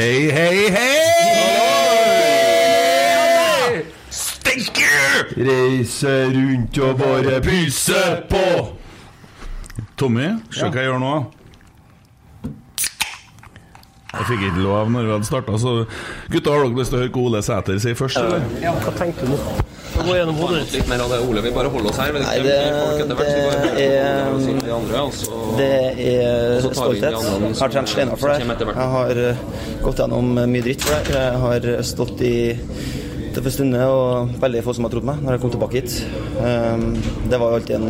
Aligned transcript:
Hei, 0.00 0.30
hei, 0.32 0.70
hei! 0.72 1.84
Stinker! 4.08 5.26
Reise 5.36 6.24
rundt 6.32 6.78
og 6.80 6.96
bare 7.02 7.40
pyse 7.44 8.24
på. 8.30 8.40
Tommy, 10.00 10.30
se 10.48 10.64
hva 10.64 10.80
jeg 10.80 10.88
gjør 10.88 11.02
nå. 11.02 11.12
Jeg 12.46 14.24
fikk 14.30 14.40
ikke 14.48 14.64
lov 14.64 14.88
når 14.94 15.04
vi 15.04 15.12
hadde 15.18 15.28
starta, 15.28 15.52
så 15.60 15.84
gutta, 16.32 16.48
har 16.48 16.64
dere 16.64 16.80
lyst 16.80 16.90
til 16.94 16.96
å 16.96 17.02
høre 17.04 17.12
hva 17.18 17.26
Ole 17.26 17.44
Sæter 17.44 17.76
sier 17.84 18.00
først, 18.00 18.16
eller? 18.24 18.40
Ja, 18.64 18.72
hva 18.80 18.92
tenkte 18.96 19.28
du 19.28 19.36
nå? 19.36 19.38
Gå 20.06 20.16
gjennom 20.16 20.38
hodet 20.40 20.62
ditt. 20.62 20.72
Litt 20.78 20.88
mer 20.90 21.02
av 21.04 21.12
det, 21.12 21.18
Ole. 21.26 21.42
Vi 21.44 21.52
bare 21.54 21.72
holder 21.72 21.90
oss 21.90 22.00
her. 22.00 22.16
Nei, 22.16 22.36
det, 22.44 22.54
mer 22.60 22.78
folk 22.80 23.02
etter 23.04 23.20
hvert, 23.20 23.30
så 23.30 23.38
det 23.70 23.84
er 23.84 24.30
Det 25.58 25.68
er 26.14 26.68
stolthet. 26.70 27.18
andre 27.20 27.50
Jeg 27.50 27.60
har 27.60 27.74
trent 27.74 27.92
steiner 27.92 28.16
for 28.16 28.32
det. 28.32 28.70
Jeg 28.70 28.90
har 28.96 29.22
eh, 29.26 29.44
gått 29.84 30.02
gjennom 30.04 30.32
mye 30.40 30.64
dritt 30.64 30.86
for 30.86 30.96
det. 30.96 31.20
Jeg 31.20 31.44
har 31.44 31.68
stått 31.92 32.24
i 32.26 32.34
tøffe 33.34 33.52
stunder, 33.54 33.86
og 33.86 34.34
veldig 34.42 34.64
få 34.66 34.74
som 34.74 34.86
har 34.86 34.94
trodd 34.94 35.06
meg 35.06 35.22
når 35.22 35.36
jeg 35.36 35.42
kom 35.44 35.54
tilbake 35.54 35.80
hit. 35.80 35.96
Um, 36.40 36.88
Det 37.30 37.38
var 37.38 37.52
jo 37.52 37.60
alltid 37.60 37.76
en 37.76 37.88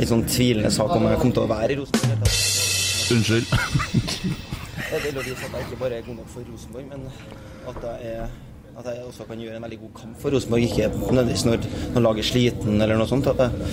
litt 0.00 0.10
sånn 0.10 0.26
tvilende 0.28 0.72
sak 0.74 0.90
om 0.96 1.06
jeg 1.10 1.20
kom 1.22 1.32
til 1.36 1.44
å 1.44 1.50
være 1.50 1.76
i 1.76 1.78
Rosenborg. 1.80 2.34
Unnskyld. 3.16 3.46
Det 4.86 4.98
er 4.98 5.14
lov 5.14 5.22
å 5.22 5.24
si 5.26 5.32
at 5.34 5.54
jeg 5.54 5.66
ikke 5.66 5.78
bare 5.80 5.98
er 6.00 6.04
god 6.06 6.18
nok 6.20 6.28
for 6.32 6.50
Rosenborg, 6.50 6.84
men 6.90 7.06
at 7.70 7.86
jeg, 7.86 8.12
er, 8.16 8.34
at 8.76 8.88
jeg 8.90 9.06
også 9.08 9.24
kan 9.24 9.40
gjøre 9.40 9.56
en 9.56 9.64
veldig 9.64 9.78
god 9.80 9.92
kamp 9.96 10.18
for 10.20 10.34
Rosenborg. 10.36 10.64
Ikke 10.66 10.90
nødvendigvis 10.92 11.44
når, 11.48 11.62
når 11.94 12.02
laget 12.04 12.22
er 12.22 12.28
sliten 12.28 12.82
eller 12.84 12.98
noe 13.00 13.08
sånt. 13.08 13.30
At 13.32 13.38
jeg, 13.40 13.70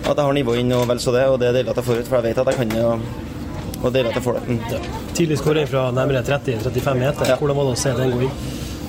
at 0.00 0.10
jeg 0.10 0.24
har 0.24 0.34
nivå 0.34 0.56
inn 0.58 0.74
og 0.74 0.88
vel 0.90 1.02
så 1.02 1.14
det, 1.14 1.22
og 1.30 1.38
det 1.38 1.48
er 1.48 1.58
deilig 1.60 1.70
at 1.70 1.78
jeg 1.78 1.86
får 1.86 2.00
ut, 2.00 2.10
for 2.10 2.18
jeg 2.18 2.26
vet 2.26 2.40
at 2.42 2.50
jeg 2.50 2.58
kan 2.58 2.74
det. 2.74 2.82
Og, 2.88 3.78
og 3.84 3.94
deilig 3.94 4.10
at 4.10 4.18
jeg 4.18 4.26
får 4.26 4.40
det. 4.40 4.56
Mm. 4.56 4.90
Tidlig 5.14 5.38
skåring 5.38 5.70
fra 5.70 5.84
nærmere 5.94 6.24
30-35 6.26 6.98
meter. 7.04 7.34
Hvordan 7.38 7.60
var 7.60 7.70
det 7.70 7.76
å 7.76 7.82
se 7.84 7.94
den 8.00 8.14
gå 8.16 8.26
inn? 8.26 8.34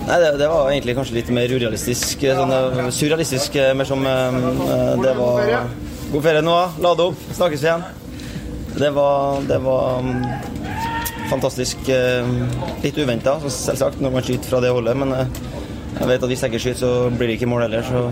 Nei, 0.06 0.18
det, 0.22 0.34
det 0.42 0.50
var 0.50 0.72
egentlig 0.72 0.98
kanskje 0.98 1.20
litt 1.20 1.32
mer 1.38 1.54
urealistisk. 1.54 2.26
Sånn, 2.40 2.56
eh, 2.58 2.90
surrealistisk, 2.98 3.62
eh, 3.62 3.72
mer 3.78 3.90
som 3.90 4.02
eh, 4.06 4.42
Det 5.06 5.14
var 5.22 5.56
God 6.10 6.26
ferie 6.26 6.42
nå. 6.46 6.58
Lade 6.82 7.10
opp. 7.12 7.30
Snakkes 7.38 7.70
igjen. 7.70 7.86
Det 8.76 8.90
var, 8.98 9.46
det 9.46 9.62
var 9.64 10.02
mm, 10.02 10.55
fantastisk. 11.30 11.88
eh, 11.90 12.28
Litt 12.84 12.98
uventa, 13.02 13.38
selvsagt, 13.50 14.02
når 14.04 14.12
man 14.18 14.26
skyter 14.26 14.50
fra 14.52 14.62
det 14.64 14.72
holdet. 14.76 14.98
Men 15.02 15.14
eh, 15.14 15.40
jeg 16.00 16.10
vet 16.12 16.24
at 16.26 16.32
hvis 16.32 16.44
jeg 16.46 16.54
ikke 16.54 16.64
skyter, 16.66 16.82
så 16.84 16.92
blir 17.16 17.32
det 17.32 17.38
ikke 17.40 17.50
mål 17.52 17.66
heller. 17.68 17.86
Så 17.88 18.06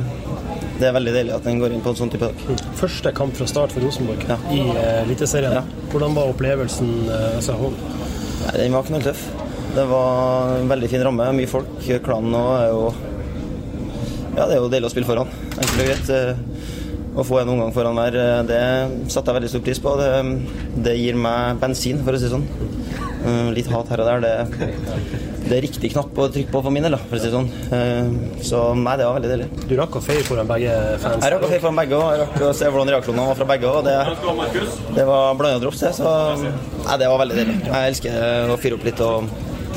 det 0.79 0.87
er 0.89 0.95
veldig 0.95 1.13
deilig 1.15 1.33
at 1.35 1.45
den 1.47 1.59
går 1.61 1.75
inn 1.75 1.83
på 1.85 1.93
en 1.93 1.99
sånn 1.99 2.11
type 2.13 2.27
dag. 2.27 2.59
Første 2.79 3.11
kamp 3.15 3.35
fra 3.37 3.47
start 3.47 3.75
for 3.75 3.85
Rosenborg 3.85 4.23
i 4.51 4.61
Eliteserien. 5.03 5.53
Ja. 5.59 5.63
Hvordan 5.93 6.15
var 6.17 6.31
opplevelsen? 6.33 6.93
sa 7.07 7.53
altså, 7.55 7.71
Nei, 8.43 8.55
Den 8.57 8.73
var 8.75 8.87
knalltøff. 8.89 9.21
Det 9.73 9.85
var 9.89 10.57
en 10.59 10.67
veldig 10.69 10.89
fin 10.91 11.03
ramme, 11.05 11.29
mye 11.37 11.49
folk. 11.49 11.69
Klanen 12.05 12.35
er 12.37 12.67
jo 12.73 12.81
Ja, 14.33 14.47
det 14.49 14.55
er 14.55 14.59
jo 14.63 14.67
deilig 14.73 14.89
å 14.89 14.93
spille 14.93 15.07
foran, 15.07 15.29
enkelt 15.53 15.79
og 15.79 15.87
greit. 15.87 16.11
Å 17.13 17.21
få 17.21 17.37
en 17.43 17.49
omgang 17.53 17.69
foran 17.75 17.93
hver, 17.99 18.15
eh, 18.17 18.39
det 18.49 18.61
satte 19.13 19.29
jeg 19.29 19.37
veldig 19.37 19.49
stor 19.51 19.61
pris 19.67 19.79
på. 19.83 19.91
Det, 19.99 20.07
det 20.87 20.95
gir 20.97 21.15
meg 21.19 21.59
bensin, 21.61 21.99
for 22.05 22.15
å 22.15 22.17
si 22.17 22.25
det 22.25 22.33
sånn. 22.33 22.47
Eh, 23.23 23.51
Litt 23.53 23.69
hat 23.69 23.91
her 23.93 24.01
og 24.01 24.07
der. 24.09 24.19
Det, 24.23 24.33
det 25.43 25.57
er 25.59 25.61
riktig 25.67 25.91
knapp 25.93 26.17
å 26.17 26.25
trykke 26.33 26.49
på 26.55 26.61
for 26.65 26.73
min 26.73 26.83
del, 26.87 26.97
for 26.97 27.19
å 27.19 27.21
si 27.21 27.29
det 27.29 27.35
sånn. 27.35 27.49
Eh, 27.77 28.09
Så 28.41 28.63
nei, 28.81 28.95
det 28.97 29.05
var 29.05 29.19
veldig 29.19 29.29
deilig. 29.33 29.47
Du 29.69 29.75
rakk 29.77 29.99
å 29.99 30.03
feie 30.03 30.25
foran 30.25 30.49
begge 30.49 30.73
fans? 31.05 31.21
Jeg 31.21 31.35
rakk 31.35 31.45
å 31.45 31.51
feie 31.53 31.61
foran 31.63 31.77
begge 31.83 31.99
òg. 32.01 32.09
Jeg 32.15 32.21
rakk 32.25 32.37
å 32.49 32.51
se 32.57 32.65
hvordan 32.73 32.91
reaksjonene 32.95 33.29
var 33.29 33.37
fra 33.43 33.49
begge 33.53 33.69
òg. 33.69 33.79
Det, 33.85 33.97
det 34.97 35.05
var 35.13 35.37
blanda 35.39 35.61
drops, 35.67 35.85
det. 35.85 35.93
Så 36.01 36.09
nei, 36.41 36.97
det 37.03 37.11
var 37.13 37.21
veldig 37.27 37.37
deilig. 37.43 37.57
Jeg 37.69 37.93
elsker 37.93 38.49
å 38.49 38.61
fyre 38.65 38.79
opp 38.81 38.87
litt, 38.89 39.05
og 39.05 39.29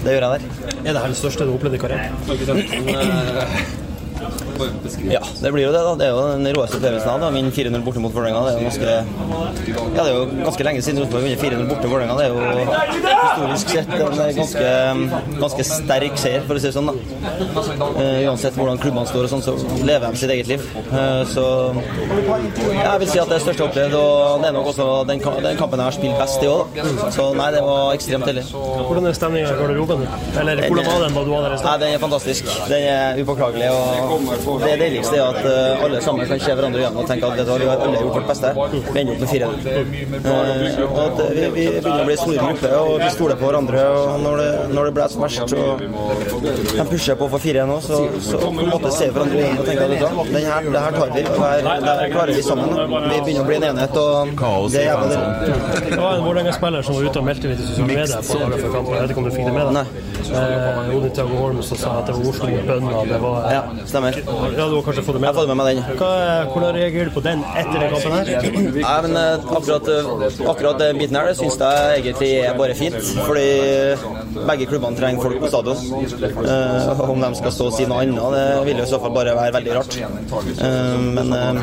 det 0.07 0.17
gjør 0.17 0.25
jeg 0.25 0.33
der. 0.33 0.43
Er 0.87 0.93
det 0.95 1.01
her 1.05 1.13
det 1.13 1.21
største 1.21 1.45
du 1.45 1.53
har 1.53 1.59
opplevd 1.61 1.77
i 1.77 1.85
karrieren? 1.85 2.15
Ja, 5.11 5.23
det 5.43 5.53
blir 5.55 5.67
jo 5.67 5.73
det. 5.75 5.83
da 5.87 5.95
Det 6.01 6.07
er 6.07 6.13
jo 6.15 6.23
den 6.33 6.49
råeste 6.57 6.79
opplevelsen 6.81 7.11
av 7.13 7.21
det. 7.25 7.31
Min 7.37 7.51
4-0 7.53 7.85
borte 7.87 8.03
mot 8.03 8.15
Vålerenga. 8.15 8.41
Det 8.47 8.53
er 8.53 8.59
jo 8.59 8.69
ganske 8.69 8.91
Ja, 9.97 10.03
det 10.03 10.07
er 10.07 10.15
jo 10.17 10.25
ganske 10.45 10.65
lenge 10.69 10.83
siden 10.83 11.03
Rosenborg 11.03 11.27
vunnet 11.27 11.43
4-0 11.45 11.69
borte 11.71 11.83
mot 11.87 11.93
Vålerenga. 11.95 12.17
Det 12.17 12.25
er 12.27 12.31
jo 12.33 12.41
historisk 13.27 13.75
sett 13.77 13.91
en 13.97 14.37
ganske, 14.41 14.71
ganske 15.41 15.69
sterk 15.71 16.21
seier, 16.21 16.43
for 16.47 16.59
å 16.59 16.63
si 16.63 16.71
det 16.71 16.77
sånn. 16.77 16.93
da 16.93 16.95
Uh, 17.97 18.23
Uansett 18.27 18.57
hvordan 18.57 18.79
klubbene 18.81 19.07
står 19.09 19.27
og 19.27 19.31
sånn, 19.31 19.43
så 19.45 19.53
lever 19.87 20.13
de 20.13 20.19
sitt 20.21 20.31
eget 20.33 20.49
liv. 20.51 20.63
Uh, 20.93 21.23
Så 21.27 21.45
jeg 21.77 23.01
vil 23.03 23.09
si 23.11 23.19
at 23.21 23.29
det 23.31 23.37
er 23.39 23.43
største 23.45 23.65
opplevd, 23.67 23.95
og 23.99 24.43
det 24.43 24.49
er 24.51 24.55
nok 24.57 24.71
også 24.73 24.87
den, 25.09 25.21
den 25.45 25.59
kampen 25.59 25.81
jeg 25.83 25.89
har 25.89 25.97
spilt 25.97 26.19
best 26.21 26.45
i 26.45 26.51
òg. 26.51 26.79
Så 27.15 27.29
nei, 27.39 27.49
det 27.55 27.63
var 27.67 27.95
ekstremt 27.97 28.29
heldig. 28.29 28.45
Hvordan 28.53 29.09
er 29.11 29.17
stemninga 29.19 29.53
i 29.53 29.59
garderoben? 29.61 30.05
Eller 30.41 30.63
hvordan 30.67 30.89
var 30.91 31.05
den 31.07 31.19
da 31.19 31.25
du 31.27 31.33
var 31.35 31.47
der 31.47 31.57
i 31.57 31.61
stad? 31.63 31.81
Den 31.85 31.97
er 31.97 32.03
fantastisk. 32.03 32.51
Den 32.71 32.87
er 32.93 33.23
upåklagelig. 33.23 33.71
Og 33.73 34.46
det 34.63 34.75
deiligste 34.81 35.17
er 35.19 35.25
at 35.27 35.41
eh, 35.51 35.85
alle 35.85 36.01
sammen 36.05 36.29
kan 36.31 36.41
se 36.41 36.55
hverandre 36.59 36.81
igjen 36.83 36.97
og 37.01 37.09
tenke 37.11 37.27
at 37.31 37.39
vet 37.39 37.47
du 37.47 37.53
hva, 37.53 37.59
vi 37.63 37.69
har 37.71 37.83
alle 37.87 38.01
gjort 38.03 38.17
vårt 38.19 38.29
beste. 38.31 38.53
Vi 38.95 39.01
ender 39.01 39.13
opp 39.15 39.21
med 39.25 39.31
4-0. 39.33 39.55
Eh, 40.27 40.81
og 40.87 41.01
at 41.05 41.23
vi, 41.37 41.45
vi 41.57 41.65
begynner 41.75 42.03
å 42.03 42.09
bli 42.09 42.17
store 42.21 42.37
grupper, 42.43 42.69
gruppe, 42.69 42.83
og 42.87 43.05
vi 43.05 43.11
stoler 43.17 43.41
på 43.41 43.51
hverandre. 43.51 43.85
Og 43.97 44.21
når 44.27 44.43
det, 44.43 44.51
når 44.77 44.91
det 44.91 44.95
blir 44.99 45.15
som 45.15 45.27
verst, 45.27 45.37
så 45.51 46.77
de 46.77 46.87
pusher 46.91 47.19
på 47.21 47.29
for 47.33 47.43
4-1 47.47 47.71
nå, 47.71 47.79
så, 47.85 48.01
så 48.29 48.41
på 48.43 48.53
en 48.53 48.71
måte 48.73 48.93
ser 48.95 49.11
vi 49.11 49.17
hverandre 49.19 49.43
igjen 49.43 49.61
og 49.63 49.71
tenker 49.71 49.85
at 49.87 49.95
vet 49.95 50.03
du 50.03 50.07
hva, 50.07 50.27
den 50.31 50.49
her, 50.51 50.71
det 50.77 50.85
her 50.87 50.99
tar 51.01 51.15
vi. 51.17 51.25
Det 51.27 51.41
her, 51.41 51.85
det 51.87 51.97
her 52.01 52.15
klarer 52.15 52.33
vi 52.41 52.47
sammen. 52.47 52.75
Da. 52.77 52.87
Vi 53.07 53.21
begynner 53.27 53.45
å 53.45 53.49
bli 53.51 53.59
en 53.61 53.69
enhet, 53.73 53.99
og 54.03 54.71
det 54.73 54.83
er 54.83 54.89
jævla 54.91 55.07
deilig. 55.13 55.87
Det 55.91 56.01
var 56.03 56.19
en 56.21 56.25
Vålerenga-spiller 56.27 56.87
som 56.87 56.99
var 56.99 57.09
ute 57.11 57.23
og 57.23 57.27
meldte 57.29 57.53
litt 57.53 57.63
i 57.63 57.69
sosiale 57.71 57.89
medier 57.93 58.23
på 58.27 58.39
dagen 58.41 58.63
før 58.63 58.75
kampen. 58.77 58.95
Jeg 58.97 59.03
vet 59.03 59.15
ikke 59.15 59.23
om 59.23 59.29
du 59.29 59.35
fikk 59.37 59.47
det 59.47 59.55
med 59.57 59.65
deg? 59.77 59.87
Eh, 60.37 60.97
Odin 60.97 61.13
Tago 61.17 61.37
Holm 61.41 61.61
som 61.63 61.79
sa 61.81 61.93
at 62.01 62.09
det 62.11 62.17
var 62.17 62.31
Oslo 62.33 62.49
mot 62.51 62.67
bønna. 62.71 63.03
Det 63.11 63.21
var 63.23 63.37
Ja, 63.57 63.63
stemmer. 63.87 64.19
Ja, 64.37 64.67
du 64.69 64.75
har 64.77 64.83
kanskje 64.87 65.03
fått 65.07 65.17
det 65.17 65.21
med 65.23 65.29
Jeg 65.29 65.35
har 65.35 65.41
fått 65.41 65.49
med 65.51 65.59
meg 65.61 65.67
den. 65.71 65.83
Hva, 65.99 66.11
hvordan 66.53 66.75
reagerer 66.77 67.09
du 67.09 67.15
på 67.17 67.23
den 67.25 67.43
etter 67.57 67.77
den 67.81 67.91
kampen 67.93 68.13
her? 68.17 68.27
Nei, 68.77 68.97
men 69.07 69.17
eh, 69.21 69.47
akkurat, 69.59 69.89
eh, 69.93 70.49
akkurat 70.53 70.81
den 70.83 71.01
biten 71.01 71.17
her, 71.19 71.31
det 71.31 71.37
syns 71.39 71.57
jeg 71.61 72.01
egentlig 72.03 72.31
er 72.45 72.57
bare 72.59 72.75
fint. 72.79 72.99
Fordi 73.27 73.47
begge 74.47 74.69
klubbene 74.71 74.99
trenger 74.99 75.23
folk 75.25 75.41
på 75.41 75.51
stadion. 75.53 75.79
Eh, 76.47 77.01
om 77.11 77.25
de 77.25 77.31
skal 77.41 77.55
stå 77.57 77.69
og 77.71 77.77
si 77.79 77.87
noe 77.89 78.03
annet, 78.05 78.21
det 78.37 78.45
vil 78.69 78.83
jo 78.83 78.87
i 78.87 78.91
så 78.93 79.01
fall 79.03 79.15
bare 79.17 79.33
være 79.39 79.57
veldig 79.57 79.73
rart. 79.79 79.97
Eh, 79.97 80.99
men 81.17 81.33
eh, 81.37 81.63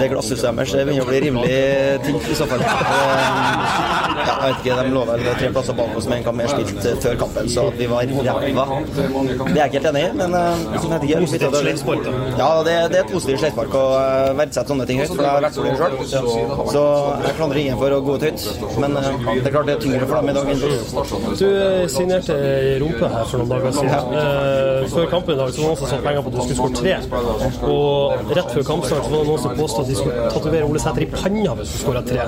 det 0.00 0.10
glasshuset 0.14 0.48
deres 0.50 0.74
det 0.76 0.86
begynner 0.88 1.04
å 1.04 1.10
bli 1.10 1.20
rimelig 1.26 1.60
tynt 2.06 2.30
i 2.32 2.38
så 2.40 2.48
fall. 2.50 2.64
Ja, 2.64 4.34
jeg 4.40 4.54
vet 4.54 4.58
ikke, 4.64 4.74
De 4.80 4.92
lå 4.94 5.02
vel 5.08 5.22
tre 5.40 5.48
plasser 5.52 5.76
bak 5.76 5.96
oss 5.98 6.06
med 6.08 6.20
en 6.20 6.24
kamp 6.28 6.38
mer 6.40 6.48
spilt 6.52 6.84
før 7.04 7.14
kampen, 7.24 7.48
så 7.52 7.66
vi 7.76 7.88
var 7.90 8.08
ræva. 8.08 8.64
Det 8.90 9.04
er 9.04 9.60
jeg 9.60 9.68
ikke 9.70 9.78
helt 9.80 9.90
enig 9.92 10.04
i, 10.06 10.12
men 10.20 10.30
jeg 10.38 10.90
vet 10.90 11.02
ikke. 11.08 11.09
Positivt 11.18 11.56
sleivspark. 11.56 12.06
Ja, 12.38 12.48
det, 12.64 12.74
det 12.92 12.98
er 12.98 13.04
et 13.04 13.12
positivt 13.12 13.40
sleivspark 13.42 13.74
å 13.76 13.84
eh, 13.98 14.30
verdsette 14.38 14.70
sånne 14.70 14.86
ting 14.88 15.00
høyt, 15.02 15.12
for 15.12 15.24
jeg 15.24 15.30
har 15.30 15.44
vært 15.44 15.56
for 15.58 15.66
det 15.66 15.74
sjøl. 15.80 15.94
Så 16.70 16.82
jeg 17.24 17.36
klandrer 17.38 17.60
ingen 17.62 17.80
for 17.80 17.96
å 17.96 18.00
gå 18.06 18.16
ut 18.16 18.26
høyt, 18.26 18.44
men 18.82 18.96
eh, 19.00 19.08
det 19.30 19.50
er 19.50 19.54
klart 19.54 19.70
det 19.70 19.76
er 19.76 19.82
tyngre 19.84 20.08
for 20.10 20.20
dem 20.20 20.30
i 20.30 20.36
dag 20.36 20.50
enn. 20.54 20.60
Du 21.40 21.46
eh, 21.48 21.84
signerte 21.92 22.36
i 22.36 22.74
rumpe 22.82 23.10
her 23.14 23.28
for 23.30 23.42
noen 23.42 23.52
dager 23.54 23.76
siden. 23.78 23.88
Ja. 23.90 24.28
før 24.90 25.08
kampen 25.10 25.34
i 25.34 25.38
dag 25.40 25.52
så 25.54 25.62
var 25.62 25.66
det 25.66 25.70
noen 25.70 25.80
som 25.80 25.90
satte 25.90 26.04
penger 26.06 26.24
på 26.26 26.30
at 26.30 26.36
du 26.36 26.40
skulle 26.44 26.58
skåre 26.60 26.74
tre. 26.80 26.94
Og 27.70 28.34
rett 28.38 28.54
før 28.56 28.68
kampstart 28.70 29.06
så 29.06 29.12
var 29.14 29.24
det 29.24 29.30
noen 29.30 29.44
som 29.44 29.56
påstod 29.58 29.84
at 29.84 29.90
de 29.90 29.98
skulle 30.00 30.28
tatovere 30.34 30.68
Ole 30.70 30.82
Sæter 30.82 31.06
i 31.06 31.10
panna 31.14 31.56
hvis 31.58 31.74
du 31.74 31.78
skåra 31.84 32.04
tre. 32.06 32.26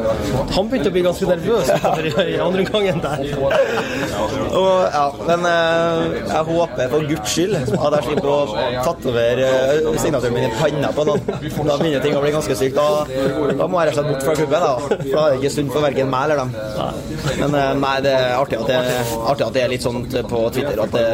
Han 0.57 0.71
begynte 0.73 0.93
å 0.93 0.97
bli 0.97 1.05
ganske 1.07 1.31
nervøs 1.31 1.73
i, 1.73 2.39
andre 2.43 2.67
omgangen 2.67 3.03
der. 3.03 3.25
Og, 4.53 4.79
ja, 4.93 5.07
men 5.29 5.47
jeg 5.49 6.45
håper 6.53 6.93
for 6.93 7.11
guds 7.11 7.35
skyld 7.37 7.59
at 7.59 7.99
jeg 7.99 8.09
slipper 8.09 8.31
å 8.33 8.41
tatovere 8.81 9.49
over 9.87 9.99
signaturen 10.03 10.35
min 10.37 10.47
i 10.49 10.53
panna 10.59 10.91
på 10.97 11.05
noen. 11.09 11.23
Da 11.27 11.77
begynner 11.81 12.03
ting 12.05 12.17
å 12.19 12.23
bli 12.25 12.33
ganske 12.35 12.57
sykt. 12.59 12.77
Da, 12.77 13.05
da 13.59 13.69
må 13.71 13.83
jeg 13.83 13.91
rett 13.93 13.99
og 13.99 13.99
slett 13.99 14.11
bort 14.13 14.27
fra 14.27 14.35
klubben, 14.39 14.65
da. 14.67 14.73
For 14.83 15.13
da 15.13 15.25
er 15.27 15.35
det 15.35 15.41
ikke 15.43 15.53
sunt 15.57 15.73
for 15.75 15.85
verken 15.87 16.11
meg 16.13 16.25
eller 16.27 16.43
dem. 16.43 16.51
Men 17.43 17.57
eh, 17.59 17.73
nei, 17.83 17.95
det 18.07 18.13
er 18.19 18.35
artig 18.39 18.59
at 18.63 18.71
det, 18.71 18.79
artig 19.33 19.47
at 19.47 19.57
det 19.57 19.63
er 19.67 19.73
litt 19.73 19.85
sånn 19.87 20.01
på 20.31 20.43
Twitter 20.55 20.83
at 20.83 20.95
det, 20.97 21.05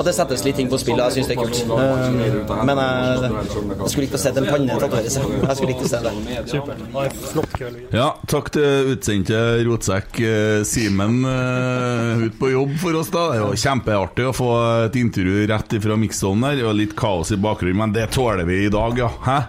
at 0.00 0.06
det 0.10 0.14
settes 0.16 0.44
litt 0.46 0.58
ting 0.60 0.70
på 0.72 0.78
spill. 0.80 1.00
Jeg 1.00 1.16
syns 1.18 1.30
det 1.30 1.36
er 1.36 1.42
kult. 1.42 1.62
Eh, 1.64 2.64
Men 2.70 2.82
jeg, 2.84 3.32
jeg 3.70 3.92
skulle 3.94 4.08
ikke 4.08 4.18
ha 4.18 4.22
sett 4.26 4.40
en 4.40 4.48
panne 4.50 4.78
tatoveres. 4.80 5.18
Jeg 5.20 5.58
skulle 5.60 5.74
ikke 5.76 5.90
se 5.90 6.02
det. 6.04 6.14
Supert. 6.50 7.18
Flott 7.32 7.56
kveld. 7.56 7.80
Ja, 7.94 8.08
takk 8.30 8.50
til 8.54 8.92
utsendte 8.94 9.40
rotsekk 9.66 10.20
eh, 10.24 10.62
Simen 10.68 11.20
eh, 11.28 12.24
ut 12.26 12.38
på 12.40 12.52
jobb 12.52 12.74
for 12.82 13.00
oss, 13.00 13.10
da. 13.14 13.24
Det 13.34 13.42
var 13.44 13.58
kjempeartig 13.64 14.28
å 14.30 14.34
få 14.36 14.50
et 14.86 14.96
intervju 15.00 15.46
rett 15.50 15.76
ifra 15.78 15.96
mikssonen 16.00 16.46
her. 16.48 16.58
Det 16.60 16.66
var 16.68 16.76
litt 16.90 16.98
kaos 16.98 17.32
i 17.32 17.36
bakgrunnen, 17.36 17.76
men 17.76 17.92
det 17.92 18.10
tåler 18.10 18.44
vi 18.44 18.64
i 18.64 18.68
dag, 18.68 18.98
ja. 18.98 19.10
Hæ? 19.24 19.42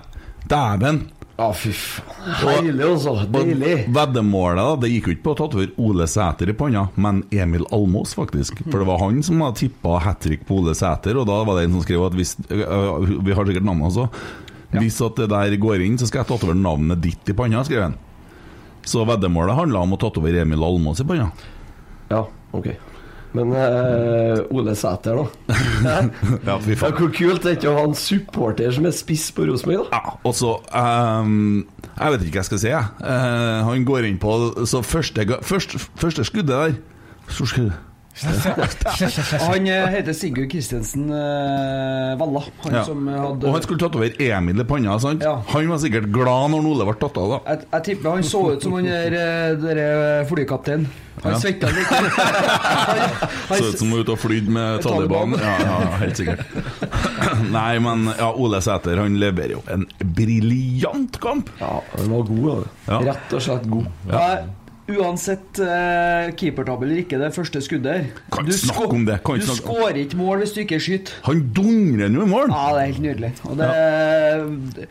Dæven! 0.44 1.10
Ja, 1.38 1.54
fy 1.54 1.72
faen. 1.74 2.66
Deilig, 2.66 2.86
altså. 2.86 3.16
Deilig. 3.26 3.88
Veddemålet 3.90 4.62
da, 4.62 4.76
det 4.84 4.92
gikk 4.92 5.08
jo 5.08 5.14
ikke 5.16 5.26
på 5.26 5.34
å 5.34 5.38
tatovere 5.40 5.74
Ole 5.82 6.06
Sæter 6.06 6.52
i 6.52 6.54
panna, 6.54 6.84
men 7.02 7.24
Emil 7.34 7.66
Almås, 7.74 8.14
faktisk. 8.14 8.62
For 8.68 8.78
det 8.78 8.86
var 8.90 9.02
han 9.02 9.24
som 9.26 9.42
hadde 9.42 9.64
tippa 9.64 9.96
hat 10.04 10.22
trick 10.22 10.46
på 10.46 10.60
Ole 10.62 10.76
Sæter, 10.78 11.18
og 11.18 11.26
da 11.30 11.40
var 11.48 11.58
det 11.58 11.66
en 11.66 11.80
som 11.80 11.86
skrev 11.88 12.06
at 12.06 12.20
hvis 12.20 12.36
øh, 12.46 12.62
øh, 12.62 13.18
Vi 13.26 13.34
har 13.34 13.50
sikkert 13.50 13.66
navnet 13.66 13.90
også. 13.90 14.06
Hvis 14.76 15.02
at 15.02 15.18
det 15.18 15.32
der 15.34 15.58
går 15.66 15.82
inn, 15.88 15.98
så 15.98 16.08
skal 16.08 16.22
jeg 16.22 16.30
tatovere 16.30 16.62
navnet 16.62 17.02
ditt 17.02 17.34
i 17.34 17.38
panna, 17.38 17.66
skrev 17.66 17.88
han. 17.88 17.98
Så 18.86 19.02
veddemålet 19.10 19.58
handla 19.58 19.82
om 19.82 19.98
å 19.98 20.02
tatovere 20.02 20.46
Emil 20.46 20.62
Almås 20.68 21.02
i 21.02 21.10
panna. 21.10 21.32
Ja, 22.12 22.28
ok. 22.54 22.70
Men 23.34 23.54
uh, 23.56 24.42
Ole 24.52 24.74
Sæter, 24.76 25.16
da. 25.16 25.56
Ja, 26.46 26.58
fy 26.60 26.74
Ja, 26.74 26.80
faen. 26.82 26.98
hvor 26.98 27.12
kult 27.16 27.46
er 27.46 27.54
det 27.54 27.54
ikke 27.62 27.72
å 27.72 27.78
ha 27.78 27.84
en 27.88 27.96
supporter 27.96 28.74
som 28.76 28.86
er 28.90 28.96
spiss 28.96 29.30
på 29.36 29.46
Rosenborg, 29.48 29.86
da? 29.92 30.02
Ja, 30.02 30.16
og 30.28 30.36
så 30.36 30.58
ehm, 30.76 31.62
Jeg 31.96 32.12
vet 32.16 32.26
ikke 32.26 32.36
hva 32.36 32.42
jeg 32.44 32.50
skal 32.50 32.62
si, 32.66 32.72
jeg. 32.74 32.92
Eh, 33.14 33.62
han 33.70 33.86
går 33.88 34.10
inn 34.10 34.20
på 34.20 34.36
Så 34.68 34.82
første, 34.84 35.24
første, 35.48 35.80
første 36.02 36.28
skuddet 36.28 36.52
der 36.52 36.76
så 37.32 37.46
skuddet. 37.48 37.78
Han 39.42 39.68
eh, 39.68 39.86
heter 39.96 40.14
Sigurd 40.14 40.50
Kristiansen 40.52 41.08
eh, 41.10 42.18
Valla. 42.20 42.44
Han 42.64 42.74
Ja. 42.76 42.84
som 42.86 43.08
hadde 43.08 43.48
Og 43.48 43.54
han 43.56 43.64
skulle 43.66 43.80
tatt 43.82 43.96
over 43.98 44.12
Emil 44.22 44.62
i 44.62 44.66
panna. 44.68 44.98
Sant? 45.02 45.24
Ja. 45.26 45.38
Han 45.54 45.70
var 45.72 45.80
sikkert 45.82 46.10
glad 46.14 46.52
når 46.54 46.68
Ole 46.74 46.86
ble 46.90 46.98
tatt 47.02 47.18
av. 47.22 47.30
da 47.32 47.40
jeg, 47.54 47.66
jeg 47.72 47.84
tipper 47.90 48.18
han 48.18 48.24
så 48.28 48.44
ut 48.54 48.64
som 48.68 48.76
han 48.78 48.90
der, 48.90 49.16
eh, 49.16 49.56
der 49.64 49.82
eh, 49.86 50.28
flykapteinen. 50.30 50.90
Han 51.22 51.36
Ja. 51.36 51.40
svetta 51.40 51.68
litt. 51.70 51.86
Han, 51.92 52.06
han, 53.50 53.58
Så 53.58 53.66
ut 53.70 53.80
som 53.80 53.88
hun 53.92 53.98
var 53.98 54.04
ute 54.06 54.14
og 54.16 54.20
flydd 54.22 54.48
med 54.50 54.82
Taliban. 54.82 55.34
Taliban. 55.36 55.44
Ja, 55.44 55.58
ja, 55.84 55.90
helt 56.02 56.18
sikkert. 56.18 56.40
Nei, 57.58 57.74
men 57.84 58.08
ja, 58.18 58.32
Ole 58.34 58.62
Sæter 58.64 58.98
han 59.04 59.20
leverer 59.22 59.54
jo 59.58 59.62
en 59.70 59.86
briljant 60.18 61.20
kamp. 61.22 61.52
Ja, 61.62 61.76
han 61.98 62.10
var 62.16 62.24
god, 62.32 62.48
da. 62.48 62.72
Ja. 62.88 63.00
Rett 63.12 63.36
og 63.38 63.46
slett 63.46 63.70
god. 63.70 63.86
ja. 64.10 64.26
Uansett 64.90 65.60
uh, 65.62 66.32
keepertabbe 66.36 66.84
eller 66.88 67.04
ikke, 67.04 67.20
det 67.22 67.30
første 67.36 67.62
skuddet 67.64 68.08
Kan 68.34 68.48
Du 68.48 68.52
ikke 68.52 68.66
snakke 68.66 68.88
om 68.98 69.04
det, 69.08 69.20
kan 69.24 69.38
Du 69.40 69.46
snakke 69.46 69.62
skårer 69.62 70.00
ikke 70.02 70.18
mål 70.20 70.42
hvis 70.42 70.54
du 70.56 70.60
ikke 70.64 70.80
skyter. 70.82 71.14
Han 71.28 71.44
dungrer 71.56 72.10
nå 72.12 72.26
i 72.26 72.30
mål! 72.32 72.50
Ja, 72.52 72.64
det 72.76 72.82
er 72.82 72.90
helt 72.90 73.04
nydelig. 73.06 73.32
Og, 73.46 73.60
det, 73.62 74.88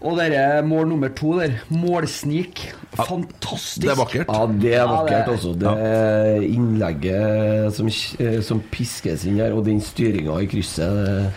og 0.00 0.16
dere 0.18 0.62
mål 0.66 0.88
nummer 0.90 1.12
to 1.16 1.34
der, 1.38 1.58
målsnik. 1.70 2.64
Fantastisk. 2.96 3.84
Det 3.84 3.92
er 3.92 4.00
vakkert. 4.00 4.32
Ja, 4.32 4.46
det 4.64 4.72
er 4.72 4.80
Ja, 4.80 4.86
vakkert, 4.90 5.26
det- 5.26 5.36
altså. 5.36 5.52
Det 5.60 6.48
innlegget 6.48 7.74
som, 7.76 7.86
eh, 8.20 8.40
som 8.42 8.62
piskes 8.72 9.26
inn 9.28 9.38
her, 9.42 9.52
og 9.54 9.64
den 9.68 9.80
styringa 9.80 10.40
i 10.42 10.46
krysset 10.50 10.98
det, 11.04 11.32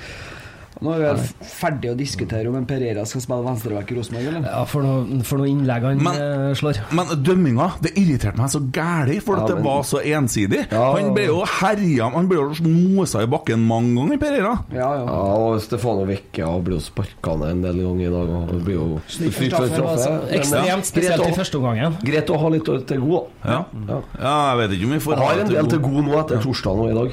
Nå 0.82 0.92
er 0.94 1.00
vi 1.02 1.06
vel 1.08 1.22
ferdig 1.42 1.90
å 1.92 1.96
diskutere 1.98 2.48
om 2.52 2.56
en 2.60 2.66
Pereira 2.70 3.06
skal 3.10 3.22
spille 3.24 3.44
venstreback 3.48 3.92
i 3.92 3.96
Rosenborg, 3.98 4.28
eller? 4.30 4.44
Ja, 4.46 4.64
for 4.70 4.86
noe, 4.86 5.22
for 5.26 5.38
noe 5.42 5.48
innlegg 5.50 5.82
han 5.88 6.04
Men- 6.04 6.20
eh, 6.22 6.54
slår. 6.60 6.80
Men 6.94 7.08
dømminga, 7.24 7.72
det 7.82 7.94
irriterte 7.98 8.38
meg 8.38 8.50
så 8.54 8.62
gæli, 8.72 9.20
for 9.22 9.38
at 9.38 9.42
Ja, 9.42 9.48
det 9.48 9.56
men- 9.56 9.64
var 9.66 9.82
så 9.84 10.02
ensidig. 10.06 10.68
Ja. 10.72 10.94
Han 10.96 11.14
ble 11.14 11.26
jo 11.26 11.44
herja 11.46 12.12
Han 12.14 12.28
ble 12.28 12.38
jo 12.38 12.54
mosa 12.68 13.22
i 13.24 13.26
bakken 13.28 13.60
mange 13.68 13.96
ganger, 13.96 14.18
Pereira. 14.18 14.54
Ja, 14.72 14.90
ja. 15.00 15.06
Ja, 15.06 15.22
og 15.48 15.62
Stefano 15.62 16.06
Vecchia 16.06 16.48
ble 16.64 16.76
jo 16.76 16.80
sparka 16.80 17.36
ned 17.40 17.50
en 17.50 17.62
del 17.62 17.76
ganger 17.84 18.08
i 18.08 18.12
dag. 18.12 18.30
Og 18.30 18.48
det 18.52 18.64
blir 18.66 18.76
jo 18.76 19.02
fritt 19.08 19.54
for 19.54 19.68
straffe. 19.68 19.98
så 19.98 20.30
ekstremt, 20.32 20.86
spesielt 20.86 21.26
i 21.28 21.32
første 21.34 21.56
omgang. 21.58 21.98
Greit 22.04 22.28
å 22.30 22.38
ha 22.40 22.50
litt 22.50 22.66
til 22.88 23.00
god. 23.00 23.28
da. 23.44 23.50
Ja. 23.50 23.66
Ja. 23.88 24.02
ja, 24.20 24.56
jeg 24.56 24.70
vet 24.70 24.78
ikke 24.78 24.86
om 24.86 24.92
vi 24.92 25.00
får 25.00 25.16
ha 25.18 25.26
har 25.28 25.40
en 25.40 25.48
del 25.50 25.68
til 25.68 25.80
god 25.80 26.04
nå 26.06 26.20
etter 26.20 26.42
torsdag 26.44 26.78
nå 26.78 26.86
i 26.90 26.94
dag. 26.94 27.12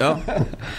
Ja. 0.00 0.16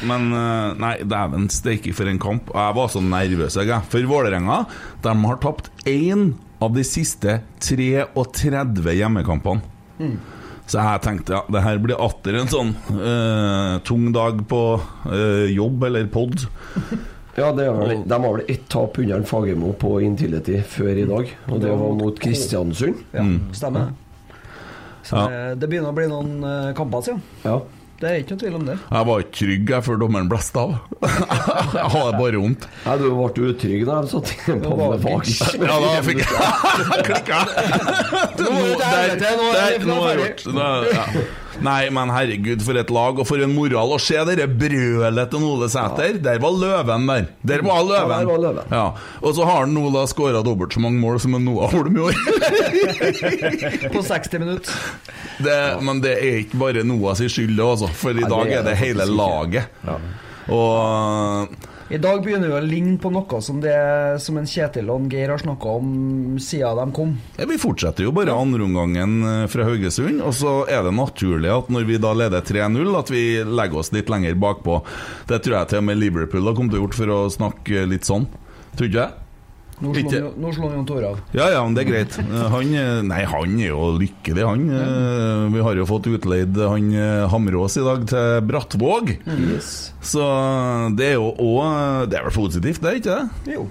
Men 0.03 0.33
eh, 0.33 0.73
nei, 0.79 0.93
dæven 1.03 1.49
steike 1.53 1.92
for 1.95 2.09
en 2.09 2.21
kamp. 2.21 2.51
Jeg 2.53 2.77
var 2.77 2.91
så 2.91 3.01
nervøs, 3.03 3.57
jeg. 3.59 3.81
For 3.91 4.09
Vålerenga 4.09 4.63
de 5.03 5.15
har 5.23 5.39
tapt 5.43 5.71
én 5.89 6.33
av 6.63 6.73
de 6.75 6.85
siste 6.87 7.41
33 7.63 8.97
hjemmekampene. 8.99 9.63
Så 10.63 10.79
jeg 10.79 11.01
tenkte 11.03 11.35
ja, 11.35 11.41
det 11.51 11.61
her 11.65 11.79
blir 11.83 11.99
atter 12.01 12.37
en 12.39 12.49
sånn 12.51 12.69
uh, 12.95 13.79
tung 13.83 14.07
dag 14.15 14.39
på 14.47 14.61
uh, 14.79 15.47
jobb 15.51 15.89
eller 15.89 16.07
pod. 16.11 16.45
Ja, 17.33 17.47
det 17.49 17.63
er 17.65 17.73
vel, 17.73 18.03
De 18.05 18.13
har 18.13 18.35
vel 18.35 18.43
ett 18.53 18.67
tap 18.69 18.97
under 19.01 19.23
Fagermo 19.25 19.71
på 19.81 19.95
Intility 20.05 20.59
før 20.69 20.99
i 21.01 21.05
dag, 21.09 21.31
og 21.49 21.63
det 21.63 21.71
var 21.71 21.95
mot 21.97 22.19
Kristiansund. 22.21 22.99
Ja, 23.09 23.23
stemmer. 23.57 23.87
Så 25.01 25.23
det, 25.31 25.39
det 25.63 25.69
begynner 25.71 25.89
å 25.89 25.97
bli 25.97 26.05
noen 26.11 26.45
eh, 26.45 26.67
kamper 26.77 27.01
siden. 27.07 27.23
Ja. 27.41 27.55
Det 28.03 28.09
er 28.11 28.17
ikke 28.19 28.33
noen 28.33 28.41
tvil 28.41 28.55
om 28.57 28.63
det. 28.67 28.73
Jeg 28.83 29.07
var 29.07 29.21
ikke 29.23 29.35
trygg 29.37 29.69
jeg 29.71 29.83
før 29.85 29.99
dommeren 30.01 30.31
blåste 30.31 30.59
av. 30.59 30.73
jeg 31.77 31.91
hadde 31.93 32.17
bare 32.19 32.41
vondt. 32.43 32.65
Nei, 32.83 32.95
du 32.99 33.05
ble 33.15 33.45
utrygg 33.53 33.85
da 33.87 34.01
de 34.03 34.11
satt 34.11 34.33
i 34.33 34.39
en 34.51 34.59
panne 34.65 34.97
bak. 35.05 35.31
Ja, 35.55 35.77
da 35.85 35.93
fikk 36.03 36.19
jeg 36.25 37.05
klikka. 37.07 37.39
Nå 38.43 38.51
det 38.81 38.91
helvete, 38.91 39.31
nå 39.39 39.47
det 39.55 39.87
nå 39.87 40.01
er 40.09 40.19
det 40.19 40.35
ferdig. 40.43 41.23
Nei, 41.61 41.89
men 41.93 42.09
herregud, 42.13 42.63
for 42.65 42.79
et 42.79 42.89
lag 42.93 43.19
og 43.21 43.27
for 43.29 43.43
en 43.43 43.53
moral. 43.53 43.93
Å 43.95 43.99
se 44.01 44.17
dere 44.29 44.47
brølet 44.49 45.31
til 45.33 45.45
Ole 45.45 45.69
Sæter. 45.71 46.17
Der 46.23 46.41
var 46.43 46.55
løven 46.57 47.07
der. 47.09 47.27
Der 47.45 47.65
var 47.65 47.83
løven. 47.85 48.13
Ja, 48.13 48.19
der 48.23 48.31
var 48.31 48.41
løven. 48.45 48.73
Ja. 48.73 48.85
Og 49.21 49.35
så 49.37 49.45
har 49.47 49.63
han 49.63 49.75
nå 49.75 49.89
da 49.93 50.05
skåra 50.09 50.43
dobbelt 50.45 50.73
så 50.73 50.83
mange 50.83 51.01
mål 51.03 51.21
som 51.23 51.37
en 51.37 51.45
Noah 51.45 51.71
Holm 51.73 51.99
i 51.99 52.05
år. 52.07 52.17
På 53.93 54.01
60 54.05 54.39
minutter. 54.41 54.73
Det, 55.43 55.59
men 55.85 56.01
det 56.03 56.17
er 56.19 56.41
ikke 56.43 56.61
bare 56.61 56.85
Noahs 56.87 57.21
skyld, 57.23 57.55
det, 57.57 57.67
altså. 57.67 57.91
For 58.01 58.17
i 58.17 58.25
dag 58.25 58.49
det 58.49 58.57
er 58.59 58.65
det 58.65 58.73
det 58.73 58.79
hele 58.81 59.07
laget. 59.09 59.69
Og 60.53 61.47
I 61.93 61.97
dag 62.01 62.23
begynner 62.25 62.49
vi 62.49 62.55
å 62.57 62.61
ligne 62.65 62.95
på 62.97 63.11
noe 63.13 63.37
som 63.45 63.59
det 63.61 63.73
som 64.23 64.39
en 64.39 64.47
Kjetil 64.49 64.87
og 64.89 65.03
en 65.03 65.11
Geir 65.13 65.29
har 65.29 65.43
snakka 65.43 65.75
om 65.77 65.91
siden 66.41 66.79
de 66.79 66.95
kom. 66.97 67.11
Ja, 67.37 67.45
Vi 67.45 67.59
fortsetter 67.61 68.07
jo 68.07 68.13
bare 68.17 68.33
andreomgangen 68.33 69.19
eh, 69.29 69.43
fra 69.45 69.67
Haugesund, 69.67 70.23
og 70.25 70.33
så 70.33 70.55
er 70.65 70.81
det 70.87 70.95
naturlig 70.97 71.51
at 71.53 71.69
når 71.69 71.85
vi 71.91 71.99
da 72.01 72.15
leder 72.17 72.41
3-0, 72.41 72.89
at 72.97 73.13
vi 73.13 73.23
legger 73.45 73.83
oss 73.83 73.93
litt 73.93 74.09
lenger 74.09 74.33
bakpå. 74.41 74.79
Det 75.29 75.43
tror 75.45 75.59
jeg 75.59 75.69
til 75.69 75.83
og 75.83 75.87
med 75.91 76.01
Liverpool 76.01 76.49
har 76.49 76.57
kommet 76.57 76.73
til 76.73 76.81
å 76.81 76.87
gjort 76.87 76.97
for 76.97 77.13
å 77.13 77.19
snakke 77.37 77.85
litt 77.93 78.09
sånn. 78.09 78.25
Tror 78.73 78.89
ikke 78.89 79.03
jeg? 79.03 79.22
Nå 79.81 79.91
slår 79.93 80.11
han- 80.21 80.33
nå 80.39 80.51
slår 80.53 80.75
han 80.75 80.85
Tore 80.85 81.07
av. 81.09 81.19
Ja, 81.33 81.49
ja, 81.49 81.63
men 81.65 81.73
det 81.73 81.81
er 81.87 81.91
greit. 81.91 82.17
Eh, 82.19 82.49
Han, 82.49 82.73
eh, 82.73 83.01
nei, 83.01 83.23
han 83.25 83.59
er 83.59 83.67
jo 83.67 83.97
lykkelig, 83.99 84.45
han. 84.47 84.69
Eh, 84.69 85.49
Vi 85.53 85.61
har 85.61 85.75
jo 85.75 85.85
fått 85.85 86.07
utleid 86.07 86.55
han 86.55 86.91
Hamrås 87.29 87.77
i 87.77 87.83
dag 87.83 88.05
til 88.07 88.41
Brattvåg. 88.47 89.17
Så 90.01 90.95
det 90.95 91.05
er 91.11 91.13
jo 91.15 91.33
òg 91.37 92.09
Det 92.09 92.19
er 92.19 92.23
vel 92.23 92.31
positivt, 92.31 92.81
det, 92.81 92.89
er 92.91 92.99
ikke 93.01 93.17
det? 93.45 93.55
Jo. 93.57 93.67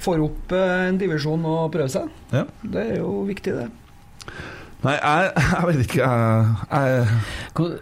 Får 0.00 0.22
opp 0.24 0.52
en 0.52 0.98
divisjon 0.98 1.44
og 1.44 1.72
prøve 1.72 1.88
seg. 1.90 2.08
Ja. 2.32 2.44
Det 2.62 2.82
er 2.92 2.96
jo 3.00 3.24
viktig, 3.26 3.52
det. 3.56 3.70
Nei, 4.86 4.94
jeg, 4.96 5.30
jeg 5.52 5.68
vet 5.68 5.80
ikke, 5.86 6.06
jeg, 6.06 6.56
jeg 6.70 7.06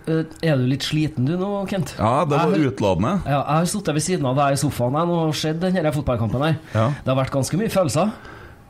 eh, 0.09 0.49
Er 0.49 0.61
du 0.61 0.67
litt 0.71 0.87
sliten 0.87 1.27
du 1.29 1.35
nå, 1.41 1.51
Kent? 1.71 1.95
Ja, 1.99 2.25
det 2.25 2.39
var 2.41 2.55
Jeg- 2.57 2.71
utladende. 2.73 3.15
Ja, 3.29 3.41
jeg 3.43 3.59
har 3.61 3.69
sittet 3.75 3.95
ved 3.99 4.05
siden 4.07 4.29
av 4.31 4.39
deg 4.41 4.57
i 4.57 4.61
sofaen 4.63 4.97
jeg, 4.99 5.17
og 5.19 5.35
sett 5.37 5.61
denne 5.63 5.93
fotballkampen 5.95 6.47
her. 6.47 6.57
Ja. 6.73 6.87
Det 7.05 7.13
har 7.13 7.19
vært 7.21 7.35
ganske 7.35 7.61
mye 7.61 7.73
følelser. 7.75 8.15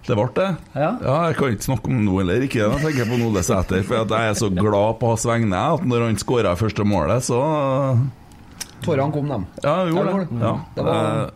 Det 0.05 0.17
ble 0.19 0.27
det. 0.37 0.49
Ja. 0.77 0.91
Jeg 1.01 1.37
kan 1.39 1.55
ikke 1.55 1.65
snakke 1.65 1.89
om 1.89 2.03
noe 2.05 2.21
heller. 2.21 2.43
Ikke 2.45 2.59
jeg 2.61 2.83
tenker 2.83 3.07
på 3.09 3.21
Ole 3.25 3.41
Sæter. 3.47 3.87
For 3.89 4.03
at 4.03 4.11
jeg 4.13 4.33
er 4.35 4.35
så 4.37 4.51
glad 4.53 4.99
på 5.01 5.13
hans 5.15 5.25
vegne 5.31 5.63
at 5.79 5.87
når 5.89 6.05
han 6.11 6.19
skåra 6.21 6.53
første 6.61 6.85
målet, 6.85 7.25
så 7.25 7.39
Tårene 8.85 9.13
kom, 9.15 9.31
dem. 9.33 9.47
Ja, 9.65 9.79
han 9.79 9.95
gjorde 9.95 10.11
Ja, 10.11 10.19
det. 10.19 10.29
det 10.29 10.43
Ja. 10.45 10.57
Det 10.77 10.85
var- 10.85 11.25
Eh, 11.25 11.31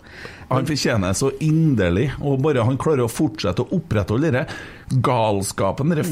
Han 0.49 0.67
fortjener 0.69 1.12
så 1.17 1.28
inderlig, 1.45 2.07
og 2.25 2.40
bare 2.45 2.64
han 2.64 2.78
klarer 2.81 3.05
å 3.05 3.11
fortsette 3.12 3.64
å 3.64 3.76
opprettholde 3.76 4.31
denne 4.31 4.47
galskapen, 5.05 5.90
denne 5.93 6.07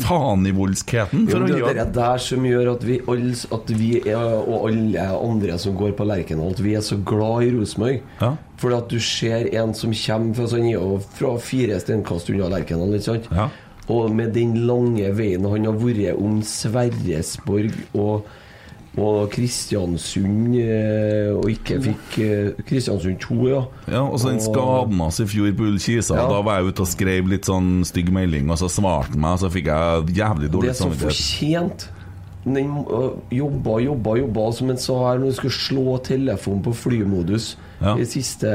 men 1.33 1.47
han 1.47 1.47
det 1.49 1.55
er 1.57 1.63
gjør 1.63 1.79
det 1.79 1.87
der 1.97 2.21
som 2.21 2.45
gjør 2.45 2.73
at 2.75 2.85
vi, 2.85 2.99
alle, 3.09 3.33
at 3.57 3.73
vi 3.81 3.91
er, 4.03 4.35
og 4.43 4.69
alle 4.69 5.07
andre 5.17 5.57
som 5.63 5.77
går 5.79 5.95
på 5.97 6.09
Lerkendal, 6.09 6.53
at 6.53 6.61
vi 6.65 6.77
er 6.77 6.85
så 6.85 7.01
glad 7.01 7.47
i 7.47 7.53
Rosenborg. 7.57 8.03
Ja. 8.21 8.35
Fordi 8.61 8.81
at 8.83 8.93
du 8.93 8.99
ser 9.01 9.49
en 9.57 9.73
som 9.77 9.95
kommer 9.97 10.37
fra, 10.37 10.51
sånn, 10.53 10.69
fra 11.17 11.37
fire 11.41 11.81
steinkast 11.81 12.33
unna 12.33 12.53
Lerkendal, 12.53 12.93
ikke 12.99 13.09
sant? 13.09 13.31
Ja. 13.33 13.49
Og 13.93 14.11
med 14.13 14.35
den 14.35 14.67
lange 14.67 15.13
veien 15.17 15.47
han 15.47 15.69
har 15.69 15.79
vært 15.81 16.19
om 16.21 16.43
Sverresborg 16.45 17.73
og 17.95 18.27
og 18.97 19.27
Kristiansund 19.35 20.55
eh, 20.57 21.29
Og 21.37 21.51
ikke 21.53 21.77
fikk 21.85 22.15
eh, 22.25 22.63
Kristiansund 22.67 23.19
2, 23.21 23.37
ja. 23.51 23.59
Ja, 23.93 24.01
og 24.07 24.17
så 24.23 24.31
den 24.33 24.41
skaden 24.41 25.03
hans 25.03 25.21
i 25.21 25.27
fjor 25.29 25.51
på 25.59 25.67
Ullkisa. 25.69 26.17
Ja. 26.17 26.25
Da 26.31 26.39
var 26.47 26.61
jeg 26.63 26.73
ute 26.73 26.87
og 26.87 26.89
skrev 26.89 27.29
litt 27.29 27.49
sånn 27.51 27.83
stygg 27.89 28.09
melding, 28.15 28.49
og 28.53 28.61
så 28.63 28.71
svarte 28.73 29.13
han 29.13 29.21
meg, 29.21 29.37
og 29.37 29.45
så 29.45 29.51
fikk 29.53 29.69
jeg 29.73 30.17
jævlig 30.17 30.49
dårlig 30.55 30.75
samvittighet. 30.79 31.05
Det 31.05 31.13
er 31.13 31.21
så 31.21 31.37
fortjent. 31.37 31.87
Den 32.47 32.73
jobba, 33.35 33.81
jobba, 33.83 34.13
jobba 34.21 34.45
som 34.55 34.71
en 34.71 34.79
sa 34.79 34.95
her 35.09 35.19
når 35.19 35.33
du 35.33 35.39
skulle 35.41 35.57
slå 35.57 35.97
telefonen 36.07 36.63
på 36.63 36.75
flymodus 36.79 37.57
Ja. 37.81 37.97
det 37.99 38.07
siste 38.09 38.47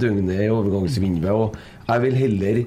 døgnet 0.00 0.40
i 0.46 0.48
overgangsvinduet. 0.48 1.30
Og 1.30 1.54
jeg 1.90 2.02
vil 2.06 2.16
heller 2.18 2.62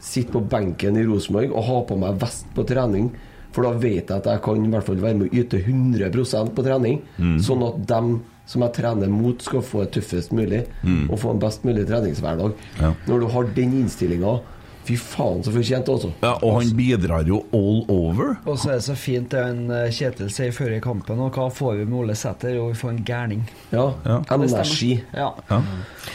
sitte 0.00 0.32
på 0.32 0.40
benken 0.48 0.96
i 0.96 1.04
Rosenborg 1.06 1.52
og 1.52 1.68
ha 1.68 1.76
på 1.86 1.98
meg 2.00 2.18
vest 2.24 2.48
på 2.56 2.64
trening. 2.66 3.12
For 3.54 3.62
da 3.62 3.70
vet 3.78 4.08
jeg 4.10 4.16
at 4.18 4.26
jeg 4.26 4.42
kan 4.42 4.64
i 4.64 4.70
hvert 4.72 4.86
fall 4.88 5.02
være 5.02 5.18
med 5.20 5.28
å 5.30 5.40
yte 5.40 5.60
100 5.62 6.50
på 6.54 6.64
trening. 6.66 7.02
Mm. 7.18 7.36
Sånn 7.38 7.62
at 7.68 7.84
dem 7.86 8.08
som 8.50 8.64
jeg 8.66 8.74
trener 8.76 9.08
mot, 9.08 9.40
skal 9.40 9.62
få 9.64 9.84
det 9.84 9.92
tøffest 9.96 10.34
mulig 10.36 10.64
Mm. 10.82 11.08
og 11.10 11.18
få 11.18 11.30
en 11.30 11.38
best 11.40 11.62
mulig 11.64 11.86
treningshverdag. 11.88 12.52
Ja. 12.80 12.92
Når 13.06 13.20
du 13.20 13.26
har 13.32 13.44
den 13.54 13.72
innstillinga 13.80 14.40
Fy 14.84 14.96
faen, 15.00 15.40
så 15.44 15.52
fortjent, 15.54 15.88
altså. 15.88 16.10
Ja, 16.20 16.34
og 16.44 16.58
han 16.58 16.72
bidrar 16.76 17.24
jo 17.28 17.38
all 17.56 17.82
over. 17.88 18.34
Og 18.44 18.58
så 18.60 18.74
er 18.74 18.80
det 18.80 18.84
så 18.84 18.96
fint 18.98 19.30
det 19.32 19.40
en 19.40 19.62
eh, 19.72 19.86
Kjetil 19.94 20.28
sier 20.32 20.52
før 20.52 20.74
i 20.76 20.80
kampen. 20.84 21.22
Og 21.24 21.32
hva 21.38 21.46
får 21.52 21.78
vi 21.80 21.86
med 21.88 21.98
Ole 22.02 22.16
Sæter? 22.18 22.52
Jo, 22.58 22.66
vi 22.68 22.76
får 22.76 22.90
en 22.92 23.00
gærning. 23.08 23.46
Ja. 23.72 23.86
Ja. 24.04 24.18
Energi. 24.36 24.90
Ja. 25.14 25.30
Ja. 25.48 25.60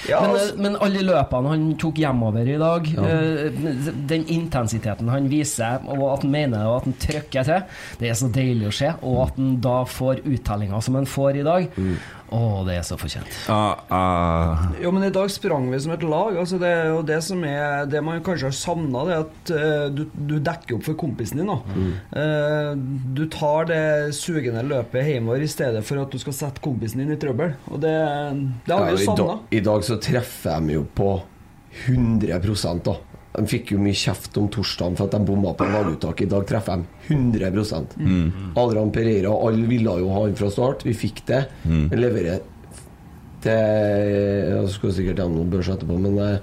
Ja, 0.09 0.21
Men, 0.21 0.29
altså, 0.35 0.53
eh, 0.53 0.61
men 0.61 0.77
alle 0.85 1.01
løpene 1.07 1.53
han 1.55 1.65
tok 1.81 1.97
hjemover 2.03 2.53
i 2.53 2.59
dag, 2.61 2.91
eh, 3.09 3.65
den 4.13 4.27
intensiteten 4.38 5.09
han 5.09 5.29
viser, 5.31 5.81
og 5.89 6.05
at 6.13 6.27
han 6.27 6.31
mener 6.38 6.67
og 6.69 6.77
at 6.79 6.88
han 6.91 6.97
trykker 7.07 7.49
til, 7.49 7.81
det 7.99 8.11
er 8.13 8.21
så 8.21 8.29
deilig 8.33 8.69
å 8.69 8.75
se. 8.83 8.93
Og 9.01 9.19
at 9.25 9.41
han 9.41 9.57
da 9.65 9.79
får 9.89 10.21
uttellinga 10.29 10.81
som 10.85 10.99
han 10.99 11.09
får 11.09 11.41
i 11.41 11.45
dag, 11.49 11.69
å, 12.36 12.62
det 12.67 12.75
er 12.77 12.86
så 12.86 12.98
fortjent. 13.00 13.29
Ja, 13.50 13.79
eh, 13.89 14.83
Jo, 14.83 14.91
men 14.95 15.05
i 15.07 15.12
dag 15.13 15.31
sprang 15.33 15.69
vi 15.71 15.79
som 15.81 15.93
et 15.95 16.03
lag. 16.05 16.38
Altså, 16.38 16.59
det 16.62 16.69
er 16.69 16.91
jo 16.91 17.01
det 17.05 17.19
som 17.25 17.41
er 17.48 17.88
Det 17.89 18.01
man 18.05 18.21
kanskje 18.25 18.50
har 18.51 18.57
savna, 18.57 19.03
det 19.07 19.15
er 19.15 19.24
at 19.25 19.51
uh, 19.53 19.88
du, 19.93 20.03
du 20.13 20.36
dekker 20.43 20.77
opp 20.77 20.86
for 20.88 21.00
kompisen 21.00 21.41
din. 21.41 21.50
Da. 21.50 21.57
Uh, 22.13 22.71
du 23.17 23.25
tar 23.33 23.69
det 23.71 23.81
sugende 24.17 24.63
løpet 24.67 25.09
hjemover 25.09 25.43
i 25.45 25.50
stedet 25.50 25.83
for 25.88 26.03
at 26.03 26.13
du 26.13 26.21
skal 26.21 26.38
sette 26.38 26.63
kompisen 26.63 27.03
din 27.03 27.15
i 27.15 27.19
trøbbel. 27.19 27.55
Og 27.71 27.81
det, 27.83 27.95
det 28.65 28.75
har 28.75 28.88
Ja, 28.88 28.93
vi 28.93 29.03
jo 29.03 29.12
savna. 29.12 29.39
I 29.55 29.63
dag 29.65 29.86
så 29.88 30.00
treffer 30.01 30.62
de 30.63 30.79
jo 30.79 30.86
på 30.95 31.12
100 31.86 32.81
da. 32.86 32.95
De 33.36 33.43
fikk 33.48 33.71
jo 33.75 33.79
mye 33.79 33.93
kjeft 33.93 34.38
om 34.41 34.48
torsdagen 34.51 34.95
for 34.98 35.05
at 35.05 35.13
de 35.13 35.19
bomma 35.27 35.51
på 35.55 35.67
laguttak. 35.69 36.21
I 36.25 36.29
dag 36.31 36.48
treffer 36.50 36.81
de 36.81 37.13
100 37.13 37.51
Adrian 38.57 38.89
Pereira, 38.91 39.29
alle 39.31 39.67
ville 39.69 40.00
jo 40.01 40.09
ha 40.15 40.24
han 40.25 40.36
fra 40.39 40.50
start. 40.51 40.81
Vi 40.88 40.95
fikk 40.98 41.21
det. 41.29 41.43
Mm. 41.63 41.83
Vi 41.91 42.00
leverer 42.01 42.39
til 43.43 43.51
Jeg 44.50 44.71
skulle 44.74 44.95
sikkert 44.98 45.21
gjennom 45.21 45.51
børs 45.53 45.69
etterpå, 45.71 45.95
men 46.01 46.17
eh, 46.19 46.39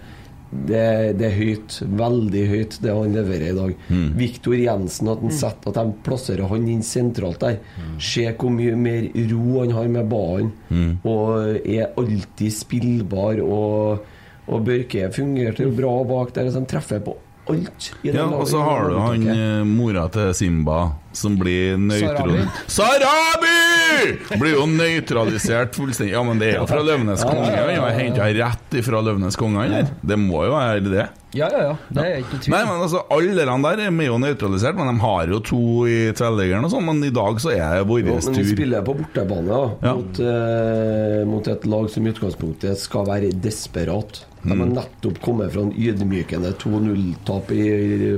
det, 0.70 0.84
det 1.18 1.26
er 1.26 1.34
høyt. 1.36 1.74
Veldig 1.98 2.44
høyt, 2.48 2.76
det 2.80 2.94
han 2.94 3.16
leverer 3.18 3.50
i 3.50 3.56
dag. 3.58 3.72
Mm. 3.90 4.06
Viktor 4.16 4.54
Jensen, 4.56 5.10
at, 5.12 5.24
han 5.26 5.34
setter, 5.34 5.72
at 5.74 5.80
de 5.82 5.96
plasserer 6.06 6.48
han 6.48 6.68
inn 6.70 6.84
sentralt 6.86 7.42
der. 7.42 7.58
Se 8.00 8.24
hvor 8.30 8.54
mye 8.54 8.76
mer 8.78 9.10
ro 9.32 9.58
han 9.64 9.74
har 9.76 9.90
med 9.98 10.08
ballen, 10.12 10.52
Mm. 10.70 10.96
og 11.06 11.60
er 11.66 11.92
alltid 11.98 12.50
spillbar. 12.54 13.42
Og, 13.44 14.06
og 14.46 14.66
Børke 14.66 15.08
fungerte 15.14 15.66
jo 15.66 15.72
bra 15.74 15.94
bak 16.06 16.34
der, 16.36 16.50
så 16.50 16.62
de 16.62 16.70
treffer 16.70 17.02
på 17.02 17.16
alt. 17.50 17.90
i 18.02 18.10
ja, 18.10 18.24
og 18.26 18.46
så 18.48 18.62
har 18.62 18.88
du 18.90 18.98
han 18.98 19.26
eh, 19.30 19.64
mora 19.66 20.08
til 20.12 20.32
Simba, 20.34 20.80
som 21.16 21.36
blir 21.40 21.76
nøytron... 21.80 22.46
Sarabi. 22.70 24.16
Blir 24.40 24.56
jo 24.56 24.66
nøytralisert 24.70 25.76
fullstendig. 25.76 26.12
Ja, 26.14 26.22
men 26.26 26.40
det 26.42 26.52
er 26.54 26.58
jo 26.60 26.66
fra 26.70 26.82
Løvenes 26.84 27.24
konge. 27.26 27.50
Han 27.52 27.82
har 27.82 27.94
henta 27.96 28.28
rett 28.36 28.76
ifra 28.80 29.00
Løvenes 29.04 29.38
konge, 29.40 29.64
eller? 29.66 29.88
Det 30.02 30.18
må 30.20 30.44
jo 30.46 30.52
være 30.56 30.84
det. 30.86 31.06
Ja, 31.36 31.48
ja, 31.52 31.62
ja. 31.68 31.72
Det 31.92 32.04
er 32.06 32.20
ikke 32.22 32.38
tvil. 32.40 32.52
Nei, 32.54 32.60
men 32.64 32.82
altså, 32.86 33.02
Alle 33.12 33.34
de 33.36 33.44
der 33.44 33.82
er 33.84 34.06
jo 34.06 34.18
nøytralisert, 34.22 34.78
men 34.78 34.88
de 34.94 35.02
har 35.02 35.32
jo 35.34 35.40
to 35.44 35.60
i 35.90 35.98
tverrliggeren 36.16 36.64
og 36.64 36.72
sånn. 36.72 36.86
Men 36.86 37.02
i 37.04 37.12
dag 37.12 37.40
så 37.42 37.52
er 37.52 37.80
det 37.80 37.88
vår 37.90 38.04
Ja, 38.06 38.14
men 38.24 38.38
vi 38.40 38.46
spiller 38.54 38.86
på 38.86 38.94
bortebane 39.02 39.50
da, 39.50 39.60
Ja. 39.84 39.94
mot, 39.98 40.20
eh, 40.20 41.24
mot 41.28 41.48
et 41.52 41.66
lag 41.66 41.90
som 41.92 42.06
i 42.06 42.12
utgangspunktet 42.14 42.78
skal 42.80 43.04
være 43.10 43.32
desperat. 43.32 44.24
De 44.46 44.54
Mm. 44.54 44.60
har 44.60 44.68
nettopp 44.84 45.20
kommet 45.20 45.50
fra 45.52 45.62
en 45.62 45.72
ydmykende 45.74 46.52
2-0-tap 46.62 47.48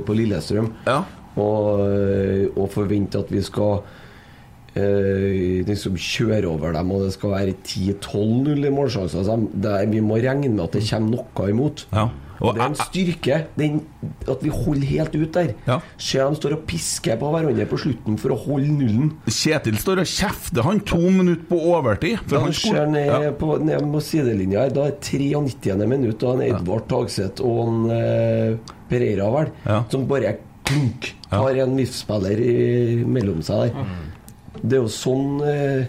på 0.05 0.13
Lillestrøm. 0.15 0.71
Ja. 0.85 1.03
Og, 1.39 1.81
eh, 1.87 2.45
og 2.55 2.69
forvente 2.73 3.19
at 3.23 3.31
vi 3.31 3.41
skal 3.45 3.81
eh, 4.75 5.65
liksom 5.67 5.97
kjøre 5.99 6.47
over 6.51 6.73
dem, 6.77 6.91
og 6.95 7.05
det 7.07 7.13
skal 7.17 7.33
være 7.35 7.57
10-12-0 7.65 8.65
i 8.69 8.73
målsjanser. 8.73 9.29
Det, 9.53 9.75
er- 9.81 9.91
vi 9.91 9.99
må 10.05 10.19
regne 10.21 10.49
med 10.53 10.65
at 10.67 10.77
det 10.77 10.85
kommer 10.89 11.17
noe 11.19 11.49
imot. 11.53 11.85
Ja. 11.93 12.09
Og 12.39 12.53
det 12.55 12.61
er 12.63 12.69
en 12.69 12.75
styrke 12.79 13.37
den, 13.59 13.79
at 14.31 14.39
vi 14.45 14.47
holder 14.53 14.87
helt 14.87 15.15
ut 15.19 15.33
der. 15.35 15.49
Ja. 15.67 15.75
Se 15.99 16.21
de 16.23 16.37
står 16.39 16.53
og 16.55 16.61
pisker 16.69 17.17
på 17.19 17.33
hverandre 17.33 17.65
på 17.67 17.75
slutten 17.81 18.15
for 18.21 18.31
å 18.31 18.37
holde 18.39 18.69
nullen. 18.77 19.09
Kjetil 19.27 19.75
står 19.81 19.99
og 20.05 20.07
kjefter 20.07 20.63
han 20.63 20.79
to 20.87 21.01
minutter 21.11 21.43
på 21.49 21.59
overtid. 21.73 22.21
For 22.23 22.37
Da 22.37 22.43
han 22.45 22.55
ser 22.55 22.87
ned, 22.87 23.11
ja. 23.11 23.33
på, 23.35 23.57
ned 23.59 23.83
på 23.91 23.99
sidelinja 24.07 24.63
her. 24.63 24.71
Da 24.71 24.87
er 24.87 24.95
93. 25.03 25.75
minutt, 25.91 26.23
og 26.23 26.37
han 26.37 26.45
Edvard 26.47 26.87
Tagseth 26.87 27.43
og 27.43 27.59
han, 27.65 27.91
eh, 27.91 28.75
Pereira, 28.87 29.27
vel, 29.35 29.51
Ja. 29.67 29.83
som 29.91 30.07
bare 30.07 30.37
klunk 30.63 31.11
har 31.37 31.59
en 31.63 31.75
VIF-spiller 31.77 32.39
mellom 33.05 33.41
seg 33.45 33.69
der. 33.73 33.97
Det 34.63 34.77
er 34.77 34.81
jo 34.81 34.89
sånn 34.91 35.41
eh, 35.45 35.85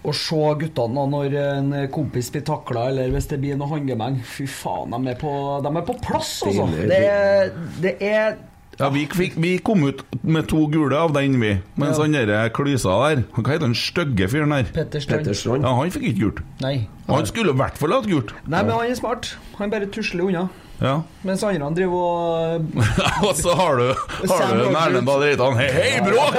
Å 0.00 0.12
se 0.16 0.36
guttene 0.60 0.94
da 0.96 1.06
når 1.12 1.34
en 1.40 1.72
kompis 1.92 2.28
blir 2.32 2.44
takla, 2.46 2.86
eller 2.92 3.10
hvis 3.12 3.26
det 3.32 3.38
blir 3.42 3.56
noe 3.60 3.68
handgemeng 3.72 4.20
Fy 4.24 4.46
faen, 4.48 4.92
de 4.94 5.10
er 5.12 5.18
på, 5.20 5.32
de 5.64 5.72
er 5.76 5.84
på 5.88 5.96
plass, 6.04 6.38
altså! 6.46 6.68
Det, 6.88 7.00
er- 7.08 7.50
det 7.84 7.94
er 8.00 8.38
Ja, 8.80 8.88
vi, 8.94 9.02
fikk, 9.12 9.34
vi 9.36 9.58
kom 9.60 9.82
ut 9.84 10.00
med 10.24 10.46
to 10.48 10.62
gule 10.72 10.96
av 10.96 11.12
den, 11.12 11.34
vi. 11.42 11.50
Mens 11.76 11.98
Ja. 11.98 12.04
han 12.06 12.14
derre 12.16 12.46
klysa 12.56 12.94
der 13.10 13.24
Hva 13.34 13.44
heter 13.50 13.66
den 13.66 13.74
stygge 13.76 14.28
fyren 14.32 14.54
der? 14.56 14.70
Petter 14.72 15.00
Strand. 15.04 15.20
Petter 15.26 15.36
Strand. 15.36 15.66
Ja, 15.68 15.74
han 15.76 15.90
fikk 15.92 16.06
ikke 16.12 16.20
gult. 16.22 16.40
Nei. 16.64 16.76
Han 17.10 17.26
skulle 17.28 17.52
i 17.52 17.58
hvert 17.60 17.76
fall 17.76 17.92
hatt 17.98 18.08
gult. 18.08 18.32
Nei, 18.46 18.62
men 18.62 18.72
han 18.72 18.86
er 18.88 18.96
smart. 18.96 19.34
Han 19.58 19.72
bare 19.74 19.88
tusler 19.92 20.24
unna. 20.30 20.46
Ja. 20.80 21.02
Mens 21.22 21.42
andre 21.44 21.68
driver 21.76 21.96
og 22.00 22.78
Og 23.28 23.34
så 23.36 23.52
har 23.52 23.76
du, 23.76 23.88
har 24.30 24.54
du. 24.56 24.62
Erlend 24.70 25.06
Dahl 25.06 25.56
Hei, 25.58 25.66
hei, 25.74 25.90
bråk! 26.04 26.38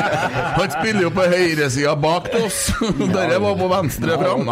Han 0.58 0.68
spiller 0.74 1.06
jo 1.06 1.10
på 1.14 1.24
høyresida 1.30 1.94
bak 2.00 2.28
oss. 2.42 2.58
Dere 3.14 3.38
var 3.40 3.56
på 3.56 3.68
venstre 3.70 4.18
fram. 4.20 4.44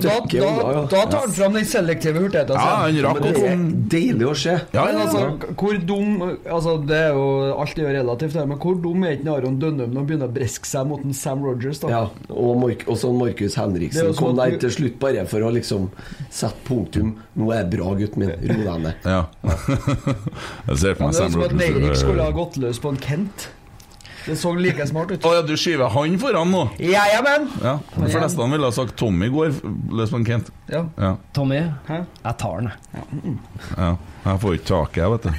Da, 0.00 0.14
da, 0.32 0.50
da 0.88 1.02
tar 1.10 1.18
han 1.20 1.34
fram 1.34 1.58
den 1.58 1.66
selektive 1.68 2.22
hurtigheten 2.22 2.56
Ja, 2.56 2.76
han 2.86 2.98
rakk 3.04 3.20
å 3.20 3.32
komme 3.34 3.84
Deilig 3.92 4.28
å 4.30 4.34
se. 4.38 4.54
Ja, 4.72 4.86
ja, 4.88 5.04
altså, 5.04 5.52
hvor 5.58 5.76
dum 5.84 6.22
altså, 6.24 6.76
Det 6.86 7.00
er 7.10 7.18
jo 7.18 7.26
Alt 7.60 7.80
er 7.80 7.92
relativt, 7.98 8.38
men 8.48 8.60
hvor 8.62 8.78
dum 8.80 9.04
er 9.04 9.18
ikke 9.18 9.34
Aron 9.34 9.58
Dønnum 9.60 9.90
når 9.90 10.00
han 10.00 10.08
begynner 10.08 10.30
å 10.30 10.34
breske 10.34 10.68
seg 10.68 10.88
mot 10.88 11.04
en 11.04 11.16
Sam 11.16 11.44
Rogers? 11.44 11.82
da? 11.82 11.92
Ja, 11.92 12.02
og, 12.30 12.52
Mark, 12.62 12.86
også 12.90 13.12
Markus 13.16 13.56
er 13.56 13.66
Henriksen 13.66 14.14
kom 14.18 14.38
der 14.38 14.56
til 14.62 14.72
slutt 14.74 14.98
bare 15.02 15.26
for 15.28 15.44
å 15.44 15.52
liksom 15.54 15.88
sette 16.30 16.64
punktum. 16.66 17.14
Nå 17.38 17.50
er 17.52 17.62
jeg 17.62 17.70
bra, 17.76 17.92
gutten 17.98 18.24
min. 18.24 18.32
Ro 18.50 18.58
deg 18.64 18.69
ned. 18.78 18.94
Ja. 19.04 19.24
Jeg 20.68 20.78
ser 20.78 20.94
for 20.94 21.06
meg 21.06 21.16
det 21.16 21.20
er 21.20 21.22
Sam 21.22 21.32
som 21.32 21.46
at 21.46 21.56
Eirik 21.66 21.96
skulle 21.98 22.26
ha 22.28 22.34
gått 22.36 22.60
løs 22.60 22.78
på 22.82 22.92
en 22.94 23.00
Kent. 23.00 23.48
Det 24.26 24.36
så 24.36 24.52
like 24.54 24.86
smart 24.86 25.10
ut. 25.10 25.24
Å 25.24 25.34
ja, 25.38 25.42
du 25.46 25.54
skyver 25.58 25.88
han 25.94 26.18
foran 26.20 26.50
nå? 26.52 26.62
Ja, 26.82 27.04
ja, 27.14 27.20
men 27.24 27.48
Ja, 27.62 27.78
De 27.96 28.10
fleste 28.12 28.48
ville 28.52 28.68
ha 28.68 28.74
sagt 28.74 28.96
Tommy 29.00 29.28
går 29.32 29.54
løs 29.96 30.12
på 30.12 30.20
en 30.20 30.26
Kent. 30.28 30.50
Ja. 30.70 30.84
Ja. 31.00 31.14
Tommy, 31.34 31.60
Hæ? 31.88 32.04
jeg 32.24 32.36
tar 32.38 32.60
den, 32.60 32.70
jeg. 32.70 33.36
ja. 33.76 33.96
Jeg 34.20 34.40
får 34.42 34.54
ikke 34.58 34.66
taket, 34.68 34.96
jeg, 35.00 35.10
vet 35.10 35.22
du. 35.24 35.30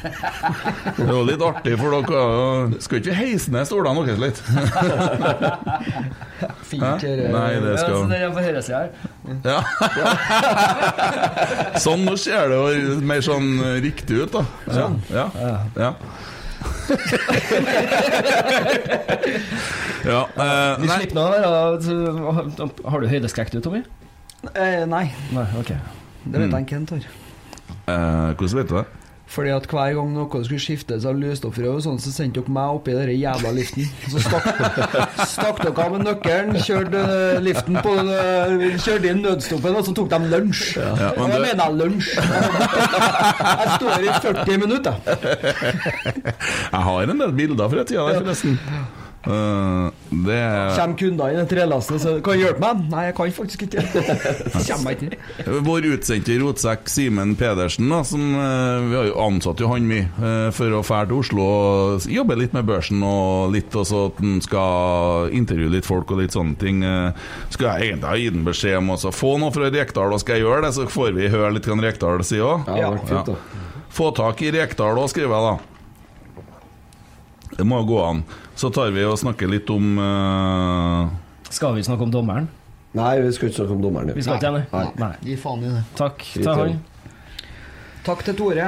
Det 0.98 1.12
var 1.14 1.26
litt 1.28 1.44
artig, 1.46 1.74
for 1.78 1.94
dere 1.94 2.80
Skal 2.82 2.98
ikke 2.98 3.12
vi 3.12 3.18
heise 3.20 3.54
ned 3.54 3.68
stolene 3.70 4.06
deres 4.08 4.22
litt? 4.24 4.42
Fint. 6.72 6.82
Nei, 6.82 7.52
det 7.62 7.76
Ja, 7.76 7.78
så 7.78 7.86
skal 7.86 8.10
den 8.10 8.16
er 8.18 8.34
på 8.34 8.42
høyresida 8.42 8.78
her. 8.82 8.90
Ja. 9.46 9.60
Sånn, 11.86 12.08
nå 12.08 12.18
ser 12.20 12.50
det 12.50 12.58
jo 12.58 12.98
mer 13.06 13.22
sånn 13.26 13.50
riktig 13.86 14.24
ut, 14.24 14.34
da. 14.34 14.44
Ja. 14.74 14.90
Ja. 15.14 15.28
ja. 15.78 15.92
ja 20.12 20.22
uh, 20.36 20.82
Vi 20.82 20.88
nei. 20.90 20.98
slipper 21.00 21.16
nå 21.18 21.24
være 21.32 21.50
Har 22.92 22.98
du 23.04 23.08
høydeskrekk, 23.12 23.50
du, 23.54 23.60
Tommy? 23.64 23.82
Uh, 24.46 24.84
nei, 24.90 25.06
Nei, 25.36 25.48
ok. 25.60 25.70
det 26.26 26.38
vet 26.42 26.50
jeg 26.50 26.56
en 26.80 26.88
Tor. 26.90 27.04
har. 27.06 27.18
Eh, 27.92 28.30
hvordan 28.38 28.58
vet 28.58 28.70
du 28.70 28.74
det? 28.78 28.86
Fordi 29.32 29.52
at 29.56 29.68
hver 29.72 29.94
gang 29.96 30.10
noe 30.12 30.42
skulle 30.44 30.60
skiftes 30.60 31.06
av 31.08 31.22
sånn, 31.86 32.00
så 32.04 32.12
sendte 32.12 32.42
dere 32.42 32.52
meg 32.52 32.76
oppi 32.76 32.96
den 32.98 33.14
jævla 33.16 33.54
liften. 33.56 33.88
Så 34.12 34.20
stakk, 34.26 35.62
dere 35.62 35.86
av 35.86 35.94
med 35.96 36.04
nøkkelen, 36.04 36.58
kjørte 36.60 37.04
eh, 37.16 37.40
liften 37.44 37.80
på 37.80 37.94
eh, 38.02 38.66
Kjørte 38.82 39.12
inn 39.12 39.22
nødstoppen, 39.24 39.78
og 39.80 39.88
så 39.88 39.96
tok 39.96 40.10
de 40.12 40.20
lunsj. 40.34 40.64
Ja, 40.82 41.12
og 41.16 41.32
jeg 41.32 41.44
mener 41.46 41.64
jeg 41.64 41.80
lunsj. 41.80 42.12
Jeg 43.52 43.76
sto 43.78 43.92
her 43.94 44.08
i 44.08 44.18
40 44.28 44.64
minutter. 44.66 45.00
Jeg 46.72 46.84
har 46.90 47.14
en 47.16 47.24
del 47.24 47.38
bilder 47.40 47.72
fra 47.72 47.88
tida 47.88 48.10
der, 48.12 48.20
forresten. 48.26 48.60
Eh, 49.24 49.92
det 50.10 50.76
Kommer 50.76 50.98
kunder 50.98 51.30
i 51.30 51.42
trelasten 51.46 51.96
og 51.96 52.02
sier 52.02 52.22
'Kan 52.26 52.40
du 52.40 52.42
hjelpe 52.42 52.60
meg?' 52.60 52.90
Nei, 52.90 53.04
jeg 53.06 53.16
kan 53.16 53.32
faktisk 53.32 53.62
ikke. 53.68 53.84
Kommer 54.68 54.92
ikke. 54.98 55.18
Vår 55.62 55.86
utsendte 55.94 56.38
rotsekk 56.42 56.90
Simen 56.90 57.36
Pedersen, 57.38 57.90
da, 57.90 58.02
som 58.04 58.34
uh, 58.34 58.82
vi 58.90 58.98
har 58.98 59.06
jo 59.12 59.20
ansatt 59.22 59.62
jo 59.62 59.70
han 59.70 59.86
mye 59.86 60.10
uh, 60.18 60.50
for 60.52 60.74
å 60.74 60.82
fære 60.82 61.12
til 61.12 61.22
Oslo 61.22 61.46
og 61.46 62.10
jobbe 62.10 62.40
litt 62.40 62.58
med 62.58 62.66
børsen 62.66 63.04
og 63.06 63.54
litt 63.54 63.70
også 63.78 64.08
at 64.10 64.22
han 64.24 64.42
skal 64.42 65.30
intervjue 65.38 65.76
litt 65.78 65.86
folk 65.86 66.12
og 66.12 66.24
litt 66.24 66.34
sånne 66.34 66.58
ting. 66.58 66.82
Skulle 67.52 67.78
jeg 67.78 67.92
egentlig 67.92 68.10
ha 68.10 68.18
gitt 68.18 68.36
ham 68.36 68.46
beskjed 68.48 68.78
om 68.80 68.94
å 68.96 68.98
få 69.14 69.36
noe 69.38 69.54
fra 69.54 69.70
Rekdal, 69.70 70.14
og 70.14 70.22
skal 70.22 70.40
jeg 70.40 70.48
gjøre 70.48 70.66
det, 70.66 70.74
så 70.74 70.88
får 70.90 71.14
vi 71.18 71.30
høre 71.30 71.54
litt 71.56 71.70
hva 71.70 71.78
Rekdal 71.82 72.24
sier 72.26 72.48
òg. 72.48 72.72
Ja, 72.78 72.90
da. 72.98 73.38
Få 73.92 74.10
tak 74.18 74.42
i 74.42 74.54
Rekdal 74.56 74.98
òg, 74.98 75.12
skriver 75.14 75.38
jeg 75.38 75.52
da. 75.52 75.58
Det 77.58 77.68
må 77.68 77.84
gå 77.86 78.00
an. 78.02 78.24
Så 78.62 78.70
tar 78.70 78.92
vi 78.94 79.02
og 79.10 79.16
snakker 79.18 79.50
litt 79.50 79.70
om 79.74 79.96
uh... 79.98 81.08
Skal 81.50 81.74
vi 81.74 81.82
snakke 81.82 82.06
om 82.06 82.12
dommeren? 82.14 82.46
Nei, 82.94 83.16
vi 83.24 83.32
skal 83.34 83.50
ikke 83.50 83.58
snakke 83.58 83.74
om 83.74 83.82
dommeren. 83.82 84.12
Vi 84.14 84.22
skal 84.22 84.38
ikke 84.38 84.52
det, 84.54 84.66
nei. 84.70 84.84
nei. 85.02 85.14
Gi 85.26 85.38
faen 85.42 85.64
i 85.66 85.72
det. 85.72 85.82
Takk. 85.98 86.22
Drit 86.36 86.46
Ta. 86.46 86.68
Takk 88.06 88.22
til 88.28 88.38
Tore. 88.38 88.68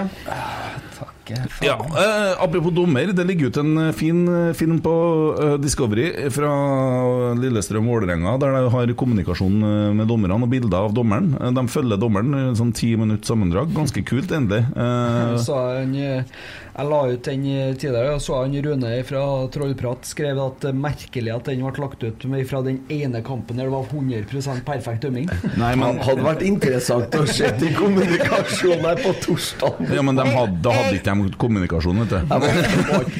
Faen. 1.24 1.48
Ja, 1.62 1.78
eh, 1.80 2.44
Apropos 2.44 2.72
dommer, 2.72 3.14
det 3.14 3.24
ligger 3.24 3.48
ut 3.48 3.58
en 3.58 3.78
eh, 3.78 3.92
fin 3.96 4.24
eh, 4.28 4.54
film 4.54 4.80
på 4.84 4.94
eh, 5.42 5.54
Discovery 5.62 6.30
fra 6.34 6.52
Lillestrøm 7.40 7.88
Vålerenga, 7.88 8.36
der 8.42 8.58
de 8.58 8.74
har 8.74 8.94
kommunikasjon 9.00 9.64
eh, 9.64 9.94
med 9.96 10.10
dommerne 10.12 10.40
og 10.40 10.52
bilder 10.52 10.90
av 10.90 10.96
dommeren. 10.98 11.34
De 11.56 11.66
følger 11.72 12.02
dommeren, 12.02 12.54
sånn 12.60 12.74
ti 12.76 12.94
minutter 13.00 13.34
sammendrag. 13.34 13.72
Ganske 13.76 14.04
kult, 14.08 14.34
endelig. 14.36 14.66
Eh, 14.76 15.38
Så 15.46 15.58
han, 15.58 15.96
jeg 16.74 16.90
la 16.90 17.00
ut 17.06 17.28
den 17.28 17.44
tidligere, 17.78 18.16
og 18.16 18.22
så 18.24 18.40
han 18.42 18.56
Rune 18.66 18.92
fra 19.06 19.22
Trollprat 19.54 20.08
skrev 20.10 20.40
at 20.42 20.64
det 20.64 20.72
er 20.72 20.80
merkelig 20.82 21.30
at 21.30 21.46
den 21.46 21.62
ble 21.62 21.84
lagt 21.84 22.02
ut 22.02 22.26
fra 22.50 22.62
den 22.66 22.80
ene 22.94 23.22
kampen 23.26 23.60
der 23.62 23.70
det 23.70 23.76
var 23.76 23.86
100 23.92 24.64
perfekt 24.66 25.06
dømming. 25.06 25.28
nei, 25.62 25.74
men, 25.78 26.02
hadde 26.02 26.26
vært 26.26 26.42
interessant 26.48 27.14
å 27.14 27.28
se 27.30 27.52
i 27.54 27.70
kommunikasjonen 27.78 28.88
her 28.88 29.04
på 29.04 29.14
torsdag. 29.22 29.84
ja, 29.94 30.02
men 30.06 30.18
de 30.18 30.26
hadde, 30.34 30.58
da 30.66 30.74
hadde 30.94 31.02
ikke 31.02 31.34
de 31.34 31.40
kommunikasjon, 31.42 32.02
vet 32.04 32.14
du. 32.14 32.18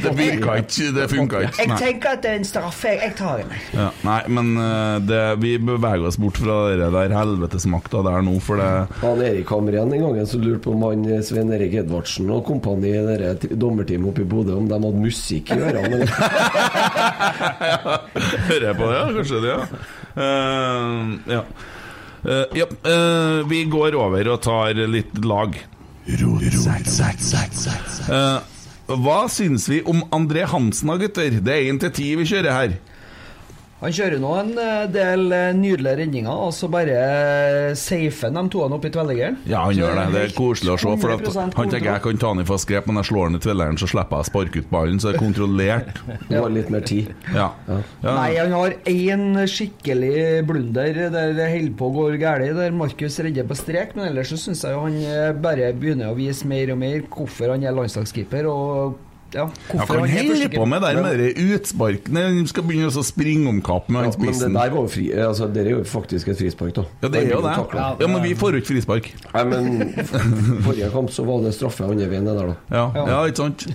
Det 0.04 0.14
virka 0.18 0.58
ikke, 0.62 0.90
det 0.96 1.08
funka 1.12 1.44
ikke. 1.48 1.64
Jeg 1.64 1.80
tenker 1.82 2.18
at 2.18 2.24
det 2.24 2.32
er 2.32 2.40
en 2.42 2.48
straffe. 2.48 2.94
Jeg, 2.94 3.14
tar 3.18 3.42
den. 3.42 3.54
Ja, 3.76 3.90
nei, 4.06 4.20
men 4.34 4.54
eh, 4.62 4.98
det, 5.08 5.22
vi 5.44 5.56
beveger 5.62 6.08
oss 6.10 6.20
bort 6.22 6.40
fra 6.42 6.60
det 6.78 6.90
der 6.94 7.16
helvetesmakta 7.18 8.04
der 8.06 8.26
nå, 8.26 8.38
for 8.44 8.62
det 8.62 8.70
Han 9.04 9.22
Erik 9.24 9.52
Hamren 9.54 9.94
en 9.94 10.06
gang 10.08 10.30
så 10.30 10.40
lurte 10.42 10.64
på 10.68 10.76
om 10.76 10.86
han 10.88 11.06
eh, 11.10 11.24
Svein 11.26 11.52
Erik 11.54 11.76
Edvardsen 11.84 12.32
og 12.34 12.46
kompani 12.48 12.94
i 12.94 13.56
dommerteamet 13.60 14.10
oppe 14.12 14.24
i 14.24 14.30
Bodø 14.30 14.58
om 14.58 14.70
de 14.70 14.78
hadde 14.78 15.04
musikk 15.04 15.54
i 15.54 15.60
ørene. 15.60 16.04
Hører 18.50 18.68
jeg 18.70 18.78
på 18.78 18.90
det, 18.90 18.96
ja? 18.98 19.06
Kanskje 19.18 19.44
det, 19.44 19.54
ja. 19.54 19.62
Uh, 20.14 21.14
ja. 21.32 21.44
Uh, 22.24 22.46
ja, 22.56 22.68
Uh, 22.84 23.44
vi 23.50 23.64
går 23.68 23.96
over 24.00 24.28
og 24.32 24.42
tar 24.44 24.78
litt 24.88 25.18
lag. 25.26 25.56
Eh, 28.12 28.40
hva 29.04 29.20
syns 29.32 29.70
vi 29.72 29.80
om 29.88 30.04
André 30.12 30.44
Hansen 30.50 30.92
da, 30.92 30.98
gutter? 31.00 31.40
Det 31.40 31.54
er 31.54 31.70
én 31.72 31.80
til 31.80 31.94
ti 31.96 32.10
vi 32.20 32.28
kjører 32.28 32.58
her. 32.58 32.76
Han 33.84 33.92
kjører 33.92 34.22
nå 34.24 34.30
en 34.40 34.52
eh, 34.62 34.86
del 34.92 35.26
eh, 35.36 35.50
nydelige 35.58 35.98
redninger, 36.00 36.32
og 36.32 36.54
så 36.56 36.70
bare 36.72 36.94
eh, 36.96 37.74
safer 37.76 38.32
han 38.32 38.48
de 38.48 38.54
toene 38.54 38.78
opp 38.78 38.88
i 38.88 38.92
tvellegeren. 38.96 39.42
Ja, 39.50 39.66
han 39.66 39.76
gjør 39.76 39.98
det. 40.00 40.06
Det 40.14 40.22
er 40.30 40.36
koselig 40.38 40.72
å 40.72 40.78
se. 40.80 40.94
For 41.04 41.16
at 41.18 41.28
han 41.36 41.52
tenker 41.74 41.90
jeg 41.90 42.04
kan 42.06 42.22
ta 42.22 42.32
han 42.32 42.44
i 42.44 42.48
fast 42.48 42.70
grep, 42.70 42.88
men 42.88 43.02
jeg 43.02 43.10
slår 43.12 43.28
han 43.28 43.40
i 43.40 43.44
tvelleren, 43.44 43.80
så 43.82 43.90
slipper 43.92 44.22
jeg 44.22 44.28
å 44.28 44.30
sparke 44.32 44.64
ut 44.64 44.72
ballen. 44.72 45.04
Så 45.04 45.12
det 45.12 45.18
er 45.18 45.24
kontrollert. 45.26 46.02
Det 46.34 46.40
var 46.40 46.54
litt 46.54 46.70
mer 46.74 46.84
tid. 46.88 47.12
Ja. 47.36 47.50
ja. 47.68 47.82
Nei, 48.06 48.30
han 48.40 48.54
har 48.56 48.74
én 48.90 49.44
skikkelig 49.50 50.44
blunder 50.48 50.98
der 51.14 51.36
det 51.36 51.48
holder 51.52 51.76
på 51.78 51.90
å 51.90 51.94
gå 51.98 52.06
galt, 52.22 52.54
der 52.56 52.76
Markus 52.76 53.20
redder 53.24 53.48
på 53.50 53.58
strek. 53.60 53.98
Men 53.98 54.08
ellers 54.10 54.32
så 54.32 54.40
syns 54.40 54.64
jeg 54.64 54.76
jo 54.76 54.86
han 54.86 55.42
bare 55.44 55.74
begynner 55.76 56.14
å 56.14 56.18
vise 56.18 56.48
mer 56.50 56.72
og 56.74 56.80
mer 56.80 57.04
hvorfor 57.12 57.54
han 57.54 57.68
er 57.68 57.76
landslagskeeper. 57.76 58.48
Og 58.50 59.02
ja, 59.34 59.44
Ja, 59.44 59.50
hvorfor 59.72 60.00
kan 60.00 60.10
han 60.10 60.28
holder 60.28 60.52
på 60.54 60.66
med 60.66 60.82
der 60.82 61.00
med 61.02 61.20
de 61.20 61.30
utsparkene. 61.56 62.24
De 62.38 62.44
skal 62.52 62.66
begynne 62.68 62.90
å 62.90 63.06
springe 63.06 63.50
om 63.50 63.62
kapp 63.66 63.90
med 63.90 64.06
Ja, 64.06 64.12
han 64.12 64.26
men 64.26 64.40
det 64.40 64.50
der 64.54 64.76
var 64.76 64.86
jo 64.86 64.92
fri, 64.92 65.08
altså, 65.26 65.48
det 65.54 65.66
er 65.66 65.72
jo 65.74 65.82
faktisk 65.88 66.30
et 66.34 66.40
frispark, 66.40 66.76
da. 66.78 66.86
Ja, 67.02 67.10
det 67.10 67.24
er 67.24 67.34
jo 67.34 67.42
det. 67.46 67.56
Ja, 67.74 68.08
Men 68.08 68.22
vi 68.24 68.36
får 68.38 68.58
jo 68.58 68.64
ikke 68.64 68.72
frispark. 68.74 69.10
Nei, 69.34 69.44
men 69.50 69.66
forrige 70.68 70.92
kamp 70.94 71.12
så 71.14 71.26
var 71.28 71.44
det 71.46 71.56
straffe 71.58 71.88
andre 71.88 72.10
veien, 72.12 72.30
det 72.30 72.38
der, 72.38 72.54
da. 72.54 72.78
Ja, 72.78 73.08
ja 73.14 73.20
ikke 73.30 73.46
sant? 73.46 73.68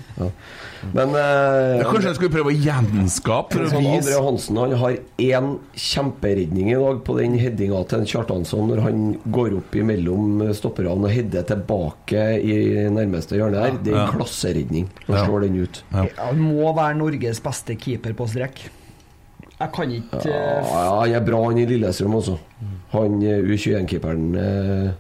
Men 0.95 1.11
eh, 1.19 1.79
Ja, 1.81 1.87
Kanskje 1.91 2.11
jeg 2.13 2.19
skulle 2.19 2.33
prøve 2.37 2.53
å 2.53 2.57
gjenskape 2.57 3.53
for 3.57 3.65
å 3.67 3.71
sånn 3.73 3.89
André 3.91 4.19
Hansen 4.25 4.57
han 4.61 4.73
har 4.81 4.97
én 5.19 5.49
kjemperedning 5.75 6.71
i 6.73 6.79
dag 6.79 7.01
på 7.07 7.17
den 7.19 7.35
headinga 7.41 7.81
til 7.91 8.05
Kjartansson 8.07 8.69
når 8.71 8.83
han 8.85 9.03
går 9.35 9.57
opp 9.59 9.75
imellom 9.81 10.43
stopperne 10.55 10.95
og 10.95 11.09
header 11.11 11.43
tilbake 11.49 12.25
i 12.43 12.59
nærmeste 12.95 13.39
hjørne 13.41 13.59
der. 13.65 13.79
Det 13.83 13.93
er 13.95 13.99
en 13.99 14.07
Ja. 14.07 14.13
klasseredning. 14.15 14.89
Han 15.07 15.17
Ja. 15.17 15.25
slår 15.27 15.41
den 15.49 15.57
ut. 15.63 15.83
Ja. 15.93 16.07
Han 16.27 16.39
må 16.41 16.75
være 16.77 16.97
Norges 16.97 17.41
beste 17.41 17.75
keeper 17.77 18.13
på 18.15 18.29
strekk. 18.29 18.69
Jeg 19.59 19.73
kan 19.75 19.91
ikke 19.91 20.25
Ja, 20.25 20.63
ja, 20.63 21.01
han 21.01 21.13
er 21.15 21.21
bra, 21.27 21.43
han 21.49 21.59
i 21.59 21.67
Lillestrøm 21.67 22.15
også. 22.15 22.39
Han 22.93 23.21
eh, 23.23 23.43
U21-keeperen 23.43 24.37
eh, 24.39 24.91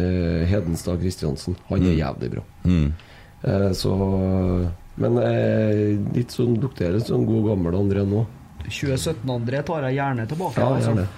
eh, 0.00 0.46
Hedenstad 0.48 0.98
Kristiansen, 1.02 1.56
han 1.68 1.82
er 1.84 1.98
jævlig 1.98 2.30
bra. 2.32 2.42
Mm. 2.64 2.92
Eh, 3.44 3.70
så 3.76 3.92
Men 5.00 5.16
eh, 5.22 5.96
litt 6.16 6.34
sånn 6.34 6.58
lukter 6.60 6.96
det 6.96 7.04
sånn 7.06 7.26
god 7.28 7.52
gammel 7.52 7.78
André 7.78 8.04
nå. 8.08 8.26
2017-André 8.66 9.62
tar 9.66 9.86
jeg 9.88 9.98
gjerne 9.98 10.26
tilbake. 10.30 10.60
Ja, 10.60 10.74
altså. 10.76 10.94
gjerne. 10.94 11.08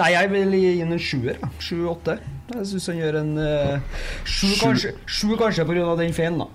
Nei, 0.00 0.10
jeg 0.14 0.30
vil 0.32 0.54
gi 0.56 0.70
inn 0.80 0.94
en 0.94 1.02
sjuer. 1.02 1.40
Sju-åtte. 1.60 2.16
Jeg 2.54 2.68
syns 2.70 2.88
han 2.90 3.00
gjør 3.00 3.20
en 3.20 3.32
eh, 3.42 4.00
sju, 4.24 4.48
kanskje, 4.60 4.94
sju 5.06 5.34
kanskje 5.40 5.66
pga. 5.68 5.94
den 6.00 6.16
feilen, 6.16 6.44
da. 6.44 6.48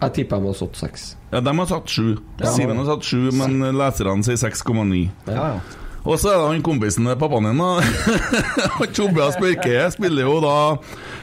Jeg 0.00 0.14
tipper 0.16 0.40
de 0.40 0.48
har 0.48 0.56
satt 0.56 0.78
seks. 0.80 1.10
Ja, 1.30 1.42
de 1.44 1.52
har 1.58 1.68
satt 1.68 1.92
sju. 1.92 2.16
Ja. 2.40 2.54
Simen 2.54 2.80
har 2.80 2.88
satt 2.88 3.04
sju, 3.04 3.28
men 3.36 3.60
leserne 3.76 4.24
sier 4.24 4.40
6,9. 4.40 5.02
Ja, 5.28 5.52
ja. 5.56 5.78
Og 6.00 6.16
så 6.16 6.30
er 6.30 6.38
det 6.38 6.46
han 6.48 6.62
kompisen 6.64 7.04
til 7.04 7.18
pappaen 7.20 7.50
din, 7.50 7.60
da. 7.60 8.86
Tobias 8.96 9.36
Børke 9.40 9.82
spiller 9.92 10.24
jo 10.24 10.38
da 10.40 10.56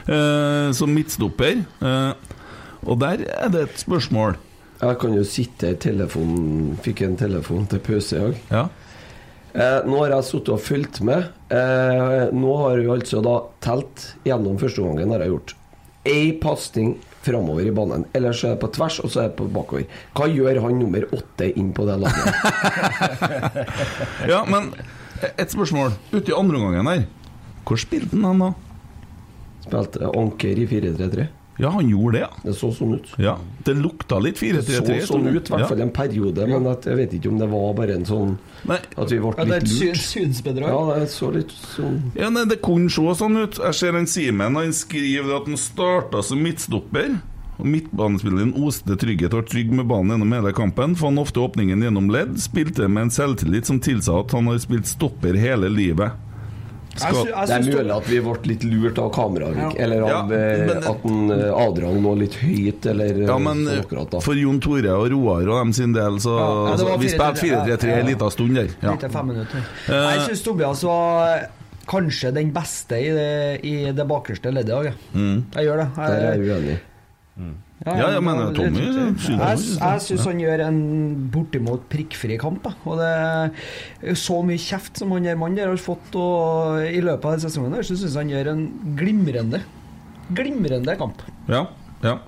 eh, 0.06 0.68
som 0.78 0.92
midtstopper. 0.94 1.64
Eh, 1.82 2.27
og 2.86 3.00
der 3.02 3.24
er 3.26 3.50
det 3.54 3.64
et 3.66 3.80
spørsmål. 3.80 4.36
Jeg 4.78 4.98
kan 5.02 5.14
jo 5.16 5.24
sitte 5.26 5.72
i 5.74 5.78
telefonen 5.82 6.76
Fikk 6.84 7.00
en 7.02 7.16
telefon 7.18 7.64
til 7.70 7.80
pause 7.82 8.14
i 8.14 8.20
dag. 8.22 8.36
Ja. 8.52 8.66
Eh, 9.58 9.78
nå 9.88 10.02
har 10.04 10.12
jeg 10.12 10.26
sittet 10.28 10.52
og 10.54 10.60
fulgt 10.62 11.00
med. 11.02 11.30
Eh, 11.50 12.28
nå 12.36 12.52
har 12.62 12.78
vi 12.78 12.90
altså 12.92 13.22
da 13.24 13.38
telt 13.64 14.04
gjennom 14.28 14.58
første 14.60 14.84
gangen 14.84 15.14
har 15.14 15.24
jeg 15.24 15.32
gjort. 15.32 15.54
Én 16.08 16.36
pasning 16.42 16.92
framover 17.26 17.66
i 17.66 17.72
banen. 17.74 18.04
Ellers 18.16 18.44
er 18.46 18.54
det 18.54 18.60
på 18.62 18.70
tvers, 18.76 19.00
og 19.02 19.10
så 19.10 19.24
er 19.24 19.32
det 19.32 19.38
på 19.40 19.48
bakover. 19.52 19.88
Hva 20.16 20.28
gjør 20.30 20.60
han 20.64 20.78
nummer 20.78 21.08
åtte 21.16 21.50
inn 21.58 21.72
på 21.76 21.88
det 21.88 21.98
laget? 22.04 22.30
Ja, 24.30 24.44
men 24.46 24.70
et 25.34 25.50
spørsmål. 25.50 25.96
Ute 26.12 26.30
i 26.30 26.36
andre 26.36 26.60
omgangen 26.60 26.88
her, 26.92 27.02
hvor 27.66 27.80
spilte 27.80 28.16
han 28.22 28.44
da? 28.44 28.52
Spilte 29.66 30.12
anker 30.14 30.62
i 30.62 30.68
4-3-3. 30.70 31.26
Ja, 31.58 31.70
han 31.74 31.88
gjorde 31.90 32.12
det, 32.12 32.20
ja. 32.20 32.28
Det 32.44 32.52
så 32.54 32.68
sånn 32.74 32.92
ut. 32.94 33.08
Ja, 33.18 33.36
Det 33.64 33.74
lukta 33.76 34.20
litt 34.22 34.38
Det 34.38 34.62
4-3-3. 34.62 35.00
så 35.02 35.14
sånn 35.14 35.26
ut, 35.26 35.48
i 35.50 35.52
hvert 35.52 35.68
fall 35.68 35.80
en 35.80 35.90
periode, 35.90 36.46
men 36.46 36.66
at, 36.70 36.84
jeg 36.86 36.96
vet 36.96 37.12
ikke 37.18 37.32
om 37.32 37.38
det 37.38 37.48
var 37.50 37.72
bare 37.74 37.94
en 37.98 38.04
sånn 38.06 38.36
At 38.68 39.10
vi 39.10 39.18
ble 39.18 39.32
Ja, 39.36 39.44
det 39.44 39.56
er 39.56 39.64
et 39.64 39.72
lurt. 39.80 39.96
synsbedrag. 39.96 40.68
Ja, 40.70 40.94
det 41.00 41.08
så 41.10 41.32
litt 41.34 41.50
sånn 41.50 42.12
Ja, 42.14 42.28
nei, 42.30 42.44
Det 42.44 42.60
kunne 42.62 42.88
se 42.88 43.02
sånn 43.02 43.36
ut. 43.42 43.58
Jeg 43.58 43.74
ser 43.74 43.96
en 43.96 44.06
Simen 44.06 44.54
han 44.54 44.72
skriver 44.72 45.36
at 45.40 45.46
han 45.46 45.56
starta 45.56 46.22
som 46.22 46.38
midtstopper. 46.42 47.18
Og 47.58 47.66
Midtbanespilleren 47.66 48.52
oste 48.54 48.94
trygghet 48.94 49.32
og 49.34 49.40
var 49.42 49.48
trygg 49.50 49.72
med 49.74 49.88
banen 49.88 50.12
gjennom 50.14 50.32
hele 50.32 50.52
kampen. 50.54 50.94
Fant 50.94 51.18
ofte 51.18 51.40
åpningen 51.42 51.82
gjennom 51.82 52.08
ledd. 52.08 52.36
Spilte 52.38 52.86
med 52.88 53.08
en 53.08 53.10
selvtillit 53.10 53.66
som 53.66 53.80
tilsa 53.80 54.20
at 54.20 54.30
han 54.30 54.46
har 54.46 54.58
spilt 54.62 54.86
stopper 54.86 55.34
hele 55.34 55.66
livet. 55.68 56.12
Skal, 56.98 57.24
Det 57.24 57.56
er 57.56 57.62
mulig 57.68 57.94
at 57.96 58.06
vi 58.10 58.20
ble 58.20 58.34
litt 58.52 58.64
lurt 58.64 58.98
av 58.98 59.10
kameraet, 59.14 59.56
Ja. 59.56 59.70
eller 59.84 60.02
av 60.02 60.08
Ja, 60.08 60.36
eh, 60.36 60.66
men- 60.66 60.84
at 60.92 61.04
en, 61.04 61.30
eh, 61.30 61.52
Adrian 61.66 62.02
lå 62.02 62.16
litt 62.18 62.34
høyt, 62.34 62.86
eller 62.86 63.06
Ja, 63.26 63.34
eh, 63.36 63.38
men 63.38 63.64
sånn 63.66 63.80
akkurat 63.84 64.10
da. 64.10 64.20
for 64.20 64.34
Jon 64.34 64.60
Tore 64.60 64.90
og 64.90 65.10
Roar 65.10 65.48
og 65.48 65.58
dem 65.64 65.72
sin 65.72 65.92
del, 65.92 66.18
så 66.18 66.38
Ja, 66.38 66.48
ja, 66.64 66.70
det 66.76 66.80
så 66.80 66.88
var 66.88 66.98
Vi 66.98 67.06
4-3-3, 67.08 67.36
spilte 67.36 67.78
4-3-3 67.78 68.00
en 68.00 68.06
liten 68.06 68.30
stund 68.30 68.54
der. 68.54 68.68
Ja. 68.82 68.96
Fem 69.08 69.26
minutter. 69.28 69.58
Eh, 69.88 70.16
Jeg 70.16 70.20
syns 70.28 70.42
Tobias 70.44 70.82
var 70.84 71.48
kanskje 71.86 72.34
den 72.34 72.50
beste 72.52 72.92
i 73.00 73.10
det, 73.10 73.64
i 73.64 73.92
det 73.92 74.06
bakerste 74.06 74.52
leddet 74.52 74.74
òg, 74.74 74.84
jeg. 74.84 74.94
Mm. 75.14 75.44
Jeg 75.54 75.64
gjør 75.66 75.76
det. 75.78 75.88
Der 75.96 76.02
er 76.02 76.34
jeg 76.34 76.40
uenig. 76.48 76.78
Ja, 77.86 78.08
ja, 78.16 78.20
men 78.24 78.40
Tommy 78.56 78.80
jeg, 78.82 78.94
synes 79.22 79.26
jeg, 79.38 79.58
jeg 79.78 80.02
syns 80.02 80.24
han 80.26 80.40
gjør 80.42 80.62
en 80.64 80.78
bortimot 81.30 81.84
prikkfri 81.92 82.38
kamp. 82.40 82.64
da. 82.64 82.72
Og 82.90 82.98
det 82.98 83.10
er 84.10 84.18
så 84.18 84.40
mye 84.42 84.58
kjeft 84.58 84.98
som 84.98 85.14
han 85.14 85.28
der 85.28 85.38
mannen 85.38 85.60
der 85.60 85.70
har 85.70 85.78
fått 85.78 86.16
og, 86.18 86.80
i 86.82 86.98
løpet 86.98 87.22
av 87.28 87.36
denne 87.36 87.44
sesongen, 87.46 87.76
her, 87.78 87.86
så 87.86 87.94
syns 87.94 88.16
jeg 88.16 88.24
han 88.24 88.34
gjør 88.34 88.52
en 88.54 88.64
glimrende 88.98 89.62
Glimrende 90.28 90.92
kamp. 91.00 91.22
Ja, 91.48 91.62
ja. 92.04 92.18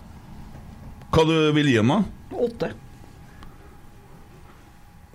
Hva 1.13 1.25
du 1.29 1.35
vil 1.53 1.69
gi 1.69 1.77
ham, 1.77 1.91
da? 1.93 2.39
Åtte. 2.47 2.71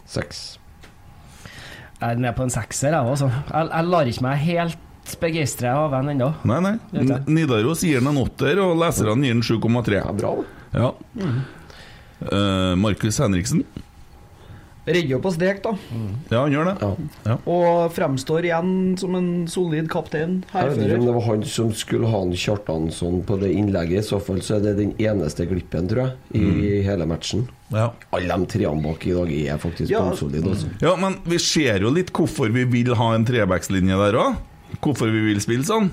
Seks. 0.05 0.43
Jeg 1.95 2.11
er 2.11 2.19
nede 2.21 2.35
på 2.37 2.45
en 2.45 2.53
sekser, 2.53 2.93
jeg 2.93 3.09
òg. 3.09 3.23
Jeg, 3.23 3.69
jeg 3.71 3.89
lar 3.89 4.11
ikke 4.11 4.25
meg 4.27 4.43
helt 4.43 4.84
begeistre 5.21 5.69
av 5.77 5.91
den 5.91 6.09
ennå. 6.15 6.31
Nei, 6.49 6.59
nei. 6.65 6.75
N- 6.93 7.23
Nidaros 7.27 7.83
gir 7.85 7.99
den 8.01 8.07
en 8.13 8.23
åtter, 8.25 8.57
og 8.65 8.77
leserne 8.81 9.21
gir 9.27 9.33
den 9.37 9.45
7,3. 9.45 10.01
Ja, 10.01 10.11
bra 10.11 10.35
Ja. 10.73 10.93
Eh, 12.31 12.75
Markus 12.75 13.19
Henriksen. 13.19 13.63
Redder 14.85 15.09
jo 15.15 15.17
på 15.17 15.31
strek, 15.33 15.63
da. 15.63 15.71
Ja, 16.29 16.43
han 16.43 16.51
gjør 16.53 16.67
det. 16.67 16.89
Ja. 17.25 17.35
Og 17.49 17.87
fremstår 17.95 18.45
igjen 18.45 18.69
som 19.01 19.15
en 19.17 19.47
solid 19.49 19.87
kaptein. 19.89 20.43
Jeg 20.53 20.69
vet 20.75 20.83
ikke 20.85 20.99
om 20.99 21.07
det 21.07 21.15
var 21.15 21.25
han 21.25 21.43
som 21.49 21.71
skulle 21.73 22.11
ha 22.13 22.19
en 22.21 22.35
Kjartansson 22.37 23.23
på 23.25 23.39
det 23.41 23.49
innlegget. 23.57 24.03
I 24.03 24.05
så 24.05 24.19
fall 24.21 24.43
så 24.45 24.59
er 24.59 24.67
det 24.67 24.75
den 24.77 24.93
eneste 25.01 25.47
glippen, 25.49 25.89
tror 25.89 26.03
jeg, 26.03 26.13
i 26.37 26.43
Mm. 26.45 26.83
hele 26.85 27.05
matchen. 27.09 27.47
Ja. 27.73 27.87
Alle 28.13 28.37
de 28.37 28.45
treene 28.45 28.83
bak 28.83 29.07
i 29.07 29.13
dag 29.17 29.31
er 29.33 29.57
faktisk 29.57 29.89
Ja. 29.89 30.01
bunnsolide. 30.05 30.45
Altså. 30.53 30.67
Ja, 30.79 30.95
men 30.95 31.17
vi 31.25 31.37
ser 31.39 31.79
jo 31.81 31.89
litt 31.89 32.13
hvorfor 32.13 32.53
vi 32.53 32.63
vil 32.65 32.93
ha 32.93 33.15
en 33.15 33.25
trebackslinje 33.25 33.97
der 33.97 34.19
òg. 34.19 34.35
Hvorfor 34.81 35.11
vi 35.13 35.21
vil 35.29 35.41
spille 35.43 35.65
sånn. 35.67 35.91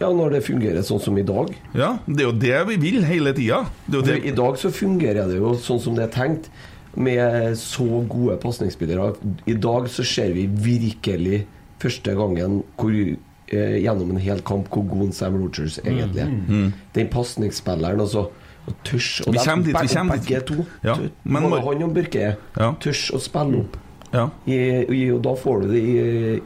Ja, 0.00 0.08
når 0.16 0.30
det 0.38 0.44
fungerer 0.46 0.84
sånn 0.86 1.00
som 1.02 1.16
i 1.20 1.24
dag. 1.28 1.50
Ja, 1.76 1.98
det 2.08 2.22
er 2.24 2.28
jo 2.30 2.36
det 2.40 2.60
vi 2.70 2.76
vil 2.80 3.02
hele 3.04 3.34
tida. 3.36 3.66
I 3.92 4.32
dag 4.32 4.56
så 4.56 4.70
fungerer 4.72 5.28
det 5.28 5.36
jo 5.36 5.52
sånn 5.60 5.80
som 5.82 5.96
det 5.98 6.06
er 6.08 6.14
tenkt, 6.14 6.48
med 6.96 7.52
så 7.60 7.84
gode 8.10 8.38
pasningsspillere. 8.42 9.12
I 9.46 9.54
dag 9.60 9.86
så 9.92 10.02
ser 10.06 10.32
vi 10.34 10.46
virkelig 10.50 11.44
første 11.80 12.14
gangen 12.18 12.62
hvor, 12.80 12.90
eh, 12.90 13.76
gjennom 13.84 14.10
en 14.10 14.22
hel 14.24 14.40
kamp 14.42 14.68
hvor 14.72 14.88
god 14.88 15.12
Sam 15.14 15.36
Rogers 15.38 15.78
egentlig 15.84 16.24
er. 16.24 16.32
Mm. 16.32 16.48
Mm. 16.48 16.72
Den 16.96 17.08
pasningsspilleren, 17.12 18.00
altså. 18.00 18.26
Og 18.66 18.74
tørs 18.84 19.20
og 19.26 19.32
Vi 19.34 19.38
kommer 19.44 19.64
dit, 19.64 19.76
vi 19.76 19.94
kommer 19.94 20.16
dit. 20.16 20.26
Begge 20.26 20.40
to. 20.46 20.66
Ja, 20.84 20.96
men 21.24 21.42
han 21.42 21.82
og 21.82 21.94
Børke 21.94 22.36
Ja. 22.58 22.72
tørs 22.80 23.10
å 23.12 23.20
spille 23.20 23.60
opp. 23.64 23.76
Ja. 24.10 24.24
I, 24.44 24.56
i, 24.90 25.04
og 25.14 25.20
da 25.22 25.36
får 25.38 25.60
du 25.62 25.66
det 25.70 25.80
i, 25.80 25.98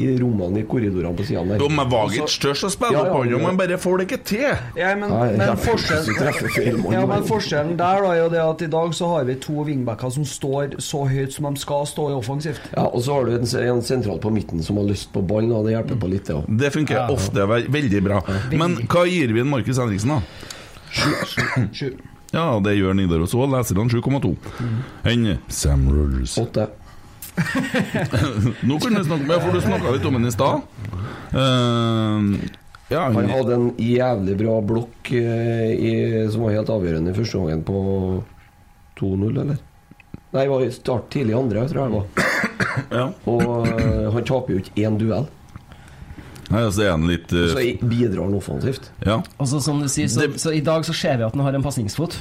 i 0.05 0.09
rommene 0.21 0.61
i 0.61 0.67
korridorene 0.69 1.17
på 1.17 1.25
sidene 1.25 1.55
der. 1.55 1.63
Jo, 1.65 1.71
men 1.73 1.89
Vagic 1.89 2.29
størst 2.35 2.67
å 2.69 2.71
spille 2.73 3.01
opp 3.01 3.15
han, 3.17 3.31
jo, 3.33 3.41
men 3.41 3.57
bare 3.57 3.79
får 3.81 4.03
det 4.03 4.07
ikke 4.09 4.19
til. 4.29 4.45
Ja, 4.77 4.91
men, 5.01 5.09
Nei, 5.15 5.31
men, 5.41 5.55
forskjellen, 5.65 6.85
ja, 6.93 7.05
men 7.09 7.25
forskjellen 7.29 7.79
der 7.81 8.05
da 8.05 8.13
er 8.13 8.21
jo 8.21 8.29
det 8.35 8.43
at 8.45 8.65
i 8.67 8.71
dag 8.75 8.93
så 8.97 9.09
har 9.15 9.25
vi 9.31 9.39
to 9.41 9.65
wingbacker 9.65 10.13
som 10.13 10.29
står 10.29 10.77
så 10.85 11.05
høyt 11.09 11.33
som 11.33 11.49
de 11.49 11.63
skal 11.65 11.89
stå 11.89 12.11
i 12.13 12.17
offensivt. 12.19 12.69
Ja, 12.75 12.85
Og 12.91 13.07
så 13.07 13.17
har 13.17 13.31
du 13.31 13.39
en, 13.39 13.49
en 13.49 13.85
sentral 13.87 14.21
på 14.21 14.33
midten 14.35 14.61
som 14.65 14.81
har 14.81 14.89
lyst 14.91 15.13
på 15.15 15.25
ballen, 15.25 15.55
og 15.57 15.65
det 15.65 15.79
hjelper 15.79 16.01
på 16.05 16.13
litt, 16.13 16.29
det 16.29 16.37
òg. 16.37 16.51
Det 16.65 16.73
funker 16.75 17.15
ofte 17.15 17.49
veldig 17.49 18.05
bra. 18.05 18.21
Men 18.53 18.77
hva 18.85 19.09
gir 19.09 19.33
vi 19.33 19.41
en 19.41 19.53
Markus 19.53 19.81
Henriksen, 19.81 20.19
da? 20.19 20.53
Sju. 21.73 21.95
Ja, 22.35 22.59
det 22.61 22.77
gjør 22.77 22.97
Nidaros 22.99 23.35
òg. 23.39 23.53
han 23.55 23.91
7,2. 23.91 24.35
Enn 25.07 25.37
Sam 25.49 25.87
Rogers. 25.89 26.37
Åtte. 26.43 26.69
Nå 28.69 28.79
kunne 28.79 29.01
vi 29.01 29.07
snakke 29.07 29.27
med, 29.27 29.39
for 29.41 29.51
du 29.55 29.61
snakka 29.65 29.95
litt 29.97 30.07
om 30.09 30.19
den 30.19 30.29
i 30.29 30.35
stad. 30.35 30.63
Uh, 31.35 32.21
ja, 32.93 33.05
Han 33.11 33.31
hadde 33.31 33.55
en 33.55 33.71
jævlig 33.81 34.37
bra 34.39 34.59
blokk 34.63 35.13
eh, 35.17 35.71
i, 35.73 35.95
som 36.31 36.45
var 36.45 36.59
helt 36.59 36.71
avgjørende 36.71 37.15
i 37.15 37.17
første 37.17 37.41
gangen 37.41 37.63
på 37.67 37.79
2-0, 39.01 39.31
eller? 39.33 39.63
Nei, 40.35 40.43
det 40.43 40.51
var 40.51 40.67
i 40.67 40.75
start 40.75 41.09
tidlig 41.15 41.33
i 41.33 41.39
andre, 41.39 41.65
tror 41.71 41.81
jeg 41.81 41.95
det 41.95 41.97
var. 41.97 43.15
Og 43.31 43.71
eh, 43.71 44.13
han 44.15 44.29
taper 44.29 44.55
jo 44.55 44.61
ikke 44.63 44.85
én 44.85 45.01
duell. 45.01 45.27
Nei, 46.51 46.61
altså 46.61 46.85
er 46.85 46.93
han 46.93 47.07
litt 47.09 47.33
uh... 47.33 47.49
Så 47.55 47.65
bidrar 47.81 48.27
han 48.27 48.37
offensivt. 48.37 48.91
Ja. 49.07 49.23
Og 49.39 49.49
så, 49.49 49.63
som 49.65 49.81
du 49.81 49.89
sier, 49.89 50.11
så, 50.13 50.29
så 50.39 50.53
i 50.55 50.63
dag 50.65 50.85
så 50.87 50.95
ser 50.97 51.17
vi 51.19 51.27
at 51.27 51.35
han 51.35 51.45
har 51.47 51.57
en 51.57 51.65
pasningsfot. 51.65 52.19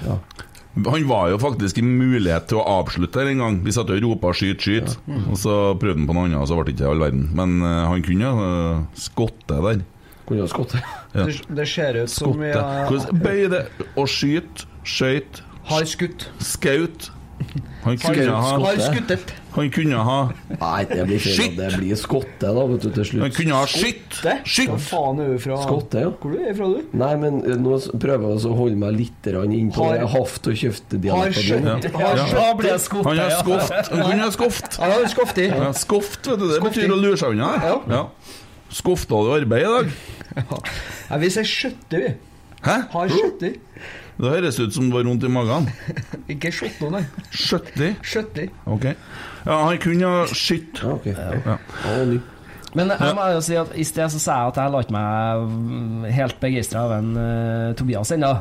Han 0.74 1.08
var 1.08 1.28
jo 1.30 1.38
faktisk 1.38 1.78
i 1.78 1.84
mulighet 1.86 2.48
til 2.50 2.58
å 2.58 2.66
avslutte 2.80 3.22
her 3.22 3.30
en 3.30 3.42
gang. 3.44 3.58
Vi 3.66 3.74
satt 3.76 3.92
jo 3.92 3.98
og 4.00 4.06
ropa 4.08 4.32
'skyt, 4.34 4.64
skyt', 4.66 4.96
og 5.30 5.38
så 5.38 5.58
prøvde 5.78 6.02
han 6.02 6.08
på 6.10 6.16
noe 6.18 6.26
annet, 6.26 6.42
og 6.42 6.48
så 6.50 6.58
ble 6.58 6.66
det 6.72 6.76
ikke 6.80 6.90
all 6.90 7.04
verden. 7.04 7.28
Men 7.38 7.62
uh, 7.62 7.86
han 7.92 8.02
kunne 8.02 8.32
uh, 8.34 8.84
skotte 8.98 9.60
der. 9.68 9.84
Kunne 10.26 10.48
ha 10.48 10.50
skotte. 10.50 10.82
Ja. 11.14 11.28
Det, 11.30 11.38
det 11.54 11.68
ser 11.70 12.02
ut 12.02 12.10
som 12.10 12.34
vi 12.40 12.50
har, 12.50 12.88
Hvordan- 12.90 13.52
det 13.54 13.66
og 13.94 14.10
skyt, 14.10 14.66
skøyt 14.82 15.44
har 15.70 15.86
skutt. 15.86 16.28
Skaut. 16.40 17.12
Han 17.84 17.98
kunne 17.98 18.32
ha 18.32 18.58
har 18.66 18.82
skuttet. 18.82 19.34
Han 19.54 19.70
kunne 19.70 20.00
ha 20.08 20.18
Nei, 20.50 20.84
det 20.90 21.04
blir 21.06 21.20
feil. 21.22 21.36
Shit. 21.38 21.58
Det 21.58 21.68
blir 21.78 21.96
skotte, 22.00 22.50
da, 22.58 22.64
vet 22.72 22.82
du, 22.82 22.90
til 22.96 23.06
slutt. 23.06 23.22
Han 23.26 23.34
kunne 23.36 23.54
ha 23.60 23.66
skytt. 23.70 24.16
Skitt. 24.50 24.72
Hva 24.72 24.78
faen 24.82 25.20
er 25.22 25.28
du 25.34 25.38
fra? 25.44 25.58
Skotte, 25.62 26.02
ja. 26.02 26.10
Hvor 26.24 26.34
du 26.34 26.40
er 26.42 26.56
fra, 26.58 26.70
du? 26.74 26.88
Nei, 27.04 27.12
men 27.22 27.38
eh, 27.46 27.58
nå 27.62 27.78
prøver 28.02 28.34
jeg 28.34 28.48
å 28.50 28.56
holde 28.58 28.80
meg 28.82 28.98
litt 28.98 29.30
inn 29.34 29.70
på 29.76 29.86
Har- 29.90 30.08
haft- 30.16 30.48
og 30.50 30.54
Har 30.54 30.60
kjøft-dialekten 30.64 31.48
skjønt. 31.48 31.82
din. 31.86 31.94
Har 32.00 32.18
Ja. 32.18 32.26
skjønt. 32.26 32.40
Da 32.40 32.54
blir 32.64 32.78
skotte, 32.82 33.08
Han 33.10 33.18
har 33.24 33.30
ja. 33.30 33.40
skoft. 33.44 33.92
Han 33.94 34.02
kunne 34.10 34.24
ha 34.24 34.32
skoft. 34.32 34.80
Ja, 34.80 34.88
det 34.94 35.04
er 35.06 35.14
skoftig. 35.16 35.48
Ja, 35.54 35.72
skoft, 35.74 36.28
vet 36.28 36.40
du. 36.40 36.48
Det 36.50 36.58
Skofti. 36.62 36.80
betyr 36.82 36.94
å 36.98 37.02
lure 37.02 37.18
seg 37.18 37.30
unna. 37.38 37.52
Ja. 37.64 37.78
Ja. 37.90 38.04
Skofta 38.74 39.22
du 39.22 39.32
arbeid 39.38 39.62
i 39.62 39.70
dag? 39.70 39.92
Ja, 41.12 41.18
vi 41.22 41.30
sier 41.30 41.46
skjøtter, 41.46 42.00
vi. 42.08 42.14
Hæ? 42.64 42.78
Har 42.90 43.08
skjøtter. 43.12 43.58
Det 44.18 44.30
høres 44.30 44.60
ut 44.62 44.74
som 44.74 44.90
du 44.90 44.96
har 44.98 45.04
vondt 45.06 45.24
i 45.26 45.30
magen. 45.30 45.68
Ikke 46.34 46.50
skjøtter, 46.54 46.90
nei. 46.94 47.04
Skjøtti? 47.34 47.96
Skjøtter. 48.02 48.50
Ok. 48.66 48.86
Ja, 49.44 49.58
han 49.68 49.82
kunne 49.84 50.14
ha 50.14 50.28
skutt. 50.32 50.84
Ja, 50.84 50.94
okay. 50.96 51.16
Ja. 51.18 51.58
Ja. 51.58 52.22
Men 52.74 52.90
jeg 52.90 53.14
må 53.14 53.26
jo 53.36 53.42
si 53.46 53.54
at 53.58 53.74
i 53.78 53.84
sted 53.86 54.10
så 54.10 54.20
sa 54.22 54.36
jeg 54.40 54.54
at 54.54 54.60
jeg 54.64 54.74
la 54.74 54.80
ikke 54.82 54.96
meg 54.96 56.08
helt 56.16 56.40
begeistra 56.42 56.86
av 56.88 56.94
en 56.96 57.12
uh, 57.14 57.74
Tobias 57.78 58.10
ennå. 58.16 58.32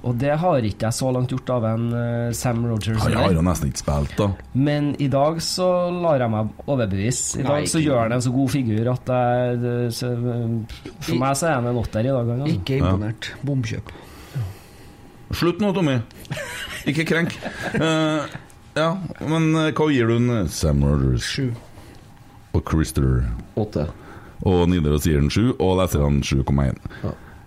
Og 0.00 0.16
det 0.20 0.32
har 0.40 0.64
ikke 0.64 0.88
jeg 0.88 0.96
så 0.96 1.10
langt 1.12 1.34
gjort 1.34 1.52
av 1.58 1.66
en 1.74 1.84
uh, 1.92 2.30
Sam 2.36 2.64
Rogers. 2.64 3.02
Han 3.04 3.18
har 3.20 3.36
jo 3.36 3.44
nesten 3.44 3.72
ikke 3.72 3.82
spilt, 3.82 4.16
da. 4.16 4.30
Men 4.56 4.94
i 5.02 5.10
dag 5.12 5.42
så 5.44 5.68
lar 5.92 6.24
jeg 6.24 6.32
meg 6.32 6.64
overbevise. 6.64 7.42
I 7.42 7.44
Nei, 7.44 7.50
dag 7.50 7.70
så 7.74 7.84
gjør 7.84 8.02
han 8.06 8.16
en 8.16 8.24
så 8.24 8.32
god 8.38 8.54
figur 8.54 8.92
at 8.94 9.12
jeg, 9.12 9.92
så, 9.98 10.14
For 10.16 11.20
meg 11.20 11.36
så 11.36 11.50
er 11.50 11.58
han 11.58 11.70
en 11.74 11.84
åtter 11.84 12.08
i 12.08 12.16
dag. 12.16 12.34
Altså. 12.36 12.50
Ikke 12.56 12.80
imponert. 12.80 13.32
Bomkjøp. 13.44 13.94
Slutt 15.36 15.60
nå, 15.60 15.74
Tommy. 15.76 16.00
Ikke 16.88 17.04
krenk. 17.08 17.36
Eh, 17.76 18.36
ja, 18.76 18.90
men 19.26 19.50
eh, 19.56 19.70
hva 19.76 19.86
gir 19.92 20.06
du 20.10 20.16
en 20.20 20.48
Sam 20.52 20.82
Rogers? 20.84 21.24
Sju. 21.24 21.50
Og 22.56 22.62
Christer? 22.70 23.24
Åtte. 23.56 23.88
Og 24.46 24.66
Nidaros 24.70 25.06
gir 25.08 25.18
den 25.20 25.30
sju, 25.32 25.50
og 25.58 25.78
leserne 25.80 26.20
7,1. 26.24 26.76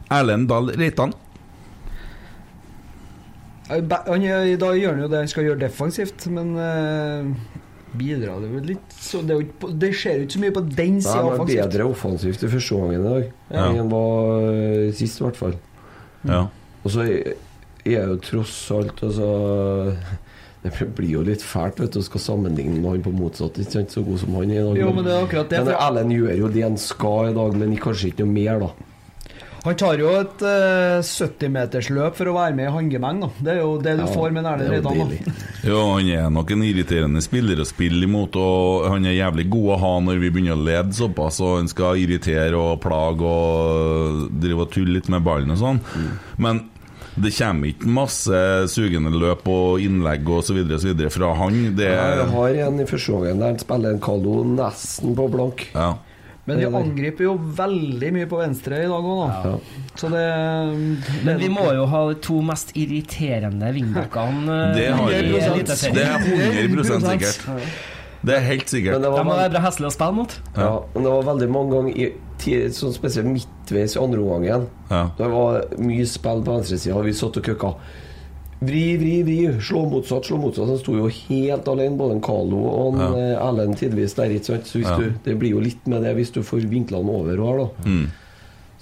Erlend 0.10 0.48
Dahl 0.50 0.72
Reitan. 0.78 1.14
Eh, 3.70 3.82
Han, 4.10 4.22
gjør- 4.22 4.78
gjør 4.80 4.92
han 4.96 5.02
jo 5.04 5.08
det 5.12 5.20
han 5.24 5.28
skal 5.32 5.44
gjøre 5.46 5.60
defensivt, 5.62 6.26
men 6.34 6.56
uh, 6.58 7.30
bidrar 8.00 8.42
det 8.42 8.50
vel 8.54 8.66
litt 8.74 8.96
så 8.98 9.22
det, 9.26 9.36
er 9.38 9.46
på- 9.62 9.72
det 9.82 9.92
skjer 9.98 10.20
jo 10.20 10.26
ikke 10.28 10.36
så 10.38 10.42
mye 10.44 10.56
på 10.58 10.64
den 10.70 10.98
sida 11.02 11.16
han 11.20 11.30
offensivt. 11.34 11.62
bedre 11.70 11.86
offensivt 11.90 12.44
i 12.44 12.50
første 12.56 12.76
gangen 12.80 13.00
i 13.00 13.10
dag 13.10 13.24
Ja. 13.50 13.64
enn 13.68 13.78
han 13.84 13.90
var 13.94 14.50
eh, 14.54 14.92
sist, 14.98 15.22
i 15.22 15.24
hvert 15.28 15.38
fall. 15.40 15.56
Ja. 16.26 16.42
Og 16.84 16.92
så 16.94 17.06
er 17.06 17.36
er 17.90 18.06
jo 18.12 18.18
tross 18.22 18.58
alt 18.76 19.00
altså, 19.02 19.96
Det 20.64 20.74
blir 20.98 21.10
jo 21.14 21.22
litt 21.24 21.42
fælt 21.46 21.78
vet 21.80 21.94
du, 21.96 22.00
å 22.02 22.04
skal 22.04 22.20
sammenligne 22.20 22.82
med 22.82 22.90
han 22.92 23.02
på 23.06 23.14
motsatt. 23.16 23.56
Ikke 23.64 23.78
sant, 23.78 23.94
så 23.96 24.04
god 24.04 24.20
som 24.20 24.34
han 24.36 24.52
er 24.52 24.60
i 24.60 24.66
dag. 24.68 24.78
Jo, 24.82 24.92
men 24.92 25.06
det 25.08 25.14
er 25.16 25.24
akkurat 25.24 25.50
det, 25.54 25.62
Men 25.64 25.74
for- 25.74 25.86
Erlend 25.88 26.12
gjør 26.18 26.38
jo 26.42 26.50
det 26.58 26.64
han 26.68 26.78
skal 26.78 27.30
i 27.30 27.34
dag, 27.38 27.56
men 27.62 27.78
kanskje 27.80 28.12
ikke 28.12 28.26
noe 28.26 28.34
mer, 28.36 28.60
da. 28.66 28.72
Han 29.66 29.76
tar 29.76 29.98
jo 30.00 30.12
et 30.16 30.40
uh, 30.48 31.00
70-metersløp 31.04 32.16
for 32.16 32.30
å 32.32 32.36
være 32.38 32.56
med 32.56 32.70
i 32.70 32.72
handgemeng. 32.72 33.18
da. 33.26 33.30
Det 33.44 33.52
er 33.54 33.58
jo 33.60 33.74
det 33.84 33.96
du 34.00 34.04
Ja, 34.06 34.12
får 34.14 34.32
med 34.36 34.46
Erlend 34.48 34.72
er 34.72 34.78
jo 34.78 34.90
Reitan. 34.90 35.36
Jo, 35.70 35.80
han 35.98 36.08
er 36.16 36.30
nok 36.32 36.52
en 36.56 36.64
irriterende 36.64 37.22
spiller 37.24 37.60
å 37.60 37.68
spille 37.68 38.04
imot, 38.08 38.36
og 38.40 38.88
han 38.88 39.06
er 39.06 39.18
jævlig 39.18 39.50
god 39.52 39.68
å 39.76 39.80
ha 39.84 39.94
når 40.06 40.22
vi 40.24 40.30
begynner 40.32 40.56
å 40.56 40.64
lede 40.64 40.96
såpass, 40.96 41.42
og 41.44 41.58
han 41.60 41.68
skal 41.72 42.00
irritere 42.00 42.56
og 42.56 42.80
plage 42.84 43.20
og 43.28 44.30
drive 44.40 44.64
og 44.64 44.72
tulle 44.76 44.96
litt 44.96 45.10
med 45.12 45.24
ballen 45.28 45.52
og 45.56 45.60
sånn. 45.60 45.82
Men 46.40 46.64
det 47.24 47.32
kommer 47.38 47.72
ikke 47.72 47.94
masse 47.94 48.42
sugende 48.72 49.12
løp 49.14 49.48
og 49.52 49.82
innlegg 49.84 50.28
videre 50.28 51.10
fra 51.14 51.34
han. 51.40 51.58
Det 51.78 51.90
Jeg 51.90 52.28
har 52.34 52.60
en 52.68 52.80
i 52.80 52.86
første 52.90 53.16
gangen 53.16 53.42
der 53.42 53.54
han 53.54 53.60
spiller 53.62 53.96
en 53.96 54.04
Carlo 54.04 54.44
nesten 54.48 55.18
på 55.18 55.28
blank. 55.32 55.68
Ja. 55.74 55.96
Men 56.50 56.58
de 56.58 56.66
er 56.66 56.76
angriper 56.80 57.28
jo 57.28 57.36
veldig 57.60 58.10
mye 58.16 58.28
på 58.30 58.40
venstre 58.40 58.80
i 58.82 58.90
dag 58.90 59.06
òg, 59.06 59.20
da. 59.22 59.52
Så 60.00 60.10
det, 60.10 60.24
det 61.06 61.20
Men 61.28 61.42
vi 61.44 61.50
må 61.54 61.68
jo 61.78 61.86
ha 61.92 62.02
de 62.10 62.18
to 62.26 62.40
mest 62.46 62.74
irriterende 62.80 63.70
wingbackene 63.76 64.56
eh, 64.56 64.76
Det 64.80 64.88
har 64.96 65.14
vi. 65.14 65.22
Eliteserien. 65.44 66.00
Det 66.00 66.08
er 66.10 66.62
100 66.66 67.06
sikkert. 67.06 67.48
Det 68.26 68.36
er 68.36 68.42
helt 68.44 68.68
sikkert. 68.68 68.94
Men 68.98 69.02
det 69.06 69.10
De 69.12 69.16
var 69.16 69.24
må 69.24 69.36
være 69.38 69.52
bra 69.54 69.62
heslige 69.64 69.88
å 69.88 69.96
spille 69.96 70.16
mot. 70.18 70.34
Ja, 70.58 70.72
men 70.94 71.04
det 71.06 71.12
var 71.14 71.24
veldig 71.34 71.50
mange 71.50 71.72
ganger 71.72 71.96
i, 72.04 72.10
sånn 72.76 72.94
spesielt 72.96 73.28
midtveis 73.32 73.96
i 73.96 74.00
andre 74.04 74.20
omgangen. 74.20 74.68
Ja. 74.92 75.06
Det 75.18 75.30
var 75.32 75.66
mye 75.80 76.06
spill 76.08 76.44
på 76.44 76.58
venstresida, 76.58 76.96
og 77.00 77.06
vi 77.08 77.14
satt 77.16 77.38
og 77.40 77.44
køkka. 77.48 77.74
Vri, 78.60 78.98
vri, 79.00 79.14
vri. 79.24 79.38
Slå 79.64 79.86
motsatt, 79.88 80.26
slå 80.28 80.36
motsatt. 80.42 80.68
Han 80.68 80.80
sto 80.82 80.98
jo 80.98 81.08
helt 81.08 81.68
alene, 81.72 81.96
både 81.96 82.18
en 82.18 82.22
Carlo 82.22 82.60
og 82.68 82.96
en 83.00 83.00
Ja. 83.00 83.40
eh, 83.48 83.76
tidvis 83.80 84.16
der. 84.16 84.26
ikke 84.36 84.46
sant? 84.46 84.66
Så 84.68 84.80
hvis 84.82 84.90
Ja. 84.90 84.98
du, 84.98 85.14
det 85.24 85.40
blir 85.40 85.52
jo 85.52 85.60
litt 85.62 85.88
med 85.88 86.04
det 86.04 86.16
hvis 86.18 86.32
du 86.34 86.42
får 86.44 86.68
vinkla 86.68 86.98
den 87.00 87.10
over 87.10 87.38
her, 87.38 87.58
da. 87.58 87.70
Mm. 87.90 88.12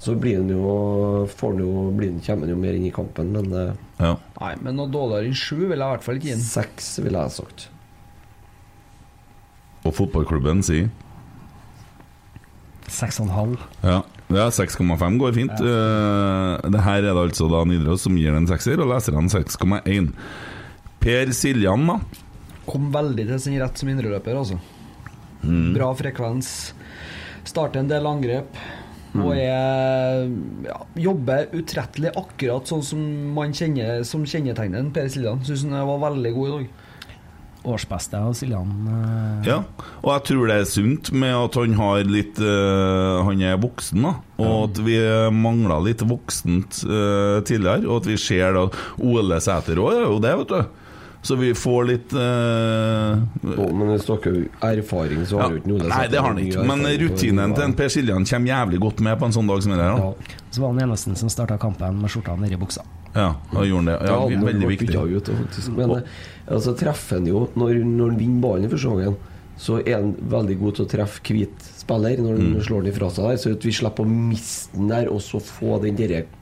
Så 0.00 0.14
blir 0.18 0.36
han 0.38 0.48
jo, 0.48 1.28
får 1.28 1.52
han 1.52 1.58
jo, 1.62 1.90
blir 1.96 2.10
han, 2.10 2.20
kommer 2.20 2.40
han 2.46 2.50
jo 2.50 2.56
mer 2.56 2.72
inn 2.74 2.86
i 2.86 2.90
kampen, 2.90 3.32
men 3.32 3.52
eh, 3.52 3.72
Ja. 4.00 4.16
Nei, 4.40 4.54
men 4.62 4.76
noe 4.76 4.86
dårligere 4.90 5.26
enn 5.26 5.34
sju 5.34 5.56
vil 5.68 5.78
jeg 5.78 5.86
i 5.86 5.90
hvert 5.94 6.02
fall 6.02 6.14
ikke 6.16 6.22
gi 6.24 6.30
den. 6.30 6.40
seks 6.40 6.98
ville 6.98 7.18
jeg 7.18 7.30
sagt. 7.30 7.68
Og 9.86 9.94
fotballklubben 9.94 10.62
sier 10.66 10.88
Seks 12.88 13.18
og 13.20 13.26
en 13.28 13.34
halv. 13.36 13.64
Ja, 13.84 13.98
ja 14.32 14.46
6,5 14.48 15.18
går 15.20 15.34
fint. 15.36 15.60
Eh, 15.60 16.70
det 16.72 16.80
her 16.86 17.02
er 17.02 17.12
det 17.12 17.20
altså 17.26 17.48
da 17.52 17.60
Nidaros 17.68 18.06
som 18.06 18.16
gir 18.16 18.32
den 18.32 18.48
sekser, 18.48 18.80
og 18.80 18.88
leserne 18.88 19.28
6,1. 19.28 20.08
Per 20.98 21.34
Siljan, 21.36 21.84
da? 21.90 21.98
Kom 22.68 22.88
veldig 22.94 23.28
til 23.28 23.42
sin 23.44 23.58
rett 23.60 23.76
som 23.80 23.92
indreløper, 23.92 24.40
altså. 24.40 24.56
Mm. 25.44 25.74
Bra 25.76 25.92
frekvens. 26.00 26.72
Starter 27.48 27.84
en 27.84 27.92
del 27.92 28.08
angrep. 28.08 28.56
Og 29.14 29.32
Mm. 29.32 29.38
er 29.40 30.28
ja, 30.68 30.74
jobber 30.96 31.46
utrettelig 31.56 32.10
akkurat 32.16 32.68
sånn 32.68 32.82
som 32.84 33.00
man 33.34 33.52
kjenner 33.56 34.04
Som 34.04 34.24
kjennetegner 34.24 34.92
Per 34.92 35.08
Siljan. 35.08 35.40
Syns 35.44 35.62
han 35.64 35.86
var 35.88 36.10
veldig 36.10 36.34
god 36.34 36.48
i 36.48 36.52
dag. 36.56 36.68
Årsbeste 37.68 38.20
av 38.20 38.34
Siljan. 38.38 38.72
eh, 38.88 39.48
Ja, 39.50 39.58
og 40.02 40.10
jeg 40.14 40.24
tror 40.30 40.50
det 40.50 40.58
er 40.62 40.68
sunt 40.70 41.12
med 41.12 41.36
at 41.36 41.60
han 41.60 41.76
har 41.78 42.02
litt 42.08 42.40
uh, 42.40 43.24
Han 43.26 43.42
er 43.44 43.60
voksen, 43.60 44.02
da. 44.04 44.16
Og 44.38 44.68
at 44.68 44.82
vi 44.86 44.98
mangla 45.34 45.80
litt 45.82 46.04
voksent 46.06 46.82
uh, 46.86 47.40
tidligere. 47.46 47.86
Og 47.88 48.02
at 48.02 48.12
vi 48.12 48.18
ser 48.20 48.54
da 48.56 48.68
Ole 49.02 49.40
Sæter 49.42 49.80
òg 49.82 49.96
er 49.96 50.06
jo 50.06 50.20
det, 50.22 50.36
vet 50.42 50.54
du. 50.54 50.84
Så 51.28 51.34
vi 51.36 51.50
får 51.54 51.86
litt 51.88 52.12
uh, 52.14 53.18
oh, 53.58 53.72
men 53.74 53.90
hvis 53.90 54.06
dere 54.06 54.44
har 54.62 54.78
erfaring, 54.78 55.24
så 55.26 55.40
har 55.40 55.48
ja. 55.48 55.50
du 55.50 55.58
ikke 55.58 55.72
noe 55.72 55.88
Nei, 55.90 56.04
det 56.12 56.20
har 56.22 56.30
han 56.30 56.38
ikke. 56.44 56.66
Men 56.70 56.86
rutinen 57.02 57.56
til 57.56 57.64
en 57.66 57.74
Per 57.78 57.90
Siljan 57.92 58.28
kommer 58.28 58.52
jævlig 58.52 58.80
godt 58.86 59.02
med 59.04 59.18
på 59.18 59.28
en 59.28 59.34
sånn 59.34 59.50
dag 59.50 59.64
som 59.64 59.74
det 59.74 59.82
her. 59.82 60.36
Så 60.58 60.64
var 60.64 60.72
han 60.74 60.82
eneste 60.88 61.14
som 61.20 61.30
starta 61.30 61.54
kampen 61.62 62.00
med 62.02 62.10
skjorta 62.10 62.34
nedi 62.34 62.58
buksa. 62.58 62.82
Ja, 63.14 63.30
da 63.52 63.62
gjorde 63.64 63.78
han 63.78 63.88
det. 63.92 63.96
Ja, 64.04 64.14
Ja, 64.28 64.44
veldig 64.44 64.68
viktig. 64.74 64.94
Ut, 65.16 65.28
faktisk. 65.30 65.68
Men 65.78 65.92
altså, 66.50 66.74
treffer 66.76 67.16
han 67.22 67.26
jo 67.30 67.46
Når, 67.54 67.78
når 67.86 68.10
han 68.10 68.18
vinner 68.18 68.42
ballen 68.42 68.66
i 68.66 68.70
første 68.72 68.90
gangen, 68.90 69.16
så 69.58 69.78
er 69.80 69.96
han 70.00 70.10
veldig 70.30 70.56
god 70.60 70.74
til 70.76 70.84
å 70.84 70.90
treffe 70.90 71.22
hvit 71.24 71.68
spiller 71.78 72.18
når 72.22 72.36
han 72.36 72.50
Mm. 72.52 72.60
slår 72.66 72.82
den 72.84 72.92
ifra 72.92 73.08
seg 73.10 73.24
der. 73.30 73.36
Så 73.42 73.52
at 73.56 73.64
vi 73.66 73.72
slipper 73.74 74.04
å 74.04 74.10
miste 74.10 74.76
den 74.76 74.88
der, 74.92 75.08
og 75.14 75.20
så 75.24 75.40
få 75.42 75.78
den 75.82 75.96
direkte 75.98 76.34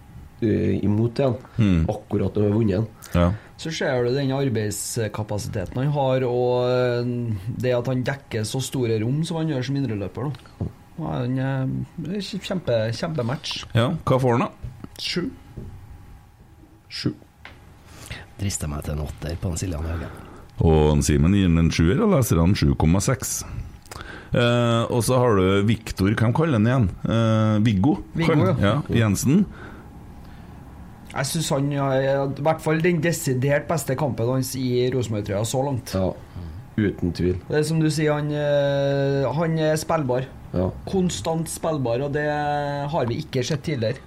eh, 0.42 0.81
imot 0.85 1.16
igjen. 1.22 1.37
Mm. 1.57 1.87
Akkurat 1.88 2.35
når 2.37 2.42
vi 2.42 2.50
har 2.50 2.59
vunnet. 2.59 3.12
Ja. 3.14 3.29
Så 3.57 3.70
ser 3.72 4.05
du 4.05 4.11
den 4.12 4.33
arbeidskapasiteten 4.37 5.76
han 5.81 5.92
har, 5.94 6.24
og 6.29 6.66
eh, 6.68 7.05
det 7.57 7.72
at 7.76 7.87
han 7.88 8.02
dekker 8.05 8.44
så 8.44 8.61
store 8.64 8.98
rom 9.00 9.22
som 9.24 9.38
han 9.40 9.48
gjør 9.55 9.64
som 9.64 9.76
indreløper. 9.81 10.29
da. 10.33 10.66
Ja, 10.99 11.13
Han 11.23 11.39
er 11.39 11.67
det 11.99 12.17
er 12.17 12.41
kjempe, 12.41 12.77
kjempematch. 12.97 13.65
ja, 13.75 13.91
hva 14.05 14.19
får 14.23 14.37
han, 14.39 14.47
da? 14.47 14.73
Sju. 15.03 15.27
Sju. 16.89 17.11
Drister 18.41 18.69
meg 18.69 18.85
til 18.85 18.97
en 18.97 19.05
åtter 19.07 19.37
på 19.41 19.49
den 19.53 19.61
Siljan 19.61 19.85
Haugen. 19.85 20.17
Og 20.65 20.91
en 20.95 21.03
Simen 21.05 21.35
gir 21.37 21.49
den 21.51 21.59
en 21.61 21.71
sjuer, 21.73 22.01
og 22.05 22.15
leserne 22.15 22.57
7,6. 22.57 23.45
Eh, 24.37 24.83
og 24.93 25.01
så 25.05 25.19
har 25.21 25.37
du 25.39 25.63
Viktor, 25.69 26.11
hvem 26.17 26.33
kaller 26.37 26.59
han 26.59 26.67
igjen? 26.69 26.89
Eh, 27.05 27.59
Viggo? 27.65 27.97
Viggo, 28.17 28.51
ja. 28.61 28.79
Jensen. 28.93 29.45
Jeg 31.17 31.29
syns 31.31 31.49
han 31.55 31.71
har 31.73 31.95
i 32.03 32.43
hvert 32.45 32.61
fall 32.61 32.83
den 32.85 32.99
desidert 33.05 33.65
beste 33.71 33.97
kampen 33.97 34.29
hans 34.29 34.51
i 34.61 34.89
Rosenborg-trøya 34.93 35.45
så 35.49 35.63
langt. 35.65 35.95
Ja, 35.97 36.11
uten 36.77 37.13
tvil. 37.17 37.39
Det 37.49 37.61
er 37.63 37.65
som 37.65 37.81
du 37.81 37.89
sier, 37.89 38.13
han, 38.19 38.29
eh, 38.33 39.25
han 39.39 39.57
er 39.59 39.77
spillbar. 39.81 40.27
Ja. 40.57 40.69
Konstant 40.88 41.49
spillbar, 41.53 42.01
og 42.07 42.12
det 42.16 42.27
har 42.92 43.07
vi 43.11 43.21
ikke 43.23 43.45
sett 43.45 43.62
tidligere. 43.66 44.03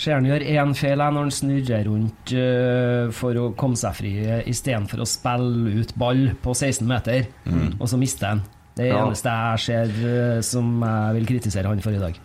Ser 0.00 0.14
han 0.16 0.24
gjør 0.24 0.40
én 0.40 0.70
feil 0.74 0.96
når 1.02 1.18
han 1.26 1.30
snurrer 1.36 1.82
rundt 1.84 2.32
uh, 2.32 3.10
for 3.12 3.36
å 3.36 3.50
komme 3.60 3.76
seg 3.76 3.92
fri 3.98 4.12
istedenfor 4.48 5.02
å 5.04 5.08
spille 5.08 5.74
ut 5.82 5.92
ball 6.00 6.30
på 6.40 6.54
16 6.56 6.86
meter, 6.88 7.26
Mm. 7.44 7.74
og 7.78 7.86
så 7.92 7.98
mister 8.00 8.26
han. 8.32 8.40
Det 8.74 8.86
er 8.86 8.92
det 8.92 8.96
Ja. 8.96 9.06
eneste 9.06 9.34
jeg 9.34 9.60
ser 9.66 9.90
uh, 10.38 10.40
som 10.40 10.80
jeg 10.80 11.14
vil 11.18 11.26
kritisere 11.26 11.68
han 11.68 11.80
for 11.84 11.92
i 11.92 12.00
dag. 12.00 12.16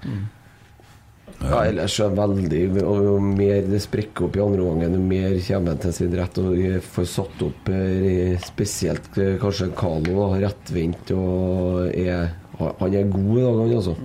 Ja, 1.39 1.59
ellers 1.63 1.93
er 2.03 2.09
veldig 2.17 2.81
Og 2.83 2.97
jo 3.05 3.19
mer 3.23 3.61
det 3.69 3.79
sprekker 3.83 4.25
opp 4.25 4.35
i 4.35 4.41
andre 4.43 4.63
omgang, 4.65 4.95
jo 4.97 4.99
mer 4.99 5.37
kommer 5.45 5.75
han 5.75 5.77
til 5.83 5.93
sin 5.93 6.15
rett. 6.17 6.37
Og 6.41 6.81
får 6.95 7.05
satt 7.07 7.43
opp 7.45 7.69
eh, 7.69 8.35
spesielt 8.43 9.17
eh, 9.17 9.37
kanskje 9.39 9.69
Carlo, 9.77 10.33
rettvendt 10.41 11.11
og 11.15 11.93
er 11.95 12.33
Han 12.59 12.93
er 12.93 13.03
god 13.11 13.37
i 13.37 13.43
dag, 13.43 13.59
han 13.59 13.75
altså. 13.79 13.95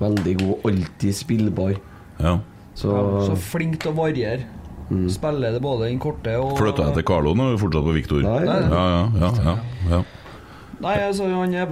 Veldig 0.00 0.36
god. 0.40 0.54
Alltid 0.70 1.14
spillbar. 1.14 1.74
Ja. 2.20 2.38
Så, 2.74 2.90
Ja, 2.94 3.20
så 3.28 3.36
flink 3.36 3.80
til 3.82 3.92
å 3.92 3.96
variere. 3.98 4.46
Spiller 5.08 5.52
det 5.54 5.60
både 5.62 5.86
den 5.86 6.00
korte 6.02 6.32
og 6.42 6.56
Flytta 6.58 6.88
jeg 6.88 6.94
til 6.96 7.04
Carlo 7.06 7.30
nå, 7.38 7.44
er 7.46 7.52
vi 7.54 7.60
fortsatt 7.62 7.84
på 7.86 7.92
Viktor? 7.94 8.24
Nei, 8.24 8.40
Ja, 8.42 8.56
ja, 8.66 9.02
ja, 9.20 9.28
ja, 9.44 9.52
ja. 9.92 10.00
Nei, 10.80 10.94
altså 11.04 11.28
han 11.30 11.52
er 11.54 11.68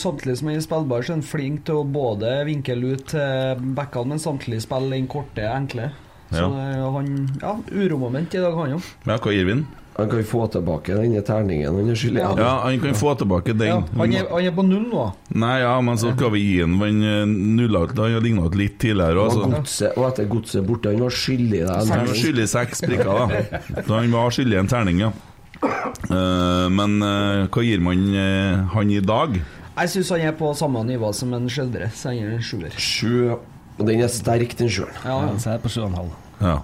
Samtidig 0.00 0.38
som 0.38 0.48
han 0.48 0.56
er 0.56 0.62
spillbar, 0.64 1.02
så 1.04 1.12
er 1.12 1.18
han 1.18 1.26
flink 1.26 1.64
til 1.68 1.74
å 1.82 1.84
både 1.84 2.30
vinkle 2.48 2.94
ut 2.94 3.04
til 3.12 3.60
backene, 3.76 4.14
men 4.14 4.22
samtidig 4.22 4.62
spille 4.64 4.88
den 4.94 5.06
korte, 5.10 5.44
enkle. 5.50 5.90
Så 6.30 6.46
Ja. 6.48 6.90
han 6.94 7.28
Ja, 7.42 7.56
uromoment 7.74 8.32
i 8.34 8.38
dag, 8.40 8.54
han 8.56 8.70
jo. 8.70 8.80
ja 9.04 9.18
hva 9.18 9.32
gir 9.34 9.44
vi 9.44 9.52
den? 9.52 9.66
Han 10.00 10.10
kan 10.10 10.24
få 10.24 10.46
tilbake 10.54 10.96
denne 10.96 11.20
terningen 11.26 11.76
han 11.76 11.90
er 11.92 11.98
skyldig 11.98 12.22
i. 12.22 12.26
Ja, 12.40 12.52
han 12.64 12.80
kan 12.80 12.96
få 12.96 13.14
tilbake 13.20 13.52
den. 13.52 13.68
Ja, 13.68 13.78
han, 14.00 14.14
er, 14.16 14.28
han 14.30 14.48
er 14.48 14.54
på 14.56 14.64
null 14.64 14.86
nå. 14.88 15.06
Nei, 15.42 15.56
ja, 15.60 15.74
men 15.84 16.00
så 16.00 16.14
skal 16.14 16.32
vi 16.34 16.42
gi 16.44 16.54
han 16.62 16.78
Han 16.80 17.02
eh, 17.04 17.22
nulla 17.28 17.84
ut 17.84 17.92
Han 17.98 18.14
har 18.16 18.24
ligna 18.24 18.46
ut 18.48 18.56
litt 18.58 18.78
tidligere. 18.80 19.20
Og, 19.20 19.54
Altså. 19.60 19.90
og 19.94 20.06
etter 20.08 20.28
godset 20.30 20.64
borte, 20.66 20.92
han 20.94 21.04
var 21.04 21.14
skyldig 21.14 21.60
en 21.66 21.92
Han 21.92 22.06
var 22.08 22.16
skyldig 22.16 22.46
seks 22.50 22.84
prikker, 22.86 23.10
da. 23.10 23.60
Så 23.86 23.94
han 23.94 24.10
var 24.14 24.34
skyldig 24.34 24.60
en 24.62 24.70
terning, 24.70 25.04
ja. 25.04 25.12
Uh, 25.60 26.66
men 26.72 26.96
uh, 27.04 27.44
hva 27.52 27.62
gir 27.66 27.82
man 27.84 28.06
uh, 28.16 28.70
han 28.72 28.92
i 28.94 29.02
dag? 29.04 29.36
Jeg 29.76 29.92
syns 29.92 30.12
han 30.14 30.24
er 30.30 30.32
på 30.36 30.48
samme 30.56 30.82
nivå 30.88 31.12
som 31.16 31.32
en 31.36 31.48
Skjeldre, 31.52 31.90
så 31.92 32.14
han 32.14 32.24
er 32.24 32.34
en 32.38 32.44
sjuer. 32.44 32.72
Sju. 32.80 33.36
Og 33.80 33.86
den 33.88 34.02
er 34.04 34.10
sterk, 34.12 34.56
den 34.58 34.72
sjueren. 34.72 34.96
Ja, 35.04 35.20
ja. 35.24 35.36
Så 35.40 35.54
er 35.54 35.62
på 35.62 35.72
7,5. 35.72 36.10
Ja. 36.40 36.58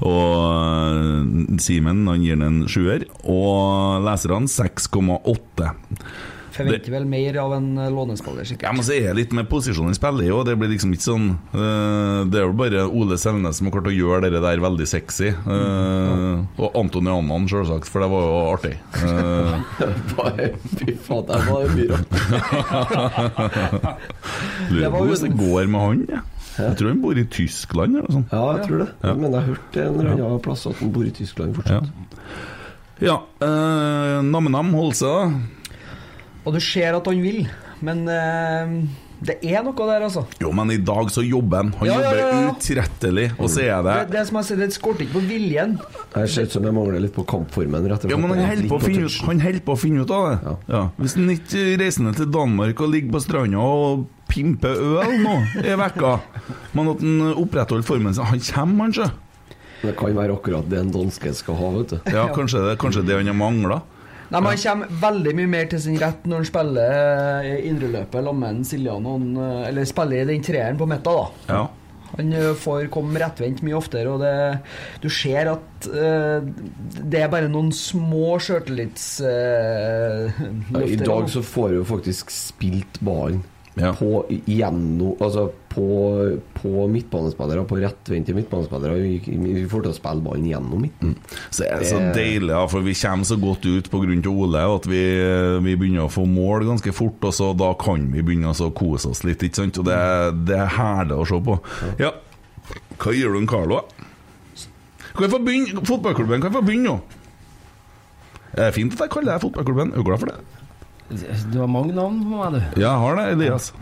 Og 0.00 1.58
Simen 1.62 2.06
han 2.08 2.22
gir 2.24 2.36
den 2.38 2.46
en 2.48 2.68
sjuer, 2.70 3.02
og 3.22 4.02
leserne 4.06 4.48
6,8. 4.50 5.70
Forventer 6.52 6.92
vel 6.92 7.06
mer 7.08 7.32
av 7.40 7.54
en 7.56 7.78
eh, 7.80 7.88
lånespiller, 7.92 8.44
sikkert. 8.44 8.66
Ja, 8.68 8.72
men 8.76 8.84
så 8.84 8.92
er 8.92 9.06
det 9.08 9.14
litt 9.22 9.32
med 9.36 9.48
posisjonen 9.48 9.94
i 9.94 9.96
spillet 9.96 10.28
òg. 10.34 10.42
Det 10.50 10.56
blir 10.60 10.68
liksom 10.74 10.92
ikke 10.92 11.06
sånn 11.06 11.28
uh, 11.54 12.20
Det 12.28 12.38
er 12.42 12.44
jo 12.44 12.52
bare 12.58 12.82
Ole 12.92 13.16
Selnes 13.20 13.56
som 13.56 13.66
har 13.70 13.74
klart 13.78 13.88
å 13.88 13.94
gjøre 13.94 14.28
det 14.34 14.42
der 14.44 14.60
veldig 14.60 14.86
sexy. 14.90 15.30
Eh, 15.32 16.36
Og 16.60 16.68
Anton 16.76 17.08
Janan, 17.08 17.48
selvsagt, 17.48 17.88
for 17.88 18.04
det 18.04 18.10
var 18.12 18.22
jo 18.28 18.36
artig. 18.52 18.76
Eh, 19.00 19.56
Fy 20.76 20.92
faen, 21.06 21.24
der 21.30 21.40
var 21.48 21.58
jo 21.64 21.68
mye 21.72 21.88
rart. 21.94 22.12
Lurer 24.72 24.90
på 24.92 24.98
hvordan 25.06 25.24
det 25.24 25.32
går 25.40 25.64
med 25.72 25.80
han. 25.86 26.04
Ja. 26.12 26.20
Jeg 26.58 26.76
tror 26.78 26.90
han 26.92 27.00
bor 27.02 27.18
i 27.18 27.24
Tyskland 27.32 27.96
eller 27.96 28.08
noe 28.08 28.16
sånt. 28.18 28.32
Ja, 28.34 28.42
jeg 28.56 28.66
tror 28.68 28.82
det. 28.82 28.88
Ja. 29.00 29.14
Men 29.16 29.28
jeg 29.28 29.38
har 29.38 29.48
hørt 29.48 29.78
en 29.82 29.94
eller 30.02 30.10
annen 30.16 30.42
plass 30.44 30.66
at 30.68 30.82
han 30.82 30.92
bor 30.94 31.06
i 31.08 31.14
Tyskland 31.16 31.56
fortsatt. 31.56 32.18
Ja. 33.02 33.16
Uh, 33.42 34.18
Nam-Nam 34.26 34.74
holder 34.76 34.98
seg, 35.00 35.16
da. 35.16 35.78
Og 36.42 36.56
du 36.56 36.60
ser 36.62 36.98
at 36.98 37.06
han 37.08 37.22
vil, 37.22 37.44
men 37.86 38.02
eh, 38.10 38.72
det 39.22 39.36
er 39.46 39.62
noe 39.62 39.74
der, 39.76 40.02
altså. 40.08 40.24
Jo, 40.42 40.50
men 40.56 40.70
i 40.74 40.78
dag 40.82 41.10
så 41.14 41.22
jobber 41.24 41.62
han. 41.62 41.72
Han 41.80 41.88
Ja, 41.88 41.98
ja, 42.00 42.00
ja, 42.02 42.12
ja. 42.16 42.40
jobber 42.42 42.56
utrettelig, 42.56 43.26
og 43.38 43.50
så 43.52 43.60
er 43.64 43.82
det 43.86 43.94
Det, 43.96 44.16
det 44.16 44.24
som 44.28 44.38
jeg 44.40 44.48
sier, 44.48 44.60
det 44.62 44.68
skorter 44.74 45.04
ikke 45.06 45.16
på 45.20 45.24
viljen. 45.28 45.76
Jeg 46.16 46.28
ser 46.34 46.48
ut 46.48 46.56
som 46.56 46.64
jeg 46.68 46.74
mangler 46.76 47.00
litt 47.04 47.14
på 47.14 47.24
kampformen. 47.26 47.86
rett 47.86 48.02
og 48.04 48.08
slett. 48.08 48.14
Ja, 48.14 48.18
men 48.18 48.34
han 48.34 48.48
holder 48.48 48.68
på 48.68 48.78
på 49.66 49.72
å 49.76 49.78
finne 49.78 50.02
ut 50.02 50.10
av 50.10 50.24
det. 50.28 50.56
Ja. 50.72 50.82
Hvis 50.98 51.14
han 51.18 51.30
ikke 51.30 51.66
reiser 51.80 52.02
ned 52.06 52.16
til 52.18 52.30
Danmark 52.34 52.80
og 52.80 52.90
ligger 52.92 53.12
på 53.14 53.22
stranda 53.22 53.58
og 53.62 54.06
pimper 54.32 54.74
øl 54.74 55.18
nå 55.22 55.34
i 55.62 55.74
vekka, 55.76 56.12
men 56.74 56.88
at 56.94 57.00
han 57.04 57.20
opprettholder 57.36 57.84
formen 57.86 58.14
sin 58.16 58.24
Han 58.24 58.40
kommer, 58.40 58.90
kanskje. 58.90 59.10
Det 59.82 59.96
kan 59.98 60.14
være 60.14 60.36
akkurat 60.36 60.68
det 60.70 60.78
en 60.78 60.92
danske 60.94 61.32
skal 61.34 61.56
ha, 61.58 61.70
vet 61.78 61.90
du. 61.90 61.96
Ja, 62.14 62.28
kanskje 62.34 62.60
det, 62.68 62.78
kanskje 62.78 63.02
det 63.06 63.16
han 63.18 63.26
har 63.26 63.34
mangla. 63.34 63.80
Nei, 64.32 64.40
men 64.40 64.54
Han 64.54 64.62
kommer 64.64 64.88
veldig 65.02 65.32
mye 65.36 65.50
mer 65.58 65.66
til 65.68 65.80
sin 65.84 65.98
rett 66.00 66.22
når 66.24 66.40
han 66.40 66.48
spiller 66.48 66.90
eh, 67.44 67.66
indreløpet 67.68 68.24
sammen 68.24 68.62
med 68.62 68.68
Siljan. 68.68 69.04
eh, 69.36 69.68
Eller 69.68 69.84
spiller 69.88 70.22
i 70.22 70.28
den 70.32 70.44
treeren 70.46 70.78
på 70.80 70.88
midten, 70.88 71.20
da. 71.20 71.26
Ja. 71.52 71.62
Han 72.12 72.32
eh, 72.36 72.52
får 72.56 72.88
komme 72.92 73.20
rettvendt 73.20 73.62
mye 73.64 73.76
oftere, 73.76 74.08
og 74.12 74.20
det, 74.24 74.32
du 75.04 75.08
ser 75.12 75.48
at 75.52 75.88
uh, 75.88 76.40
det 77.12 77.20
er 77.22 77.28
bare 77.32 77.48
noen 77.52 77.72
små 77.76 78.38
sjøltillitsløfter. 78.42 80.76
Uh, 80.76 80.84
I 80.84 80.96
dag 81.00 81.30
så 81.32 81.40
får 81.44 81.68
du 81.76 81.80
faktisk 81.88 82.30
spilt 82.32 83.00
ballen 83.04 83.42
Ja. 83.74 83.94
på, 83.96 84.26
gjennom, 84.44 85.14
altså 85.24 85.46
på, 85.72 85.84
på 86.58 86.82
midtbanespillere, 86.92 87.62
på 87.64 87.78
rettvendte 87.80 88.34
midtbanespillere. 88.36 88.98
Vi, 89.00 89.36
vi 89.56 89.62
får 89.70 89.86
til 89.86 89.94
å 89.94 89.96
spille 89.96 90.20
ballen 90.26 90.44
gjennom 90.50 90.82
midten. 90.84 91.14
Så 91.48 91.64
er 91.64 91.80
så 91.88 91.96
Det- 92.02 92.10
deilig, 92.18 92.50
ja, 92.52 92.66
for 92.68 92.84
vi 92.84 92.92
kommer 92.92 93.24
så 93.24 93.38
godt 93.40 93.64
ut 93.64 93.88
pga. 93.88 94.28
Ole 94.28 94.60
at 94.74 94.84
vi, 94.92 95.00
vi 95.64 95.76
begynner 95.80 96.04
å 96.04 96.12
få 96.12 96.26
mål 96.28 96.66
ganske 96.68 96.92
fort, 96.92 97.24
og 97.24 97.32
så 97.32 97.48
da 97.56 97.72
kan 97.80 98.10
vi 98.12 98.20
begynne 98.20 98.52
å 98.52 98.68
kose 98.76 99.08
oss 99.08 99.24
litt. 99.24 99.40
ikke 99.42 99.62
sant? 99.62 99.78
Og 99.80 99.88
det, 99.88 99.96
det 100.50 100.58
er 100.60 100.76
herlig 100.76 101.16
å 101.16 101.24
se 101.32 101.40
på. 101.40 101.56
Ja, 101.98 102.12
hva 103.00 103.16
gjør 103.16 103.32
du, 103.32 103.40
en 103.40 103.48
Carlo? 103.48 103.80
Fotballklubben, 105.16 106.40
kan 106.44 106.52
få 106.52 106.62
begynne 106.64 106.92
nå? 106.92 107.00
Det 108.52 108.66
er 108.68 108.74
fint 108.76 108.92
at 108.92 109.06
jeg 109.06 109.12
kaller 109.14 109.32
deg 109.32 109.42
fotballklubben. 109.46 109.92
Er 109.92 109.96
du 109.96 110.04
glad 110.04 110.20
for 110.20 110.28
det? 110.28 110.36
Du 111.52 111.58
har 111.60 111.68
mange 111.68 111.92
navn 111.96 112.22
på 112.24 112.38
meg, 112.38 112.54
du. 112.56 112.80
Ja, 112.80 112.88
jeg 112.88 113.00
har 113.02 113.18
det, 113.18 113.24
Elias. 113.36 113.72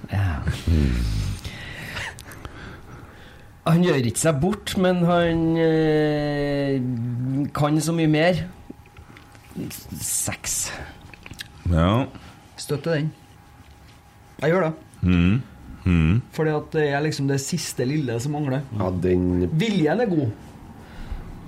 Han 3.71 3.85
gjør 3.85 4.09
ikke 4.09 4.23
seg 4.23 4.40
bort, 4.43 4.73
men 4.81 5.03
han 5.07 5.45
eh, 5.61 6.81
kan 7.55 7.79
så 7.85 7.95
mye 7.95 8.11
mer. 8.11 8.40
Seks. 10.01 10.57
Ja. 11.71 12.07
Støtter 12.59 12.99
den. 12.99 13.12
Jeg 14.40 14.55
gjør 14.55 14.66
det. 14.66 14.73
Mm. 15.05 15.40
Mm. 15.85 16.21
Fordi 16.35 16.53
at 16.57 16.73
det 16.75 16.87
er 16.90 17.05
liksom 17.05 17.29
det 17.31 17.40
siste 17.43 17.87
lille 17.88 18.16
som 18.21 18.35
mangler. 18.37 18.64
Ja, 18.79 18.90
den 18.90 19.47
Viljen 19.61 20.03
er 20.03 20.11
god. 20.11 20.31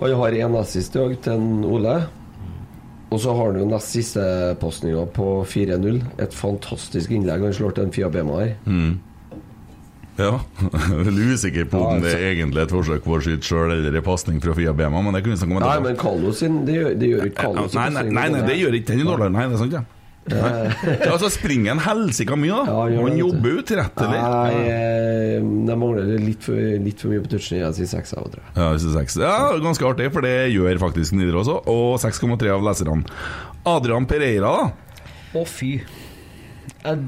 Han 0.02 0.18
har 0.18 0.34
én 0.34 0.58
assist 0.58 0.96
i 0.96 1.00
dag 1.00 1.16
til 1.22 1.38
en 1.38 1.64
Ole. 1.68 1.96
Og 3.12 3.20
så 3.20 3.32
har 3.36 3.50
han 3.50 3.60
jo 3.60 3.68
nest 3.68 3.92
siste 3.92 4.22
pasninga 4.60 5.04
på 5.12 5.42
4-0. 5.44 5.98
Et 6.22 6.34
fantastisk 6.34 7.12
innlegg. 7.12 7.44
Han 7.44 7.56
slår 7.56 7.76
til 7.76 7.88
en 7.88 7.92
Fia 7.92 8.08
Bema 8.12 8.38
her. 8.40 8.54
Mm. 8.64 8.94
Ja. 10.16 10.40
Veldig 11.06 11.26
usikker 11.36 11.68
på 11.72 11.80
om 11.80 12.02
det 12.04 12.12
er 12.16 12.26
egentlig 12.30 12.64
et 12.66 12.72
forsøk 12.72 13.04
på 13.04 13.16
å 13.16 13.20
skyte 13.24 13.48
sjøl 13.48 13.72
eller 13.74 13.96
en 14.00 14.04
pasning 14.06 14.40
fra 14.44 14.54
Fia 14.56 14.74
Bema, 14.76 15.00
men 15.04 15.16
det 15.16 15.22
kunne 15.24 15.36
vi 15.36 15.40
snakke 15.40 15.56
om 15.56 15.64
Nei, 15.64 15.78
men 15.86 15.96
Kallo 16.00 16.32
sin 16.36 16.58
Det 16.68 16.76
gjør, 16.76 16.90
det 17.00 17.08
gjør 17.08 17.30
ikke 17.30 17.46
Kallo 17.46 17.64
sin 17.72 17.80
Nei, 17.80 17.88
nei, 17.96 18.04
nei, 18.10 18.26
nei, 18.34 18.42
det 18.48 18.58
gjør 18.60 18.76
ikke 18.76 18.90
den 18.92 19.04
i 19.04 19.08
Dårland. 19.08 19.36
Nei, 19.38 19.46
det 19.48 19.56
er 19.56 19.62
sant, 19.64 19.76
ja. 19.80 19.84
Ja, 20.30 21.16
så 21.18 21.28
springer 21.32 21.74
han 21.74 21.82
helsika 21.82 22.36
mye, 22.38 22.54
da. 22.54 22.62
Ja, 22.70 22.84
han 23.00 23.08
han 23.08 23.18
jobber 23.18 23.58
utrettelig. 23.62 24.20
Nei, 24.22 25.40
de 25.42 25.66
det 25.66 25.76
mangler 25.80 26.12
litt 26.22 26.46
for, 26.46 26.58
litt 26.86 27.02
for 27.02 27.12
mye 27.12 27.24
på 27.24 27.32
touchen. 27.34 27.58
Jeg 27.58 27.78
sier 27.80 27.90
seks. 27.90 28.14
Ja, 28.14 28.70
jeg 28.70 28.82
ja, 29.18 29.50
ganske 29.64 29.88
artig, 29.88 30.08
for 30.14 30.26
det 30.26 30.36
gjør 30.54 30.80
faktisk 30.84 31.16
Nidaros 31.18 31.50
også. 31.50 31.58
Og 31.72 31.98
6,3 32.02 32.54
av 32.54 32.64
leserne. 32.68 33.02
Adrian 33.72 34.06
Pereira, 34.10 34.54
da. 34.62 35.08
Å, 35.38 35.44
fy. 35.48 35.74
Eh, 36.84 37.06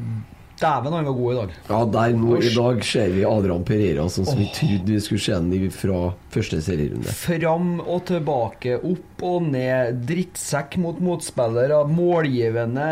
Dæven, 0.60 0.92
han 0.92 1.04
var 1.04 1.12
god 1.12 1.32
i 1.32 1.36
dag. 1.36 1.54
Ja, 1.68 1.78
der 1.96 2.12
nå 2.14 2.36
i 2.38 2.50
dag 2.54 2.84
ser 2.86 3.08
vi 3.10 3.24
Adrian 3.26 3.64
Pereira 3.66 4.04
sånn 4.12 4.28
som 4.28 4.38
vi 4.38 4.46
trodde 4.54 4.94
vi 4.94 5.00
skulle 5.02 5.22
se 5.24 5.34
ham 5.34 5.50
fra 5.74 6.02
første 6.34 6.60
serierunde. 6.62 7.10
Fram 7.18 7.72
og 7.82 8.04
tilbake, 8.06 8.76
opp 8.78 9.24
og 9.26 9.48
ned, 9.50 9.98
drittsekk 10.06 10.76
mot 10.82 11.00
motspillere, 11.02 11.80
målgivende 11.90 12.86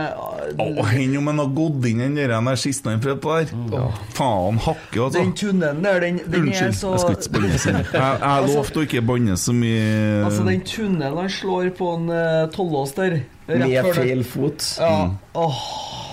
oh, 0.63 0.93
Enn 0.97 1.17
om 1.21 1.31
han 1.31 1.43
har 1.43 1.55
gått 1.55 1.87
inn 1.91 2.03
den 2.03 2.19
der 2.19 2.61
siste 2.61 2.91
han 2.91 3.03
prøvde 3.03 3.23
på 3.23 3.39
der? 3.39 4.03
Faen 4.17 4.59
hakke, 4.67 5.07
altså. 5.07 5.21
Den 5.21 5.33
tunnelen 5.39 5.87
der, 5.87 6.03
den, 6.03 6.21
den 6.27 6.51
er 6.51 6.67
Unnskyld, 6.67 6.79
så 6.81 6.95
jeg 6.97 7.05
skal 7.05 7.47
ikke 7.47 7.63
sånn. 7.63 7.81
Jeg, 7.83 7.89
jeg 7.95 8.21
Altså- 8.33 8.59
lovte 8.59 8.83
å 8.83 8.87
ikke 8.89 9.07
banne 9.13 9.39
så 9.39 9.55
mye 9.55 9.89
Altså, 10.27 10.47
den 10.51 10.67
tunnelen 10.67 11.23
han 11.23 11.35
slår 11.39 11.73
på 11.79 11.95
en 11.97 12.11
uh, 12.11 12.51
Tollås 12.55 12.97
der 12.99 13.21
Med 13.47 13.69
før 13.85 13.99
feil 14.03 14.23
fot. 14.27 14.67
Ja. 14.79 14.95
Mm. 15.07 15.19
Åh, 15.43 15.63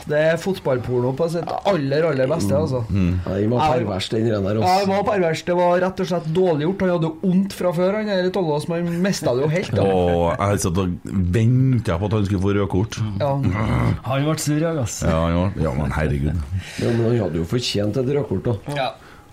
det 0.10 0.20
er 0.34 0.38
fotballporno 0.42 1.12
på 1.18 1.28
sitt 1.32 1.50
aller, 1.70 2.06
aller 2.10 2.28
beste, 2.32 2.56
altså. 2.58 2.82
Ja, 2.90 3.36
den 3.38 3.52
var 3.54 3.76
pervers, 3.76 4.10
den 4.12 4.26
der. 4.28 4.34
Ja, 4.34 4.50
det 4.50 4.64
Altså. 4.64 4.88
var 4.92 5.04
pervers. 5.08 5.44
Det 5.46 5.56
var 5.60 5.80
rett 5.84 6.00
og 6.04 6.10
slett 6.10 6.30
dårlig 6.36 6.66
gjort. 6.68 6.82
Han 6.86 6.90
hadde 6.96 7.10
jo 7.10 7.14
vondt 7.24 7.54
fra 7.60 7.74
før, 7.78 7.98
han 8.00 8.10
der 8.12 8.30
Tollås, 8.36 8.68
men 8.72 8.88
han 8.90 9.02
mista 9.06 9.34
det 9.38 9.46
jo 9.46 9.50
helt. 9.54 9.72
Da. 9.78 9.84
Og 9.84 10.34
jeg 10.40 10.64
satt 10.66 10.82
og 10.84 10.98
venta 11.40 11.98
på 12.02 12.10
at 12.10 12.18
han 12.18 12.26
skulle 12.26 12.42
få 12.48 12.56
rødt 12.58 12.72
kort. 12.74 13.00
Ja. 13.20 13.34
Han 14.10 14.26
ble 14.26 14.38
sur 14.42 14.58
i 14.58 14.64
dag, 14.64 14.80
Ja, 14.80 15.20
han 15.26 15.38
ja, 15.38 15.46
ja, 15.68 15.74
men 15.78 15.92
herregud. 15.92 16.34
Ja, 16.80 16.90
men 16.92 17.06
han 17.06 17.20
hadde 17.26 17.38
jo 17.42 17.46
fortjent 17.46 17.98
et 18.02 18.12
rødt 18.16 18.28
kort, 18.30 18.44
da. 18.50 18.76
Ja. 18.76 18.90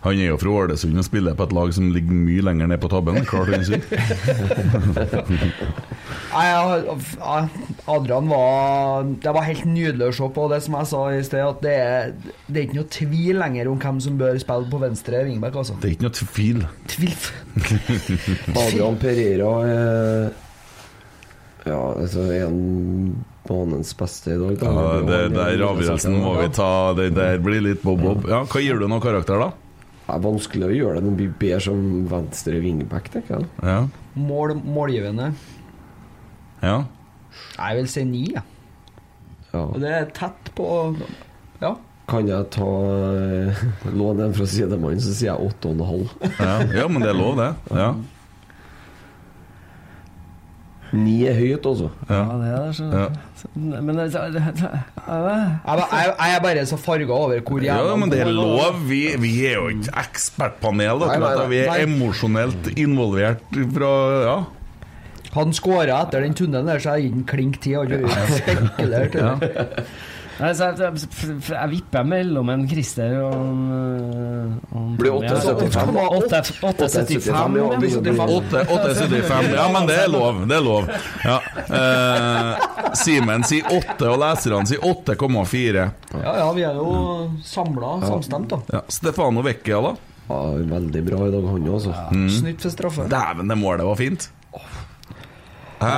Han 0.07 0.21
er 0.23 0.29
jo 0.31 0.37
fra 0.39 0.51
Ålesund 0.63 0.99
og 1.01 1.05
spiller 1.07 1.35
på 1.39 1.47
et 1.49 1.55
lag 1.57 1.73
som 1.75 1.89
ligger 1.91 2.15
mye 2.15 2.43
lenger 2.47 2.67
ned 2.71 2.79
på 2.83 2.91
tabben. 2.93 3.17
Klart 3.27 3.51
han 3.51 3.65
sier. 3.67 3.83
Nei, 6.37 6.47
Adrian 7.89 8.29
var 8.31 9.05
Det 9.23 9.33
var 9.35 9.47
helt 9.49 9.65
nydelig 9.69 10.09
å 10.11 10.15
se 10.19 10.29
på. 10.37 10.43
Det 10.53 10.61
som 10.67 10.77
jeg 10.79 10.87
sa 10.93 11.01
i 11.17 11.23
sted, 11.27 11.43
at 11.47 11.59
det 11.65 11.75
er, 11.83 12.03
det 12.47 12.57
er 12.61 12.65
ikke 12.69 12.79
noe 12.81 12.91
tvil 12.99 13.37
lenger 13.43 13.65
om 13.73 13.79
hvem 13.83 13.99
som 14.07 14.13
bør 14.21 14.35
spille 14.43 14.71
på 14.73 14.79
venstre 14.83 15.17
wingback. 15.29 15.55
Altså. 15.63 15.75
Det 15.83 15.89
er 15.91 15.95
ikke 15.97 16.09
noe 16.09 16.19
tvil. 16.21 16.59
Tvil. 16.93 17.21
Adrian 18.67 18.97
Pereira 19.03 19.53
er 19.67 20.27
Ja, 21.67 21.81
altså 21.99 22.21
en 22.31 22.59
banens 23.47 23.91
beste 23.99 24.31
i 24.37 24.39
dag. 24.39 24.55
Da. 24.61 24.67
Ja, 24.71 24.75
det 25.07 25.17
er- 25.25 25.33
der 25.35 25.65
avgjørelsen 25.73 26.15
må 26.23 26.33
vi 26.41 26.49
ta. 26.55 26.71
Det 26.99 27.09
der 27.17 27.35
blir 27.43 27.61
litt 27.65 27.83
bob-bob. 27.83 28.21
Ja, 28.31 28.41
hva 28.47 28.59
gir 28.63 28.77
du 28.79 28.87
noen 28.87 29.03
karakter, 29.03 29.37
da? 29.43 29.49
Det 30.07 30.15
er 30.15 30.23
vanskelig 30.23 30.67
å 30.69 30.75
gjøre 30.75 30.99
det. 31.01 31.05
Den 31.09 31.17
blir 31.19 31.33
bedre 31.41 31.61
som 31.65 31.81
venstre 32.11 32.61
wingback, 32.63 33.09
tenker 33.11 33.41
jeg. 33.41 33.49
Ja. 33.67 33.79
Mål, 34.15 34.55
målgivende. 34.63 35.33
ja. 36.63 36.85
Jeg 37.59 37.77
vil 37.77 37.89
si 37.93 38.05
ni, 38.09 38.23
jeg. 38.33 38.43
Ja. 39.53 39.65
Og 39.67 39.81
det 39.83 39.91
er 39.93 40.07
tett 40.17 40.53
på 40.57 40.67
Ja. 41.61 41.75
Kan 42.09 42.29
jeg 42.31 42.47
ta 42.55 42.69
eh, 42.87 43.63
låne 43.99 44.29
en 44.29 44.35
fra 44.37 44.47
sidemannen, 44.47 45.01
så 45.03 45.11
sier 45.13 45.33
jeg 45.33 45.49
åtte 45.51 45.69
og 45.69 45.75
en 45.75 45.89
halv. 45.91 46.13
Ja. 46.39 46.53
ja, 46.81 46.87
men 46.89 47.03
det 47.03 47.11
er 47.11 47.19
lov, 47.19 47.41
det. 47.41 47.49
Ja. 47.75 47.89
Ni 50.99 51.17
er 51.29 51.37
høyt, 51.39 51.67
altså. 51.69 51.91
Ja, 52.09 52.23
det 52.41 52.49
er 52.51 52.65
det. 52.67 52.75
Så. 52.79 52.89
Ja. 52.91 53.07
Men 53.63 53.93
det, 53.99 54.07
det, 54.15 54.23
det, 54.35 54.43
Jeg, 54.57 55.53
jeg, 55.67 56.11
jeg 56.19 56.35
er 56.37 56.43
bare 56.45 56.67
så 56.67 56.79
farga 56.81 57.13
over 57.15 57.41
hvor 57.47 57.63
Ja, 57.65 57.77
jævla 57.79 57.97
men 58.01 58.13
det 58.13 58.21
er 58.25 58.33
lov. 58.33 58.81
Vi, 58.89 59.01
vi 59.23 59.33
er 59.47 59.57
jo 59.61 59.69
ikke 59.75 59.95
ekspertpanel, 60.03 61.05
Nei, 61.05 61.19
nei, 61.23 61.33
nei. 61.41 61.47
Vi 61.53 61.63
er 61.65 61.85
emosjonelt 61.87 62.71
involvert 62.77 63.45
fra 63.77 63.95
Ja. 64.27 64.37
Han 65.37 65.51
skåra 65.53 65.99
etter 66.07 66.23
den 66.25 66.33
tunnelen 66.37 66.69
der, 66.71 66.79
så 66.81 66.95
jeg 66.97 67.11
gir 67.11 67.17
den 67.19 67.25
klink 67.29 67.59
ti. 67.61 67.75
Spekulert. 67.77 69.17
Ja. 69.21 69.35
Nei, 70.37 70.51
så 70.53 70.67
jeg, 70.69 70.77
jeg, 71.01 71.37
jeg 71.49 71.71
vipper 71.73 72.05
mellom 72.05 72.51
en 72.53 72.65
Christer 72.69 73.15
og 73.25 73.37
en, 73.39 74.59
en 74.77 74.91
Blir 74.99 75.15
8,75. 75.17 76.51
8,75. 76.61 77.31
ja, 77.33 77.45
vi 77.81 77.91
skjønner. 77.95 78.33
8,75. 78.35 79.55
Ja, 79.57 79.65
men 79.73 79.89
det 79.89 79.97
er 80.03 80.11
lov. 80.13 80.43
Det 80.51 80.59
er 80.59 80.67
lov. 80.67 80.91
Ja. 81.25 81.39
Eh, 81.79 82.67
Simen 83.01 83.47
sier 83.49 83.71
8, 83.73 84.11
og 84.11 84.21
leserne 84.21 84.69
sier 84.69 84.85
8,4. 84.85 85.87
Ja, 86.21 86.37
ja, 86.43 86.51
vi 86.57 86.67
er 86.69 86.77
jo 86.83 86.93
samla, 87.45 87.97
samstemt, 88.05 88.53
da. 88.53 88.61
Ja. 88.77 88.85
Stefano 88.93 89.45
Vecchia, 89.47 89.81
da? 89.89 89.95
Ja, 90.29 90.43
veldig 90.77 91.05
bra 91.07 91.25
i 91.31 91.33
dag, 91.33 91.49
han 91.55 91.73
også. 91.79 91.97
Snytt 92.41 92.61
for 92.67 92.75
straffe. 92.77 93.09
Dæven, 93.11 93.49
det 93.49 93.57
målet 93.61 93.89
var 93.89 93.97
fint. 94.05 94.29
Hæ? 95.81 95.97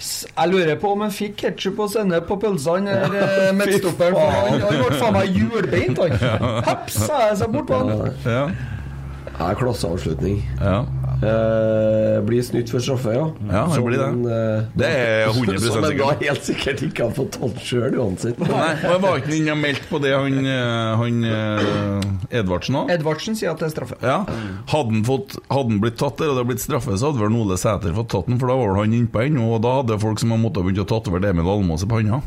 Jeg 0.00 0.50
lurer 0.50 0.76
på 0.82 0.90
om 0.92 1.04
han 1.04 1.12
fikk 1.14 1.36
ketsjup 1.44 1.78
og 1.84 1.90
sennep 1.92 2.26
på 2.28 2.36
pølsene, 2.42 2.90
eller 3.06 3.28
eh, 3.48 3.52
midtstopperen. 3.56 4.16
Han 4.50 4.64
ble 4.66 4.98
faen 4.98 5.14
meg 5.16 5.38
hjulbeint, 5.38 6.00
han. 6.02 6.64
Heps, 6.66 6.98
sa 7.06 7.20
jeg 7.28 7.38
seg 7.44 7.54
bort 7.54 7.68
på 7.70 7.78
han. 7.78 8.10
Ja. 8.26 8.42
Ja, 9.38 9.52
klasseavslutning. 9.58 10.42
ja. 10.60 10.82
Eh, 11.24 12.18
blir 12.26 12.42
snytt 12.44 12.70
for 12.72 12.82
straffe, 12.84 13.14
ja. 13.16 13.24
Ja, 13.48 13.62
det 13.72 13.80
blir 13.84 13.98
det. 13.98 14.08
Som 14.10 14.26
eh, 14.28 14.66
Det 14.76 14.90
er 14.90 15.28
100 15.30 15.58
Som 15.64 15.86
en 15.88 15.96
da 15.98 16.10
helt 16.20 16.44
sikkert 16.46 16.82
ikke 16.84 17.06
har 17.08 17.14
fått 17.16 17.38
tatt 17.38 17.60
sjøl, 17.64 17.96
uansett. 18.00 18.40
Nei, 18.44 18.70
og 18.90 19.00
var 19.04 19.20
ikke 19.20 19.30
han 19.32 19.38
inne 19.38 19.56
og 19.56 19.62
meldt 19.62 19.88
på 19.90 20.00
det, 20.04 20.12
han, 20.14 20.38
eh, 20.44 20.92
han 21.00 21.28
eh, 21.30 22.38
Edvardsen 22.40 22.80
òg? 22.82 22.92
Edvardsen 22.94 23.38
sier 23.38 23.54
at 23.54 23.62
det 23.62 23.70
er 23.70 23.74
straffe. 23.74 23.98
Ja. 24.04 24.20
Hadde 24.70 24.92
han, 24.92 25.02
fått, 25.08 25.38
hadde 25.48 25.74
han 25.74 25.82
blitt 25.82 25.98
tatt 26.00 26.20
der 26.20 26.30
og 26.30 26.36
det 26.36 26.42
hadde 26.42 26.50
blitt 26.52 26.64
straffe, 26.66 26.96
så 27.00 27.10
hadde 27.10 27.24
vel 27.24 27.40
Ole 27.40 27.58
Sæter 27.60 27.96
fått 27.96 28.12
tatt 28.14 28.30
den, 28.30 28.40
for 28.42 28.52
da 28.52 28.58
var 28.60 28.72
vel 28.74 28.82
han 28.84 28.96
innpå 29.00 29.24
ennå, 29.26 29.50
og 29.56 29.64
da 29.64 29.78
hadde 29.80 30.00
folk 30.02 30.22
som 30.22 30.34
hadde 30.34 30.44
måttet 30.44 30.66
begynt 30.66 30.84
å 30.84 30.90
tatovere 30.96 31.32
Emil 31.34 31.50
Almås 31.56 31.86
i 31.86 31.90
panna. 31.90 32.20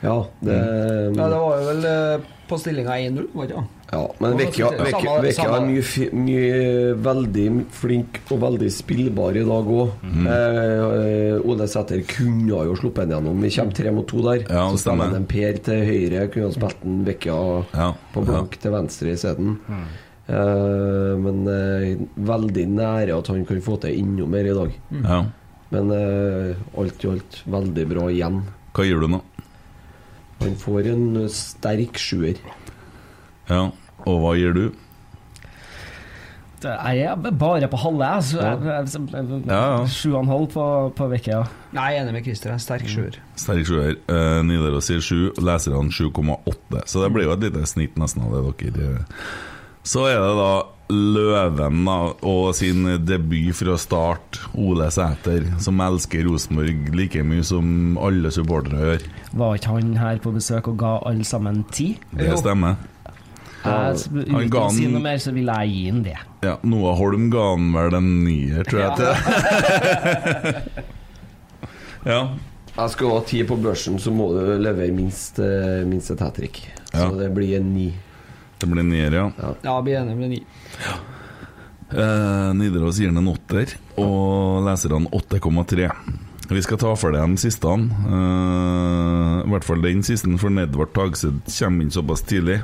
Ja, 0.00 0.16
det 0.40 0.56
Ja, 0.56 1.26
det 1.28 1.40
var 1.40 1.60
jo 1.60 1.66
vel 1.68 1.84
eh, 1.90 2.28
på 2.50 2.58
stillinga 2.58 2.96
1-0, 2.96 3.28
var 3.34 3.46
det 3.46 3.52
ikke 3.52 3.60
det? 3.60 3.76
Ja, 3.90 4.02
men 4.22 4.36
Vekka 4.38 4.68
Vekka 4.78 5.46
er 5.56 5.64
mye, 5.66 6.04
mye 6.14 6.58
veldig 7.02 7.46
flink 7.74 8.20
og 8.30 8.38
veldig 8.44 8.68
spillbar 8.70 9.38
i 9.38 9.42
dag 9.46 9.72
òg. 9.74 9.96
Mm. 10.06 10.28
Eh, 10.30 11.48
Ole 11.50 11.66
Sæther 11.70 12.04
kunne 12.06 12.60
jo 12.68 12.76
sluppet 12.78 13.08
den 13.08 13.16
gjennom. 13.16 13.40
Vi 13.42 13.50
kommer 13.56 13.78
tre 13.80 13.94
mot 13.94 14.06
to 14.06 14.22
der. 14.28 14.44
Ja, 14.46 14.68
så 14.70 14.84
stemmer. 14.84 15.10
han 15.10 15.22
en 15.22 15.26
Per 15.30 15.58
til 15.66 15.82
høyre, 15.88 16.28
kunne 16.30 16.52
ha 16.52 16.54
spilt 16.54 16.86
en 16.86 17.02
Vekka 17.08 17.40
Ja, 17.74 17.90
på 18.14 18.24
blank 18.28 18.60
til 18.62 18.76
venstre 18.76 19.16
isteden. 19.18 19.58
Eh, 20.30 21.18
men 21.18 21.42
eh, 21.50 21.98
veldig 22.30 22.66
nære 22.70 23.18
at 23.18 23.30
han 23.32 23.42
kan 23.48 23.62
få 23.64 23.76
til 23.82 23.98
enda 23.98 24.28
mer 24.30 24.46
i 24.46 24.56
dag. 24.56 24.76
Ja. 25.02 25.20
Men 25.74 25.90
eh, 25.94 26.62
alt 26.78 27.04
i 27.04 27.10
alt 27.10 27.42
veldig 27.50 27.86
bra 27.90 28.06
igjen. 28.12 28.42
Hva 28.70 28.86
gir 28.86 29.02
du 29.02 29.10
nå? 29.10 29.18
Han 30.40 30.54
får 30.56 30.86
en 30.92 31.28
sterk 31.28 31.98
sjuer. 32.00 32.38
Ja. 33.50 33.66
Og 34.06 34.20
hva 34.22 34.34
gir 34.38 34.54
du? 34.56 34.62
Det- 36.60 36.76
Jeg 36.84 36.98
er 37.08 37.16
bare 37.32 37.68
på 37.68 37.76
halve, 37.80 38.04
jeg. 38.04 39.88
Sju 39.88 40.14
og 40.14 40.22
en 40.22 40.28
halv 40.28 40.46
på, 40.52 40.64
på 40.96 41.08
vekka. 41.08 41.30
Ja. 41.30 41.44
Nei, 41.72 41.86
jeg 41.92 42.00
er 42.00 42.04
enig 42.04 42.12
med 42.18 42.24
Christer. 42.26 42.52
En 42.52 42.58
sterk 42.60 42.84
sjuer. 42.88 43.16
Sterk 43.36 43.64
sjuer. 43.68 43.94
Eh, 44.08 44.42
Nidaros 44.44 44.84
sier 44.90 45.00
sju, 45.00 45.30
leserne 45.40 45.88
7,8. 45.92 46.82
Så 46.86 47.00
det 47.04 47.12
blir 47.14 47.24
jo 47.28 47.32
et 47.36 47.40
lite 47.46 47.64
snitt 47.68 47.96
nesten 48.00 48.24
av 48.26 48.34
det 48.36 48.74
dere 48.76 49.06
Så 49.84 50.04
er 50.10 50.18
det 50.20 50.34
da 50.36 50.50
Løven 50.90 51.84
da, 51.86 51.96
og 52.26 52.50
sin 52.58 52.84
debut 53.06 53.54
fra 53.54 53.76
start, 53.78 54.40
Ole 54.58 54.88
Sæter, 54.92 55.46
som 55.62 55.80
elsker 55.84 56.24
Rosenborg 56.26 56.90
like 56.98 57.22
mye 57.26 57.44
som 57.46 57.98
alle 58.02 58.32
supportere 58.34 58.80
gjør. 58.88 59.04
Var 59.40 59.58
ikke 59.60 59.74
han 59.76 59.92
her 60.00 60.18
på 60.24 60.32
besøk 60.34 60.72
og 60.72 60.80
ga 60.82 60.96
alle 61.10 61.26
sammen 61.28 61.62
ti? 61.70 61.92
Det 62.16 62.32
stemmer. 62.40 62.80
Jeg, 63.60 63.96
uten 64.24 64.54
å 64.56 64.68
si 64.72 64.86
noe 64.88 65.02
mer, 65.04 65.18
så 65.20 65.34
vil 65.36 65.50
jeg 65.52 65.72
gi 65.74 65.82
han 65.90 66.02
det. 66.06 66.16
Ja, 66.46 66.54
Noah 66.64 66.96
Holm 66.96 67.28
ga 67.32 67.50
han 67.52 67.66
vel 67.74 67.96
en 67.98 68.10
nier, 68.24 68.64
tror 68.68 68.80
jeg. 68.86 68.92
til 68.96 69.10
Ja. 72.10 72.20
Jeg 72.70 72.92
skal 72.94 73.10
ha 73.12 73.18
ti 73.28 73.42
på 73.44 73.58
børsen, 73.60 73.98
så 74.00 74.12
må 74.14 74.30
du 74.32 74.40
levere 74.62 74.92
minst, 74.96 75.38
eh, 75.42 75.82
minst 75.88 76.10
et 76.14 76.22
hat 76.24 76.38
trick. 76.38 76.62
Ja. 76.94 77.10
Så 77.10 77.18
det 77.18 77.28
blir 77.36 77.58
en 77.58 77.74
ni. 77.74 77.90
Det 78.60 78.68
blir 78.68 78.84
nier, 78.84 79.14
ja. 79.16 79.26
Ja, 79.64 79.76
blir 79.82 79.96
enig 80.00 80.12
enige 80.12 80.20
med 80.20 80.30
ni. 80.34 80.42
Eh, 81.90 82.50
Nidaros 82.54 82.98
gir 83.00 83.08
den 83.10 83.18
en 83.18 83.28
åtter, 83.32 83.72
og 83.98 84.60
leserne 84.68 85.08
8,3. 85.10 85.90
Vi 86.50 86.62
skal 86.62 86.78
ta 86.82 86.92
for 86.98 87.14
deg 87.14 87.22
den 87.22 87.36
siste. 87.38 87.66
eh, 87.66 89.34
I 89.46 89.50
hvert 89.50 89.64
fall 89.66 89.82
den 89.82 90.02
siste, 90.06 90.30
for 90.38 90.50
Edvard 90.60 90.92
Tagseth 90.94 91.50
kommer 91.58 91.82
inn 91.86 91.90
såpass 91.94 92.22
tidlig. 92.26 92.60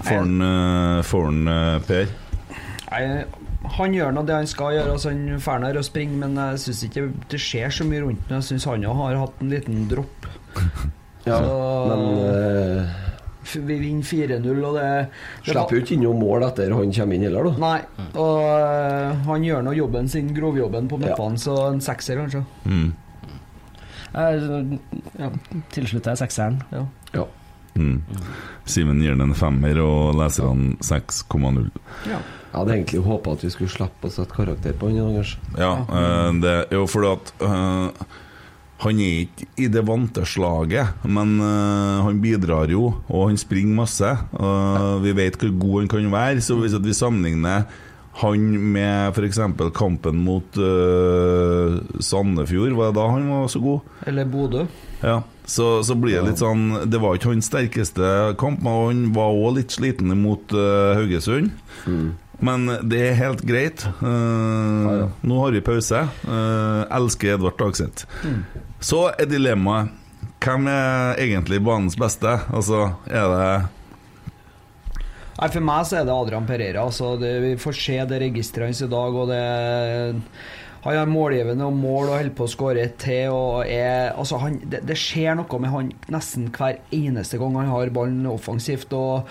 Får 0.00 0.16
han, 0.16 0.40
eh, 0.42 1.02
får 1.02 1.24
han 1.28 1.48
eh, 1.48 1.78
Per? 1.86 2.06
Nei, 2.90 3.24
han 3.76 3.92
gjør 3.94 4.12
nå 4.16 4.22
det 4.26 4.34
han 4.34 4.46
skal 4.50 4.72
gjøre. 4.74 4.92
Altså 4.96 5.10
han 5.12 5.26
drar 5.38 5.58
ned 5.62 5.76
og 5.76 5.84
springer, 5.86 6.16
men 6.22 6.34
jeg 6.40 6.58
syns 6.64 6.84
ikke 6.88 7.04
det 7.30 7.40
skjer 7.40 7.70
så 7.70 7.84
mye 7.86 8.02
rundt 8.06 8.26
ham. 8.30 8.40
Jeg 8.40 8.48
syns 8.48 8.64
han 8.70 8.82
òg 8.88 8.96
har 8.96 9.18
hatt 9.20 9.42
en 9.44 9.50
liten 9.50 9.88
dropp. 9.90 10.26
Ja, 11.26 11.36
Så- 11.36 11.86
men 11.88 12.00
F- 12.88 13.19
Vi 13.56 13.76
vinner 13.80 14.06
4-0, 14.06 14.62
og 14.68 14.78
det, 14.78 14.86
det 15.44 15.52
slipper 15.52 15.76
jo 15.76 15.82
ikke 15.84 15.94
inn 15.96 16.04
noe 16.06 16.18
mål 16.18 16.46
etter 16.50 16.74
han 16.76 16.94
kommer 16.96 17.18
inn 17.18 17.26
heller, 17.26 17.50
da. 17.50 17.52
Nei, 17.64 18.08
og 18.14 18.40
eh, 18.46 19.22
han 19.26 19.46
gjør 19.46 19.66
nå 19.66 19.76
jobben 19.78 20.10
sin, 20.12 20.32
grovjobben 20.36 20.90
på 20.90 21.00
midtbanen, 21.02 21.40
så 21.40 21.56
en 21.68 21.82
sekser, 21.84 22.22
kanskje. 22.22 22.44
Mm. 22.64 22.90
Ja, 24.10 25.30
tilslutter 25.74 26.14
jeg 26.14 26.22
sekseren. 26.24 26.62
Ja. 26.74 26.86
Ja. 27.14 27.26
Mm. 27.78 28.02
Simen 28.66 29.02
gir 29.02 29.14
den 29.14 29.28
en 29.28 29.36
femmer, 29.38 29.78
og 29.84 30.18
leserne 30.18 30.74
6,0. 30.84 31.68
Ja. 32.10 32.18
Jeg 32.50 32.58
hadde 32.58 32.74
egentlig 32.74 33.04
håpa 33.06 33.36
at 33.36 33.44
vi 33.46 33.52
skulle 33.54 33.70
slippe 33.70 34.08
å 34.08 34.10
sette 34.10 34.34
karakter 34.34 34.74
på 34.74 34.88
han 34.90 34.98
i 34.98 35.04
dag, 35.04 35.20
kanskje. 35.20 35.52
Ja, 35.60 35.74
eh, 35.86 36.32
det 36.42 36.56
er 36.64 36.74
jo 36.80 36.88
fordi 36.90 37.12
at 37.14 37.32
eh, 37.46 38.08
han 38.80 39.00
er 39.02 39.26
ikke 39.26 39.46
i 39.60 39.68
det 39.72 39.82
vante 39.84 40.24
slaget, 40.24 41.04
men 41.04 41.36
uh, 41.42 42.00
han 42.06 42.20
bidrar 42.22 42.72
jo, 42.72 42.86
og 43.10 43.28
han 43.28 43.40
springer 43.40 43.76
masse. 43.82 44.10
og 44.32 45.04
vi 45.04 45.12
vet 45.16 45.36
hvor 45.36 45.52
god 45.60 45.78
han 45.82 45.90
kan 45.92 46.12
være, 46.14 46.44
så 46.44 46.56
hvis 46.60 46.76
at 46.78 46.86
vi 46.86 46.96
sammenligner 46.96 47.68
han 48.20 48.46
med 48.74 49.16
f.eks. 49.16 49.38
kampen 49.76 50.22
mot 50.24 50.56
uh, 50.58 51.76
Sandefjord, 52.02 52.72
var 52.76 52.90
det 52.90 52.98
da 52.98 53.04
han 53.12 53.28
var 53.30 53.52
så 53.52 53.60
god? 53.64 53.92
Eller 54.08 54.24
Bodø. 54.28 54.64
Ja, 55.04 55.20
så, 55.44 55.68
så 55.84 55.94
blir 55.96 56.18
det 56.18 56.26
litt 56.26 56.40
sånn 56.42 56.90
Det 56.92 56.98
var 57.00 57.16
ikke 57.16 57.30
hans 57.30 57.48
sterkeste 57.48 58.34
kamp, 58.40 58.60
men 58.64 58.80
han 58.80 59.04
var 59.16 59.32
òg 59.32 59.60
litt 59.60 59.76
sliten 59.76 60.12
mot 60.20 60.52
Haugesund. 60.52 61.52
Haugesund. 61.84 62.18
Men 62.40 62.66
det 62.88 63.00
er 63.10 63.18
helt 63.18 63.42
greit. 63.44 63.84
Eh, 63.84 65.02
Nå 65.20 65.40
har 65.42 65.52
vi 65.52 65.60
pause. 65.64 66.06
Uh, 66.24 66.86
elsker 66.88 67.34
Edvard 67.34 67.58
Dagseth. 67.60 68.06
Så 68.80 69.10
er 69.12 69.28
dilemmaet 69.28 69.96
hvem 70.40 70.70
er 70.72 71.20
egentlig 71.20 71.60
banens 71.60 71.98
beste? 72.00 72.38
Altså, 72.48 72.94
er 73.08 73.28
det 73.28 73.50
Nei, 75.40 75.48
For 75.48 75.64
meg 75.64 75.84
så 75.88 76.00
er 76.00 76.08
det 76.08 76.16
Adrian 76.16 76.48
Pereira. 76.48 76.84
Altså, 76.84 77.14
det, 77.20 77.34
vi 77.44 77.52
får 77.60 77.76
se 77.76 78.00
det 78.08 78.22
registeret 78.24 78.70
hans 78.70 78.82
i 78.84 78.90
dag, 78.92 79.20
og 79.20 79.30
det 79.30 79.44
han 80.80 80.96
har 80.96 81.08
målgivende 81.08 81.66
og 81.68 81.76
mål 81.76 82.08
og 82.08 82.14
holder 82.14 82.32
på 82.36 82.46
å 82.46 82.50
skåre 82.50 82.84
et 82.86 82.96
til. 83.02 83.34
Og 83.36 83.68
er, 83.68 84.14
altså 84.16 84.40
han, 84.40 84.56
det, 84.64 84.80
det 84.88 84.96
skjer 84.96 85.36
noe 85.36 85.60
med 85.60 85.72
han 85.74 85.90
nesten 86.12 86.48
hver 86.56 86.80
eneste 86.96 87.40
gang 87.40 87.58
han 87.60 87.68
har 87.68 87.92
ballen 87.92 88.28
offensivt. 88.30 88.94
Og, 88.96 89.28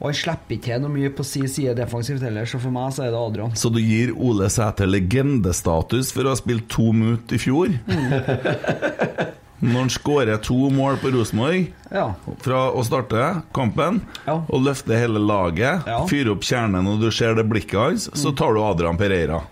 og 0.00 0.06
han 0.08 0.14
slipper 0.16 0.56
ikke 0.56 0.64
til 0.64 0.80
noe 0.80 0.90
mye 0.94 1.10
på 1.12 1.24
sin 1.28 1.46
side 1.48 1.74
defensivt 1.76 2.22
heller, 2.24 2.46
så 2.48 2.58
for 2.62 2.72
meg 2.72 2.92
så 2.96 3.04
er 3.04 3.10
det 3.12 3.20
Adrian. 3.20 3.52
Så 3.54 3.68
du 3.72 3.76
gir 3.84 4.14
Ole 4.16 4.48
Sæter 4.48 4.88
legendestatus 4.88 6.10
for 6.16 6.24
å 6.24 6.32
ha 6.32 6.38
spilt 6.40 6.68
to 6.72 6.86
minutter 6.96 7.36
i 7.36 7.42
fjor? 7.42 7.68
Når 9.60 9.76
han 9.76 9.90
skårer 9.92 10.38
to 10.40 10.56
mål 10.72 10.96
på 11.02 11.10
Rosenborg 11.12 11.66
Ja. 11.92 12.14
fra 12.40 12.70
å 12.72 12.80
starte 12.86 13.42
kampen 13.52 14.00
Ja. 14.26 14.38
og 14.48 14.62
løfte 14.64 14.96
hele 14.96 15.18
laget, 15.20 15.84
Ja. 15.86 16.06
fyre 16.06 16.30
opp 16.32 16.40
kjernen 16.40 16.86
og 16.88 17.00
du 17.00 17.10
ser 17.10 17.34
det 17.34 17.44
blikket 17.48 17.78
hans, 17.80 18.08
så 18.14 18.34
tar 18.34 18.54
du 18.54 18.62
Adrian 18.64 18.96
Pereira. 18.96 19.42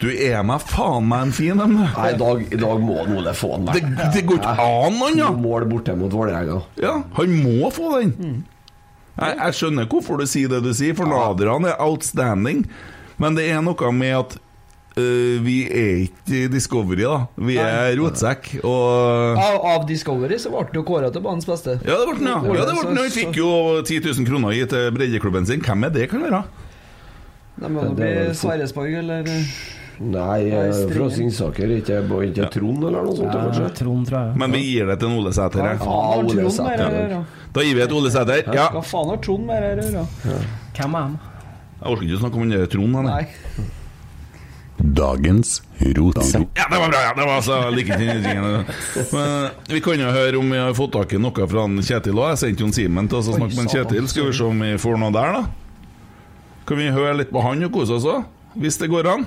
Du 0.00 0.08
er 0.10 0.42
meg 0.42 0.60
faen 0.60 1.06
meg 1.06 1.20
en 1.22 1.32
fin 1.32 1.60
en. 1.60 1.74
Nei, 1.74 2.14
i 2.14 2.16
dag, 2.18 2.40
i 2.52 2.56
dag 2.56 2.80
må 2.80 2.96
Ole 3.06 3.32
få 3.36 3.56
den. 3.62 3.66
Det, 3.94 4.12
det 4.14 4.24
går 4.26 4.38
ikke 4.40 4.58
an, 4.58 4.92
han, 5.04 5.16
ja. 5.18 5.30
Mål 5.30 5.68
borte 5.68 5.94
mot 5.96 6.10
Vålerenga. 6.10 6.62
ja! 6.80 7.02
Han 7.14 7.42
må 7.44 7.70
få 7.70 8.00
den. 8.00 8.44
Jeg, 9.14 9.36
jeg 9.38 9.58
skjønner 9.58 9.90
hvorfor 9.90 10.18
du 10.18 10.26
sier 10.26 10.50
det 10.50 10.62
du 10.64 10.72
sier, 10.74 10.96
for 10.98 11.10
Adrian 11.14 11.68
er 11.68 11.78
outstanding, 11.82 12.64
men 13.22 13.38
det 13.38 13.46
er 13.52 13.62
noe 13.64 13.92
med 13.94 14.18
at 14.22 14.40
Uh, 14.94 15.42
vi 15.42 15.64
er 15.74 16.04
ikke 16.04 16.44
Discovery, 16.52 17.00
da. 17.02 17.24
Vi 17.34 17.56
er 17.58 17.96
rotsekk. 17.98 18.52
Og 18.62 19.40
Av, 19.42 19.56
av 19.72 19.86
Discovery 19.88 20.38
så 20.38 20.52
ble 20.52 20.68
det 20.70 20.78
jo 20.78 20.84
kåra 20.86 21.08
til 21.10 21.24
banens 21.24 21.48
beste. 21.48 21.80
Ja, 21.82 21.96
det 21.98 22.12
ble 22.12 22.20
den, 22.20 22.28
ja. 22.30 22.36
ja 22.60 22.66
det 22.68 22.76
ble 22.76 22.92
den. 22.92 23.00
Vi 23.02 23.14
fikk 23.16 23.40
jo 23.40 23.48
10 23.80 24.04
000 24.04 24.28
kroner 24.28 24.52
å 24.52 24.54
gi 24.54 24.68
til 24.70 24.92
breddeklubben 24.94 25.48
sin. 25.50 25.64
Hvem 25.66 25.88
er 25.88 25.96
det, 25.96 26.06
kan 26.12 26.22
være? 26.22 26.44
Det 27.58 27.72
må 27.74 27.88
Det 27.88 27.96
bli 27.98 28.12
er 28.20 28.30
Sverresborg, 28.38 28.94
eller 29.02 29.32
Nei, 30.00 30.48
eh, 30.50 30.88
fra 30.90 31.10
Singsaker. 31.10 31.70
Ikke, 31.78 32.00
ikke 32.26 32.48
Trond 32.50 32.82
eller 32.88 33.04
noe 33.06 33.14
sånt? 33.16 33.30
kanskje? 33.30 33.68
Trond, 33.78 34.08
tror 34.08 34.18
jeg. 34.18 34.36
Men 34.42 34.52
vi 34.56 34.62
gir 34.66 34.86
det 34.90 34.98
til 34.98 35.08
en 35.12 35.18
Ole 35.20 35.30
Sæter. 35.36 35.62
Ja. 35.62 35.76
Ole 36.18 36.50
Sæter. 36.50 37.14
å? 37.20 37.22
Da 37.54 37.62
gir 37.62 37.78
vi 37.78 37.84
et 37.86 37.92
Ole 37.94 38.10
Sæter. 38.10 38.42
Ja. 38.54 38.68
Hva 38.74 38.82
faen 38.82 39.12
har 39.12 39.22
Trond 39.22 39.46
mer 39.46 39.62
å 39.62 39.86
gjøre? 39.86 40.06
Hvem 40.74 40.98
er 40.98 41.06
han? 41.06 41.16
Jeg 41.78 41.92
orker 41.92 42.04
ikke 42.08 42.18
å 42.18 42.22
snakke 42.24 42.42
om 42.42 42.54
Trond. 42.74 42.96
han, 42.96 43.04
Nei. 43.12 43.24
Dagens 44.84 45.62
rotsekk. 45.80 46.48
Ja, 46.58 46.66
det 46.70 46.78
var 46.80 46.90
bra! 46.90 47.00
ja, 47.04 47.12
det 47.14 47.24
var 47.24 47.36
altså 47.38 47.70
like. 47.70 47.96
Men 49.14 49.50
Vi 49.70 49.80
kan 49.80 50.00
jo 50.00 50.10
høre 50.10 50.38
om 50.40 50.50
vi 50.50 50.58
har 50.58 50.74
fått 50.74 50.92
tak 50.96 51.14
i 51.14 51.20
noe 51.22 51.46
fra 51.48 51.62
han 51.62 51.78
Kjetil 51.78 52.18
òg. 52.18 52.32
Jeg 52.34 52.40
sendte 52.42 52.64
jo 52.64 52.66
en 52.66 52.74
Simen 52.74 53.08
til 53.08 53.20
og 53.20 53.28
snakke 53.28 53.54
med 53.54 53.70
Kjetil. 53.70 54.08
Skal 54.10 54.26
vi 54.28 54.34
se 54.34 54.44
om 54.48 54.60
vi 54.66 54.74
får 54.82 54.98
noe 54.98 55.14
der, 55.14 55.38
da? 55.38 55.44
Kan 56.66 56.80
vi 56.80 56.90
høre 56.90 57.14
litt 57.20 57.30
på 57.30 57.42
han 57.44 57.62
og 57.64 57.72
kose 57.72 57.94
oss 58.00 58.08
òg? 58.08 58.26
Hvis 58.58 58.78
det 58.82 58.90
går 58.90 59.08
an? 59.14 59.26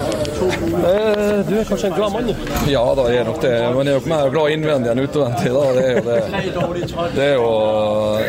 Eh, 0.00 1.46
Du 1.48 1.58
er 1.60 1.64
kanskje 1.68 1.86
en 1.90 1.94
glad 1.94 2.12
mann? 2.12 2.30
Ja 2.68 2.82
da, 2.96 3.04
jeg 3.12 3.20
er 3.20 3.24
nok 3.28 3.40
det. 3.42 3.52
Men 3.76 3.86
jeg 3.86 3.94
er 3.94 3.98
nok 4.00 4.08
mer 4.12 4.30
glad 4.32 4.54
innvendig 4.54 4.92
enn 4.94 5.02
utvendig. 5.04 5.52
Da. 5.52 5.64
Det 5.76 5.84
er 5.84 5.92
jo 5.92 6.04
det. 6.08 6.20
Det 7.16 7.26
er 7.26 7.34
jo 7.34 7.50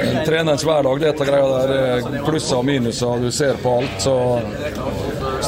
en 0.10 0.20
trenerens 0.28 0.66
hverdag, 0.68 1.00
dette 1.06 1.28
greia 1.30 1.48
der. 1.54 1.74
Er 1.80 2.26
Plusser 2.28 2.60
og 2.60 2.66
minuser, 2.68 3.24
du 3.24 3.32
ser 3.32 3.60
på 3.64 3.78
alt. 3.82 3.96
Så 4.04 4.16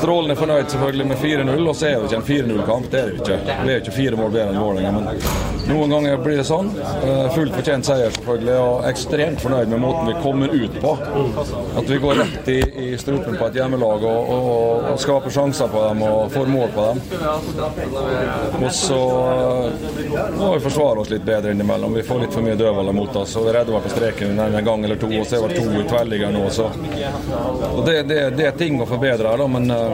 strålende 0.04 0.36
fornøyd 0.36 0.68
selvfølgelig 0.68 1.08
med 1.08 1.18
4-0. 1.18 1.68
Og 1.70 1.76
så 1.76 1.88
er 1.88 1.96
det 1.96 2.10
ikke 2.10 2.20
en 2.20 2.30
4-0-kamp, 2.30 2.92
det 2.92 3.00
er 3.00 3.12
det 3.12 3.20
ikke. 3.22 3.58
Vi 3.64 3.74
er 3.74 3.82
ikke 3.82 3.96
fire 3.96 4.20
mål 4.20 4.34
bedre 4.34 4.52
enn 4.52 4.60
Vålerenga, 4.60 4.92
men 4.98 5.54
noen 5.64 5.94
ganger 5.96 6.18
blir 6.24 6.40
det 6.42 6.46
sånn. 6.48 6.72
Eh, 6.76 7.28
Fullt 7.34 7.56
fortjent 7.56 7.88
seier, 7.88 8.12
selvfølgelig, 8.18 8.56
og 8.60 8.88
ekstremt 8.90 9.44
fornøyd 9.44 9.72
med 9.72 9.80
måten 9.84 10.10
vi 10.12 10.16
kommer 10.26 10.52
ut 10.52 10.76
på. 10.84 10.92
At 11.80 11.88
vi 11.88 12.00
går 12.04 12.20
rett 12.20 12.50
i, 12.52 12.58
i 12.84 12.90
strupen 13.00 13.38
på 13.40 13.48
et 13.48 13.60
hjemmelag 13.62 14.04
og, 14.10 14.34
og, 14.36 14.90
og 14.92 15.00
skaper 15.02 15.34
sjanser 15.34 15.72
på 15.72 15.86
dem 15.88 16.04
og 16.10 16.34
får 16.34 16.52
mål 16.52 16.74
på 16.76 16.88
dem. 16.90 17.02
Og 18.60 18.68
så 18.76 19.00
eh, 19.24 20.28
må 20.36 20.52
vi 20.58 20.64
forsvare 20.68 21.06
oss 21.06 21.14
litt 21.14 21.24
bedre 21.28 21.56
innimellom. 21.56 21.96
Vi 21.96 22.04
får 22.10 22.26
litt 22.26 22.36
for 22.36 22.44
mye 22.44 22.60
dødballer 22.60 23.00
mot 23.00 23.22
oss. 23.24 23.38
og 23.40 23.48
Vi 23.48 23.56
redder 23.56 23.80
oss 23.80 23.88
på 23.88 23.96
streken 23.96 24.44
en 24.50 24.60
gang 24.68 24.84
eller 24.84 25.00
to, 25.00 25.14
og 25.16 25.28
så 25.30 25.40
er 25.40 25.48
det 25.48 25.64
to 25.64 25.80
i 25.80 25.88
tverrliggeren 25.88 26.36
nå. 26.36 26.44
Så. 26.54 26.68
Og 27.72 27.82
det, 27.88 28.02
det, 28.12 28.22
det 28.36 28.52
er 28.52 28.60
ting 28.60 28.82
å 28.84 28.90
forbedre 28.90 29.32
her, 29.32 29.40
da, 29.40 29.50
men 29.56 29.72
eh, 29.72 29.93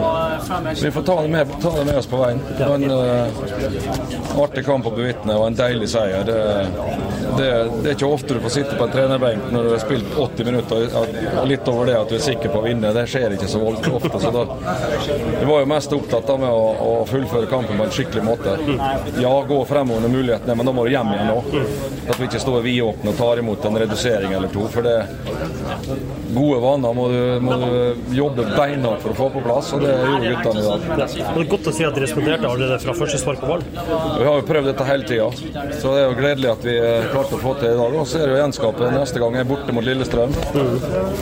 vi 0.83 0.91
får 0.91 1.07
ta 1.07 1.21
det, 1.21 1.27
med, 1.33 1.53
ta 1.61 1.73
det 1.77 1.85
med 1.85 1.97
oss 1.99 2.09
på 2.09 2.21
veien. 2.21 2.41
Det 2.57 2.65
var 2.65 2.75
en 2.75 2.91
uh, 2.91 4.43
artig 4.43 4.65
kamp 4.65 4.87
å 4.87 4.93
bevitne 4.95 5.37
og 5.37 5.47
en 5.49 5.59
deilig 5.59 5.89
seier. 5.93 6.25
Det, 6.27 6.39
det, 7.37 7.49
det 7.83 7.91
er 7.91 7.97
ikke 7.97 8.09
ofte 8.09 8.37
du 8.37 8.43
får 8.43 8.55
sitte 8.59 8.79
på 8.79 8.87
en 8.87 8.93
trenerbenk 8.93 9.51
når 9.53 9.67
du 9.67 9.73
har 9.75 9.83
spilt 9.83 10.17
80 10.17 10.49
minutter 10.51 10.87
og 10.89 11.09
og 11.41 11.47
litt 11.47 11.67
over 11.67 11.85
det 11.85 11.95
at 11.99 12.09
du 12.09 12.15
er 12.17 12.23
sikker 12.23 12.51
på 12.51 12.61
å 12.61 12.65
vinne. 12.65 12.91
Det 12.95 13.05
skjer 13.09 13.35
ikke 13.35 13.49
så 13.49 13.61
voldsomt 13.61 13.97
ofte. 13.99 14.19
Så 14.19 14.31
da, 14.33 14.45
vi 15.39 15.47
var 15.47 15.63
jo 15.63 15.69
mest 15.71 15.93
opptatt 15.95 16.29
av 16.33 16.41
med 16.41 16.51
å, 16.51 16.65
å 16.85 16.91
fullføre 17.09 17.49
kampen 17.51 17.79
på 17.79 17.87
en 17.87 17.93
skikkelig 17.95 18.25
måte. 18.25 18.55
Ja, 19.21 19.33
gå 19.47 19.59
fremover 19.69 20.05
med 20.05 20.15
mulighetene, 20.17 20.57
men 20.59 20.69
da 20.69 20.75
må 20.75 20.85
du 20.85 20.93
hjem 20.93 21.13
igjen 21.13 21.31
nå. 21.31 21.65
At 22.09 22.19
vi 22.19 22.29
ikke 22.29 22.41
står 22.43 22.63
vidåpne 22.65 23.13
og 23.13 23.19
tar 23.19 23.43
imot 23.43 23.67
en 23.69 23.81
redusering 23.83 24.35
eller 24.35 24.53
to. 24.53 24.65
For 24.73 24.85
det 24.85 24.97
gode 26.35 26.61
vaner 26.63 26.97
må 26.97 27.07
du, 27.11 27.21
må 27.43 27.57
du 27.63 28.15
jobbe 28.17 28.47
beinhardt 28.55 29.03
for 29.05 29.13
å 29.13 29.19
få 29.23 29.29
på 29.37 29.45
plass, 29.45 29.73
og 29.79 29.85
det 29.85 29.95
gjorde 30.09 30.31
guttene 30.43 30.61
i 30.61 30.67
dag. 30.67 30.87
Det 31.09 31.43
er 31.43 31.49
godt 31.53 31.69
å 31.69 31.73
si 31.75 31.85
at 31.87 31.95
de 31.97 32.03
responderte 32.03 32.49
allerede 32.49 32.79
fra 32.83 32.95
første 32.97 33.19
spark 33.21 33.41
på 33.43 33.49
ball. 33.49 33.63
Vi 33.73 34.27
har 34.27 34.39
jo 34.39 34.45
prøvd 34.49 34.69
dette 34.71 34.87
hele 34.89 35.07
tida, 35.09 35.29
så 35.79 35.93
det 35.95 36.01
er 36.01 36.05
jo 36.07 36.17
gledelig 36.19 36.51
at 36.51 36.67
vi 36.67 36.75
eh, 36.77 37.07
klarte 37.13 37.37
å 37.37 37.41
få 37.43 37.55
til 37.61 37.71
i 37.71 37.79
dag. 37.79 37.97
Og 38.01 38.07
så 38.09 38.19
er 38.19 38.27
det 38.27 38.35
jo 38.35 38.41
gjenskapet 38.43 38.95
neste 38.95 39.23
gang 39.23 39.39
er 39.39 39.49
borte 39.49 39.75
mot 39.75 39.85
Lillestrøm. 39.85 40.35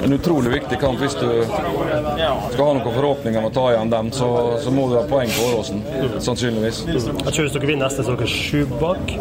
En 0.08 0.18
utrolig 0.18 0.55
viktig 0.58 0.82
kamp. 0.82 0.97
Hvis 0.97 1.18
du 1.20 1.28
skal 1.45 2.64
ha 2.64 2.72
noen 2.74 2.86
forhåpninger 2.88 3.41
om 3.41 3.49
å 3.51 3.53
ta 3.53 3.68
igjen 3.76 3.93
dem, 3.93 4.12
så, 4.16 4.30
så 4.64 4.74
må 4.74 4.88
du 4.91 4.97
ha 4.97 5.05
poeng 5.10 5.32
på 5.34 5.49
Åråsen. 5.51 5.84
Sannsynligvis. 6.24 6.84
Jeg 6.89 7.03
tror 7.05 7.43
hvis 7.45 7.58
dere 7.58 7.70
vinner 7.70 7.86
neste, 7.88 8.05
så 8.05 8.16
er 8.16 8.22
dere 8.24 8.32
sju 8.34 8.66
bak. 8.82 9.18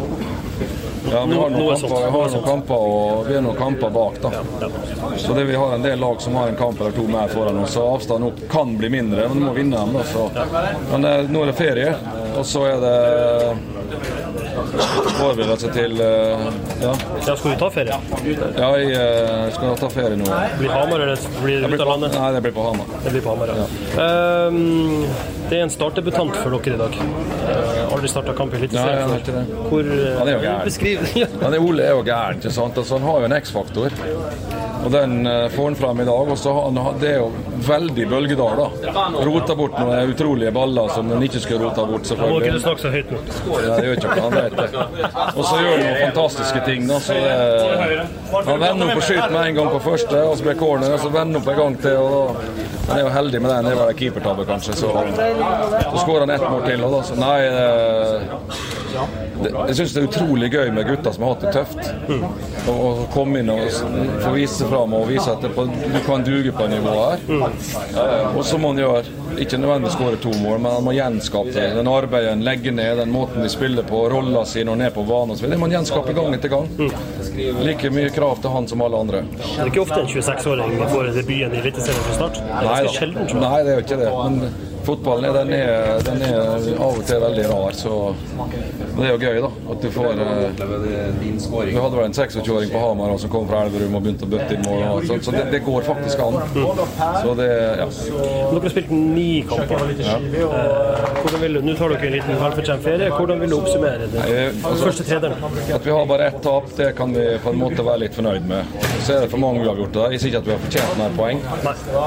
Ja, 1.11 1.25
vi 1.25 1.35
har 1.35 1.49
noen 1.49 1.79
kamper, 1.79 1.97
vi 1.97 2.17
har 2.17 2.29
noen 2.29 2.43
kamper, 2.43 2.75
og 2.75 3.27
vi 3.27 3.35
har 3.35 3.41
noen 3.45 3.55
kamper 3.57 3.89
bak. 3.89 4.21
da. 4.21 4.31
Så 5.17 5.33
det, 5.33 5.43
vi 5.43 5.55
har 5.55 5.73
en 5.75 5.81
del 5.81 5.99
lag 5.99 6.21
som 6.21 6.35
har 6.35 6.47
en 6.47 6.55
kamp 6.55 6.81
eller 6.81 6.91
to 6.91 7.07
mer 7.07 7.27
foran 7.27 7.59
oss, 7.63 7.71
så 7.71 7.85
avstanden 7.95 8.27
opp 8.31 8.43
kan 8.51 8.77
bli 8.77 8.89
mindre. 8.89 9.27
Men 9.29 9.37
vi 9.37 9.45
må 9.45 9.53
vinne 9.53 9.77
dem. 9.77 9.93
da. 9.93 10.03
Så. 10.03 10.29
Men 10.91 11.05
eh, 11.05 11.23
nå 11.31 11.43
er 11.43 11.51
det 11.51 11.57
ferie, 11.57 11.95
og 12.37 12.45
så 12.45 12.65
er 12.67 12.83
det 12.83 12.97
forberedelse 15.17 15.71
til 15.73 16.01
eh, 16.01 16.47
ja. 16.81 16.93
Ja, 17.27 17.35
skal 17.35 17.51
du 17.51 17.57
ta 17.59 17.69
ferie? 17.73 17.97
Ja, 18.57 18.69
jeg 18.77 18.91
eh, 18.97 19.47
skal 19.55 19.79
ta 19.79 19.89
ferie 19.93 20.19
nå. 20.19 20.27
Blir 20.59 20.73
Hamar 20.73 21.05
eller 21.07 21.27
blir 21.43 21.63
det 21.63 21.73
ut 21.73 21.81
av 21.81 21.93
landet? 21.93 22.19
nei, 22.19 22.29
det 22.35 22.43
blir 22.45 22.55
på 22.57 22.67
Hamar. 22.67 22.93
Det 23.03 23.15
blir 23.15 23.25
på 23.25 23.35
Hamar, 23.35 23.53
ja. 23.55 23.67
Ehm, 24.03 25.07
det 25.49 25.59
er 25.59 25.63
en 25.63 25.71
startdebutant 25.71 26.35
for 26.41 26.55
dere 26.57 26.75
i 26.75 26.79
dag. 26.81 26.95
Uh, 27.47 27.93
aldri 27.93 28.09
starta 28.11 28.35
kamp 28.35 28.55
i 28.55 28.59
Eliteserien 28.59 29.13
ja, 29.13 29.19
før. 29.23 29.51
Hvor 29.69 29.91
uh, 29.91 30.05
Han 30.19 30.27
er 30.27 30.33
jo 30.33 30.41
gæren. 30.43 31.41
Han 31.43 31.53
er 31.57 31.67
Ole 31.69 31.85
er 31.87 31.95
jo 31.95 32.05
gæren, 32.07 32.41
ikke 32.41 32.51
sant? 32.51 32.79
Altså, 32.81 32.97
han 32.99 33.07
har 33.07 33.21
jo 33.23 33.29
en 33.29 33.37
X-faktor. 33.39 33.95
Og 34.87 34.91
den 34.93 35.27
uh, 35.27 35.47
får 35.51 35.69
han 35.69 35.77
frem 35.79 36.01
i 36.03 36.05
dag. 36.07 36.31
Og 36.33 36.37
så 36.37 36.53
har 36.53 36.67
han, 36.67 36.99
det 37.01 37.09
er 37.13 37.17
jo 37.21 37.31
veldig 37.67 38.07
bølgedal, 38.11 38.61
da. 38.61 39.05
Rota 39.27 39.55
bort 39.57 39.79
noen 39.79 40.11
utrolige 40.13 40.51
baller 40.55 40.91
som 40.93 41.09
han 41.11 41.23
ikke 41.27 41.41
skulle 41.43 41.67
rota 41.67 41.85
bort, 41.87 42.11
Nå 42.17 42.29
må 42.29 42.41
ikke 42.41 42.53
du 42.57 42.61
snakke 42.63 42.83
så 42.85 42.91
høyt 42.93 43.11
nå. 43.11 43.21
Ja, 43.65 43.79
det 43.79 43.87
gjør 43.87 43.97
ikke 44.01 44.17
han 44.19 44.35
vet 44.35 44.57
det. 44.59 44.67
Og 45.33 45.41
så 45.41 45.55
gjør 45.61 45.73
han 45.73 45.83
noen 45.83 45.99
fantastiske 46.03 46.63
ting. 46.67 46.87
Da, 46.91 46.99
så 47.03 47.17
det, 47.23 48.05
han 48.35 48.63
vender 48.63 48.91
opp 48.91 49.01
og 49.01 49.07
skyter 49.07 49.33
med 49.33 49.43
en 49.43 49.59
gang 49.61 49.71
på 49.73 49.83
første, 49.87 50.23
og 50.23 50.37
så 50.37 50.47
blir 50.47 50.59
corner, 50.59 50.95
og 50.95 51.03
så 51.03 51.11
vender 51.11 51.39
han 51.39 51.41
opp 51.41 51.51
en 51.53 51.61
gang 51.63 51.79
til. 51.87 51.97
og 51.97 52.11
da, 52.11 52.67
Han 52.87 52.95
er 52.97 53.03
jo 53.03 53.09
heldig 53.17 53.41
med 53.43 53.51
den. 53.51 53.71
Det 53.71 53.75
var 53.81 53.91
en 53.91 53.99
keepertabbe, 54.03 54.45
kanskje. 54.47 54.77
Så, 54.79 54.93
så 55.37 55.97
skårer 56.03 56.19
han 56.25 56.29
ett 56.35 56.45
mål 56.49 56.63
til. 56.67 56.83
Og 56.87 56.95
da, 56.95 57.01
så 57.07 57.17
nei 57.19 57.37
eh, 57.45 58.55
det, 59.43 59.51
Jeg 59.69 59.75
syns 59.77 59.93
det 59.93 60.01
er 60.01 60.07
utrolig 60.07 60.49
gøy 60.53 60.71
med 60.73 60.87
gutter 60.89 61.13
som 61.13 61.25
har 61.27 61.35
hatt 61.35 61.45
det 61.45 61.53
tøft. 61.53 62.69
Å 62.71 62.77
komme 63.13 63.41
inn 63.43 63.51
og 63.53 63.67
få 64.23 64.33
vise 64.35 64.57
seg 64.61 64.71
fram 64.71 64.95
og 64.97 65.05
vise 65.11 65.29
at 65.31 65.43
det 65.45 65.51
på, 65.55 65.67
du 65.69 65.99
kan 66.07 66.25
duge 66.25 66.53
på 66.55 66.67
nivå 66.71 66.95
her. 67.03 67.23
Eh, 67.29 68.37
Og 68.37 68.43
så 68.47 68.59
må 68.61 68.73
han 68.73 68.81
gjøre 68.81 69.03
ikke 69.37 69.59
nødvendigvis 69.61 69.93
skåre 69.97 70.17
to 70.23 70.31
mål, 70.41 70.57
men 70.63 70.71
han 70.79 70.85
må 70.87 70.95
gjenskape 70.97 71.53
det. 71.53 71.67
Den 71.77 71.89
arbeidet, 71.91 72.37
legge 72.45 72.71
ned, 72.73 72.97
den 73.03 73.11
måten 73.13 73.43
de 73.45 73.49
spiller 73.53 73.85
på, 73.87 74.03
rolla 74.09 74.43
si 74.49 74.63
når 74.65 74.87
er 74.87 74.95
på 74.95 75.03
banen 75.07 75.35
osv. 75.35 75.45
Det 75.51 75.59
må 75.59 75.67
han 75.69 75.75
gjenskape 75.77 76.15
gang 76.17 76.33
etter 76.37 76.53
gang. 76.53 76.69
Like 77.61 77.91
mye 77.93 78.09
krav 78.15 78.41
til 78.41 78.53
han 78.55 78.67
som 78.69 78.81
alle 78.81 79.03
andre. 79.05 79.21
Det 79.37 79.59
er 79.61 79.69
ikke 79.69 79.83
ofte 79.85 79.99
en 80.01 80.09
26-åring 80.09 80.73
får 80.89 81.11
debuten 81.19 81.53
i 81.53 81.61
Eliteserien 81.61 82.07
fra 82.07 82.15
start. 82.17 82.41
Det 82.41 82.57
er 82.57 82.71
Nei, 82.71 82.95
sjelden. 82.95 83.29
Nei, 83.43 83.57
det 83.67 83.73
er 83.73 83.79
jo 83.79 83.85
ikke 83.85 83.99
det. 84.01 84.09
Men 84.17 84.66
fotballen 84.87 85.33
den 85.35 85.53
er, 85.57 85.99
den 86.07 86.21
er 86.27 86.39
av 86.77 86.97
og 86.97 87.03
til 87.07 87.19
veldig 87.23 87.45
rar, 87.51 87.75
så 87.77 87.93
det 88.97 89.05
er 89.05 89.11
jo 89.13 89.19
gøy, 89.21 89.39
da. 89.43 89.49
At 89.73 89.81
du 89.83 89.89
får 89.93 90.21
eh, 90.23 90.45
Du 90.57 91.79
hadde 91.81 91.97
vel 91.97 92.05
en 92.07 92.15
26-åring 92.17 92.71
på 92.73 92.81
Hamar 92.81 93.13
som 93.21 93.29
kom 93.33 93.45
fra 93.49 93.63
Elverum 93.67 93.97
og 93.99 94.05
begynte 94.05 94.25
å 94.25 94.31
bøtte 94.31 94.55
inn 94.55 94.63
mål. 94.65 95.03
Så, 95.07 95.17
så 95.27 95.33
det, 95.35 95.43
det 95.53 95.59
går 95.65 95.85
faktisk 95.87 96.23
an. 96.25 96.39
Så 97.23 97.35
det 97.39 97.47
Ja. 97.77 97.85
Dere 97.87 98.61
har 98.63 98.71
spilt 98.73 98.89
ni 98.91 99.43
kamper. 99.47 99.91
Ja. 100.01 100.15
hvordan 101.21 101.41
vil 101.43 101.57
du, 101.57 101.61
Nå 101.67 101.73
tar 101.77 101.91
dere 101.93 102.07
en 102.09 102.13
liten 102.15 102.39
velfortjent 102.41 102.83
ferie. 102.85 103.09
Hvordan 103.13 103.41
vil 103.43 103.51
du 103.53 103.57
oppsummere 103.59 104.07
det? 104.13 104.23
Altså- 104.63 104.87
Første 104.87 105.03
tredelen. 105.07 105.45
At 105.75 105.85
vi 105.85 105.91
har 105.91 106.05
bare 106.09 106.27
ett 106.31 106.41
tap, 106.43 106.69
det 106.77 106.91
kan 106.97 107.13
vi 107.13 107.25
på 107.43 107.49
en 107.53 107.59
måte 107.59 107.83
være 107.85 107.99
litt 108.05 108.15
fornøyd 108.17 108.47
med. 108.47 108.65
Så 109.05 109.17
er 109.17 109.21
det 109.25 109.29
for 109.31 109.41
mange 109.41 109.61
uavgjorte 109.65 109.99
der. 109.99 110.15
Jeg 110.15 110.21
sier 110.23 110.31
ikke 110.31 110.41
at 110.43 110.47
vi 110.49 110.55
har 110.55 110.63
fortjent 110.65 110.97
mer 111.01 111.15
poeng, 111.17 111.41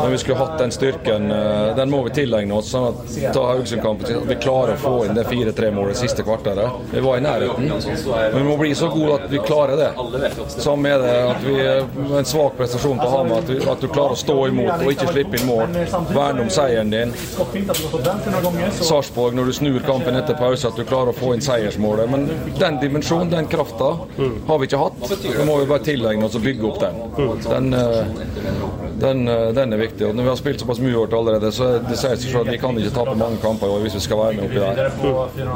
men 0.03 0.15
vi 0.15 0.19
skulle 0.23 0.39
hatt 0.41 0.57
den 0.63 0.73
styrken. 0.75 1.31
eh, 1.31 1.75
Den 1.77 1.91
må 1.93 2.03
vi 2.07 2.11
tilegne 2.23 2.57
oss. 2.57 2.70
Sånn 2.71 2.87
at 2.91 3.35
ta 3.35 3.45
Haugesund-kampen, 3.51 4.21
at 4.21 4.29
vi 4.29 4.37
klarer 4.43 4.77
å 4.77 4.81
få 4.81 4.95
inn 5.07 5.17
det 5.17 5.25
4-3-målet 5.29 5.99
siste 6.01 6.25
kvarteret. 6.27 6.91
Vi 6.93 7.03
var 7.05 7.19
i 7.19 7.25
nærheten, 7.25 7.69
men 7.69 8.37
vi 8.37 8.45
må 8.47 8.57
bli 8.61 8.73
så 8.79 8.91
gode 8.93 9.19
at 9.19 9.27
vi 9.33 9.43
klarer 9.45 9.77
det. 9.81 9.91
Samme 10.57 10.95
er 10.95 11.05
det 11.05 11.17
at 11.33 11.45
vi 11.47 11.57
en 12.21 12.29
svak 12.29 12.57
prestasjon 12.59 13.01
på 13.01 13.09
Hamar, 13.13 13.45
at, 13.45 13.69
at 13.75 13.85
du 13.85 13.89
klarer 13.91 14.17
å 14.17 14.21
stå 14.21 14.37
imot 14.49 14.73
og 14.77 14.93
ikke 14.95 15.09
slippe 15.13 15.41
inn 15.41 15.49
mål. 15.49 15.77
Verne 16.15 16.47
om 16.47 16.53
seieren 16.53 16.93
din. 16.95 17.15
Sarpsborg, 18.81 19.37
når 19.37 19.51
du 19.51 19.57
snur 19.61 19.81
kampen 19.87 20.19
etter 20.21 20.39
pause, 20.39 20.71
at 20.71 20.79
du 20.79 20.87
klarer 20.89 21.13
å 21.13 21.17
få 21.17 21.35
inn 21.37 21.45
seiersmålet. 21.45 22.11
Men 22.11 22.29
den 22.59 22.81
dimensjonen, 22.83 23.31
den 23.33 23.51
krafta, 23.51 23.93
har 24.47 24.63
vi 24.63 24.71
ikke 24.71 24.83
hatt. 24.85 25.03
Da 25.27 25.47
må 25.49 25.59
vi 25.63 25.69
bare 25.71 25.85
tilegne 25.87 26.29
oss 26.29 26.39
og 26.39 26.47
bygge 26.47 26.71
opp 26.71 26.81
den. 26.83 27.01
Den, 27.47 27.75
eh, 27.75 28.90
den, 29.01 29.29
eh, 29.29 29.53
den 29.57 29.73
er 29.73 29.81
viktig. 29.81 30.07
Og 30.09 30.15
når 30.15 30.23
vi 30.23 30.29
har 30.33 30.39
spilt 30.41 30.61
såpass 30.63 30.81
mye 30.83 30.97
år 30.97 31.15
allerede, 31.19 31.53
så 31.53 31.71
det 31.89 31.97
sier 31.99 32.17
seg 32.17 32.31
selv 32.33 32.47
at 32.47 32.53
vi 32.55 32.59
kan 32.63 32.79
ikke 32.79 32.93
tape 32.95 33.17
mange 33.19 33.41
kamper 33.43 33.67
i 33.71 33.75
år 33.77 33.85
hvis 33.85 33.97
vi 33.99 34.03
skal 34.07 34.21
være 34.21 34.39
med 34.39 34.45
oppi 34.49 34.61
der. 34.61 34.91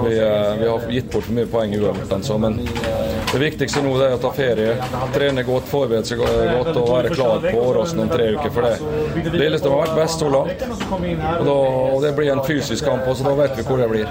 Vi, 0.05 0.15
eh, 0.19 0.55
vi 0.61 0.69
har 0.71 0.89
gitt 0.97 1.11
bort 1.13 1.29
for 1.29 1.37
mye 1.39 1.51
poeng 1.51 1.75
i 1.75 1.81
uavgjort, 1.83 2.13
altså, 2.19 2.39
men 2.39 2.61
Det 3.35 3.41
viktigste 3.41 3.81
nå 3.83 3.97
det 3.99 4.07
er 4.07 4.13
å 4.15 4.21
ta 4.23 4.31
ferie, 4.31 4.75
trene 5.15 5.43
godt, 5.43 5.65
forberede 5.67 6.07
seg 6.07 6.21
godt 6.21 6.77
og 6.79 6.91
være 6.93 7.11
klar 7.11 7.41
på 7.43 7.63
Åråsen 7.65 8.05
om 8.05 8.09
tre 8.13 8.29
uker. 8.37 8.51
For 8.55 8.63
det 8.63 9.33
Lillestrøm 9.35 9.75
har 9.75 9.89
vært 9.89 9.97
best 9.99 10.23
så 10.23 10.29
langt, 10.31 10.63
og, 10.63 11.47
da, 11.49 11.57
og 11.97 11.99
det 12.05 12.13
blir 12.15 12.31
en 12.31 12.43
fysisk 12.47 12.87
kamp, 12.87 13.09
så 13.11 13.27
da 13.27 13.35
vet 13.41 13.57
vi 13.59 13.65
hvor 13.67 13.83
det 13.83 13.89
blir. 13.91 14.07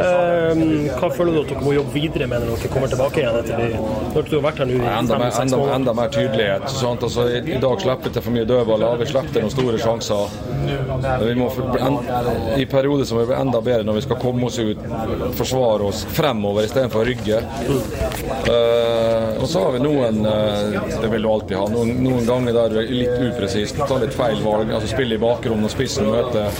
Eh, 0.00 0.62
hva 0.96 1.10
føler 1.12 1.36
du 1.36 1.40
at 1.42 1.52
dere 1.52 1.64
må 1.66 1.74
jobbe 1.76 1.92
videre 1.94 2.28
med 2.30 2.46
når 2.46 2.62
dere 2.64 2.72
kommer 2.72 2.92
tilbake 2.92 3.20
igjen 3.22 3.38
etter 3.42 3.60
de, 3.60 3.68
når 4.14 4.30
du 4.30 4.34
har 4.38 4.44
vært 4.48 4.62
her 4.62 4.70
nå 4.70 4.78
i 4.78 4.80
fem-seks 4.80 5.38
enda, 5.44 5.60
måneder? 5.60 5.74
enda 5.76 5.94
mer 6.00 6.12
tydelighet. 6.16 6.68
Sant? 6.72 7.04
Altså, 7.06 7.26
i, 7.28 7.42
I 7.56 7.60
dag 7.62 7.84
slipper 7.84 8.14
til 8.14 8.24
for 8.24 8.36
mye 8.36 8.39
dødballer, 8.48 8.96
vi 9.00 9.06
slipper 9.10 9.44
noen 9.44 9.52
store 9.52 9.78
sjanser. 9.80 10.36
Vi 11.24 11.34
må 11.38 11.48
I 12.56 12.66
perioder 12.70 13.08
som 13.08 13.20
blir 13.20 13.34
enda 13.36 13.60
bedre 13.64 13.86
når 13.86 13.98
vi 14.00 14.04
skal 14.06 14.20
komme 14.20 14.46
oss 14.48 14.58
ut, 14.58 14.84
forsvare 15.38 15.88
oss 15.90 16.04
fremover 16.14 16.68
istedenfor 16.68 17.02
å 17.02 17.08
rygge. 17.08 17.40
Uh, 18.50 19.40
og 19.40 19.46
så 19.48 19.64
har 19.64 19.74
vi 19.74 19.82
noen 19.82 20.24
uh, 20.26 20.76
Det 21.02 21.10
vil 21.12 21.22
du 21.22 21.28
alltid 21.30 21.56
ha. 21.58 21.66
Noen, 21.72 21.92
noen 22.04 22.26
ganger 22.28 22.56
der 22.56 22.72
du 22.72 22.78
er 22.82 22.92
litt 22.92 23.26
upresist, 23.30 23.78
tar 23.80 24.02
litt 24.04 24.16
feil 24.16 24.40
valg. 24.44 24.72
Altså 24.72 24.90
Spille 24.94 25.16
i 25.16 25.22
bakrommet 25.22 25.66
når 25.66 25.74
spissen 25.74 26.10
møter. 26.10 26.50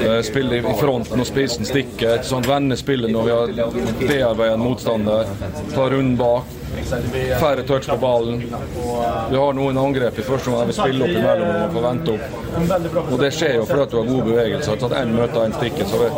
Uh, 0.00 0.20
spille 0.26 0.60
i 0.60 0.76
front 0.80 1.12
når 1.14 1.28
spissen 1.28 1.68
stikker. 1.68 2.16
et 2.18 2.28
sånt 2.28 2.48
spillet 2.80 3.12
når 3.12 3.28
vi 3.28 3.36
har 3.36 3.52
bearbeidet 4.00 4.54
en 4.54 4.64
motstander. 4.64 5.36
Ta 5.74 5.90
runden 5.90 6.16
bak. 6.20 6.59
Færre 7.40 7.62
touch 7.66 7.88
på 7.90 7.96
ballen. 7.96 8.42
Vi 9.30 9.36
har 9.36 9.52
noen 9.56 9.78
angrep 9.78 10.18
i 10.18 10.24
første 10.26 10.50
omgang 10.50 10.68
vi 10.70 10.76
spiller 10.76 11.06
opp 11.06 11.16
imellom 11.20 11.50
og 11.64 11.74
får 11.74 11.84
vente 11.86 12.14
opp. 12.14 12.24
Og 13.10 13.16
det 13.20 13.30
skjer 13.34 13.54
jo 13.58 13.64
fordi 13.68 13.86
du 13.90 13.96
har 13.98 14.08
gode 14.10 14.24
bevegelser. 14.28 14.84
At 14.86 14.94
én 15.00 15.12
møter 15.14 15.44
én 15.46 15.54
stikker. 15.56 15.86
Så, 15.90 16.00
vi, 16.00 16.08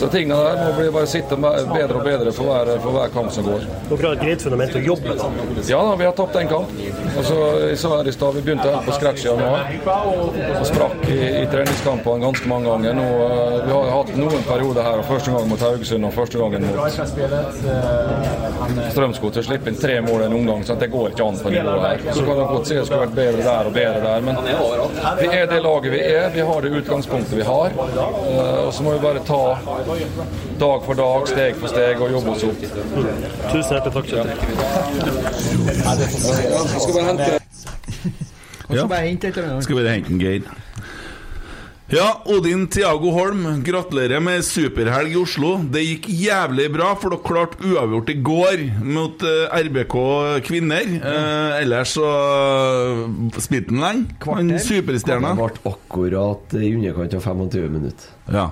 så 0.00 0.08
tingene 0.12 0.38
der 0.42 0.60
må 0.62 0.70
bli 0.78 0.88
bare 0.94 1.08
sitte 1.10 1.38
bedre 1.40 1.98
og 1.98 2.04
bedre 2.06 2.32
for 2.36 2.50
hver, 2.50 2.72
for 2.84 2.96
hver 2.96 3.12
kamp 3.16 3.32
som 3.34 3.48
går. 3.48 3.66
Dere 3.90 4.02
har 4.06 4.16
et 4.16 4.24
greit 4.24 4.44
fundament 4.46 4.76
å 4.76 4.82
jobbe 4.86 5.16
da. 5.18 5.30
Ja 5.70 5.80
da, 5.88 5.94
vi 6.00 6.08
har 6.08 6.16
tapt 6.18 6.38
en 6.40 6.50
kamp. 6.52 6.76
Og 7.12 7.26
så 7.28 7.38
jeg 7.68 7.80
sa 7.82 7.94
her 7.98 8.08
i 8.08 8.14
stad, 8.16 8.30
Vi 8.32 8.44
begynte 8.46 8.68
helt 8.72 8.86
på 8.88 8.94
scratch 8.96 9.26
i 9.26 9.28
januar. 9.28 9.66
Og 10.60 10.66
sprakk 10.68 11.08
i, 11.08 11.18
i 11.42 11.46
treningskampene 11.52 12.24
ganske 12.24 12.48
mange 12.52 12.70
ganger. 12.70 12.96
Nå, 12.96 13.08
eh, 13.26 13.58
vi 13.66 13.72
har 13.76 13.90
hatt 13.92 14.14
noen 14.18 14.46
perioder 14.48 14.86
her, 14.86 15.02
første 15.08 15.34
gang 15.34 15.48
mot 15.50 15.60
Haugesund 15.62 16.08
og 16.08 16.14
første 16.16 16.40
gangen 16.40 16.68
mot 16.68 16.76
Strømsgodset. 18.92 19.42
Å 19.42 19.46
slippe 19.46 19.72
inn 19.72 19.78
tre 19.80 19.98
mål 20.06 20.22
i 20.22 20.24
en 20.24 20.32
omgang. 20.32 20.64
så 20.66 20.74
Det 20.74 20.90
går 20.90 21.08
ikke 21.08 21.24
an 21.24 21.38
på 21.42 21.50
nivået 21.50 21.80
her. 21.80 22.12
Så 22.12 22.24
kan 22.26 22.38
det 22.38 22.46
godt 22.52 22.66
si 22.68 22.74
det 22.74 22.86
skulle 22.86 23.00
vært 23.06 23.14
bedre 23.14 23.42
der 23.42 23.66
og 23.66 23.72
bedre 23.72 24.00
der, 24.06 24.20
men 24.20 24.34
vi 25.20 25.26
er 25.26 25.46
det 25.46 25.60
laget 25.62 25.92
vi 25.92 26.00
er. 26.00 26.30
Vi 26.34 26.40
har 26.40 26.60
det 26.60 26.70
utgangspunktet 26.80 27.36
vi 27.36 27.42
har. 27.42 27.66
Eh, 27.66 28.66
Og 28.66 28.72
så 28.74 28.82
må 28.82 28.92
vi 28.92 28.98
bare 28.98 29.20
ta 29.26 29.42
dag 30.60 30.84
for 30.86 30.94
dag, 30.94 31.28
steg 31.28 31.54
for 31.60 31.68
steg 31.68 32.00
og 32.00 32.10
jobbe 32.10 32.30
oss 32.30 32.44
opp. 32.44 32.58
Tusen 33.52 33.72
hjertelig 33.76 33.92
takk. 33.92 34.06
Skal 36.82 36.94
bare 36.94 37.06
hente 37.06 37.42
bare 38.88 39.06
hente 39.06 39.28
et 39.28 39.36
eller 39.36 39.50
annet. 39.50 39.64
Skal 39.64 39.76
bare 39.76 39.88
hente 39.96 40.12
en 40.12 40.20
Geir. 40.20 40.42
Ja, 41.92 42.22
Odin 42.24 42.62
Tiago 42.72 43.10
Holm, 43.12 43.42
gratulerer 43.60 44.20
med 44.24 44.40
superhelg 44.48 45.12
i 45.12 45.18
Oslo. 45.20 45.50
Det 45.74 45.82
gikk 45.84 46.06
jævlig 46.22 46.70
bra, 46.72 46.94
for 46.96 47.12
dere 47.12 47.20
klarte 47.26 47.58
uavgjort 47.68 48.08
i 48.08 48.14
går 48.24 48.62
mot 48.94 49.24
uh, 49.28 49.52
RBK 49.52 49.96
kvinner. 50.46 50.88
Uh, 51.02 51.58
ellers 51.58 51.92
så 51.98 52.08
uh, 52.08 53.36
spilte 53.36 53.74
han 53.74 53.84
lenge. 53.84 54.16
Han 54.24 54.54
superstjerna. 54.56 55.34
Det 55.36 55.42
ble 55.42 55.74
akkurat 55.74 56.56
i 56.56 56.70
underkant 56.78 57.18
av 57.18 57.26
25 57.28 57.76
minutter. 57.76 58.08
Ja. 58.38 58.46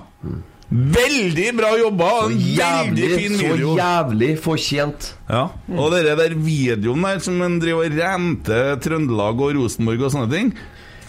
Veldig 0.69 1.47
bra 1.57 1.71
jobba! 1.81 2.11
En 2.27 2.35
veldig 2.35 2.53
jævlig, 2.59 3.09
fin 3.23 3.39
så 3.41 3.73
jævlig 3.79 4.29
fortjent. 4.45 5.09
Ja, 5.31 5.47
Og 5.73 5.89
dere 5.95 6.13
der 6.21 6.37
videoen 6.37 7.09
der 7.09 7.25
som 7.25 7.41
en 7.41 7.57
driver 7.63 7.89
og 7.89 7.97
renter 7.97 8.77
Trøndelag 8.85 9.41
og 9.41 9.57
Rosenborg 9.57 10.05
og 10.05 10.13
sånne 10.13 10.29
ting 10.29 10.53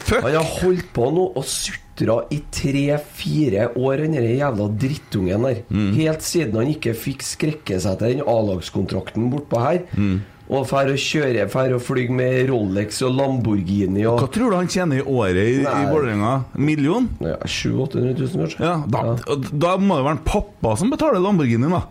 Fuck! 0.03 0.25
Han 0.25 0.35
har 0.35 0.49
holdt 0.59 0.89
på 0.97 1.13
nå 1.15 1.29
og 1.39 1.47
sutra 1.93 2.25
i 2.31 2.41
tre-fire 2.51 3.69
år, 3.77 3.97
den 3.97 4.15
jævla 4.15 4.69
drittungen 4.69 5.43
der. 5.43 5.63
Mm. 5.69 5.95
Helt 5.95 6.23
siden 6.23 6.57
han 6.57 6.71
ikke 6.73 6.95
fikk 6.95 7.23
skrekke 7.23 7.81
seg 7.81 7.99
til 7.99 8.17
den 8.17 8.27
A-lagskontrakten 8.27 9.31
bortpå 9.33 9.61
her. 9.61 9.83
Mm. 9.97 10.23
Og 10.53 10.67
drar 10.69 10.91
å 10.91 10.97
kjøre, 10.99 11.47
drar 11.49 11.73
å 11.73 11.81
flyr 11.81 12.11
med 12.13 12.49
Rolex 12.51 13.01
og 13.07 13.15
Lamborghini 13.17 14.03
og 14.05 14.19
Hva 14.21 14.29
tror 14.29 14.53
du 14.53 14.57
han 14.59 14.69
tjener 14.69 15.01
i 15.01 15.05
året 15.07 15.39
i, 15.41 15.55
i 15.63 15.65
Nei. 15.65 15.87
Vålerenga? 15.89 16.33
Million? 16.59 17.09
Ja, 17.23 17.39
700 17.47 18.13
000-800 18.19 18.19
000, 18.19 18.43
kanskje. 18.43 18.67
Ja, 18.67 18.75
da, 18.85 19.39
da 19.53 19.77
må 19.81 19.97
det 19.97 20.07
være 20.09 20.19
en 20.19 20.25
pappa 20.27 20.75
som 20.81 20.93
betaler 20.93 21.23
Lamborghini, 21.23 21.73
da. 21.73 21.87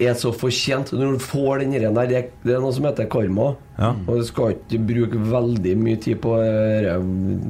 Er 0.00 0.14
så 0.18 0.32
fortjent. 0.34 0.92
Når 0.96 1.16
du 1.18 1.22
får 1.24 1.60
den 1.64 1.76
der, 1.94 2.06
det, 2.08 2.20
det 2.44 2.54
er 2.56 2.60
noe 2.64 2.72
som 2.72 2.86
heter 2.88 3.08
karma. 3.12 3.52
Ja. 3.78 3.94
Og 4.06 4.20
Du 4.20 4.24
skal 4.28 4.54
ikke 4.56 4.80
bruke 4.88 5.18
veldig 5.30 5.76
mye 5.80 6.00
tid 6.00 6.20
på 6.24 6.36
dette- 6.40 7.00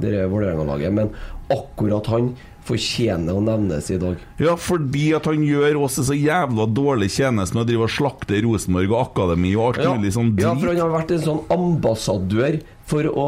dette 0.03 0.29
Vålerenga-laget, 0.31 0.93
men 0.93 1.11
akkurat 1.51 2.07
han 2.13 2.33
fortjener 2.71 3.35
å 3.35 3.41
nevnes 3.43 3.89
i 3.91 3.97
dag. 3.99 4.19
Ja, 4.39 4.53
fordi 4.61 5.09
at 5.17 5.25
han 5.27 5.41
gjør 5.43 5.79
oss 5.83 5.97
en 5.99 6.05
så 6.07 6.15
jævla 6.15 6.67
dårlig 6.71 7.09
tjeneste 7.11 7.57
med 7.57 7.65
å 7.65 7.69
drive 7.71 7.87
og 7.89 7.91
slakte 7.95 8.39
Rosenborg 8.45 8.93
og 8.93 9.01
akademi 9.09 9.55
og 9.57 9.71
alt 9.79 9.85
Ja. 9.87 9.95
mulig 9.97 10.13
sånn 10.15 10.39
Ja, 10.39 10.53
for 10.55 10.69
han 10.69 10.77
har 10.77 10.93
vært 10.93 11.11
en 11.17 11.25
sånn 11.25 11.41
ambassadør 11.51 12.61
for 12.91 13.03
å, 13.11 13.27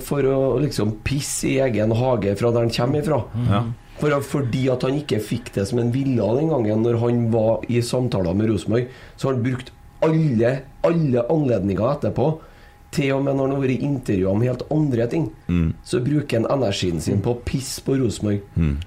for 0.00 0.22
å 0.22 0.38
liksom 0.62 0.94
pisse 1.04 1.48
i 1.50 1.58
egen 1.60 1.90
hage 1.92 2.36
fra 2.38 2.50
der 2.52 2.60
han 2.60 2.70
kommer 2.70 3.02
ifra. 3.02 3.20
Ja. 3.50 3.62
For, 4.00 4.14
fordi 4.24 4.62
at 4.72 4.82
han 4.86 4.96
ikke 4.96 5.18
fikk 5.20 5.50
det 5.54 5.66
som 5.68 5.78
han 5.82 5.90
ville 5.92 6.28
den 6.38 6.48
gangen 6.48 6.82
når 6.86 6.98
han 7.02 7.18
var 7.32 7.66
i 7.68 7.82
samtaler 7.84 8.34
med 8.36 8.48
Rosenborg, 8.48 8.86
så 9.16 9.28
har 9.28 9.34
han 9.36 9.44
brukt 9.44 9.72
alle, 10.06 10.52
alle 10.88 11.24
anledninger 11.28 11.90
etterpå. 11.98 12.30
Til 12.90 13.12
og 13.14 13.22
med 13.26 13.36
når 13.36 13.46
han 13.46 13.52
har 13.58 13.62
vært 13.66 13.84
intervjua 13.86 14.30
om 14.32 14.40
helt 14.42 14.64
andre 14.74 15.06
ting, 15.12 15.28
Mm. 15.46 15.74
så 15.84 16.00
bruker 16.02 16.40
han 16.40 16.48
energien 16.50 17.00
sin 17.00 17.20
på 17.20 17.34
å 17.36 17.40
pisse 17.44 17.84
på 17.86 17.98
Rosenborg. 18.00 18.40
Mm. 18.56 18.78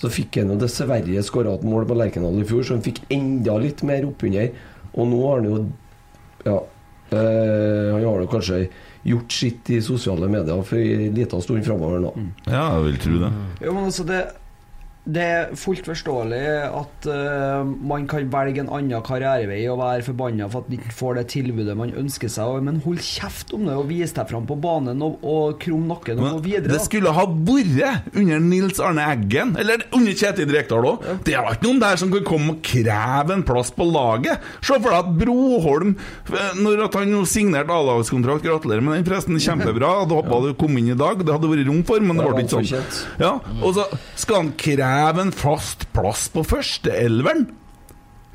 Så 0.00 0.08
fikk 0.10 0.40
han 0.40 0.48
jo 0.50 0.56
dessverre 0.56 1.22
skåra 1.22 1.54
et 1.54 1.62
mål 1.68 1.84
på 1.86 1.94
Lerkendal 2.00 2.40
i 2.40 2.48
fjor, 2.48 2.64
så 2.64 2.74
han 2.74 2.82
fikk 2.82 3.02
enda 3.12 3.58
litt 3.60 3.82
mer 3.84 4.02
oppunder. 4.08 4.50
Og 4.96 5.06
nå 5.12 5.20
har 5.28 5.40
han 5.42 5.50
jo 5.50 5.66
Ja, 6.46 6.58
Øh, 7.12 7.92
han 7.92 8.04
har 8.04 8.20
jo 8.22 8.26
kanskje 8.30 8.68
gjort 9.02 9.32
sitt 9.32 9.70
i 9.70 9.80
sosiale 9.82 10.28
medier 10.28 10.62
for 10.66 10.80
en 10.80 11.14
liten 11.16 11.42
stund 11.44 11.64
framover 11.64 12.02
nå. 12.02 12.12
Ja, 12.46 12.66
jeg 12.76 12.86
vil 12.88 13.00
tro 13.04 13.20
det. 13.24 13.32
Jo, 13.64 13.74
men 13.76 13.88
altså 13.88 14.04
det 14.08 14.20
det 15.08 15.22
er 15.24 15.52
fullt 15.56 15.86
forståelig 15.88 16.40
at 16.76 17.06
uh, 17.08 17.64
man 17.64 18.04
kan 18.10 18.26
velge 18.30 18.60
en 18.60 18.68
annen 18.68 19.00
karrierevei 19.04 19.62
og 19.72 19.78
være 19.80 20.04
forbanna 20.10 20.48
for 20.52 20.60
at 20.60 20.68
man 20.68 20.76
ikke 20.76 20.92
får 20.92 21.16
det 21.16 21.24
tilbudet 21.32 21.76
man 21.78 21.94
ønsker 21.96 22.28
seg, 22.28 22.60
men 22.66 22.82
hold 22.84 23.00
kjeft 23.04 23.54
om 23.56 23.64
det 23.64 23.78
og 23.80 23.88
vis 23.88 24.12
deg 24.16 24.28
fram 24.28 24.44
på 24.48 24.58
banen 24.60 25.00
og, 25.04 25.24
og 25.24 25.56
krum 25.62 25.86
nakken 25.88 26.20
og 26.20 26.36
gå 26.36 26.42
videre. 26.50 26.74
det 26.74 26.82
skulle 26.84 27.14
ha 27.16 27.24
vært 27.24 28.12
under 28.12 28.42
Nils 28.44 28.80
Arne 28.82 29.06
Eggen, 29.14 29.54
eller 29.60 29.86
under 29.96 30.16
Kjetil 30.16 30.52
Rekdal 30.52 30.86
òg. 30.92 31.08
Det 31.24 31.36
var 31.38 31.56
ikke 31.56 31.68
noen 31.68 31.82
der 31.82 32.00
som 32.00 32.12
kunne 32.12 32.28
komme 32.28 32.54
og 32.54 32.60
kreve 32.66 33.34
en 33.34 33.46
plass 33.46 33.72
på 33.74 33.86
laget. 33.88 34.44
Se 34.60 34.76
for 34.76 34.90
deg 34.90 34.98
at 35.00 35.10
Broholm, 35.20 35.96
eh, 36.28 36.60
når 36.60 36.84
han 36.92 37.16
signerte 37.28 37.72
A-lagskontrakt, 37.74 38.44
gratulerer 38.44 38.84
med 38.84 38.98
den, 38.98 39.08
forresten, 39.08 39.40
kjempebra. 39.40 39.94
Hadde 40.02 40.20
håpa 40.20 40.42
du 40.44 40.52
kom 40.60 40.76
inn 40.80 40.92
i 40.92 40.98
dag, 40.98 41.24
det 41.24 41.34
hadde 41.34 41.50
vært 41.50 41.66
rom 41.70 41.82
for, 41.88 42.04
men 42.04 42.20
Det 42.20 42.28
ble 42.28 42.44
ikke 42.44 42.60
sånn. 42.60 43.02
Ja, 43.20 43.34
og 43.60 43.74
så 43.76 43.86
skal 44.18 44.42
han 44.42 44.52
kreve 44.60 44.89
en 45.22 45.32
fast 45.34 45.86
plass 45.94 46.28
på 46.32 46.44
førsteelveren? 46.46 47.48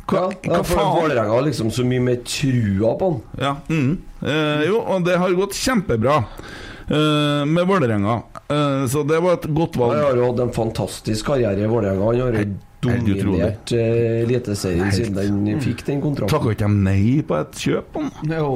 Hva, 0.05 0.27
Ja, 0.29 0.51
hva 0.51 0.61
for 0.61 0.77
faen? 0.77 0.91
Vålerenga 0.99 1.33
har 1.33 1.45
liksom 1.47 1.71
så 1.73 1.85
mye 1.87 2.03
mer 2.03 2.21
trua 2.27 2.93
på 2.99 3.09
han. 3.09 3.19
Ja, 3.41 3.55
mm. 3.69 3.91
eh, 4.21 4.67
jo, 4.69 4.83
og 4.83 5.07
det 5.07 5.17
har 5.17 5.33
gått 5.37 5.57
kjempebra 5.57 6.19
eh, 6.21 7.45
med 7.49 7.65
Vålerenga. 7.67 8.19
Eh, 8.45 8.85
så 8.91 9.01
det 9.03 9.19
var 9.25 9.39
et 9.39 9.49
godt 9.49 9.79
valg. 9.81 9.95
Han 9.97 10.05
har 10.05 10.21
jo 10.21 10.29
hatt 10.29 10.43
en 10.45 10.53
fantastisk 10.53 11.31
karriere 11.31 11.65
i 11.65 11.71
Vålerenga. 11.71 12.05
Han 12.11 12.21
har 12.21 12.37
jo 12.37 12.53
dominert 12.85 13.73
eh, 13.73 14.21
Eliteserien 14.21 14.93
siden 14.93 15.17
han 15.17 15.63
fikk 15.63 15.81
den 15.87 16.03
kontrakten. 16.03 16.35
Takka 16.35 16.53
ikke 16.53 16.69
de 16.69 16.85
nei 16.85 17.23
på 17.25 17.39
et 17.39 17.65
kjøp? 17.65 17.97
han? 17.97 18.13
Jo. 18.29 18.51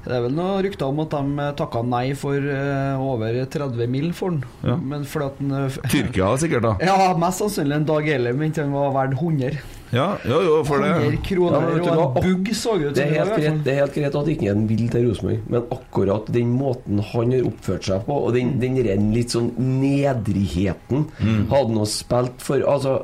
Det 0.00 0.14
er 0.16 0.22
vel 0.24 0.32
noen 0.32 0.62
rykter 0.64 0.88
om 0.88 1.02
at 1.02 1.12
de 1.12 1.48
takka 1.58 1.82
nei 1.84 2.06
for 2.16 2.36
eh, 2.40 3.02
over 3.04 3.36
30 3.52 3.90
mill. 3.92 4.12
for 4.16 4.32
den. 4.32 4.44
Ja. 4.64 4.76
Men 4.76 5.04
fordi 5.04 5.26
at 5.26 5.42
den 5.42 5.52
eh, 5.58 5.76
Tyrkia 5.92 6.30
sikkert, 6.40 6.64
da. 6.64 6.72
Ja, 6.84 7.10
mest 7.20 7.42
sannsynlig 7.42 7.76
en 7.76 7.84
Dag 7.90 8.08
Eller 8.08 8.32
mente 8.36 8.64
han 8.64 8.72
var 8.72 8.94
verdt 8.96 9.18
100. 9.20 9.60
Ja, 9.92 10.06
jo, 10.22 10.38
jo, 10.46 10.56
for 10.64 10.84
100 10.86 11.10
det 11.10 11.20
kroner 11.26 11.64
Ja, 11.66 11.78
du 11.82 11.88
og 11.90 12.18
en 12.20 12.22
bugg 12.22 12.50
så 12.54 12.76
ut 12.78 12.94
Det 12.94 13.02
er, 13.02 13.14
helt 13.18 13.32
greit, 13.34 13.56
det 13.66 13.72
er 13.72 13.80
helt 13.80 13.96
greit 13.96 14.18
at 14.20 14.28
ikke 14.30 14.52
en 14.52 14.60
vil 14.70 14.84
til 14.92 15.08
Rosenborg, 15.08 15.40
men 15.50 15.64
akkurat 15.74 16.28
den 16.30 16.52
måten 16.54 17.02
han 17.08 17.34
har 17.34 17.48
oppført 17.48 17.88
seg 17.88 18.04
på, 18.06 18.18
og 18.28 18.36
den, 18.36 18.52
den 18.62 18.78
ren 18.86 19.08
litt 19.16 19.34
sånn 19.34 19.50
nedrigheten 19.58 21.08
Hadde 21.50 21.74
han 21.74 21.90
spilt 21.90 22.44
for 22.44 22.62
Altså, 22.70 23.00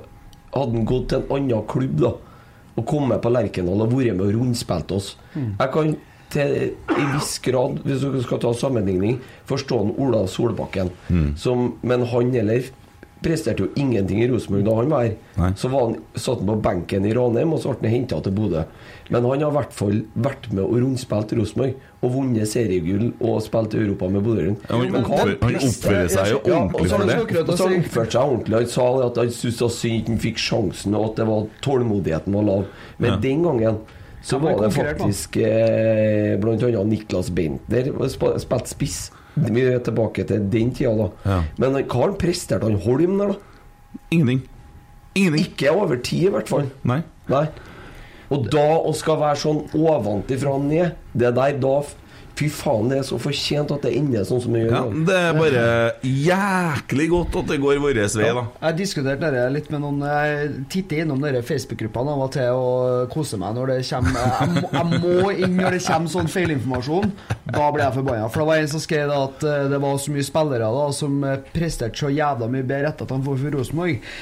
hadde 0.55 0.79
han 0.79 0.87
gått 0.89 1.11
til 1.11 1.25
en 1.25 1.35
annen 1.41 1.67
klubb, 1.75 1.99
da, 2.07 2.13
og 2.77 2.87
kommet 2.87 3.25
på 3.25 3.35
Lerkendal 3.35 3.83
og 3.83 3.91
vært 3.97 4.15
med 4.15 4.29
og 4.29 4.37
rundspilt 4.39 4.95
oss 4.95 5.11
Jeg 5.35 5.73
kan 5.75 5.97
til 6.37 6.57
i 6.97 7.07
viss 7.17 7.37
grad, 7.45 7.81
hvis 7.87 8.05
dere 8.07 8.25
skal 8.25 8.43
ta 8.47 8.55
sammenligning, 8.57 9.19
forstå 9.51 9.83
han 9.83 9.95
Ola 10.07 10.27
Solbakken, 10.31 10.93
som, 11.41 11.73
men 11.83 12.05
han 12.13 12.35
eller 12.45 12.69
presterte 13.27 13.65
jo 13.65 13.71
ingenting 13.81 14.21
i 14.23 14.27
Rosenborg 14.29 14.65
da 14.67 14.75
han 14.77 14.91
var 14.93 15.07
her. 15.07 15.55
Så 15.59 15.71
var 15.73 15.87
han, 15.87 15.95
satt 16.21 16.43
han 16.43 16.51
på 16.51 16.57
benken 16.63 17.07
i 17.09 17.15
Ranheim, 17.17 17.55
og 17.57 17.63
så 17.65 17.73
ble 17.81 17.89
han 17.89 18.03
henta 18.03 18.19
til 18.23 18.35
Bodø. 18.37 18.61
Men 19.09 19.25
han 19.25 19.41
har 19.43 19.51
i 19.51 19.57
hvert 19.57 19.73
fall 19.75 19.97
vært 20.27 20.47
med 20.53 20.63
og 20.67 20.77
rundspilt 20.83 21.33
Rosenborg 21.39 21.73
og 22.05 22.13
vunnet 22.13 22.47
seriegull 22.51 23.09
og 23.25 23.41
spilt 23.43 23.75
i 23.75 23.81
Europa 23.83 24.11
med 24.13 24.23
Bodø-Glimt. 24.27 24.69
Ja, 24.69 24.79
han 24.79 24.95
han 25.09 25.59
oppfører 25.59 26.13
seg 26.13 26.31
jo 26.35 26.41
ordentlig 26.45 26.93
for 26.93 27.09
det. 27.09 27.19
Og 27.41 27.57
så 27.57 27.65
har 27.65 27.73
han 27.73 27.83
oppført 27.87 28.15
seg 28.19 28.23
ordentlig. 28.37 28.61
Han 28.61 28.73
sa 28.77 28.87
at 29.09 29.21
han 29.25 29.35
syntes 29.41 29.59
det 29.59 29.67
var 29.67 29.77
synd 29.81 30.13
han 30.13 30.23
fikk 30.29 30.43
sjansen, 30.47 30.99
og 31.01 31.09
at 31.11 31.21
det 31.23 31.29
var 31.33 31.49
tålmodigheten 31.67 32.37
var 32.37 32.49
lav. 32.53 32.67
Men 33.01 33.11
Ja. 33.17 33.21
den 33.27 33.43
gangen 33.49 33.81
så 34.27 34.41
var 34.43 34.57
det 34.59 34.73
faktisk 34.75 35.37
eh, 35.39 36.35
annet 36.43 36.89
Niklas 36.91 37.29
Bentner 37.31 37.93
sp- 38.11 38.35
spilte 38.43 38.73
spiss. 38.73 38.99
Vi 39.37 39.63
er 39.69 39.79
tilbake 39.85 40.25
til 40.27 40.47
den 40.51 40.71
tida, 40.75 40.95
da. 40.97 41.09
Ja. 41.29 41.39
Men 41.61 41.77
hva 41.77 41.85
har 41.93 42.07
han 42.09 42.19
prestert, 42.19 42.65
han 42.65 42.79
Holm 42.87 43.19
der, 43.21 43.35
da? 43.35 44.01
Ingenting. 44.11 44.41
Ingenting. 45.15 45.45
Ikke 45.47 45.73
over 45.77 46.01
tid, 46.01 46.27
i 46.31 46.33
hvert 46.35 46.49
fall. 46.51 46.71
Nei. 46.89 47.03
Nei. 47.29 47.45
Og 48.33 48.49
da 48.51 48.65
å 48.83 48.91
skal 48.97 49.21
være 49.21 49.39
sånn 49.39 49.61
ovenfra 49.77 50.57
og 50.57 50.65
ned, 50.67 50.97
det 51.15 51.31
der 51.37 51.59
da 51.63 51.77
Fy 52.37 52.51
faen, 52.53 52.91
det 52.93 52.99
er 53.01 53.05
så 53.09 53.17
fortjent 53.17 53.71
at 53.73 53.85
det 53.87 53.95
ender 53.97 54.25
sånn 54.29 54.43
som 54.45 54.53
det 54.53 54.67
gjør. 54.67 54.75
Ja, 54.75 54.81
det 55.09 55.15
er 55.17 55.37
bare 55.39 55.63
jæklig 56.05 57.07
godt 57.09 57.39
at 57.41 57.49
det 57.49 57.57
går 57.63 57.79
vår 57.81 57.97
vei, 57.97 58.27
da. 58.37 58.43
Jeg 58.67 58.77
diskuterte 58.83 59.31
dette 59.33 59.45
litt 59.55 59.71
med 59.73 59.81
noen 59.81 60.03
Jeg 60.05 60.51
titter 60.75 61.05
innom 61.05 61.25
Facebook-gruppene 61.25 62.13
av 62.13 62.25
og 62.27 62.33
til 62.35 62.61
og 62.61 63.09
koser 63.15 63.41
meg 63.41 63.57
når 63.57 63.73
det 63.73 63.79
kommer 63.89 64.19
Jeg 64.21 64.53
må, 64.53 64.65
jeg 64.77 65.01
må 65.07 65.31
inn 65.33 65.57
når 65.57 65.79
det 65.79 65.83
kommer 65.87 66.13
sånn 66.13 66.29
feilinformasjon. 66.33 67.15
Da 67.49 67.71
blir 67.73 67.87
jeg 67.87 67.97
forbanna. 67.97 68.29
For 68.29 68.45
det 68.45 68.49
var 68.51 68.65
en 68.65 68.73
som 68.75 68.85
skrev 68.85 69.15
at 69.17 69.47
eh, 69.47 69.69
det 69.73 69.81
var 69.87 70.03
så 70.03 70.13
mye 70.13 70.27
spillere 70.29 70.73
da 70.77 70.89
som 71.01 71.17
eh, 71.25 71.39
presterte 71.55 72.03
så 72.03 72.13
jævla 72.13 72.51
mye 72.53 72.67
bedre 72.69 72.93
etter 72.93 73.09
at 73.09 73.17
han 73.17 73.25
får 73.25 73.41
for 73.47 73.57
Rosenborg. 73.57 74.13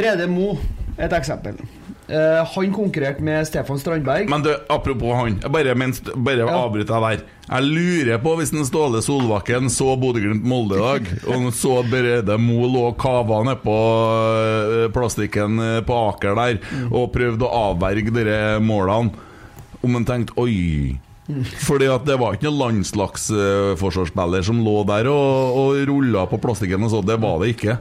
Brede 0.00 0.30
Mo, 0.32 0.54
et 0.96 1.12
eksempel. 1.16 1.60
Eh, 2.08 2.44
han 2.54 2.72
konkurrerte 2.72 3.22
med 3.22 3.46
Stefan 3.46 3.78
Strandberg. 3.78 4.28
Men 4.30 4.42
du, 4.42 4.54
apropos 4.68 5.14
han, 5.14 5.40
bare, 5.52 5.74
mens, 5.76 6.00
bare 6.16 6.46
avbryter 6.48 6.94
jeg 6.94 7.18
der. 7.18 7.34
Jeg 7.48 7.64
lurer 7.68 8.20
på 8.24 8.32
hvis 8.38 8.52
den 8.52 8.64
Ståle 8.68 9.02
Solbakken 9.04 9.68
så 9.72 9.92
Bodø-Glimt-Molde 10.00 10.78
i 10.78 10.84
dag, 10.84 11.10
og 11.26 11.34
han 11.34 11.52
så 11.56 11.78
Brede 11.88 12.36
Mo 12.40 12.68
lå 12.68 12.86
og 12.90 12.96
kava 13.00 13.42
nedpå 13.48 13.76
øh, 13.76 14.86
plastikken 14.92 15.60
øh, 15.60 15.82
på 15.84 16.00
Aker 16.08 16.36
der, 16.40 16.62
og 16.88 17.12
prøvde 17.12 17.44
å 17.44 17.64
avverge 17.72 18.12
de 18.12 18.38
målene, 18.64 19.12
om 19.84 20.00
han 20.00 20.08
tenkte 20.08 20.36
oi 20.40 20.96
fordi 21.60 21.84
at 21.92 22.06
det 22.08 22.14
var 22.16 22.38
ikke 22.38 22.46
noen 22.48 22.78
landslagsforsvarsspiller 22.78 24.46
som 24.46 24.62
lå 24.64 24.78
der 24.88 25.10
og, 25.12 25.58
og 25.60 25.82
rulla 25.90 26.22
på 26.30 26.38
plastikken 26.40 26.86
og 26.86 26.92
så. 26.94 27.02
Det 27.04 27.18
var 27.20 27.42
det 27.42 27.50
ikke. 27.52 27.74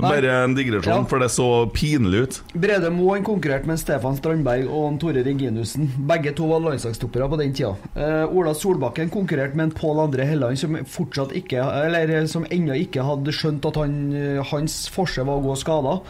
Bare 0.00 0.44
en 0.44 0.54
digresjon, 0.56 1.02
Ja. 1.02 1.04
for 1.04 1.18
det 1.18 1.28
så 1.30 1.46
pinlig 1.72 2.22
ut. 2.22 2.40
Brede 2.54 2.90
Moe 2.90 3.20
konkurrerte 3.22 3.66
med 3.66 3.78
Stefan 3.78 4.16
Strandberg 4.16 4.68
og 4.68 4.98
Tore 5.00 5.22
Reginussen. 5.24 5.88
Begge 6.08 6.32
to 6.36 6.46
var 6.50 6.60
landslagstoppere 6.60 7.28
på 7.28 7.38
den 7.38 7.52
tida. 7.54 7.74
Uh, 7.96 8.26
Ola 8.34 8.54
Solbakken 8.54 9.10
konkurrerte 9.10 9.56
med 9.56 9.64
en 9.70 9.76
Pål 9.76 10.02
André 10.08 10.26
Helland 10.28 10.58
som 10.58 10.76
fortsatt 10.84 11.32
ikke 11.36 11.60
Eller 11.60 12.08
eh, 12.20 12.26
som 12.26 12.44
ennå 12.50 12.74
ikke 12.74 13.02
hadde 13.04 13.32
skjønt 13.32 13.64
at 13.66 13.76
han, 13.76 14.12
eh, 14.12 14.42
hans 14.50 14.88
forse 14.88 15.22
var 15.24 15.38
å 15.38 15.44
gå 15.44 15.56
skada. 15.56 16.00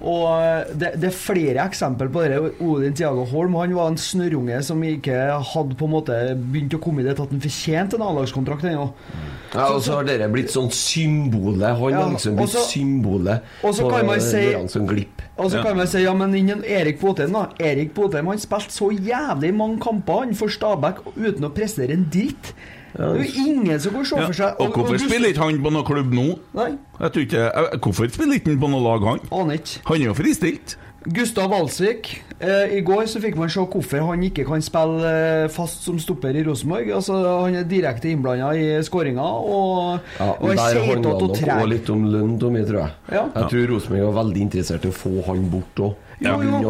Og 0.00 0.24
eh, 0.36 0.74
det, 0.76 0.90
det 1.00 1.08
er 1.08 1.14
flere 1.16 1.64
eksempler 1.64 2.10
på 2.12 2.24
det. 2.28 2.40
Odin 2.60 2.94
Tiago 2.98 3.24
Holm 3.30 3.54
han 3.56 3.72
var 3.76 3.88
en 3.92 3.96
snørrunge 4.00 4.58
som 4.66 4.82
ikke 4.84 5.16
hadde 5.52 5.76
på 5.80 5.88
en 5.88 5.94
måte 5.94 6.18
begynt 6.36 6.76
å 6.76 6.80
komme 6.84 7.00
i 7.00 7.06
det 7.06 7.14
til 7.16 7.24
at 7.26 7.32
han 7.32 7.40
fortjente 7.46 7.96
en 7.96 8.04
A-lagskontrakt 8.06 8.66
ennå. 8.68 8.90
Ja, 9.56 9.70
og 9.72 9.80
så 9.86 9.96
har 9.96 10.04
dere 10.08 10.28
blitt 10.32 10.52
sånn 10.52 10.68
symbolet. 10.74 11.70
Han 11.80 11.94
Ja, 11.94 12.02
har 12.04 12.12
liksom 12.12 12.36
blitt 12.36 12.52
også, 12.52 12.64
symbolet 12.74 13.42
og 13.64 13.74
så 13.78 13.86
på 13.86 13.90
kan 13.94 14.06
man 14.10 14.20
si- 14.20 14.68
som 14.68 14.86
glipp. 14.90 15.22
Og 15.36 15.50
så 15.52 15.62
kan 15.62 15.76
man 15.76 15.86
si 15.88 16.00
ja, 16.04 16.12
men 16.16 16.32
innen 16.34 16.62
Erik 16.64 17.00
Botheim, 17.00 17.32
da. 17.32 17.46
Erik 17.60 17.92
Botheim 17.96 18.26
han 18.32 18.38
spilte 18.40 18.72
så 18.72 18.88
jævlig 18.92 19.52
mange 19.54 19.80
kamper 19.84 20.22
han 20.24 20.34
for 20.34 20.48
Stabæk 20.48 21.02
uten 21.16 21.44
å 21.44 21.52
prestere 21.52 21.92
en 21.92 22.06
dritt. 22.12 22.54
Det 22.96 23.04
er 23.04 23.18
jo 23.20 23.44
ingen 23.46 23.80
som 23.80 23.92
kan 23.92 24.04
se 24.08 24.16
for 24.24 24.32
seg 24.32 24.60
og 24.60 24.72
hvorfor 24.72 24.96
du- 24.96 25.04
spiller 25.04 25.28
ikke 25.34 25.44
han 25.44 25.62
på 25.62 25.72
noen 25.74 25.84
klubb 25.84 26.12
nå? 26.16 26.26
Nei. 26.56 26.70
Jeg 27.00 27.12
tror 27.12 27.22
ikke, 27.26 27.44
jeg, 27.44 27.80
hvorfor 27.84 28.10
spiller 28.14 28.34
ikke 28.40 28.50
han 28.54 28.60
på 28.62 28.70
noe 28.72 28.82
lag, 28.86 29.04
han? 29.10 29.20
Aner 29.32 29.58
ikke. 29.60 29.80
Han 29.90 30.00
er 30.00 30.04
jo 30.10 30.14
fristilt. 30.14 30.76
Gustav 31.06 31.50
Walsvik. 31.52 32.08
Eh, 32.40 32.72
I 32.78 32.80
går 32.82 33.04
så 33.06 33.20
fikk 33.22 33.36
man 33.38 33.48
se 33.48 33.60
hvorfor 33.62 34.02
han 34.08 34.22
ikke 34.26 34.44
kan 34.48 34.60
spille 34.64 35.06
eh, 35.06 35.48
fast 35.54 35.84
som 35.86 36.00
stopper 36.02 36.34
i 36.34 36.42
Rosenborg. 36.42 36.88
Altså, 36.96 37.14
han 37.44 37.54
er 37.60 37.62
direkte 37.68 38.10
innblanda 38.10 38.48
i 38.58 38.64
skåringa 38.82 39.22
og, 39.22 40.00
Ja, 40.18 40.32
og 40.32 40.50
er 40.50 40.56
Der 40.56 40.80
handla 40.82 41.12
og 41.14 41.20
det 41.20 41.28
nok 41.28 41.36
treg. 41.38 41.52
også 41.60 41.68
litt 41.70 41.90
om 41.94 42.02
lønn, 42.10 42.34
Tommy, 42.40 42.64
tror 42.66 42.80
jeg. 42.82 42.90
Ja. 43.12 43.22
Jeg 43.36 43.50
tror 43.52 43.70
Rosenborg 43.76 44.08
var 44.14 44.24
veldig 44.24 44.42
interessert 44.48 44.84
i 44.84 44.88
å 44.90 44.96
få 44.98 45.14
han 45.28 45.46
bort 45.52 45.76
òg. 45.86 45.94
Jo, 46.16 46.38
jo. 46.40 46.60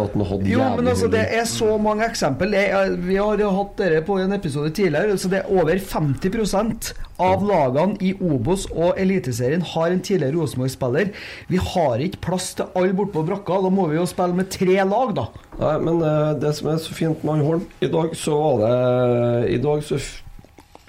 jo, 0.43 0.63
men 0.75 0.89
altså, 0.91 1.07
det 1.07 1.23
er 1.23 1.45
så 1.47 1.77
mange 1.79 2.03
eksempel. 2.09 2.55
Er, 2.59 2.97
vi 2.99 3.15
har 3.15 3.39
jo 3.39 3.53
hatt 3.55 3.77
dere 3.79 4.01
på 4.03 4.17
en 4.19 4.35
episode 4.35 4.73
tidligere. 4.75 5.15
Så 5.23 5.31
det 5.31 5.45
er 5.45 5.53
over 5.55 5.79
50% 5.79 6.91
av 7.23 7.45
lagene 7.47 7.95
i 8.03 8.13
Obos 8.19 8.67
og 8.73 8.99
Eliteserien 9.01 9.63
har 9.63 9.95
en 9.95 10.03
tidligere 10.03 10.35
Rosenborg-spiller. 10.35 11.13
Vi 11.53 11.61
har 11.63 12.03
ikke 12.03 12.25
plass 12.27 12.53
til 12.59 12.67
alle 12.75 12.97
bortpå 12.97 13.23
brakka. 13.29 13.61
Da 13.63 13.71
må 13.73 13.87
vi 13.93 14.01
jo 14.01 14.09
spille 14.11 14.35
med 14.37 14.51
tre 14.51 14.81
lag, 14.83 15.15
da. 15.17 15.29
Nei, 15.61 15.77
men 15.87 16.03
eh, 16.05 16.35
det 16.43 16.53
som 16.59 16.73
er 16.73 16.83
så 16.83 16.93
fint 16.93 17.23
med 17.25 17.41
Holm 17.47 17.63
I 17.81 17.89
dag 17.89 18.11
så 18.19 18.35
var 18.37 18.59
det 18.61 19.55
I 19.55 19.61
dag 19.65 19.79
så 19.87 19.97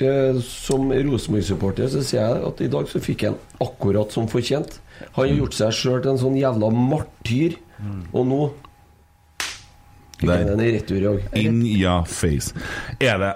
eh, 0.04 0.42
Som 0.44 0.90
Rosenborg-supporter 0.92 1.88
så 1.94 2.02
sier 2.04 2.26
jeg 2.26 2.42
at 2.50 2.66
i 2.66 2.68
dag 2.74 2.90
så 2.92 3.00
fikk 3.00 3.30
han 3.30 3.38
akkurat 3.64 4.12
som 4.12 4.28
fortjent. 4.28 4.82
Han 5.14 5.22
har 5.22 5.38
gjort 5.38 5.56
seg 5.56 5.78
sjøl 5.78 6.02
til 6.02 6.16
en 6.16 6.22
sånn 6.26 6.36
jævla 6.42 6.74
martyr, 6.74 7.56
og 8.12 8.26
nå 8.28 8.42
den 10.18 10.60
er 10.60 10.66
i 10.66 10.72
retur 10.74 10.98
i 10.98 11.04
dag. 11.04 11.26
In 11.38 11.60
your 11.62 12.06
face. 12.10 12.54
Er 13.00 13.20
det 13.22 13.34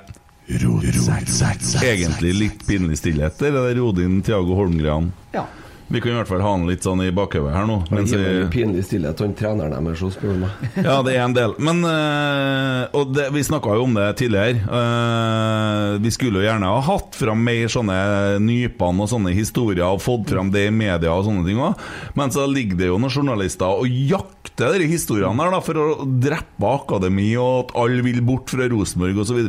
egentlig 1.84 2.34
litt 2.34 2.64
pinlig 2.68 2.98
stillhet 2.98 3.42
eller 3.42 3.70
Er 3.70 3.76
det 3.76 3.82
Rodin 3.82 4.22
Tiago 4.26 4.58
Holmgren? 4.58 5.12
Ja. 5.36 5.46
Vi 5.92 6.00
kan 6.02 6.14
i 6.14 6.16
hvert 6.16 6.30
fall 6.30 6.42
ha 6.44 6.52
han 6.54 6.64
litt 6.70 6.86
sånn 6.86 7.02
i 7.04 7.10
bakhodet 7.16 7.52
her 7.52 7.66
nå. 7.68 7.82
Han 7.90 8.06
det 8.08 8.16
gir 8.16 8.22
meg 8.24 8.52
pinlig 8.54 8.84
stillhet, 8.88 9.20
han 9.20 9.34
treneren 9.36 9.74
deres 9.76 10.04
òg, 10.06 10.14
spør 10.16 10.38
du 10.38 10.44
meg. 10.46 10.62
ja, 10.88 10.96
det 11.04 11.16
er 11.18 11.24
en 11.26 11.36
del. 11.36 11.56
Men 11.60 11.84
øh, 11.88 12.84
Og 12.98 13.12
det, 13.16 13.28
vi 13.36 13.44
snakka 13.44 13.76
jo 13.76 13.86
om 13.90 13.98
det 13.98 14.08
tidligere. 14.22 14.62
Eh, 14.80 15.98
vi 16.04 16.14
skulle 16.16 16.40
jo 16.40 16.48
gjerne 16.48 16.72
ha 16.72 16.80
hatt 16.88 17.18
fram 17.20 17.44
mer 17.44 17.72
sånne 17.72 17.98
nypene 18.44 19.04
og 19.04 19.12
sånne 19.12 19.36
historier 19.36 19.88
og 19.90 20.04
fått 20.04 20.32
fram 20.32 20.54
det 20.54 20.68
i 20.70 20.74
media 20.74 21.12
og 21.12 21.28
sånne 21.28 21.46
ting 21.48 21.60
òg. 21.60 21.86
Men 22.20 22.32
så 22.34 22.48
ligger 22.48 22.80
det 22.80 22.92
jo 22.92 23.00
noen 23.02 23.12
journalister 23.12 23.84
og 23.84 23.92
jakter 23.92 24.80
de 24.80 24.88
historiene 24.92 25.44
her 25.44 25.56
da 25.56 25.62
for 25.66 25.80
å 25.82 25.88
drepe 26.08 26.72
akademi 26.72 27.34
og 27.42 27.66
at 27.66 27.78
alle 27.84 28.06
vil 28.06 28.24
bort 28.26 28.52
fra 28.54 28.70
Rosenborg 28.72 29.24
osv. 29.26 29.42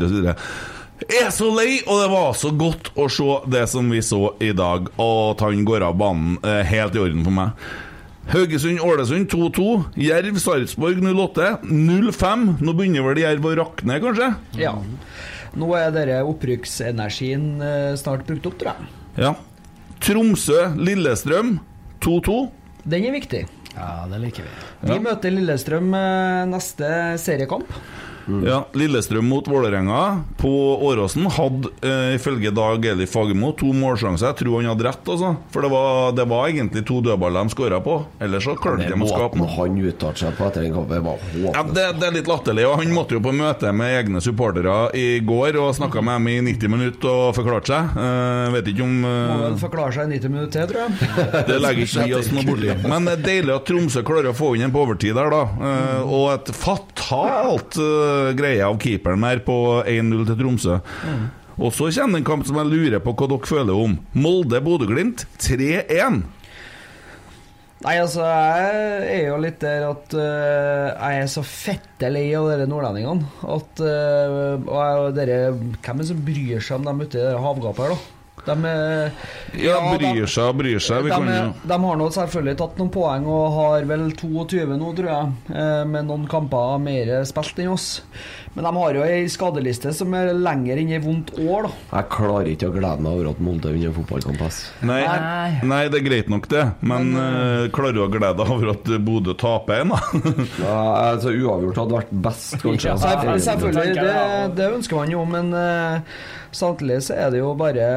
er 1.09 1.30
så 1.34 1.48
lei, 1.55 1.80
og 1.86 2.03
det 2.03 2.11
var 2.12 2.34
så 2.38 2.50
godt 2.55 2.92
å 3.00 3.09
se 3.11 3.38
det 3.53 3.64
som 3.70 3.88
vi 3.92 4.03
så 4.05 4.34
i 4.42 4.53
dag, 4.57 4.90
og 5.00 5.22
at 5.32 5.44
han 5.46 5.64
går 5.68 5.86
av 5.86 5.96
banen 6.00 6.36
eh, 6.44 6.61
helt 6.68 6.96
i 6.98 7.03
orden 7.03 7.24
for 7.26 7.36
meg. 7.36 7.64
Haugesund-Ålesund 8.32 9.26
2-2. 9.32 9.64
Jerv-Sarpsborg 9.98 11.00
08. 11.03 11.48
0-5. 11.66 12.44
Nå 12.62 12.74
begynner 12.78 13.07
vel 13.09 13.22
Jerv 13.24 13.48
å 13.50 13.55
rakne, 13.59 13.98
kanskje? 14.05 14.28
Ja. 14.61 14.76
Nå 15.59 15.72
er 15.76 15.90
dere 15.92 16.20
opprykksenergien 16.30 17.48
eh, 17.61 17.88
snart 18.00 18.22
brukt 18.28 18.46
opp, 18.48 18.61
tror 18.61 18.72
jeg. 18.72 18.92
Ja. 19.26 19.34
Tromsø-Lillestrøm 20.07 21.57
2-2. 22.05 22.38
Den 22.94 23.11
er 23.11 23.16
viktig. 23.18 23.42
Ja, 23.74 24.05
det 24.11 24.22
liker 24.22 24.46
vi. 24.46 24.55
Vi 24.92 25.03
møter 25.03 25.34
Lillestrøm 25.34 25.92
eh, 25.96 26.46
neste 26.50 26.88
seriekamp. 27.20 27.68
Ja, 28.46 28.62
Lillestrøm 28.78 29.26
mot 29.28 29.48
Vålerenga 29.48 30.22
på 30.40 30.50
Åråsen 30.86 31.26
hadde 31.30 31.70
eh, 31.82 32.14
ifølge 32.16 32.50
Dag 32.54 32.84
Eli 32.86 33.06
Fagermo 33.10 33.52
to 33.58 33.72
målsjanser. 33.76 34.30
Jeg 34.32 34.38
tror 34.42 34.60
han 34.60 34.70
hadde 34.72 34.86
rett, 34.86 35.08
altså. 35.14 35.32
For 35.54 35.64
det 35.64 35.70
var, 35.72 36.12
det 36.16 36.26
var 36.30 36.48
egentlig 36.50 36.84
to 36.88 37.00
dødballer 37.04 37.46
de 37.48 37.54
skåra 37.54 37.80
på. 37.84 37.96
Ellers 38.22 38.46
så 38.46 38.54
klarte 38.58 38.88
de 38.88 38.98
å 38.98 39.08
skape 39.10 39.40
noe. 39.40 39.50
han 39.56 39.78
uttalte 39.82 40.24
seg 40.24 40.36
på 40.38 40.46
etter 40.48 40.66
den 40.66 40.74
kampen, 40.76 41.02
var 41.04 41.22
Ja, 41.42 41.64
det, 41.66 41.86
det 42.00 42.08
er 42.08 42.16
litt 42.18 42.30
latterlig. 42.30 42.66
Og 42.70 42.78
han 42.80 42.94
måtte 42.94 43.16
jo 43.18 43.22
på 43.24 43.34
møte 43.36 43.72
med 43.76 43.96
egne 43.98 44.22
supportere 44.24 44.76
i 44.98 45.06
går 45.26 45.58
og 45.62 45.72
snakka 45.78 46.04
med 46.04 46.20
dem 46.20 46.30
i 46.32 46.36
90 46.52 46.72
minutter 46.76 47.10
og 47.12 47.34
forklarte 47.38 47.72
seg. 47.72 47.98
Eh, 48.06 48.52
vet 48.56 48.72
ikke 48.72 48.86
om 48.86 48.94
Må 49.02 49.12
eh, 49.12 49.44
vel 49.46 49.58
forklare 49.62 49.96
seg 49.98 50.08
i 50.08 50.18
90 50.20 50.34
minutter 50.36 50.52
til, 50.52 50.70
tror 50.72 50.82
jeg. 50.86 50.90
Det 51.52 51.58
legger 51.62 51.86
ikke 51.88 52.06
vi 52.06 52.16
oss 52.18 52.30
noe 52.34 52.46
borti. 52.46 52.72
Men 52.88 53.08
det 53.08 53.16
er 53.18 53.24
deilig 53.26 53.54
at 53.56 53.66
Tromsø 53.68 54.02
klarer 54.06 54.30
å 54.32 54.36
få 54.36 54.52
inn 54.56 54.66
en 54.68 54.74
på 54.74 54.82
overtid 54.84 55.16
der, 55.18 55.32
da. 55.32 55.42
Eh, 55.72 56.12
og 56.12 56.26
et 56.36 56.52
fatalt 56.56 57.78
eh, 57.80 58.11
greie 58.38 58.66
av 58.66 58.78
keeperen 58.82 59.24
her 59.26 59.42
på 59.46 59.56
1-0 59.84 60.26
til 60.28 60.38
Tromsø. 60.38 60.78
Og 61.58 61.72
så 61.76 61.90
kommer 61.92 62.20
en 62.20 62.26
kamp 62.26 62.46
som 62.48 62.58
jeg 62.60 62.70
lurer 62.70 63.02
på 63.04 63.12
hva 63.16 63.28
dere 63.30 63.48
føler 63.48 63.76
om. 63.76 63.98
Molde-Bodø-Glimt 64.16 65.26
3-1. 65.42 66.22
Nei, 67.82 67.96
altså, 67.98 68.22
jeg 68.22 69.06
er 69.10 69.24
jo 69.26 69.38
litt 69.42 69.58
der 69.62 69.88
at 69.88 70.14
uh, 70.14 70.92
jeg 70.94 71.22
er 71.24 71.30
så 71.30 71.42
fette 71.42 72.10
lei 72.14 72.28
av 72.38 72.46
dere 72.52 72.68
nordlendingene. 72.70 73.26
At 73.42 73.82
uh, 73.82 74.54
og 74.62 74.76
jeg, 74.76 75.00
og 75.02 75.16
dere, 75.16 75.38
Hvem 75.82 75.96
er 75.96 76.04
det 76.04 76.10
som 76.12 76.24
bryr 76.28 76.62
seg 76.62 76.78
om 76.78 76.86
dem 76.86 77.02
ute 77.02 77.18
i 77.18 77.24
det 77.24 77.40
havgapet 77.42 77.82
her, 77.82 77.96
da? 77.96 78.21
De, 78.47 78.55
ja, 79.55 79.76
Ja, 79.76 79.93
bryr 79.97 80.26
seg 80.26 80.57
bryr 80.59 80.80
seg. 80.82 81.05
Vi 81.05 81.11
de, 81.11 81.14
kan 81.14 81.28
er- 81.30 81.53
de 81.70 81.76
har 81.84 81.97
nå 82.01 82.09
selvfølgelig 82.11 82.57
tatt 82.59 82.78
noen 82.80 82.90
poeng 82.90 83.26
og 83.30 83.53
har 83.55 83.84
vel 83.86 84.09
22 84.18 84.66
nå, 84.80 84.88
tror 84.99 85.11
jeg, 85.12 85.32
eh, 85.55 85.84
med 85.86 86.09
noen 86.09 86.26
kamper 86.30 86.78
mer 86.82 87.12
spilt 87.28 87.59
enn 87.62 87.70
oss. 87.76 88.01
Men 88.53 88.66
de 88.66 88.72
har 88.76 88.96
jo 88.98 89.05
ei 89.07 89.28
skadeliste 89.32 89.94
som 89.96 90.12
er 90.16 90.34
lenger 90.36 90.80
enn 90.82 90.90
ei 90.92 91.00
vondt 91.00 91.30
år, 91.40 91.68
da. 91.68 91.70
Jeg 91.94 92.09
klarer 92.12 92.50
ikke 92.53 92.68
å 92.68 92.74
glede 92.74 93.00
meg 93.00 93.14
over 93.14 93.30
at 93.30 93.40
Molde 93.40 93.72
vinner 93.72 93.94
fotballkamp. 93.96 94.42
ass. 94.44 94.59
Nei, 94.84 95.00
nei, 95.64 95.80
det 95.92 96.03
er 96.03 96.05
greit 96.05 96.28
nok, 96.32 96.50
det. 96.53 96.66
Men 96.84 97.14
eh, 97.16 97.70
klarer 97.72 97.96
du 97.96 98.03
å 98.05 98.11
glede 98.12 98.36
deg 98.42 98.53
over 98.53 98.74
at 98.74 98.92
Bodø 99.07 99.36
taper 99.40 99.86
en, 99.86 99.94
da? 99.94 100.03
Ja, 100.66 100.76
altså, 101.14 101.32
uavgjort 101.32 101.80
hadde 101.80 101.98
vært 102.03 102.14
best, 102.28 102.59
kanskje. 102.61 102.92
Ja, 102.92 103.38
selvfølgelig, 103.48 103.96
det, 103.96 104.20
det 104.61 104.70
ønsker 104.76 105.00
man 105.00 105.16
jo, 105.16 105.24
men 105.32 105.50
uh, 105.57 106.22
samtidig 106.53 107.00
så 107.09 107.16
er 107.16 107.32
det 107.32 107.40
jo 107.40 107.55
bare 107.57 107.88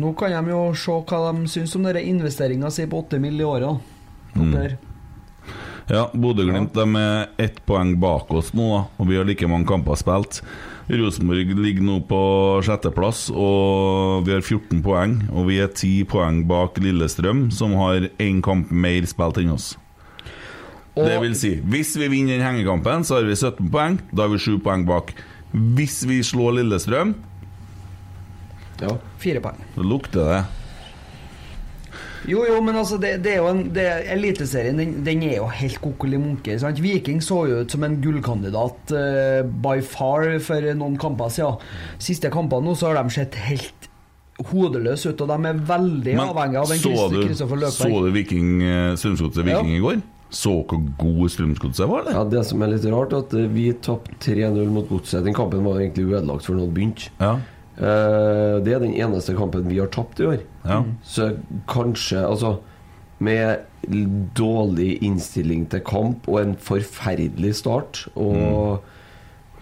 Nå 0.00 0.14
kan 0.16 0.32
de 0.32 0.54
jo 0.54 0.64
se 0.78 0.96
hva 1.04 1.20
de 1.28 1.52
syns 1.52 1.76
om 1.76 1.84
denne 1.84 2.02
investeringa 2.08 2.72
si 2.72 2.88
på 2.88 3.04
8 3.04 3.20
mill. 3.20 3.36
i 3.38 3.44
året. 3.44 3.68
da. 3.68 4.40
Mm. 4.40 4.87
Ja, 5.88 6.04
Bodø-Glimt 6.12 6.74
de 6.76 6.84
er 7.00 7.30
ett 7.40 7.62
poeng 7.64 7.94
bak 8.00 8.28
oss 8.36 8.50
nå, 8.56 8.66
og 8.84 9.08
vi 9.08 9.16
har 9.16 9.24
like 9.24 9.48
mange 9.48 9.68
kamper 9.70 9.96
spilt. 9.96 10.42
Rosenborg 10.88 11.52
ligger 11.56 11.84
nå 11.84 11.98
på 12.08 12.20
sjetteplass, 12.64 13.26
og 13.32 14.26
vi 14.26 14.34
har 14.34 14.44
14 14.44 14.82
poeng. 14.84 15.18
Og 15.32 15.48
vi 15.48 15.58
er 15.64 15.72
10 15.72 16.04
poeng 16.08 16.42
bak 16.48 16.76
Lillestrøm, 16.80 17.46
som 17.52 17.76
har 17.80 18.08
én 18.20 18.42
kamp 18.44 18.72
mer 18.72 19.08
spilt 19.08 19.40
enn 19.40 19.54
oss. 19.56 19.74
Det 20.98 21.16
vil 21.22 21.34
si, 21.38 21.54
hvis 21.62 21.94
vi 22.00 22.08
vinner 22.10 22.36
den 22.36 22.46
hengekampen, 22.46 23.04
så 23.06 23.20
har 23.20 23.28
vi 23.28 23.36
17 23.36 23.68
poeng. 23.72 24.00
Da 24.12 24.26
har 24.26 24.32
vi 24.32 24.40
7 24.44 24.58
poeng 24.64 24.84
bak. 24.88 25.14
Hvis 25.52 26.02
vi 26.08 26.20
slår 26.26 26.58
Lillestrøm, 26.60 27.16
Fire 29.18 29.40
poeng. 29.42 29.58
lukter 29.76 30.28
det. 30.28 30.42
Jo, 32.28 32.42
jo, 32.44 32.58
men 32.64 32.76
altså, 32.76 32.98
det, 33.00 33.14
det 33.24 33.32
er 33.34 33.38
jo 33.40 33.48
en 33.50 33.62
det, 33.72 33.86
Eliteserien 34.12 34.76
den, 34.80 34.98
den 35.06 35.22
er 35.24 35.38
jo 35.38 35.46
helt 35.48 35.80
kokkelig 35.80 36.20
munke. 36.20 36.58
sant? 36.60 36.80
Viking 36.84 37.22
så 37.24 37.46
jo 37.48 37.62
ut 37.64 37.72
som 37.72 37.86
en 37.86 37.96
gullkandidat 38.04 38.92
uh, 38.92 39.40
by 39.64 39.78
far 39.80 40.34
for 40.44 40.68
noen 40.76 40.98
kamper 41.00 41.32
siden. 41.32 41.62
Siste 42.02 42.30
kampene 42.34 42.68
nå 42.68 42.76
så 42.76 42.90
har 42.92 43.00
de 43.00 43.14
sett 43.16 43.38
helt 43.48 43.88
hodeløse 44.52 45.10
ut, 45.10 45.24
og 45.24 45.32
de 45.32 45.50
er 45.50 45.64
veldig 45.66 46.14
avhengig 46.22 46.60
av 46.60 46.70
den 46.70 46.78
Kristoffer 46.84 47.58
Løkberg. 47.58 47.96
så 47.96 48.04
du 48.04 48.12
Viking, 48.14 48.50
eh, 48.62 48.92
Strømsgodset 49.00 49.42
Viking 49.48 49.72
Ja. 49.72 49.78
i 49.80 49.82
går? 49.82 50.02
Så 50.30 50.52
hvor 50.68 50.82
god 51.00 51.30
Strømsgodset 51.32 51.88
var, 51.88 52.04
det 52.04 52.12
Ja, 52.14 52.22
Det 52.24 52.44
som 52.46 52.62
er 52.62 52.68
litt 52.68 52.84
rart, 52.84 53.12
er 53.12 53.24
at 53.24 53.32
vi 53.54 53.72
tapte 53.72 54.14
3-0 54.20 54.68
mot 54.70 54.88
Godset. 54.88 55.24
Den 55.24 55.34
kampen 55.34 55.64
var 55.64 55.80
egentlig 55.80 56.04
ødelagt 56.12 56.44
før 56.44 56.54
den 56.54 56.60
hadde 56.68 56.74
begynt. 56.76 57.08
Eh, 57.78 58.56
det 58.64 58.74
er 58.74 58.82
den 58.82 58.96
eneste 58.98 59.36
kampen 59.38 59.68
vi 59.70 59.78
har 59.78 59.90
tapt 59.94 60.18
i 60.22 60.26
år. 60.26 60.40
Ja. 60.66 60.82
Så 61.06 61.30
kanskje 61.70 62.24
Altså, 62.26 62.58
med 63.22 63.64
dårlig 64.34 64.98
innstilling 65.06 65.66
til 65.70 65.82
kamp 65.86 66.26
og 66.28 66.40
en 66.40 66.56
forferdelig 66.58 67.54
start, 67.60 68.04
og, 68.18 68.82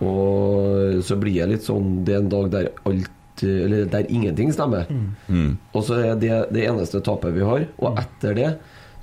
og 0.00 1.02
så 1.04 1.16
blir 1.20 1.38
jeg 1.38 1.52
litt 1.54 1.64
sånn 1.64 2.02
Det 2.04 2.16
er 2.16 2.18
en 2.20 2.32
dag 2.32 2.50
der 2.52 2.66
alt 2.84 3.44
Eller 3.44 3.84
der 3.92 4.08
ingenting 4.08 4.52
stemmer. 4.52 4.88
Mm. 5.28 5.56
Og 5.76 5.84
så 5.84 6.00
er 6.00 6.20
det 6.20 6.32
det 6.56 6.66
eneste 6.68 7.02
tapet 7.04 7.36
vi 7.36 7.44
har. 7.44 7.66
Og 7.76 8.00
etter 8.00 8.36
det 8.36 8.50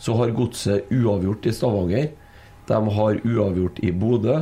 så 0.02 0.16
har 0.18 0.34
Godset 0.34 0.90
uavgjort 0.92 1.46
i 1.46 1.54
Stavanger. 1.54 2.08
De 2.68 2.80
har 2.98 3.20
uavgjort 3.22 3.78
i 3.86 3.92
Bodø. 3.94 4.40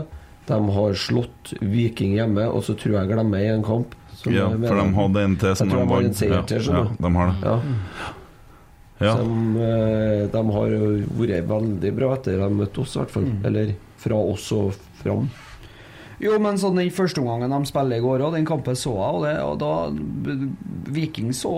De 0.48 0.60
har 0.78 0.96
slått 0.96 1.52
Viking 1.60 2.16
hjemme, 2.16 2.48
og 2.48 2.64
så 2.66 2.74
tror 2.80 3.02
jeg 3.02 3.12
glemmer 3.12 3.44
jeg 3.44 3.60
en 3.60 3.68
kamp. 3.68 3.98
Som 4.22 4.34
Ja, 4.36 4.48
for 4.54 4.82
de 4.82 4.88
hadde 4.98 5.28
en 5.28 5.38
til 5.42 5.56
som 5.58 5.70
jeg 5.70 5.78
tror 5.78 5.86
de 5.86 5.94
vant. 5.94 6.26
Ja, 6.26 6.42
ja, 6.80 6.88
de 7.02 7.14
har 7.18 7.32
det. 7.32 7.38
Ja. 7.52 8.10
Ja. 9.02 9.18
Som, 9.18 9.56
eh, 9.58 10.28
de 10.30 10.42
har 10.54 10.74
vært 11.18 11.48
veldig 11.50 11.92
bra 11.98 12.12
etter 12.14 12.38
de 12.38 12.50
møtte 12.54 12.84
oss, 12.84 12.94
i 12.96 13.00
hvert 13.02 13.14
fall. 13.16 13.26
Mm. 13.26 13.40
Eller 13.50 13.72
fra 13.98 14.20
oss 14.22 14.52
og 14.54 14.76
fram. 15.02 15.26
Jo, 16.22 16.36
men 16.38 16.60
sånn 16.62 16.78
den 16.78 16.92
første 16.94 17.22
omgangen 17.24 17.50
de 17.50 17.66
spiller 17.66 17.98
i 17.98 18.04
går, 18.04 18.22
og 18.22 18.36
den 18.38 18.46
kampen 18.46 18.78
så 18.78 18.94
jeg, 18.94 19.16
og, 19.18 19.24
det, 19.26 19.36
og 19.42 19.56
da 19.58 20.92
Viking 20.94 21.32
så 21.34 21.54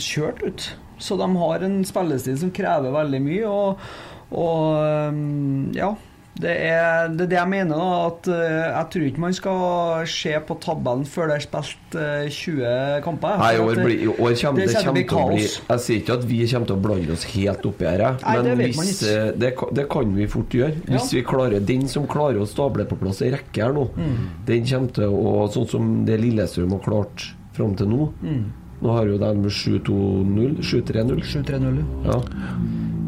kjørt 0.00 0.40
ut. 0.40 0.68
Så 0.98 1.18
de 1.20 1.28
har 1.36 1.66
en 1.66 1.82
spillestil 1.86 2.38
som 2.40 2.54
krever 2.54 2.96
veldig 2.96 3.20
mye, 3.22 3.50
og, 3.52 3.90
og 4.32 5.12
um, 5.12 5.68
ja. 5.76 5.92
Det 6.38 6.52
er, 6.54 7.08
det 7.18 7.24
er 7.24 7.30
det 7.32 7.36
jeg 7.38 7.50
mener, 7.50 7.74
da. 7.80 7.86
At 8.12 8.28
uh, 8.30 8.34
jeg 8.38 8.86
tror 8.92 9.06
ikke 9.08 9.22
man 9.24 9.32
skal 9.34 10.04
se 10.06 10.34
på 10.46 10.54
tabellen 10.62 11.06
før 11.10 11.32
det 11.32 11.38
er 11.40 11.42
spilt 11.42 11.96
uh, 11.98 12.28
20 12.30 13.00
kamper. 13.02 13.40
Nei, 13.40 13.48
år, 13.58 13.80
bli, 13.82 13.96
det- 14.04 14.12
år 14.14 14.36
kommer 14.38 14.60
det, 14.60 14.68
det 14.68 14.84
kommer 14.84 15.02
til 15.08 15.18
å 15.18 15.24
bli. 15.32 15.48
Jeg 15.48 15.82
sier 15.86 15.98
ikke 16.02 16.14
at 16.20 16.28
vi 16.30 16.38
kommer 16.52 16.70
til 16.70 16.76
å 16.76 16.84
blande 16.84 17.16
oss 17.16 17.24
helt 17.32 17.66
oppi 17.72 17.88
her. 17.90 18.04
Nei, 18.22 18.36
det 18.46 18.52
men 18.54 18.62
vet 18.62 18.78
hvis, 18.78 19.02
eh, 19.10 19.32
det, 19.34 19.50
det 19.80 19.88
kan 19.90 20.14
vi 20.14 20.28
fort 20.30 20.54
gjøre. 20.60 20.78
Hvis 20.92 21.10
vi 21.16 21.24
klarer 21.26 21.66
Den 21.72 21.88
som 21.90 22.06
klarer 22.06 22.38
å 22.44 22.46
stable 22.46 22.86
på 22.86 23.00
plass 23.02 23.22
ei 23.26 23.32
rekke 23.34 23.64
her 23.66 23.74
nå, 23.74 23.88
Mm. 23.98 24.14
den 24.46 24.64
kommer 24.70 24.94
til 24.94 25.10
å 25.18 25.34
Sånn 25.50 25.66
som 25.74 25.90
det 26.06 26.20
Lillestrøm 26.22 26.70
har 26.76 26.84
klart 26.86 27.32
fram 27.56 27.74
til 27.74 27.88
nå. 27.90 28.12
Mm. 28.22 28.44
Nå 28.80 28.92
har 28.94 29.06
jo 29.10 29.18
de 29.18 29.32
7-2-0 29.50 30.58
7-3-0. 30.62 31.22
7-3-0, 31.26 31.80
ja. 32.06 32.20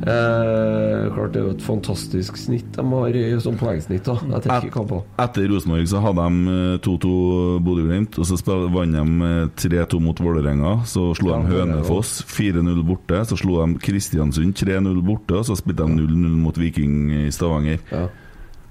Eh, 0.00 1.10
klart 1.12 1.34
det 1.34 1.40
er 1.42 1.44
jo 1.44 1.50
et 1.52 1.60
fantastisk 1.62 2.38
snitt 2.40 2.70
de 2.72 2.84
har 2.88 3.16
i 3.20 3.24
sånn 3.44 3.58
poengsnitt 3.60 4.06
da 4.08 4.14
etter 4.38 4.54
Et- 4.64 4.72
Etter 5.20 5.48
Rosenborg 5.52 5.84
så 5.90 6.00
hadde 6.00 6.24
de 6.24 6.54
eh, 6.54 6.78
2-2 6.80 7.60
Bodø-Glimt, 7.66 8.16
og 8.18 8.24
så 8.24 8.38
vant 8.72 8.96
de 8.96 9.04
eh, 9.28 9.50
3-2 9.60 10.00
mot 10.00 10.16
Vålerenga. 10.18 10.72
Så 10.88 11.14
slo 11.18 11.34
Ja, 11.34 11.42
de 11.42 11.52
Hønefoss 11.52 12.22
4-0 12.24 12.82
borte. 12.82 13.20
Så 13.28 13.36
slo 13.36 13.60
de 13.66 13.78
Kristiansund 13.78 14.54
3-0 14.56 15.02
borte, 15.04 15.36
og 15.36 15.44
så 15.44 15.54
spilte 15.60 15.84
de 15.84 16.00
0-0 16.00 16.40
mot 16.46 16.56
Viking 16.56 17.10
i 17.26 17.30
Stavanger. 17.30 17.78
Ja. 17.92 18.08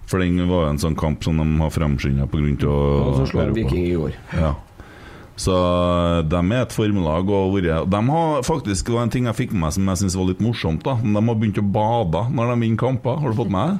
For 0.10 0.18
den 0.18 0.40
var 0.50 0.66
jo 0.66 0.70
en 0.74 0.82
sånn 0.82 0.98
kamp 0.98 1.24
som 1.24 1.38
de 1.38 1.46
har 1.62 1.70
fremskynda 1.70 2.26
pga. 2.28 2.68
Og 2.74 3.20
så 3.22 3.28
slår 3.30 3.54
de 3.54 3.62
Viking 3.64 3.86
i 3.86 3.96
år. 3.96 4.14
Ja. 4.34 4.56
Så 5.40 5.56
de 6.28 6.40
er 6.52 6.62
et 6.66 6.74
formelag. 6.76 7.30
Og 7.32 7.54
vært- 7.56 7.90
de 7.90 8.02
har 8.12 8.42
faktisk 8.44 8.86
det 8.90 8.94
var 8.96 9.04
en 9.08 9.10
ting 9.14 9.26
jeg 9.30 9.36
fikk 9.38 9.52
med 9.54 9.62
meg 9.68 9.74
som 9.78 9.88
jeg 9.88 9.98
synes 10.04 10.16
var 10.20 10.26
litt 10.34 10.42
morsomt. 10.44 10.84
da 10.84 10.96
De 11.00 11.14
har 11.16 11.36
begynt 11.36 11.62
å 11.62 11.72
bade 11.72 12.26
når 12.36 12.54
de 12.56 12.60
vinner 12.66 12.78
kamper. 12.78 13.20
Har 13.22 13.30
du 13.32 13.38
fått 13.38 13.50
med 13.54 13.70
det? 13.70 13.80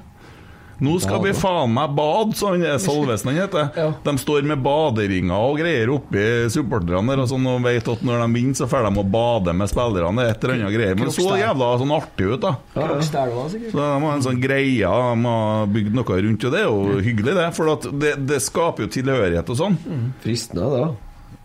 Nå 0.80 0.94
skal 1.04 1.20
vi 1.20 1.34
faen 1.36 1.74
meg 1.76 1.92
bade, 1.94 2.38
sa 2.40 2.54
han 2.54 2.62
Salvesen 2.80 3.28
han 3.34 3.36
heter. 3.36 3.66
De 4.06 4.12
står 4.16 4.46
med 4.48 4.64
baderinger 4.64 5.36
og 5.36 5.58
greier 5.60 5.90
oppi 5.92 6.48
supporterne 6.48 7.06
der 7.12 7.20
og 7.20 7.28
sånn 7.28 7.46
og 7.52 7.62
vet 7.66 7.86
at 7.92 8.00
når 8.08 8.22
de 8.24 8.34
vinner, 8.38 8.56
så 8.56 8.66
får 8.72 8.88
de 8.88 9.02
å 9.02 9.12
bade 9.12 9.54
med 9.60 9.68
spillerne. 9.68 10.24
Er 10.24 10.30
et 10.32 10.42
eller 10.46 10.56
annet 10.56 10.72
greier. 10.78 10.96
Men 10.96 11.10
det 11.12 11.16
så 11.18 11.36
jævla 11.36 11.80
sånn 11.82 11.92
artig 11.92 12.32
ut, 12.32 12.40
da. 12.40 12.56
Ja. 12.78 12.88
Så 13.04 13.76
de 13.76 14.06
har 14.06 14.14
en 14.16 14.22
sånn 14.24 14.40
greie, 14.42 14.80
de 14.80 14.88
har 15.28 15.68
bygd 15.68 15.94
noe 16.00 16.22
rundt, 16.24 16.46
og 16.48 16.52
det 16.56 16.62
er 16.62 16.72
jo 16.72 17.04
hyggelig, 17.04 17.36
det. 17.36 17.54
For 17.60 17.76
det, 18.00 18.16
det 18.26 18.40
skaper 18.42 18.88
jo 18.88 18.88
tilhørighet 18.88 19.50
og 19.50 19.58
sånn. 19.60 19.78
Fristende, 20.24 20.72
det. 20.80 20.96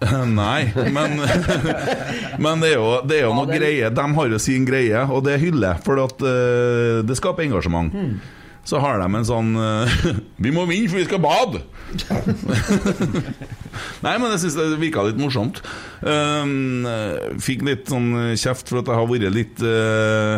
Nei, 0.40 0.72
men, 0.94 1.18
men 2.44 2.62
det 2.62 2.72
er 2.72 2.78
jo, 2.78 2.88
det 3.06 3.18
er 3.18 3.26
jo 3.26 3.34
noe 3.36 3.50
greie. 3.50 3.90
De 3.94 4.06
har 4.18 4.32
jo 4.32 4.40
sin 4.42 4.66
greie, 4.68 5.04
og 5.08 5.24
det 5.26 5.40
hyller 5.42 5.74
jeg, 5.74 5.84
for 5.86 6.00
at 6.04 6.24
uh, 6.24 7.02
det 7.06 7.18
skaper 7.18 7.46
engasjement. 7.46 7.94
Så 8.64 8.80
har 8.80 8.96
de 9.02 9.08
en 9.12 9.26
sånn 9.28 9.50
uh, 9.60 10.04
Vi 10.44 10.52
må 10.54 10.64
vinne, 10.70 10.88
for 10.88 11.00
vi 11.00 11.08
skal 11.08 11.20
bade! 11.20 11.60
Nei, 14.04 14.14
men 14.16 14.30
jeg 14.32 14.44
syns 14.44 14.56
det 14.56 14.80
virka 14.80 15.04
litt 15.06 15.20
morsomt. 15.20 15.60
Eh, 16.00 16.44
fikk 17.44 17.64
litt 17.68 17.90
sånn 17.92 18.34
kjeft 18.40 18.70
for 18.70 18.80
at 18.80 18.90
jeg 18.90 18.98
har 18.98 19.10
vært 19.10 19.34
litt 19.34 19.62
eh, 19.64 20.36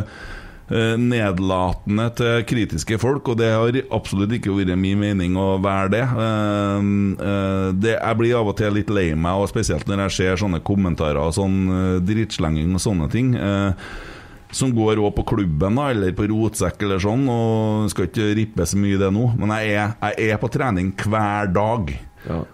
nedlatende 0.69 2.09
til 2.19 2.41
kritiske 2.49 2.99
folk, 2.99 3.29
og 3.31 3.39
det 3.39 3.53
har 3.55 3.77
absolutt 3.95 4.33
ikke 4.35 4.55
vært 4.57 4.75
min 4.81 4.99
mening 4.99 5.37
å 5.39 5.61
være 5.63 5.93
det. 5.95 6.03
Um, 6.11 7.15
eh, 7.15 7.69
det 7.79 7.95
jeg 7.95 8.19
blir 8.19 8.35
av 8.41 8.51
og 8.51 8.57
til 8.59 8.75
litt 8.75 8.91
lei 8.91 9.13
meg, 9.15 9.39
og 9.39 9.51
spesielt 9.53 9.87
når 9.87 10.07
jeg 10.07 10.17
ser 10.17 10.43
sånne 10.43 10.63
kommentarer 10.67 11.23
og 11.23 11.37
sånn 11.37 12.03
drittslenging 12.07 12.75
og 12.75 12.83
sånne 12.83 13.11
ting. 13.13 13.35
eh, 13.39 13.73
som 14.57 14.71
går 14.75 15.01
òg 15.03 15.15
på 15.17 15.25
klubben 15.35 15.79
eller 15.83 16.15
på 16.17 16.29
rotsekk 16.31 16.85
eller 16.87 17.03
sånn. 17.03 17.25
Og 17.29 17.91
Skal 17.93 18.09
ikke 18.11 18.33
rippe 18.39 18.67
så 18.67 18.79
mye 18.81 18.97
i 18.97 19.01
det 19.01 19.13
nå, 19.15 19.31
men 19.39 19.55
jeg 19.59 19.75
er, 19.75 19.97
jeg 20.17 20.35
er 20.35 20.43
på 20.43 20.53
trening 20.53 20.93
hver 21.07 21.51
dag. 21.53 21.95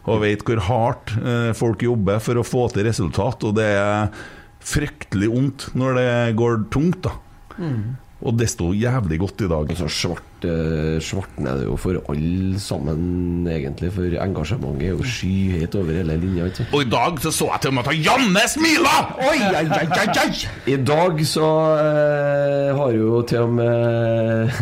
Og 0.05 0.23
vet 0.25 0.45
hvor 0.45 0.63
hardt 0.69 1.15
eh, 1.17 1.51
folk 1.57 1.85
jobber 1.85 2.21
for 2.23 2.41
å 2.41 2.47
få 2.47 2.69
til 2.73 2.89
resultat. 2.89 3.45
Og 3.49 3.57
det 3.57 3.69
er 3.79 4.25
fryktelig 4.63 5.31
vondt 5.33 5.69
når 5.79 6.01
det 6.01 6.11
går 6.39 6.65
tungt. 6.75 7.07
da 7.09 7.32
Og 8.23 8.39
det 8.39 8.49
sto 8.53 8.73
jævlig 8.73 9.19
godt 9.23 9.45
i 9.45 9.49
dag. 9.51 9.71
Altså 9.71 9.89
svart 9.89 10.32
svarte, 10.43 11.01
svartner 11.01 11.59
det 11.59 11.67
jo 11.67 11.77
for 11.77 11.99
alle 12.11 12.59
sammen, 12.61 13.47
egentlig. 13.47 13.93
For 13.93 14.17
engasjementet 14.23 14.87
er 14.87 14.93
jo 14.97 15.05
skyhøyt 15.05 15.75
over 15.79 15.93
hele 15.93 16.17
linja. 16.17 16.47
Ikke? 16.47 16.63
sant? 16.63 16.75
Og 16.75 16.83
i 16.83 16.91
dag 16.91 17.21
så, 17.23 17.31
så 17.31 17.49
jeg 17.53 17.61
til 17.63 17.71
og 17.71 17.75
med 17.75 17.91
at 17.91 18.07
Janne 18.07 18.45
smila! 18.49 18.97
Oi, 19.19 19.39
oi, 19.39 19.65
oi, 19.67 19.87
oi, 19.87 20.09
oi! 20.23 20.73
I 20.73 20.77
dag 20.83 21.23
så 21.27 21.49
eh, 21.79 22.77
har 22.77 22.93
jo 22.97 23.23
til 23.29 23.47
og 23.47 23.55
med 23.59 24.53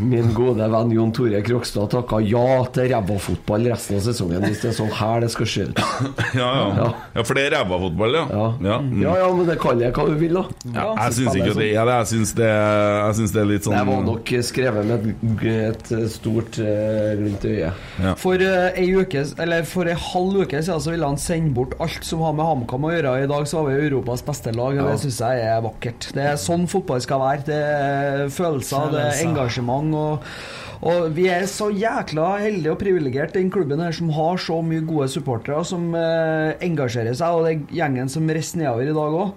min 0.00 0.32
gode 0.34 0.68
venn 0.70 0.94
Jon 0.94 1.12
Tore 1.14 1.42
Krokstad 1.44 1.90
takka 1.92 2.20
ja 2.24 2.64
til 2.74 2.90
ræva 2.92 3.18
fotball 3.20 3.68
resten 3.70 3.98
av 3.98 4.04
sesongen, 4.04 4.44
hvis 4.46 4.62
det 4.64 4.72
er 4.72 4.76
sånn 4.76 4.92
her 5.00 5.24
det 5.24 5.32
skal 5.34 5.50
se 5.50 5.68
ut. 5.70 5.84
Ja, 6.30 6.46
ja. 6.76 6.86
ja 7.16 7.22
for 7.26 7.36
det 7.36 7.48
er 7.48 7.54
ræva 7.56 7.78
fotball, 7.80 8.14
ja. 8.16 8.24
Ja. 8.30 8.46
Ja, 8.64 8.76
mm. 8.82 9.00
Ja 9.02 9.16
ja, 9.18 9.30
men 9.34 9.48
det 9.48 9.56
kaller 9.60 9.88
jeg 9.88 9.96
hva 9.96 10.06
du 10.08 10.16
vil, 10.20 10.36
da. 10.36 10.44
Ja, 10.74 10.86
jeg 11.06 11.16
syns 11.18 11.38
ikke 11.38 11.56
det 11.58 11.70
er 11.74 11.88
det. 11.88 11.96
Jeg 12.00 12.10
syns 12.12 12.34
det, 12.38 12.50
jeg 12.50 13.16
syns 13.18 13.34
det 13.34 13.42
er 13.42 13.48
litt 13.50 13.66
sånn 13.66 13.76
Det 13.76 13.86
var 13.88 14.04
nok 14.06 14.32
skrevet 14.46 14.88
med 14.88 15.08
et, 15.50 15.90
et 15.96 16.10
stort 16.12 16.58
uh, 16.62 17.10
glimt 17.18 17.44
i 17.46 17.54
øyet. 17.56 17.84
Ja. 18.02 18.14
For 18.20 18.40
uh, 18.40 18.70
ei 18.78 18.88
uke, 18.96 19.24
eller 19.42 19.66
for 19.68 19.90
ei 19.90 19.96
halv 19.98 20.40
uke 20.44 20.62
siden 20.62 20.80
så 20.82 20.94
ville 20.94 21.10
han 21.10 21.20
sende 21.20 21.54
bort 21.56 21.76
alt 21.80 22.06
som 22.06 22.24
har 22.26 22.36
med 22.36 22.48
HamKam 22.48 22.88
å 22.88 22.94
gjøre. 22.94 23.16
I 23.24 23.28
dag 23.30 23.46
så 23.50 23.60
har 23.60 23.68
vi 23.70 23.88
Europas 23.88 24.24
beste 24.26 24.54
lag, 24.56 24.74
og 24.76 24.80
Ja. 24.80 24.88
det 24.92 25.04
syns 25.04 25.20
jeg 25.20 25.44
er 25.50 25.60
vakkert. 25.66 26.10
Det 26.16 26.26
er 26.32 26.40
sånn 26.40 26.66
fotball 26.70 27.04
skal 27.04 27.22
være. 27.24 27.46
Det 27.50 27.60
er 27.60 28.26
følelser, 28.34 28.90
det 28.94 29.06
er 29.08 29.22
engasjement. 29.28 29.94
og 29.94 30.32
og 30.80 31.10
vi 31.12 31.26
er 31.28 31.44
så 31.50 31.68
jækla 31.76 32.38
heldige 32.40 32.72
og 32.72 32.78
privilegerte, 32.80 33.36
den 33.36 33.50
klubben 33.52 33.82
her 33.84 33.92
som 33.92 34.08
har 34.16 34.40
så 34.40 34.62
mye 34.64 34.80
gode 34.88 35.10
supportere 35.12 35.60
som 35.68 35.90
eh, 35.92 36.54
engasjerer 36.64 37.12
seg, 37.18 37.36
og 37.36 37.44
det 37.44 37.52
er 37.52 37.74
gjengen 37.82 38.08
som 38.08 38.30
reiser 38.32 38.62
nedover 38.62 38.88
i 38.88 38.96
dag 38.96 39.18
òg. 39.24 39.34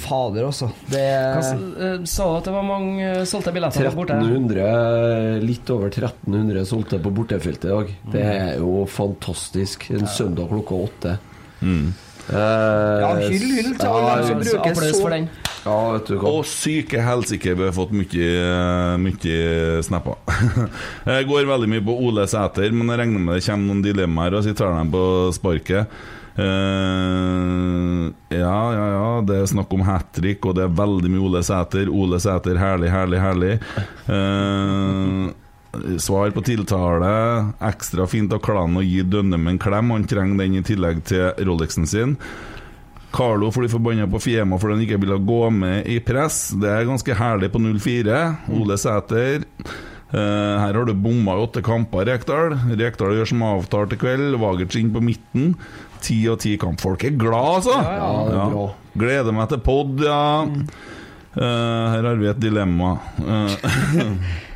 Fader, 0.00 0.44
altså. 0.48 0.68
Det 0.90 1.00
eh, 1.04 2.04
Sa 2.08 2.26
du 2.30 2.36
at 2.38 2.46
det 2.48 2.52
var 2.54 2.64
mange 2.66 3.06
eh, 3.08 3.24
solgte 3.28 3.52
billetter 3.54 3.86
der 3.88 3.96
borte? 3.96 4.16
1300, 4.20 5.40
litt 5.44 5.72
over 5.74 5.90
1300 5.90 6.64
solgte 6.68 7.00
på 7.02 7.12
bortefeltet 7.16 7.66
i 7.68 7.74
dag. 7.74 7.90
Det 8.14 8.22
er 8.26 8.54
jo 8.62 8.84
fantastisk. 8.90 9.88
En 9.94 10.06
søndag 10.08 10.48
klokka 10.52 10.78
åtte. 10.86 11.16
Mm. 11.60 11.90
Eh, 12.30 12.36
Ja, 13.02 13.14
hyll, 13.26 13.46
hyll 13.58 13.72
til 13.80 13.88
alle 13.90 14.20
som 14.28 14.36
ja, 14.36 14.42
bruker 14.44 14.70
Applaus 14.70 15.00
for 15.02 15.10
den. 15.16 15.24
ja, 15.64 15.78
vet 15.96 16.06
du 16.12 16.14
hva. 16.20 16.30
Og 16.38 16.44
syke 16.46 17.02
helsike, 17.02 17.56
vi 17.58 17.66
har 17.66 17.74
fått 17.74 17.90
mye, 17.96 18.30
mye 19.02 19.82
snapper. 19.82 20.20
Jeg 21.10 21.26
går 21.28 21.48
veldig 21.50 21.68
mye 21.74 21.84
på 21.88 21.96
Ole 22.06 22.28
Sæter, 22.30 22.70
men 22.72 22.92
jeg 22.92 23.02
regner 23.02 23.24
med 23.26 23.36
det 23.40 23.44
kommer 23.48 23.66
noen 23.72 23.82
dilemmaer, 23.84 24.38
og 24.38 24.46
så 24.46 24.54
tar 24.54 24.70
jeg 24.70 24.84
dem 24.84 24.94
på 24.94 25.04
sparket. 25.36 26.00
Eh, 26.40 28.12
ja, 28.38 28.58
ja, 28.74 28.86
ja, 28.94 29.08
det 29.26 29.36
er 29.42 29.50
snakk 29.50 29.72
om 29.76 29.84
hat 29.84 30.12
trick, 30.16 30.46
og 30.46 30.56
det 30.56 30.64
er 30.66 30.76
veldig 30.78 31.10
mye 31.12 31.24
Ole 31.28 31.42
Sæter. 31.44 31.90
Ole 31.92 32.20
Sæter, 32.22 32.58
herlig, 32.60 32.90
herlig, 32.94 33.20
herlig. 33.20 33.52
Uh, 34.08 35.30
Svar 36.02 36.32
på 36.34 36.42
tiltale. 36.42 37.10
Ekstra 37.62 38.06
fint 38.10 38.32
av 38.34 38.40
klanen 38.42 38.80
å 38.80 38.86
gi 38.86 39.04
Dønnem 39.06 39.52
en 39.52 39.60
klem. 39.62 39.92
Han 39.94 40.06
trenger 40.10 40.40
den 40.42 40.56
i 40.58 40.64
tillegg 40.66 41.04
til 41.06 41.28
Rolexen 41.46 41.86
sin. 41.86 42.16
Carlo 43.14 43.50
blir 43.54 43.70
forbanna 43.70 44.06
på 44.10 44.20
Fiema 44.22 44.58
fordi 44.58 44.76
han 44.76 44.82
ikke 44.84 44.98
ville 45.02 45.16
gå 45.26 45.38
med 45.54 45.86
i 45.90 45.98
press. 46.02 46.50
Det 46.58 46.70
er 46.70 46.88
ganske 46.88 47.14
herlig 47.18 47.52
på 47.54 47.62
0-4. 47.62 48.18
Ole 48.54 48.78
Sæter. 48.78 49.46
eh, 50.10 50.56
her 50.62 50.74
har 50.74 50.84
du 50.86 50.94
bomma 50.94 51.36
i 51.38 51.44
åtte 51.44 51.62
kamper, 51.62 52.06
Rekdal. 52.06 52.56
Rekdal 52.78 53.14
gjør 53.18 53.30
som 53.30 53.46
avtalt 53.46 53.94
i 53.94 54.00
kveld. 54.00 54.38
Vagertz 54.42 54.78
inn 54.78 54.90
på 54.94 55.02
midten. 55.02 55.54
Ti 56.00 56.28
av 56.32 56.38
ti 56.40 56.56
kamp. 56.60 56.80
Folk 56.80 57.04
er 57.04 57.16
glad, 57.20 57.60
altså! 57.60 57.76
Ja, 57.84 58.12
det 58.28 58.38
er. 58.44 58.76
Gleder 59.00 59.34
meg 59.36 59.48
til 59.52 59.60
pod, 59.64 60.00
ja. 60.04 60.20
Eh, 61.30 61.42
her 61.94 62.02
har 62.08 62.16
vi 62.18 62.26
et 62.30 62.40
dilemma. 62.42 62.96
Eh, 63.22 64.06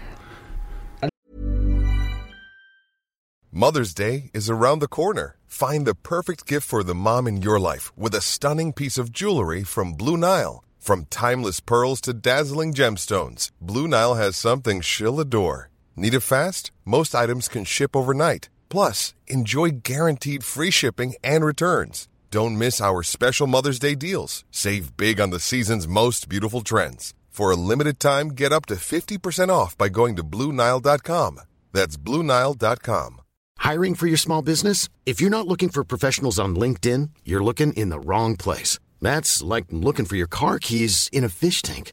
Mother's 3.56 3.94
Day 3.94 4.30
is 4.34 4.50
around 4.50 4.80
the 4.80 4.88
corner. 4.88 5.36
Find 5.46 5.86
the 5.86 5.94
perfect 5.94 6.44
gift 6.44 6.66
for 6.66 6.82
the 6.82 6.94
mom 6.94 7.28
in 7.28 7.40
your 7.40 7.60
life 7.60 7.96
with 7.96 8.12
a 8.12 8.20
stunning 8.20 8.72
piece 8.72 8.98
of 8.98 9.12
jewelry 9.12 9.62
from 9.62 9.92
Blue 9.92 10.16
Nile. 10.16 10.64
From 10.80 11.06
timeless 11.08 11.60
pearls 11.60 12.00
to 12.02 12.12
dazzling 12.12 12.74
gemstones, 12.74 13.50
Blue 13.60 13.86
Nile 13.86 14.14
has 14.14 14.36
something 14.36 14.80
she'll 14.80 15.20
adore. 15.20 15.70
Need 15.96 16.14
it 16.14 16.20
fast? 16.20 16.72
Most 16.84 17.14
items 17.14 17.46
can 17.46 17.64
ship 17.64 17.94
overnight. 17.94 18.48
Plus, 18.74 19.14
enjoy 19.28 19.68
guaranteed 19.84 20.42
free 20.42 20.72
shipping 20.72 21.14
and 21.22 21.44
returns. 21.44 22.08
Don't 22.32 22.58
miss 22.58 22.80
our 22.80 23.04
special 23.04 23.46
Mother's 23.46 23.78
Day 23.78 23.94
deals. 23.94 24.44
Save 24.50 24.96
big 24.96 25.20
on 25.20 25.30
the 25.30 25.38
season's 25.38 25.86
most 25.86 26.28
beautiful 26.28 26.60
trends. 26.60 27.14
For 27.28 27.52
a 27.52 27.56
limited 27.70 28.00
time, 28.00 28.30
get 28.30 28.52
up 28.52 28.66
to 28.66 28.74
50% 28.74 29.48
off 29.48 29.78
by 29.78 29.88
going 29.88 30.16
to 30.16 30.24
BlueNile.com. 30.24 31.38
That's 31.72 31.96
BlueNile.com. 31.96 33.20
Hiring 33.58 33.94
for 33.94 34.08
your 34.08 34.16
small 34.16 34.42
business? 34.42 34.88
If 35.06 35.20
you're 35.20 35.36
not 35.36 35.46
looking 35.46 35.68
for 35.68 35.84
professionals 35.84 36.40
on 36.40 36.56
LinkedIn, 36.56 37.10
you're 37.24 37.44
looking 37.44 37.74
in 37.74 37.90
the 37.90 38.00
wrong 38.00 38.34
place. 38.36 38.80
That's 39.00 39.40
like 39.40 39.66
looking 39.70 40.04
for 40.04 40.16
your 40.16 40.26
car 40.26 40.58
keys 40.58 41.08
in 41.12 41.22
a 41.22 41.28
fish 41.28 41.62
tank. 41.62 41.92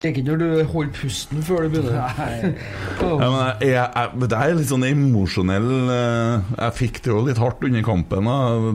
Det 0.00 0.08
er 0.08 0.14
ikke 0.14 0.30
når 0.30 0.38
du 0.40 0.44
holder 0.72 0.92
pusten 0.96 1.42
før 1.44 1.66
du 1.66 1.74
begynner. 1.74 1.98
Ja, 3.04 3.16
men 3.20 3.34
jeg, 3.60 3.68
jeg, 3.68 3.84
jeg, 3.84 4.28
det 4.32 4.38
er 4.38 4.54
litt 4.56 4.70
sånn 4.70 4.86
emosjonell 4.88 5.68
eh, 5.92 6.54
Jeg 6.56 6.76
fikk 6.78 7.02
det 7.04 7.10
jo 7.12 7.18
litt 7.26 7.40
hardt 7.40 7.60
under 7.68 7.84
kampen. 7.84 8.30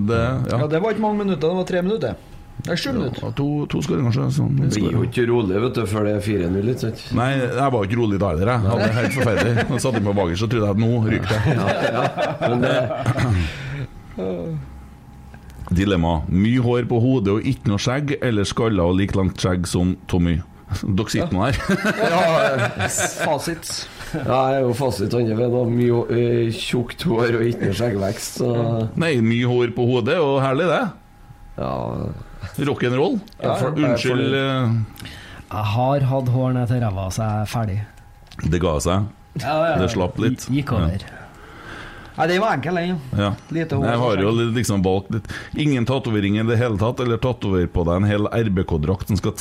Det, 0.06 0.20
ja. 0.22 0.60
Ja, 0.62 0.68
det 0.70 0.82
var 0.84 0.94
ikke 0.94 1.02
mange 1.08 1.24
minutter, 1.24 1.50
det 1.50 1.58
var 1.58 1.66
tre 1.72 1.82
minutter. 1.88 2.14
Det 2.60 2.70
er 2.76 2.78
sju 2.78 2.92
minutter. 2.94 3.26
Ja, 3.26 3.32
to, 3.42 3.48
to 3.74 3.82
skåringer, 3.82 4.12
kanskje. 4.12 4.28
Sånn, 4.38 4.54
Det 4.62 4.70
blir 4.78 4.94
jo 5.00 5.02
ikke 5.10 5.26
rolig 5.32 5.66
vet 5.66 5.82
du, 5.82 5.84
før 5.90 6.06
det 6.06 6.14
er 6.20 6.24
4-0. 6.30 6.72
Nei, 7.18 7.28
jeg 7.42 7.74
var 7.74 7.90
ikke 7.90 8.02
rolig 8.04 8.22
da 8.22 8.32
heller. 8.36 8.54
Jeg 8.54 8.70
hadde 8.70 8.86
det 8.86 8.96
helt 9.02 9.18
forferdelig. 9.18 9.54
Jeg 9.74 9.84
satt 9.90 9.98
inn 9.98 10.08
på 10.12 10.18
bakerst 10.22 10.46
så 10.46 10.54
trodde 10.54 10.74
at 10.78 10.82
nå 10.86 10.92
ryker 11.10 11.30
det. 11.34 11.58
Men 12.46 12.58
det, 12.70 12.78
Dilemma. 15.82 16.20
Mye 16.30 16.62
hår 16.70 16.86
på 16.94 17.02
hodet 17.02 17.40
og 17.40 17.48
ikke 17.50 17.74
noe 17.74 17.82
skjegg, 17.82 18.20
eller 18.22 18.46
skalla 18.46 18.86
og 18.86 19.00
like 19.02 19.18
langt 19.18 19.42
skjegg 19.42 19.66
som 19.74 19.98
Tommy? 20.06 20.44
Dere 20.66 21.12
sitter 21.14 21.34
nå 21.36 21.44
her. 21.46 21.58
ja, 22.12 22.88
Fasit. 23.22 23.70
ja, 24.16 24.38
jeg 24.50 24.56
er 24.58 24.64
jo 24.66 24.74
fasit 24.76 25.14
andre 25.14 25.36
veien. 25.38 25.54
Har 25.56 25.70
Mye 25.72 26.00
øh, 26.18 26.54
tjukt 26.58 27.06
hår 27.06 27.38
og 27.40 27.44
ikke 27.52 27.70
skjeggvekst. 27.78 28.40
Så 28.42 28.50
Nei, 29.00 29.14
mye 29.24 29.50
hår 29.52 29.74
på 29.78 29.86
hodet, 29.92 30.18
og 30.22 30.40
herlig 30.44 30.68
det. 30.72 30.82
ja, 31.60 31.74
Rock'n'roll. 32.70 33.20
Ja, 33.44 33.56
Unnskyld. 33.70 34.26
jeg 34.34 34.42
eh, 34.42 35.12
Jeg 35.52 35.70
har 35.76 36.08
hatt 36.12 36.30
hår 36.34 36.54
ned 36.58 36.68
til 36.74 36.82
ræva, 36.84 37.08
så 37.14 37.24
jeg 37.24 37.46
er 37.46 37.52
ferdig. 37.54 37.78
det 38.52 38.62
ga 38.62 38.74
seg. 38.84 39.06
Det 39.36 39.90
slapp 39.94 40.18
litt. 40.24 40.48
Gikk 40.52 40.72
over. 40.76 41.06
Nei, 42.16 42.28
den 42.32 42.40
var 42.40 42.56
enkel, 42.56 42.78
den. 42.80 42.96
ja. 43.12 43.20
Ja. 43.26 43.30
Lite 43.52 43.76
hår. 43.76 43.86
Jeg 43.90 44.00
har 44.00 44.22
jo 44.24 44.34
liksom 44.56 44.84
valgt 44.86 45.10
litt 45.12 45.26
Ingen 45.60 45.86
tatovering 45.88 46.38
i 46.40 46.46
det 46.48 46.56
hele 46.62 46.80
tatt, 46.80 47.02
eller 47.04 47.20
tatover 47.20 47.68
på 47.68 47.84
deg 47.88 48.02
en 48.02 48.08
hel 48.08 48.30
RBK-drakt 48.32 49.12
som 49.12 49.20
skal 49.20 49.36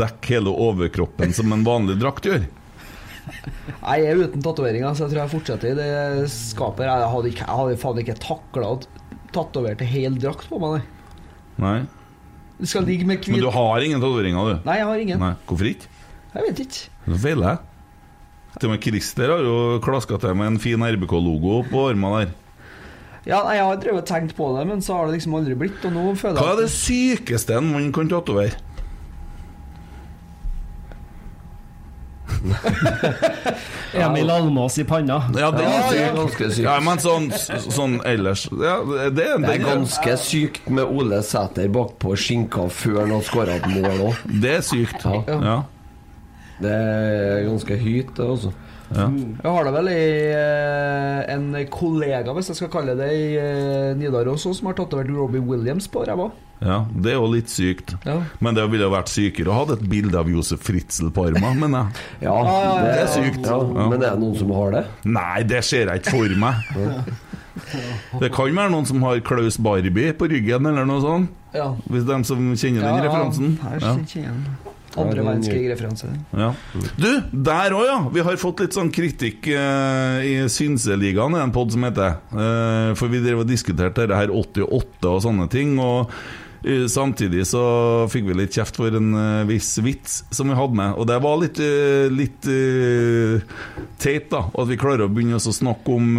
dekke 0.00 0.32
hele 0.34 0.50
overkroppen 0.50 1.34
som 1.36 1.54
en 1.54 1.62
vanlig 1.66 1.98
drakt 2.02 2.26
gjør. 2.26 2.46
Nei, 3.84 3.96
Jeg 4.02 4.10
er 4.10 4.22
uten 4.24 4.42
tatoveringer, 4.42 4.94
så 4.94 5.06
jeg 5.06 5.14
tror 5.14 5.22
jeg 5.22 5.34
fortsetter 5.36 5.72
i 5.72 5.76
det 5.78 6.30
skapet. 6.32 6.86
Jeg 6.88 7.10
hadde, 7.14 7.30
ikke, 7.32 7.46
jeg 7.46 7.60
hadde 7.62 7.78
faen 7.82 8.02
ikke 8.02 8.18
takla 8.22 8.72
å 8.74 8.80
tatovere 9.34 9.86
hel 9.86 10.18
drakt 10.22 10.50
på 10.50 10.58
meg, 10.62 10.78
nei. 10.78 10.84
Nei. 11.66 11.78
Skal 12.66 12.86
ligge 12.88 13.04
med 13.08 13.26
Men 13.28 13.42
du 13.44 13.50
har 13.52 13.84
ingen 13.84 14.00
tatoveringer, 14.00 14.56
du? 14.56 14.66
Nei, 14.68 14.78
jeg 14.80 14.88
har 14.90 15.00
ingen. 15.06 15.20
Nei. 15.22 15.32
Hvorfor 15.48 15.68
ikke? 15.70 15.90
Jeg 16.36 16.46
vet 16.50 16.62
ikke. 16.66 16.84
Så 17.06 17.18
feiler 17.22 17.52
jeg. 17.52 17.75
Til 18.56 18.70
og 18.70 18.72
med 18.72 18.82
Christer 18.84 19.32
har 19.34 19.42
jo 19.44 19.56
klaska 19.84 20.16
til 20.20 20.36
med 20.38 20.54
en 20.54 20.60
fin 20.62 20.80
RBK-logo 20.80 21.62
på 21.68 21.88
armen 21.90 22.14
der. 22.20 22.34
Ja, 23.26 23.40
nei, 23.42 23.56
jeg 23.58 23.66
har 23.66 23.80
drevet 23.82 24.04
og 24.04 24.06
tenkt 24.08 24.36
på 24.38 24.52
det, 24.54 24.62
men 24.70 24.80
så 24.84 24.96
har 24.96 25.08
det 25.08 25.16
liksom 25.18 25.34
aldri 25.36 25.56
blitt. 25.58 25.82
Og 25.84 25.92
nå 25.92 26.04
føler 26.16 26.38
Hva 26.38 26.54
er 26.54 26.62
det 26.62 26.70
sykeste 26.72 27.58
en 27.58 27.72
mann 27.74 27.90
kan 27.94 28.08
tatovere? 28.12 28.54
Emil 33.96 34.30
Almås 34.30 34.78
i 34.78 34.84
panna. 34.86 35.18
Ja, 35.34 35.50
det 35.54 35.64
er 35.64 35.70
er 35.74 35.88
sykt. 35.90 36.16
ganske 36.16 36.50
sykt. 36.50 36.64
Ja, 36.66 36.76
men 36.84 37.00
sånn, 37.02 37.28
sånn 37.72 37.96
ellers 38.06 38.46
ja, 38.52 38.76
det, 38.86 39.10
Det 39.16 39.26
er 39.32 39.38
det, 39.42 39.56
ganske 39.64 40.16
sykt 40.20 40.68
med 40.70 40.84
Ole 40.86 41.22
Sæter 41.26 41.70
bakpå 41.72 42.16
skinka 42.18 42.68
før 42.72 43.02
han 43.04 43.16
har 43.16 43.24
skåra 43.26 43.56
et 43.58 43.66
mål 43.72 44.10
òg. 44.10 44.14
det 44.42 44.52
er 44.60 44.64
sykt. 44.66 45.06
Ja. 45.26 45.64
Det 46.62 46.72
er 46.72 47.44
ganske 47.50 47.76
høyt, 47.82 48.14
det, 48.16 48.24
altså. 48.26 48.52
Jeg 48.86 49.42
har 49.42 49.64
det 49.66 49.72
vel 49.74 49.88
i 49.90 50.02
eh, 50.30 51.20
en 51.34 51.48
kollega, 51.74 52.30
hvis 52.36 52.52
jeg 52.52 52.58
skal 52.60 52.70
kalle 52.70 52.94
det, 52.94 53.08
i 53.18 53.24
eh, 53.34 53.96
Nidaros 53.98 54.44
også, 54.46 54.60
som 54.60 54.68
har 54.70 54.76
tatovert 54.78 55.10
Robbie 55.10 55.42
Williams 55.42 55.88
på 55.90 56.04
ræva. 56.06 56.28
ja, 56.62 56.76
det 56.94 57.10
er 57.12 57.16
jo 57.18 57.26
litt 57.32 57.50
sykt. 57.50 57.96
Ja. 58.06 58.20
Men 58.40 58.54
det 58.56 58.68
ville 58.70 58.86
vært 58.88 59.10
sykere 59.12 59.50
å 59.50 59.56
ha 59.58 59.64
et 59.74 59.82
bilde 59.90 60.16
av 60.16 60.30
Josef 60.30 60.62
Fritzel 60.64 61.10
på 61.10 61.26
armen, 61.28 61.58
men 61.64 61.74
jeg. 61.76 62.04
Ja, 62.28 62.36
Det 62.78 62.94
er 63.02 63.10
sykt. 63.10 63.42
Ja, 63.42 63.58
Ja. 63.58 63.88
Men 63.90 63.98
er 63.98 64.14
det 64.14 64.22
noen 64.22 64.38
som 64.38 64.54
har 64.54 64.70
det? 64.78 64.84
Nei, 65.04 65.42
det 65.50 65.64
ser 65.66 65.90
jeg 65.90 66.04
ikke 66.04 66.14
for 66.16 66.38
meg. 66.46 66.54
Det 68.20 68.28
kan 68.36 68.52
være 68.54 68.70
noen 68.70 68.86
som 68.86 69.02
har 69.02 69.18
Klaus 69.24 69.56
Barbie 69.58 70.12
på 70.14 70.28
ryggen, 70.30 70.66
eller 70.68 70.86
noe 70.86 71.00
sånt. 71.02 71.30
Ja. 71.56 71.70
Hvis 71.90 72.04
de 72.06 72.18
som 72.28 72.50
kjenner 72.54 72.84
den 72.86 73.02
referansen. 73.08 73.56
Her 73.64 73.80
Ja. 73.82 74.32
Andre 74.96 75.24
verdenskrig-referanse. 75.26 76.08
Ja. 76.36 76.52
Du, 76.96 77.10
der 77.32 77.76
òg, 77.76 77.84
ja! 77.88 77.98
Vi 78.14 78.24
har 78.24 78.40
fått 78.40 78.64
litt 78.64 78.76
sånn 78.76 78.92
kritikk 78.94 79.50
uh, 79.52 80.22
i 80.24 80.38
Synseligaen, 80.52 81.36
i 81.36 81.44
en 81.44 81.54
pod 81.54 81.74
som 81.74 81.84
heter. 81.86 82.18
Uh, 82.32 82.96
for 82.98 83.12
vi 83.12 83.20
drev 83.24 83.44
og 83.44 83.50
diskuterte 83.50 84.06
dette 84.06 84.18
her 84.18 84.32
88 84.32 85.12
og 85.12 85.22
sånne 85.26 85.48
ting. 85.52 85.74
Og 85.82 86.08
uh, 86.08 86.86
samtidig 86.90 87.44
så 87.50 87.64
fikk 88.12 88.30
vi 88.30 88.38
litt 88.40 88.56
kjeft 88.56 88.80
for 88.80 88.96
en 88.96 89.12
viss 89.50 89.74
vits 89.84 90.22
som 90.34 90.48
vi 90.48 90.56
hadde 90.56 90.80
med. 90.80 90.96
Og 90.96 91.10
det 91.10 91.20
var 91.26 91.36
litt, 91.42 91.60
litt 92.16 92.48
teit, 94.00 94.30
da. 94.32 94.46
At 94.48 94.72
vi 94.72 94.80
klarer 94.80 95.04
å 95.04 95.12
begynne 95.12 95.36
å 95.36 95.58
snakke 95.60 95.92
om 95.92 96.16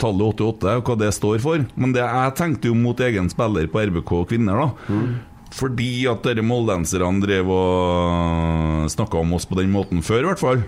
tallet 0.00 0.32
88 0.32 0.80
og 0.80 0.88
hva 0.88 0.98
det 1.04 1.12
står 1.18 1.44
for. 1.44 1.68
Men 1.76 1.92
det 1.96 2.06
jeg 2.06 2.34
tenkte 2.40 2.72
jo 2.72 2.80
mot 2.80 3.04
egen 3.04 3.28
spiller 3.32 3.68
på 3.68 3.84
RBK 3.92 4.16
kvinner, 4.32 4.64
da. 4.64 5.14
Fordi 5.54 5.90
at 6.10 6.24
dere 6.26 6.42
moldenserne 6.42 7.22
drev 7.22 7.50
og 7.54 8.90
snakka 8.90 9.20
om 9.22 9.34
oss 9.36 9.46
på 9.46 9.58
den 9.60 9.70
måten 9.74 10.02
før, 10.04 10.24
i 10.24 10.30
hvert 10.32 10.42
fall. 10.42 10.64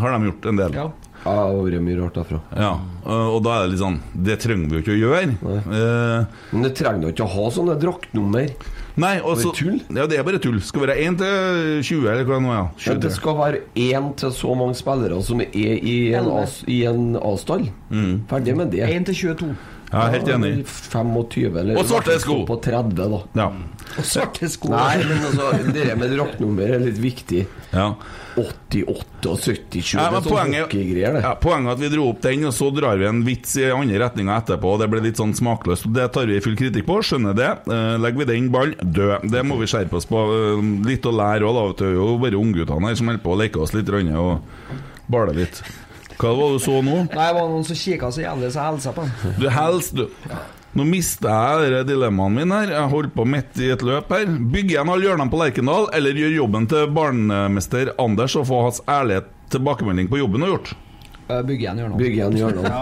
Har 0.00 0.14
de 0.16 0.30
gjort 0.30 0.46
en 0.52 0.62
del. 0.62 0.78
Ja. 0.78 0.90
Ja, 1.22 1.30
det 1.30 1.38
har 1.38 1.52
vært 1.54 1.82
mye 1.86 1.96
rart 2.00 2.16
derfra. 2.18 2.38
Ja, 2.58 2.70
og 3.06 3.36
da 3.46 3.52
er 3.54 3.60
det 3.62 3.70
litt 3.76 3.78
sånn 3.78 3.98
Det 4.26 4.34
trenger 4.42 4.72
vi 4.72 4.74
jo 4.74 4.82
ikke 4.82 4.94
å 4.96 4.96
gjøre. 4.98 5.34
Eh, 5.70 6.24
Men 6.50 6.64
det 6.66 6.72
trenger 6.80 7.04
jo 7.06 7.12
ikke 7.12 7.26
å 7.28 7.30
ha 7.36 7.44
sånne 7.54 7.76
draktnummer. 7.78 8.48
nei, 8.96 9.12
også, 9.20 9.52
Det 9.52 9.52
er 9.52 9.60
tull. 9.60 9.78
Ja, 10.00 10.06
det 10.10 10.18
er 10.18 10.24
bare 10.26 10.40
tull. 10.42 10.58
Skal 10.60 10.82
være 10.82 10.96
1 10.98 11.18
til 11.22 11.82
20, 11.86 12.08
eller 12.10 12.24
hva 12.26 12.40
det 12.40 12.42
nå 12.42 12.50
er. 12.56 12.66
Men 12.88 13.00
det 13.06 13.12
skal 13.14 13.38
være 13.38 13.60
én 13.76 14.08
til 14.18 14.34
så 14.34 14.56
mange 14.58 14.74
spillere 14.74 15.22
som 15.22 15.40
er 15.40 15.54
i 15.54 16.12
en, 16.90 17.14
A-stall. 17.22 17.68
Ferdig 18.26 18.56
med 18.58 18.74
det. 18.74 18.82
1 18.90 19.06
til 19.12 19.14
22. 19.36 19.54
Ja, 19.92 20.06
helt 20.08 20.28
enig. 20.32 20.54
25, 20.66 21.56
eller 21.60 21.76
Og 21.76 21.84
svarte 21.84 22.16
sko. 22.22 22.38
På 22.48 22.56
30, 22.64 22.96
da. 22.96 23.20
Ja. 23.36 23.50
Og 24.00 24.08
svarte 24.08 24.48
sko. 24.48 24.72
Nei, 24.72 25.02
men 25.04 25.26
altså, 25.28 25.52
det 25.74 25.92
med 26.00 26.14
draktnummer 26.16 26.76
er 26.78 26.84
litt 26.86 27.00
viktig. 27.02 27.46
ja. 27.74 27.92
88 28.32 29.28
og 29.28 29.40
70 29.44 29.90
ja, 29.92 30.06
men 30.12 30.24
poenget, 30.24 30.72
ja, 30.96 31.34
poenget 31.40 31.68
er 31.68 31.74
at 31.74 31.82
vi 31.82 31.90
dro 31.92 32.06
opp 32.12 32.22
den, 32.24 32.46
og 32.48 32.54
så 32.56 32.70
drar 32.72 32.96
vi 33.00 33.04
en 33.08 33.20
vits 33.26 33.58
i 33.60 33.66
andre 33.68 34.00
retninga 34.06 34.38
etterpå. 34.40 34.74
og 34.74 34.80
Det 34.80 34.88
ble 34.92 35.02
litt 35.04 35.20
sånn 35.20 35.34
smakløst. 35.36 35.88
Det 35.92 36.08
tar 36.14 36.30
vi 36.30 36.40
full 36.44 36.56
kritikk 36.56 36.88
på, 36.88 36.96
skjønner 37.04 37.36
det. 37.36 37.50
Eh, 37.68 37.98
legger 38.00 38.22
vi 38.22 38.28
den 38.32 38.48
ball 38.54 38.72
død. 38.80 39.28
Det 39.32 39.44
må 39.44 39.60
vi 39.60 39.68
skjerpe 39.70 40.00
oss 40.00 40.08
på. 40.08 40.24
Eh, 40.38 40.64
litt 40.88 41.08
å 41.08 41.12
lære 41.12 41.44
òg, 41.48 41.58
da. 41.58 41.66
Det 41.82 41.90
er 41.90 41.98
jo 41.98 42.16
bare 42.22 42.40
ungguttene 42.40 42.88
her 42.88 42.98
som 42.98 43.12
holder 43.12 43.24
på 43.26 43.34
å 43.36 43.40
leke 43.42 43.60
oss 43.62 43.76
litt 43.76 43.92
og 43.92 44.40
bale 45.12 45.36
litt. 45.36 45.60
Hva 46.18 46.32
var 46.38 46.50
det 46.52 46.58
du 46.58 46.64
så 46.64 46.80
nå? 46.84 46.96
Nei, 47.12 47.28
det 47.28 47.36
var 47.38 47.46
noen 47.52 47.64
som 47.68 47.78
kikka 47.78 48.10
så 48.14 48.24
jævlig, 48.24 48.50
så 48.54 48.60
jeg 48.64 48.74
hilsa 48.74 48.92
på 48.96 49.06
dem. 49.06 49.38
Du 49.40 49.48
helst, 49.52 49.96
du. 49.96 50.04
Nå 50.72 50.86
mista 50.88 51.32
jeg 51.68 51.84
dilemmaen 51.90 52.32
min 52.38 52.52
her. 52.54 52.70
Jeg 52.72 52.90
holdt 52.92 53.12
på 53.16 53.26
midt 53.28 53.58
i 53.60 53.68
et 53.74 53.82
løp 53.84 54.12
her. 54.14 54.24
Bygge 54.26 54.76
igjen 54.76 54.88
alle 54.92 55.04
hjørnene 55.04 55.32
på 55.32 55.40
Lerkendal, 55.42 55.88
eller 55.92 56.16
gjøre 56.16 56.38
jobben 56.38 56.68
til 56.70 56.86
barnemester 56.96 57.90
Anders 58.00 58.36
og 58.40 58.46
få 58.48 58.62
hans 58.68 58.80
ærlige 58.88 59.26
tilbakemelding 59.52 60.08
på 60.08 60.22
jobben 60.22 60.46
har 60.46 60.54
gjort? 60.54 60.72
Eh, 61.28 61.42
Bygge 61.44 61.66
igjen 61.66 61.82
hjørnene. 61.82 62.00
Bygge 62.00 62.16
igjen 62.22 62.38
hjørnene. 62.40 62.72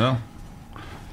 Ja. 0.00 0.14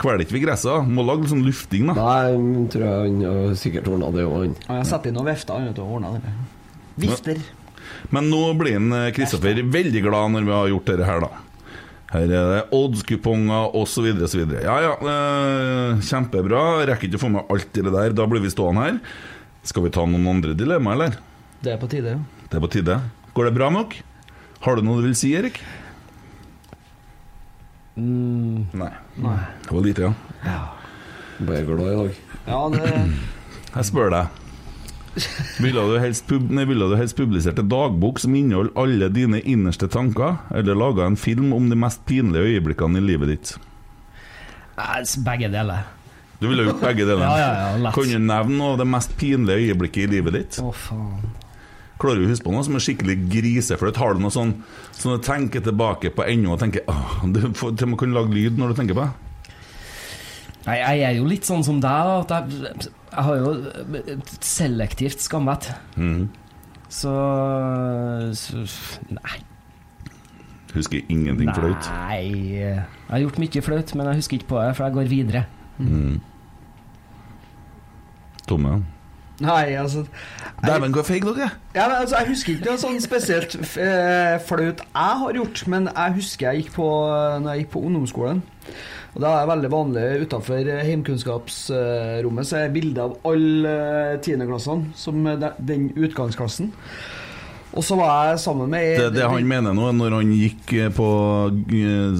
Kveler 0.01 0.23
ikke 0.23 0.37
vi 0.37 0.43
gresset? 0.45 0.87
Må 0.89 1.03
lage 1.05 1.25
litt 1.25 1.33
sånn 1.33 1.43
lufting, 1.45 1.91
da. 1.91 1.97
Nei, 1.99 2.65
tror 2.73 2.87
jeg 2.87 3.11
han 3.27 3.57
sikkert 3.59 3.91
ordna 3.91 4.09
det 4.15 4.23
òg, 4.25 4.37
han. 4.39 4.55
Og 4.69 4.79
jeg 4.79 4.87
setter 4.89 5.11
inn 5.11 5.19
noen 5.19 5.29
vifter 5.33 5.59
han, 5.59 5.67
vet 5.69 5.77
du, 5.77 5.83
og 5.83 5.97
ordner 5.99 6.15
det. 6.23 6.33
Vifter. 7.03 7.43
Men 8.15 8.31
nå 8.31 8.41
blir 8.57 8.79
en 8.79 8.91
eh, 8.97 9.11
Kristoffer 9.15 9.59
veldig 9.75 10.01
glad 10.07 10.33
når 10.33 10.47
vi 10.47 10.55
har 10.55 10.71
gjort 10.71 10.89
dette 10.93 11.11
her, 11.11 11.27
da. 11.27 11.43
Her 12.11 12.25
er 12.27 12.47
det 12.51 12.61
odds-kuponger 12.75 13.75
osv. 13.79 14.07
osv. 14.25 14.41
Ja 14.59 14.77
ja, 14.83 14.93
eh, 14.99 16.01
kjempebra. 16.03 16.63
Rekker 16.89 17.07
ikke 17.07 17.19
å 17.21 17.23
få 17.23 17.29
med 17.31 17.47
alt 17.53 17.77
i 17.79 17.83
det 17.85 17.93
der. 17.95 18.15
Da 18.17 18.25
blir 18.27 18.43
vi 18.43 18.51
stående 18.51 18.83
her. 18.83 18.97
Skal 19.63 19.85
vi 19.85 19.93
ta 19.95 20.03
noen 20.09 20.27
andre 20.27 20.55
dilemmaer, 20.57 20.97
eller? 20.97 21.15
Det 21.63 21.71
er 21.75 21.79
på 21.79 21.87
tide, 21.91 22.17
ja. 22.17 22.45
Det 22.49 22.57
er 22.59 22.63
på 22.65 22.71
tide. 22.73 22.97
Går 23.37 23.47
det 23.47 23.53
bra 23.55 23.69
nok? 23.71 23.95
Har 24.65 24.75
du 24.75 24.83
noe 24.83 24.99
du 24.99 25.07
vil 25.07 25.15
si, 25.15 25.31
Erik? 25.37 25.61
Mm, 27.95 28.67
Nei. 28.73 28.91
Nei. 29.21 29.37
Det 29.63 29.71
var 29.75 29.85
lite, 29.85 30.11
ja. 30.43 30.59
Bare 31.41 31.63
glad 31.67 31.87
i 31.87 31.95
dag. 31.95 32.19
Ja, 32.47 32.61
det 32.73 32.91
Jeg 33.71 33.87
spør 33.87 34.11
deg. 34.11 34.40
Ville 35.59 35.81
du 35.87 35.97
helst, 35.99 36.27
pub 36.29 36.51
nei, 36.55 36.63
ville 36.69 36.87
du 36.87 36.95
helst 36.95 37.17
publisert 37.17 37.59
en 37.59 37.69
dagbok 37.71 38.21
som 38.23 38.35
inneholder 38.37 38.77
alle 38.79 39.09
dine 39.11 39.41
innerste 39.43 39.89
tanker, 39.91 40.37
eller 40.55 40.77
laga 40.77 41.07
en 41.07 41.19
film 41.19 41.51
om 41.53 41.67
de 41.69 41.77
mest 41.79 42.05
pinlige 42.07 42.53
øyeblikkene 42.53 43.01
i 43.01 43.07
livet 43.11 43.33
ditt? 43.33 43.55
begge 45.25 45.51
deler. 45.51 45.83
Du 46.41 46.47
ville 46.47 46.63
gjort 46.65 46.81
begge 46.81 47.05
deler. 47.05 47.27
Ja, 47.27 47.37
ja, 47.37 47.77
ja, 47.77 47.91
kan 47.93 48.07
du 48.09 48.17
nevne 48.17 48.57
noe 48.57 48.73
av 48.73 48.81
det 48.81 48.87
mest 48.89 49.13
pinlige 49.19 49.67
øyeblikket 49.67 50.07
i 50.07 50.11
livet 50.15 50.37
ditt? 50.39 50.61
Å, 50.63 50.71
faen. 50.73 51.31
Klarer 52.01 52.23
du 52.23 52.25
å 52.25 52.31
huske 52.31 52.47
på 52.47 52.53
noe 52.55 52.65
som 52.65 52.77
er 52.79 52.81
skikkelig 52.81 53.15
griseflaut? 53.29 53.99
Har 54.01 54.15
du 54.17 54.23
noe 54.23 54.33
sånn 54.33 54.55
som 54.89 55.13
du 55.13 55.21
tenker 55.21 55.61
tilbake 55.61 56.09
på 56.15 56.25
ennå 56.25 56.55
og 56.55 56.63
tenker 56.63 56.87
åh, 56.89 57.19
Du 57.29 57.43
får 57.53 57.75
og 57.75 57.99
kan 57.99 58.15
lage 58.15 58.33
lyd 58.33 58.57
når 58.57 58.73
du 58.73 58.79
tenker 58.79 58.97
på 58.97 59.05
det? 59.05 59.30
Nei, 60.67 60.77
jeg 60.77 61.05
er 61.07 61.15
jo 61.17 61.29
litt 61.29 61.47
sånn 61.47 61.63
som 61.65 61.79
deg, 61.81 62.09
da. 62.09 62.37
At 62.37 62.51
jeg, 62.51 62.91
jeg 63.11 63.25
har 63.27 63.39
jo 63.41 63.53
selektivt 64.45 65.23
skamvett. 65.23 65.71
Mm. 65.97 66.27
Så, 66.91 67.13
så 68.37 68.65
Nei. 69.15 69.39
Husker 70.71 71.01
ingenting 71.11 71.51
flaut? 71.55 71.91
Nei. 72.05 72.23
Jeg 72.61 72.85
har 73.09 73.23
gjort 73.25 73.39
mye 73.41 73.63
flaut, 73.65 73.95
men 73.97 74.11
jeg 74.11 74.21
husker 74.21 74.39
ikke 74.39 74.51
på 74.53 74.61
det, 74.61 74.75
for 74.77 74.87
jeg 74.87 74.97
går 74.99 75.11
videre. 75.11 75.45
Mm. 75.81 76.19
Tomme? 78.47 78.79
Nei, 79.41 79.73
altså 79.73 80.05
Dæven, 80.61 80.93
hvor 80.93 81.03
feig 81.03 81.23
dere 81.25 81.47
er! 81.47 81.53
Ja, 81.75 81.87
men 81.87 81.95
altså, 81.97 82.17
Jeg 82.19 82.27
husker 82.27 82.53
ikke 82.53 82.67
noe 82.67 82.81
sånn 82.81 82.99
spesielt 83.01 83.55
eh, 83.57 84.35
flaut 84.45 84.83
jeg 84.83 85.21
har 85.23 85.37
gjort, 85.39 85.63
men 85.71 85.87
jeg 85.89 86.17
husker 86.19 86.51
jeg 86.51 86.61
gikk 86.61 86.75
på 86.75 86.89
Når 87.41 87.47
jeg 87.49 87.63
gikk 87.63 87.71
på 87.73 87.81
ungdomsskolen. 87.87 88.43
Og 89.11 89.23
Da 89.23 89.31
er 89.35 89.41
det 89.45 89.51
veldig 89.51 89.71
vanlig 89.71 90.09
utenfor 90.25 90.67
heimkunnskapsrommet 90.87 92.47
så 92.47 92.61
er 92.61 92.75
bilde 92.75 93.07
av 93.07 93.17
alle 93.27 93.71
eh, 93.71 94.19
tiendeklassene 94.23 94.93
som 94.95 95.25
eh, 95.27 95.49
den 95.59 95.89
utgangsklassen. 95.99 96.71
Og 97.71 97.85
så 97.87 97.95
var 97.95 98.25
jeg 98.27 98.39
sammen 98.43 98.67
med 98.67 98.97
Det, 98.99 99.13
det 99.15 99.27
han 99.31 99.45
mener 99.47 99.71
nå, 99.75 99.85
når 99.95 100.15
han 100.17 100.31
gikk 100.35 100.73
eh, 100.75 100.89
på 100.91 101.07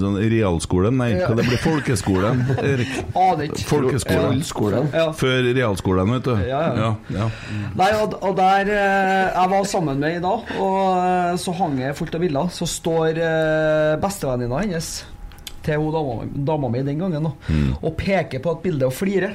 sånn 0.00 0.16
realskolen 0.32 0.96
Nei, 1.00 1.10
hva 1.20 1.36
det 1.36 1.44
ble 1.48 1.58
folkeskolen? 1.60 2.40
Erik? 2.70 2.92
Aner 3.12 3.44
ikke. 3.48 3.64
Folkeskolen. 3.68 4.44
Skolen. 4.48 4.88
Ja. 4.96 5.06
Før 5.16 5.48
realskolen, 5.48 6.12
vet 6.16 6.28
du. 6.28 6.34
Ja, 6.48 6.62
ja. 6.76 6.90
ja. 7.12 7.30
Nei, 7.76 7.88
og, 8.00 8.18
og 8.20 8.36
der 8.40 8.72
jeg 8.72 9.52
var 9.54 9.64
sammen 9.68 10.00
med 10.00 10.20
i 10.20 10.24
dag, 10.24 10.52
og 10.60 11.40
så 11.40 11.56
hang 11.56 11.80
jeg 11.80 11.96
fullt 12.00 12.20
av 12.20 12.24
bilder. 12.24 12.52
Så 12.52 12.68
står 12.68 13.24
bestevenninna 14.00 14.64
hennes 14.64 14.92
til 15.66 15.88
dama, 15.94 16.24
dama 16.52 16.68
mi 16.72 16.82
den 16.82 16.98
gangen 16.98 17.22
da, 17.30 17.32
Mm. 17.48 17.72
og 17.82 17.96
peker 17.96 18.40
på 18.42 18.52
et 18.56 18.62
bilde 18.62 18.86
og 18.86 18.92
flirer. 18.92 19.34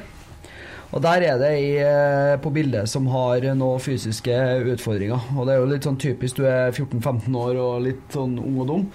Og 0.94 1.02
der 1.04 1.22
er 1.28 1.38
det 1.38 1.48
ei 1.52 1.72
eh, 1.84 2.38
på 2.40 2.48
bildet 2.56 2.88
som 2.88 3.08
har 3.12 3.42
noen 3.60 3.80
fysiske 3.84 4.32
utfordringer. 4.72 5.20
Og 5.36 5.46
det 5.46 5.56
er 5.56 5.60
jo 5.60 5.66
litt 5.74 5.84
sånn 5.84 5.98
typisk, 6.00 6.38
du 6.40 6.46
er 6.48 6.72
14-15 6.72 7.36
år 7.36 7.58
og 7.60 7.82
litt 7.84 8.06
sånn 8.16 8.38
ung 8.40 8.62
og 8.64 8.68
dum. 8.70 8.86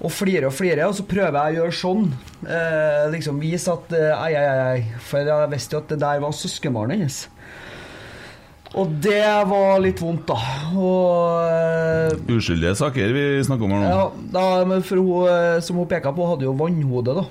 Og 0.00 0.10
flirer 0.12 0.46
og 0.48 0.52
flirer, 0.56 0.86
og 0.88 0.94
så 0.96 1.04
prøver 1.08 1.36
jeg 1.36 1.56
å 1.56 1.60
gjøre 1.60 1.76
sånn. 1.76 2.06
Eh, 2.48 3.04
liksom 3.12 3.38
vise 3.40 3.68
at 3.72 3.92
eh, 3.96 4.12
ei, 4.16 4.32
ei, 4.32 4.72
ei. 4.76 4.82
For 5.00 5.20
jeg 5.28 5.50
visste 5.52 5.76
jo 5.76 5.82
at 5.84 5.88
det 5.92 6.00
der 6.00 6.20
var 6.24 6.32
søskenbarnet 6.36 6.96
hennes. 6.98 7.20
Og 8.76 8.90
det 9.00 9.22
var 9.48 9.78
litt 9.80 10.00
vondt, 10.04 10.26
da. 10.28 10.36
Og 10.76 11.46
eh, 11.48 12.34
Uskyldige 12.36 12.74
saker 12.76 13.14
vi 13.16 13.24
snakker 13.46 13.64
om 13.64 13.72
her 13.72 13.84
nå. 13.86 13.88
ja, 13.88 14.06
da, 14.34 14.42
men 14.68 14.84
for 14.84 15.00
hun 15.00 15.30
eh, 15.32 15.58
som 15.64 15.78
hun 15.80 15.88
peka 15.88 16.12
på, 16.12 16.26
hadde 16.34 16.44
jo 16.44 16.52
vannhode, 16.58 17.14
da. 17.16 17.24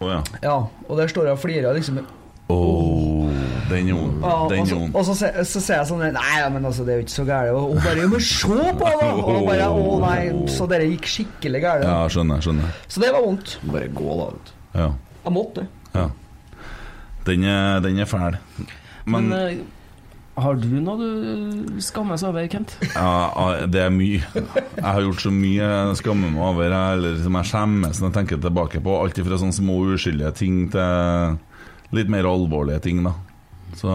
Oh, 0.00 0.08
ja. 0.10 0.20
Ja, 0.42 0.54
og 0.88 0.96
der 0.98 1.10
står 1.12 1.28
jeg 1.28 1.36
og 1.36 1.42
flirer 1.42 1.76
liksom. 1.76 2.00
Åh, 2.48 3.28
den 3.70 3.88
er 3.88 3.96
vond. 3.96 4.16
Ja, 4.24 4.32
Den 4.50 4.66
så, 4.68 4.74
er 4.74 4.80
vond. 4.82 4.96
og 4.96 5.04
så, 5.08 5.14
sier 5.16 5.46
så 5.48 5.60
ser 5.64 5.78
jeg 5.80 5.88
sånn 5.88 6.02
Nei, 6.12 6.40
men 6.52 6.66
altså, 6.68 6.84
det 6.84 6.92
er 6.92 6.98
jo 7.00 7.04
ikke 7.06 7.14
så 7.14 7.24
gærent. 7.28 7.56
Og 7.56 7.70
hun 7.70 7.78
bare 7.84 8.02
Jo, 8.02 8.08
men 8.12 8.24
se 8.26 8.48
på 8.80 8.90
det! 8.90 9.12
Og 9.22 9.46
bare 9.48 9.68
Å 9.72 9.94
nei. 10.02 10.18
Så 10.52 10.66
dere 10.68 10.88
gikk 10.90 11.08
skikkelig 11.08 11.62
gærent. 11.64 11.88
Ja, 11.88 12.02
skjønner, 12.12 12.42
skjønner. 12.44 12.74
Så 12.92 13.00
det 13.04 13.12
var 13.16 13.24
vondt. 13.24 13.54
Bare 13.68 13.88
gå, 13.96 14.10
da. 14.20 14.26
vet 14.34 14.50
du. 14.50 14.52
Ja. 14.82 14.90
Jeg 15.24 15.36
måtte. 15.38 15.66
ja. 15.96 16.08
Den 17.24 17.44
er, 17.48 17.78
den 17.80 18.02
er 18.04 18.08
fæl. 18.10 18.34
Men, 19.08 19.30
Men 19.30 19.32
eh, 19.38 19.62
har 20.34 20.56
du 20.58 20.66
noe 20.82 20.98
du 20.98 21.80
skammes 21.84 22.24
over, 22.26 22.46
Kent? 22.50 22.74
ja, 22.94 23.66
det 23.70 23.84
er 23.84 23.92
mye. 23.94 24.18
Jeg 24.34 24.82
har 24.82 25.00
gjort 25.04 25.22
så 25.22 25.30
mye 25.34 25.62
jeg 25.62 25.98
skammer 26.00 26.32
meg 26.34 26.42
over, 26.48 26.74
eller 26.74 27.20
som 27.22 27.38
jeg 27.38 27.50
skjemmes 27.52 28.00
når 28.00 28.08
jeg 28.10 28.16
tenker 28.18 28.42
tilbake 28.42 28.82
på. 28.82 28.96
Alt 28.98 29.20
fra 29.28 29.38
sånne 29.40 29.54
små 29.56 29.78
uskyldige 29.94 30.32
ting 30.40 30.64
til 30.74 31.38
litt 31.94 32.10
mer 32.10 32.26
alvorlige 32.26 32.82
ting, 32.88 33.04
da. 33.06 33.14
Så 33.78 33.94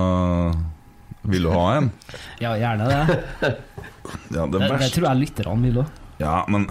vil 1.28 1.44
du 1.48 1.52
ha 1.52 1.66
en? 1.78 1.92
Ja, 2.40 2.56
gjerne 2.60 2.88
det. 2.88 3.20
Ja, 4.32 4.46
det 4.48 4.60
Det, 4.64 4.70
det 4.80 4.92
tror 4.96 5.10
jeg 5.10 5.24
lytterne 5.26 5.68
vil 5.68 5.82
òg. 5.84 5.98
Ja, 6.20 6.42
men 6.52 6.70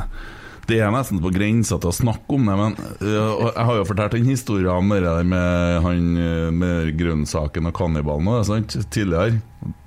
det 0.68 0.80
er 0.84 0.92
nesten 0.92 1.20
på 1.24 1.32
grensa 1.32 1.78
til 1.80 1.90
å 1.90 1.96
snakke 1.96 2.36
om 2.36 2.48
det. 2.48 2.56
Men 2.60 2.74
uh, 3.00 3.46
jeg 3.48 3.66
har 3.70 3.78
jo 3.78 3.86
fortalt 3.88 4.16
en 4.18 4.28
historie 4.28 4.72
om 4.72 4.88
med 4.88 5.06
øh, 5.08 6.50
med 6.52 6.90
grønnsaken 6.98 7.70
og 7.70 7.76
kannibalen 7.76 8.28
og 8.28 8.40
det, 8.40 8.48
sant, 8.48 8.76
tidligere. 8.92 9.40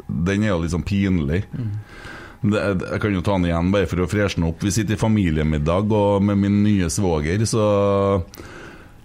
Den 0.07 0.45
er 0.45 0.55
jo 0.55 0.61
litt 0.63 0.73
sånn 0.73 0.87
pinlig. 0.87 1.43
Det, 2.41 2.61
jeg 2.61 3.01
kan 3.03 3.13
jo 3.13 3.21
ta 3.21 3.35
den 3.37 3.51
igjen 3.51 3.69
bare 3.73 3.89
for 3.89 4.01
å 4.01 4.09
freshe 4.09 4.39
den 4.39 4.47
opp. 4.49 4.63
Vi 4.65 4.73
sitter 4.73 4.97
i 4.97 5.01
familiemiddag 5.01 5.93
og 5.93 6.25
med 6.25 6.41
min 6.41 6.63
nye 6.65 6.89
svoger, 6.91 7.45
så 7.49 7.67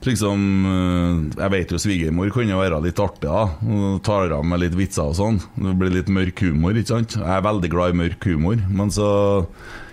Liksom 0.06 0.42
øh, 0.70 1.14
Jeg 1.34 1.50
vet 1.50 1.72
jo 1.72 1.80
svigermor 1.82 2.28
jo 2.30 2.60
være 2.60 2.78
litt 2.84 3.00
artig, 3.02 3.26
da. 3.26 3.46
Hun 3.58 3.98
tar 4.04 4.30
av 4.36 4.44
med 4.46 4.62
litt 4.62 4.76
vitser 4.78 5.10
og 5.10 5.16
sånn. 5.18 5.40
Det 5.56 5.74
blir 5.80 5.94
litt 5.94 6.12
mørk 6.12 6.44
humor, 6.44 6.76
ikke 6.76 6.92
sant. 6.92 7.16
Jeg 7.18 7.26
er 7.26 7.42
veldig 7.46 7.70
glad 7.72 7.94
i 7.94 7.98
mørk 8.04 8.28
humor, 8.28 8.60
men 8.70 8.92
så 8.94 9.08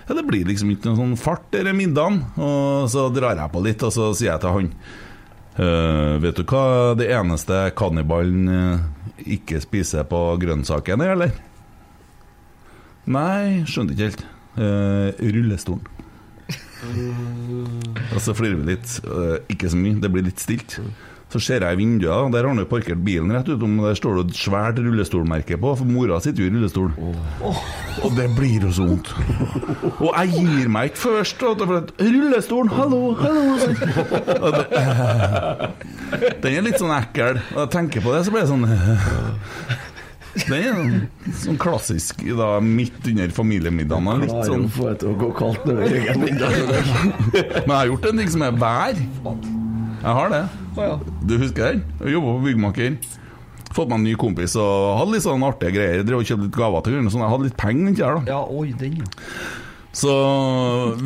ja, 0.07 0.15
Det 0.17 0.25
blir 0.27 0.47
liksom 0.49 0.73
ikke 0.73 0.89
noen 0.89 0.99
sånn 0.99 1.17
fart 1.21 1.55
i 1.55 1.63
middagen. 1.75 2.21
Og 2.35 2.89
så 2.91 3.07
drar 3.13 3.39
jeg 3.39 3.53
på 3.53 3.63
litt, 3.63 3.83
og 3.83 3.93
så 3.95 4.11
sier 4.11 4.33
jeg 4.33 4.43
til 4.43 4.55
han 4.57 4.71
Uh, 5.53 6.17
Vet 6.17 6.39
du 6.39 6.47
hva 6.49 6.95
det 6.97 7.11
eneste 7.13 7.67
kannibalen 7.77 8.47
øh, 8.49 8.85
ikke 9.35 9.59
spiser 9.61 10.07
på 10.09 10.17
grønnsaken 10.41 11.03
er, 11.05 11.13
eller? 11.13 11.35
Nei, 13.05 13.61
skjønte 13.69 13.93
ikke 13.93 14.07
helt. 14.07 14.23
Uh, 14.57 15.13
rullestolen. 15.21 15.85
Og 18.15 18.19
så 18.21 18.33
flirer 18.35 18.57
vi 18.59 18.73
litt. 18.73 18.97
ikke 19.53 19.69
så 19.71 19.77
mye, 19.79 20.01
det 20.01 20.09
blir 20.11 20.25
litt 20.25 20.41
stilt. 20.41 20.79
Så 21.33 21.39
ser 21.41 21.63
jeg 21.65 21.73
i 21.73 21.79
vinduet, 21.79 22.29
der 22.29 22.45
har 22.45 22.51
han 22.51 22.61
jo 22.61 22.67
parkert 22.69 22.99
bilen 23.01 23.31
rett 23.33 23.47
utom. 23.49 23.79
Der 23.81 23.95
står 23.97 24.19
det 24.19 24.23
et 24.27 24.37
svært 24.37 24.77
rullestolmerke 24.77 25.57
på, 25.57 25.71
for 25.79 25.89
mora 25.89 26.19
sitter 26.21 26.43
jo 26.43 26.49
i 26.51 26.53
rullestol. 26.53 26.91
Og 28.03 28.11
det 28.19 28.27
blir 28.37 28.67
jo 28.67 28.73
så 28.75 28.85
vondt. 28.85 29.09
Og 29.95 30.11
jeg 30.11 30.27
gir 30.35 30.69
meg 30.69 30.91
ikke 30.91 31.01
først. 31.07 31.41
For 31.41 31.73
at, 31.79 31.89
rullestolen, 31.97 32.69
hallo, 32.77 32.99
hallo 33.17 33.41
Den 36.43 36.51
er 36.53 36.67
litt 36.67 36.77
sånn 36.81 36.93
ekkel. 36.99 37.41
Og 37.55 37.59
jeg 37.63 37.71
tenker 37.79 38.05
på 38.05 38.13
det, 38.13 38.21
så 38.27 38.35
blir 38.35 38.45
det 38.45 38.51
sånn 38.53 38.67
Den 40.43 40.53
er 40.59 40.77
sånn, 40.77 40.93
sånn 41.43 41.59
klassisk 41.61 42.21
da, 42.37 42.51
midt 42.61 43.09
under 43.09 43.33
familiemiddagen. 43.33 44.23
Litt 44.27 44.47
sånn 44.49 44.69
få 44.73 44.91
det 44.91 45.01
til 45.01 45.15
å 45.15 45.17
gå 45.25 45.33
kaldt 45.41 45.65
er 45.73 45.83
egen 45.89 46.23
middag. 46.27 46.61
Men 47.33 47.73
jeg 47.73 47.75
har 47.79 47.91
gjort 47.95 48.09
en 48.13 48.21
ting 48.23 48.33
som 48.37 48.45
er 48.45 48.57
vær. 48.63 49.03
Jeg 50.03 50.15
har 50.19 50.31
det. 50.33 50.43
Du 51.23 51.37
husker 51.39 51.69
den? 51.71 51.83
Jeg 52.03 52.17
jobba 52.17 52.33
på 52.35 52.45
byggmaker. 52.49 52.97
Fått 53.73 53.89
meg 53.89 54.01
en 54.01 54.05
ny 54.05 54.13
kompis 54.19 54.53
og 54.59 54.99
hadde 54.99 55.15
litt 55.15 55.23
sånn 55.25 55.45
artige 55.47 55.73
greier. 55.77 55.95
Jeg 56.01 56.07
Drev 56.09 56.19
og 56.21 56.27
kjøpte 56.29 56.45
litt 56.49 56.57
gaver 56.59 56.83
til 56.85 56.97
henne. 56.99 57.13
Sånn. 57.13 57.23
Jeg 57.23 57.31
hadde 57.33 57.47
litt 57.47 57.57
penger 57.61 57.87
inni 57.87 57.95
der, 57.97 58.19
da. 58.19 58.35
Ja, 58.35 58.41
oi, 58.51 58.67
den, 58.77 58.99
ja. 58.99 59.07
Så 59.93 60.13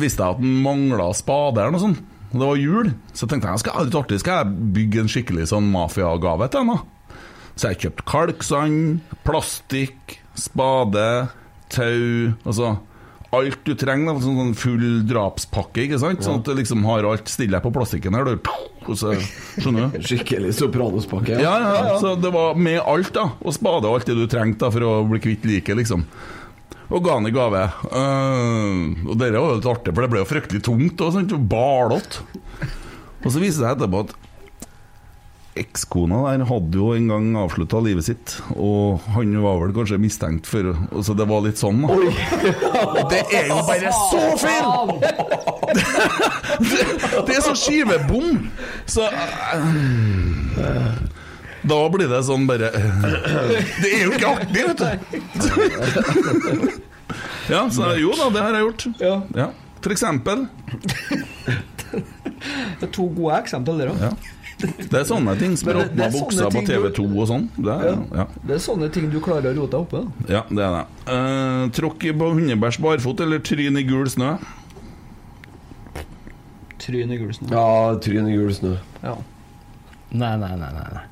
visste 0.00 0.24
jeg 0.24 0.36
at 0.36 0.42
den 0.42 0.58
mangla 0.64 1.08
spade 1.16 1.62
eller 1.62 1.76
noe 1.76 1.84
sånt. 1.84 2.02
Og 2.28 2.36
det 2.42 2.44
var 2.50 2.60
jul. 2.60 2.90
Så 3.16 3.28
tenkte 3.28 3.48
jeg 3.48 3.56
jeg 3.56 3.62
skal 3.64 3.86
litt 3.88 3.96
artig, 4.02 4.18
skal 4.20 4.42
jeg 4.42 4.68
bygge 4.76 5.00
en 5.04 5.12
skikkelig 5.14 5.46
sånn 5.52 5.70
mafiagave 5.72 6.50
til 6.52 6.64
henne. 6.66 6.78
Så 7.58 7.70
jeg 7.72 7.80
kjøpte 7.86 8.04
kalksand, 8.08 9.00
plastikk, 9.26 10.18
spade, 10.38 11.06
tau 11.72 12.34
Altså 12.46 12.76
alt 13.34 13.58
du 13.66 13.74
trenger. 13.76 14.14
da, 14.14 14.20
Sånn, 14.24 14.38
sånn 14.40 14.54
full 14.56 14.84
drapspakke, 15.08 15.84
ikke 15.84 15.98
sant? 16.00 16.22
Sånn 16.24 16.40
at 16.40 16.48
du 16.48 16.54
liksom 16.56 16.84
har 16.88 17.04
alt 17.08 17.28
stille 17.28 17.60
på 17.64 17.72
plastikken 17.74 18.16
her. 18.16 18.24
Du, 18.24 18.52
så, 18.96 19.12
skjønner 19.58 19.92
du? 19.92 20.00
Skikkelig 20.08 20.54
sopranospakke. 20.56 21.36
Ja. 21.36 21.44
Ja, 21.44 21.54
ja, 21.60 21.84
ja. 21.90 21.98
Så 22.00 22.14
det 22.16 22.32
var 22.34 22.56
med 22.56 22.80
alt, 22.80 23.12
da. 23.16 23.28
Og 23.42 23.56
spade 23.56 23.88
og 23.88 23.98
alt 23.98 24.08
det 24.08 24.16
du 24.16 24.26
trengte 24.30 24.64
da, 24.64 24.72
for 24.72 24.86
å 24.86 24.92
bli 25.10 25.20
kvitt 25.24 25.44
liket, 25.48 25.76
liksom. 25.80 26.06
Og 26.88 27.04
ga 27.04 27.18
han 27.18 27.28
i 27.28 27.34
gave. 27.34 27.66
Uh, 27.92 29.10
og 29.10 29.18
det 29.20 29.34
var 29.34 29.42
jo 29.42 29.58
litt 29.58 29.68
artig, 29.68 29.92
for 29.92 30.04
det 30.04 30.12
ble 30.14 30.22
jo 30.22 30.30
fryktelig 30.30 30.62
tungt 30.64 31.04
og 31.04 31.34
balete. 31.50 32.24
Og 33.24 33.32
så 33.34 33.42
viser 33.42 33.60
det 33.60 33.66
seg 33.66 33.74
etterpå 33.74 34.06
at 34.06 34.16
ekskona 35.62 36.18
der 36.28 36.44
hadde 36.48 36.78
jo 36.78 36.92
en 36.96 37.08
gang 37.10 37.26
avslutta 37.42 37.80
livet 37.84 38.06
sitt, 38.08 38.34
og 38.54 39.00
han 39.14 39.34
var 39.42 39.58
vel 39.62 39.74
kanskje 39.76 39.98
mistenkt 40.02 40.46
for 40.48 40.72
Så 41.04 41.14
det 41.18 41.26
var 41.28 41.44
litt 41.46 41.58
sånn, 41.60 41.82
da. 41.84 41.88
Det 43.12 43.22
er 43.34 43.46
jo 43.50 43.58
bare 43.66 43.92
så 43.96 44.22
feil! 44.40 44.66
det, 45.68 46.82
det 47.28 47.36
er 47.36 47.42
så 47.44 47.54
skivebom! 47.58 48.48
Så 48.88 49.04
eh, 49.08 50.90
Da 51.68 51.78
blir 51.92 52.08
det 52.10 52.22
sånn 52.26 52.46
bare 52.48 52.70
Det 52.72 53.90
er 53.92 54.02
jo 54.06 54.12
ikke 54.16 54.34
artig, 54.34 54.62
vet 54.72 54.80
du! 54.82 54.88
Ja, 57.48 57.62
så 57.72 57.94
jo 57.96 58.12
da, 58.12 58.28
det 58.34 58.42
har 58.44 58.52
jeg 58.58 58.66
gjort. 58.66 58.82
Ja. 59.00 59.46
For 59.80 59.94
eksempel. 59.94 60.42
Det 61.88 62.84
er 62.84 62.90
to 62.92 63.06
gode 63.16 63.38
eksempler 63.40 63.78
der 63.80 63.88
òg. 63.94 64.26
Ja. 64.58 64.70
Det 64.90 64.98
er 64.98 65.04
sånne 65.06 65.34
ting 65.38 65.52
som 65.58 65.70
råtna 65.76 66.06
er 66.08 66.14
bukser 66.14 66.48
på 66.50 66.62
TV2 66.66 67.04
og 67.06 67.26
sånn. 67.30 67.44
Det 67.54 67.74
er, 67.74 67.98
ja. 68.18 68.24
Det 68.42 68.56
er 68.56 68.62
sånne 68.62 68.88
ting 68.94 69.06
du 69.12 69.20
klarer 69.22 69.52
å 69.52 69.60
rote 69.60 69.76
deg 69.76 69.84
oppe 69.84 70.32
ja, 70.32 70.40
det 70.50 70.64
er 70.64 70.72
det. 70.74 70.84
Uh, 71.06 71.64
tråkk 71.78 72.08
på 72.18 72.30
hundebæsj 72.34 72.80
barfot 72.82 73.22
eller 73.22 73.42
tryn 73.46 73.78
i 73.78 73.84
gul 73.86 74.10
snø? 74.10 74.32
Tryn 76.82 77.14
i 77.14 77.20
gul 77.20 77.30
snø. 77.36 77.52
Ja, 77.52 77.94
tryn 78.02 78.30
i 78.30 78.34
gul 78.38 78.50
snø. 78.56 78.74
Ja. 79.04 79.14
Nei, 80.10 80.34
nei, 80.40 80.54
nei. 80.56 80.72
nei, 80.74 80.88
nei. 80.96 81.06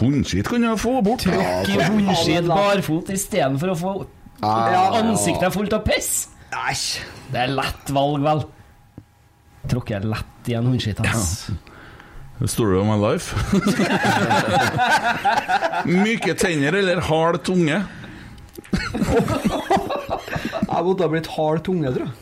Hundskitt 0.00 0.48
kan 0.48 0.62
jeg 0.64 0.78
få 0.78 1.00
bort. 1.04 1.24
Tråkk 1.26 1.72
i 1.74 1.78
hundskitt 1.82 2.48
barfot 2.48 3.10
istedenfor 3.12 3.74
å 3.74 3.78
få 3.78 3.94
ansiktet 4.46 5.52
fullt 5.54 5.74
av 5.76 5.84
piss. 5.86 6.28
Æsj. 6.50 7.00
Det 7.30 7.44
er 7.44 7.52
lett 7.54 7.90
valg, 7.94 8.22
vel. 8.24 8.44
Tråkker 9.70 10.06
lett 10.08 10.50
i 10.50 10.56
en 10.58 10.70
hundskitt, 10.70 11.02
ass. 11.04 11.50
Story 12.46 12.78
of 12.78 12.86
my 12.86 12.96
life. 12.96 13.34
Myke 15.84 16.34
tenner 16.34 16.72
eller 16.72 17.00
hard 17.04 17.42
tunge? 17.44 17.82
Jeg 20.70 20.86
måtte 20.86 21.04
ha 21.04 21.10
blitt 21.12 21.28
hard 21.34 21.60
tunge, 21.66 21.92
tror 21.92 22.06
jeg. 22.06 22.14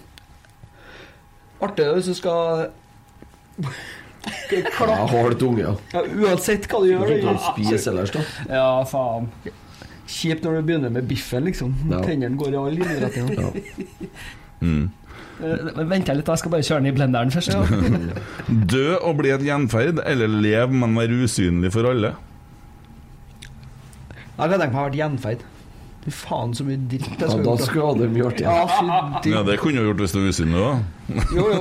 Artig 1.63 1.87
hvis 1.95 2.11
du 2.11 2.15
skal 2.19 2.69
Ja, 4.51 5.07
hard 5.07 5.39
tunge, 5.39 5.63
ja. 5.63 5.73
ja, 5.95 6.03
Uansett 6.03 6.67
hva 6.71 6.83
du 6.83 6.91
gjør. 6.91 7.07
Du 7.09 7.27
kan 7.29 7.39
spise 7.53 7.91
ellers, 7.93 8.11
da. 8.15 8.21
Ja, 8.51 8.69
faen. 8.89 9.31
Kjipt 10.09 10.43
når 10.45 10.59
du 10.59 10.67
begynner 10.71 10.93
med 10.93 11.07
biffen, 11.09 11.47
liksom. 11.47 11.75
Ja. 11.93 12.01
Tennene 12.05 12.37
går 12.41 12.55
i 12.55 12.59
alle 12.59 12.79
innretninger. 12.83 13.53
Mm. 14.65 14.89
Eh, 15.39 15.85
Vent 15.87 16.09
litt, 16.11 16.25
da. 16.27 16.33
jeg 16.35 16.39
skal 16.43 16.51
bare 16.55 16.67
kjøre 16.67 16.81
den 16.83 16.91
i 16.91 16.95
blenderen 16.97 17.31
først. 17.31 17.51
Dø 18.73 18.89
og 18.99 19.19
bli 19.21 19.31
et 19.35 19.45
gjenferd, 19.47 20.01
eller 20.07 20.27
leve, 20.33 20.73
men 20.75 20.97
være 20.99 21.21
usynlig 21.27 21.71
for 21.75 21.87
alle? 21.93 22.15
Jeg 24.39 24.51
kan 24.51 24.59
tenke 24.61 24.71
meg 24.73 24.75
å 24.75 24.83
ha 24.83 24.89
vært 24.89 24.99
gjenferd. 24.99 25.41
Fy 26.05 26.13
faen, 26.15 26.53
så 26.55 26.63
mye 26.65 26.79
dritt 26.89 27.09
jeg 27.11 27.19
Ja, 27.21 27.29
skulle 27.29 27.45
da 27.45 27.51
gjort, 27.51 27.65
skulle 27.67 27.83
du 27.83 27.87
ha 27.89 27.93
det 27.99 28.21
gjort. 28.23 28.39
Ja, 28.41 28.53
Ja, 29.35 29.43
det 29.49 29.57
kunne 29.61 29.83
du 29.83 29.89
gjort 29.91 30.03
hvis 30.05 30.15
du 30.15 30.19
var 30.21 30.29
usynlig 30.33 30.61
òg. 30.63 30.77
Jo, 31.35 31.45
jo. 31.53 31.61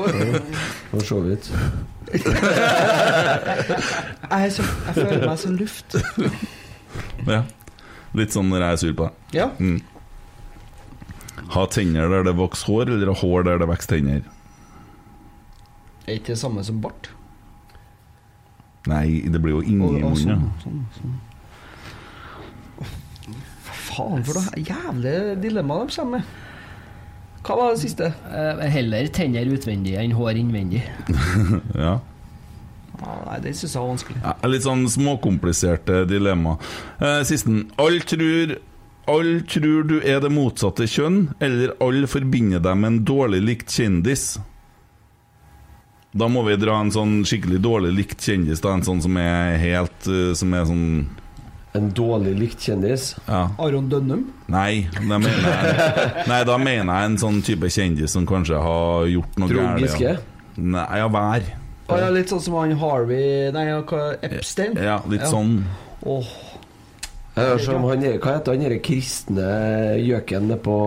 For 0.93 1.07
så 1.11 1.17
vidt. 1.25 1.49
Jeg, 4.27 4.45
er 4.45 4.49
så, 4.53 4.63
jeg 4.63 4.93
føler 4.95 5.23
meg 5.27 5.39
som 5.41 5.55
luft. 5.59 5.95
Ja. 7.27 7.41
Litt 8.15 8.31
sånn 8.35 8.47
når 8.51 8.63
jeg 8.63 8.69
er 8.77 8.79
sur 8.81 8.93
på 8.95 9.07
deg. 9.09 9.35
Ja. 9.35 9.47
Mm. 9.59 9.81
Ha 11.53 11.67
tenner 11.71 12.09
der 12.11 12.25
det 12.27 12.35
vokser 12.37 12.71
hår, 12.71 12.91
eller 12.95 13.13
ha 13.13 13.19
hår 13.21 13.47
der 13.47 13.61
det 13.61 13.69
vokser 13.69 13.95
tenner? 13.95 14.25
Er 16.07 16.19
ikke 16.19 16.33
det 16.33 16.41
samme 16.41 16.63
som 16.63 16.81
bart? 16.83 17.09
Nei, 18.87 19.21
det 19.27 19.41
blir 19.43 19.57
jo 19.57 19.63
inni 19.67 19.99
munnen. 19.99 20.17
sånn, 20.17 20.51
sånn, 20.63 20.83
sånn. 20.97 21.15
Hva 23.67 23.79
faen 23.87 24.23
for 24.27 24.39
noe 24.39 24.61
jævlig 24.63 25.15
dilemma 25.43 25.81
de 25.81 25.95
kommer 25.97 26.21
med. 26.21 26.35
Hva 27.47 27.55
var 27.59 27.73
det 27.73 27.81
siste? 27.83 28.11
Uh, 28.27 28.63
Heller 28.71 29.07
tenner 29.15 29.51
utvendig 29.51 29.95
enn 29.99 30.15
hår 30.15 30.39
innvendig. 30.39 30.83
ja. 31.85 31.97
Nei, 32.97 33.37
det 33.43 33.53
syns 33.55 33.75
jeg 33.75 33.81
var 33.81 33.91
vanskelig. 33.91 34.21
Ja, 34.23 34.33
litt 34.49 34.65
sånn 34.65 34.87
småkompliserte 34.89 36.01
dilemma. 36.09 36.55
Eh, 36.97 37.19
Sisten. 37.29 37.67
Alle 37.77 38.01
tror 38.07 38.55
Alle 39.07 39.39
tror 39.47 39.85
du 39.87 39.97
er 40.03 40.19
det 40.19 40.29
motsatte 40.35 40.83
kjønn, 40.89 41.29
eller 41.39 41.75
alle 41.83 42.09
forbinder 42.11 42.59
deg 42.63 42.75
med 42.79 42.89
en 42.91 42.97
dårlig 43.07 43.39
likt 43.45 43.71
kjendis? 43.71 44.33
Da 46.17 46.27
må 46.31 46.41
vi 46.47 46.55
dra 46.59 46.79
en 46.81 46.91
sånn 46.91 47.21
skikkelig 47.27 47.61
dårlig 47.63 47.93
likt 47.95 48.25
kjendis, 48.25 48.59
da. 48.63 48.73
En 48.75 48.83
sånn 48.83 48.99
som 49.03 49.17
er 49.21 49.57
helt 49.61 50.07
eh, 50.09 50.31
Som 50.39 50.55
er 50.57 50.65
sånn 50.65 50.87
En 51.77 51.89
dårlig 51.95 52.33
likt 52.39 52.63
kjendis? 52.63 53.11
Ja. 53.27 53.43
Aron 53.61 53.89
Dønnum? 53.91 54.25
Nei, 54.51 54.87
da 54.97 55.19
mener 55.21 55.45
jeg 55.45 56.25
Nei, 56.31 56.41
da 56.47 56.57
mener 56.57 56.89
jeg 56.89 57.11
en 57.11 57.19
sånn 57.21 57.41
type 57.45 57.69
kjendis 57.71 58.15
som 58.15 58.25
kanskje 58.27 58.59
har 58.63 59.07
gjort 59.11 59.37
noe 59.37 59.51
Trond 59.51 59.67
gærent. 59.67 59.83
Giske? 59.85 60.15
Ja. 60.15 60.57
Nei, 60.57 60.85
ja, 61.03 61.09
hver. 61.13 61.51
Ja, 61.87 62.07
litt 62.11 62.31
sånn 62.33 62.41
som 62.43 62.55
han 62.57 62.73
Harvey 62.81 63.51
Nei, 63.55 63.67
Epstein? 64.25 64.79
Ja, 64.81 64.97
litt 65.11 65.27
sånn. 65.29 65.59
Åh, 66.07 66.25
hører 66.25 66.46
som 67.63 67.85
han, 67.89 68.03
hva 68.17 68.37
heter 68.37 68.55
han 68.55 68.65
derre 68.65 68.81
kristne 68.83 69.47
gjøken 70.01 70.49
nede 70.49 70.61
på 70.65 70.77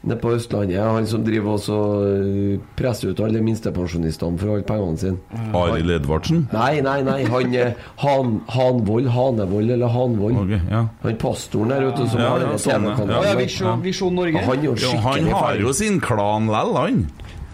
ned 0.00 0.16
på 0.22 0.30
Østlandet, 0.32 0.78
han 0.80 1.04
som 1.04 1.20
driver 1.26 1.58
og 1.60 2.04
uh, 2.08 2.60
presser 2.78 3.10
ut 3.12 3.18
alle 3.20 3.42
minstepensjonistene 3.44 4.40
for 4.40 4.48
å 4.48 4.54
holde 4.54 4.64
pengene 4.64 4.96
sine. 4.96 5.42
Arild 5.52 5.92
Edvardsen? 5.92 6.46
Nei, 6.54 6.80
nei, 6.84 7.02
nei. 7.04 7.18
Han 7.28 7.52
er 7.52 7.74
Han, 8.00 8.38
Hanvold, 8.48 9.10
Hanevold 9.12 9.74
eller 9.76 9.92
Hanvold. 9.92 10.38
Okay, 10.46 10.62
ja. 10.72 10.86
Han 11.04 11.20
pastoren 11.20 11.74
der 11.74 11.90
ute 11.90 12.08
som 12.08 12.22
Ja, 12.24 12.30
har 12.32 12.46
ja, 12.46 12.56
sånn, 12.56 12.88
ja. 12.88 12.94
TV-kanalen. 12.96 13.28
Ja, 13.28 13.36
Visjon, 13.42 13.84
Visjon 13.84 14.16
Norge? 14.16 14.46
Han 14.48 14.64
jo 14.64 14.74
Jo, 14.80 14.94
han 15.04 15.28
har 15.34 15.46
ferdig. 15.50 15.66
jo 15.66 15.76
sin 15.82 16.00
klan 16.00 16.48
lell, 16.48 16.74
han. 16.80 17.04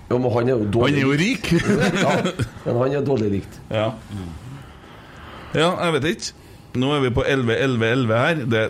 Jo, 0.06 0.22
men 0.22 0.30
han 0.38 0.46
er 0.46 0.54
jo 0.54 0.70
dårlig 0.70 0.86
Han 0.86 1.02
er 1.02 1.02
jo 1.02 1.18
rik! 1.18 1.52
ja, 2.06 2.16
men 2.70 2.82
han 2.84 2.98
er 3.00 3.06
dårlig 3.10 3.32
likt. 3.40 3.58
Ja. 3.74 3.90
ja, 5.50 5.70
jeg 5.82 5.98
vet 5.98 6.12
ikke. 6.14 6.45
Nå 6.76 6.92
er 6.96 7.02
vi 7.06 7.10
på 7.16 7.24
11, 7.24 7.56
11, 7.56 7.90
11 7.96 8.18
her. 8.20 8.40
Det, 8.52 8.62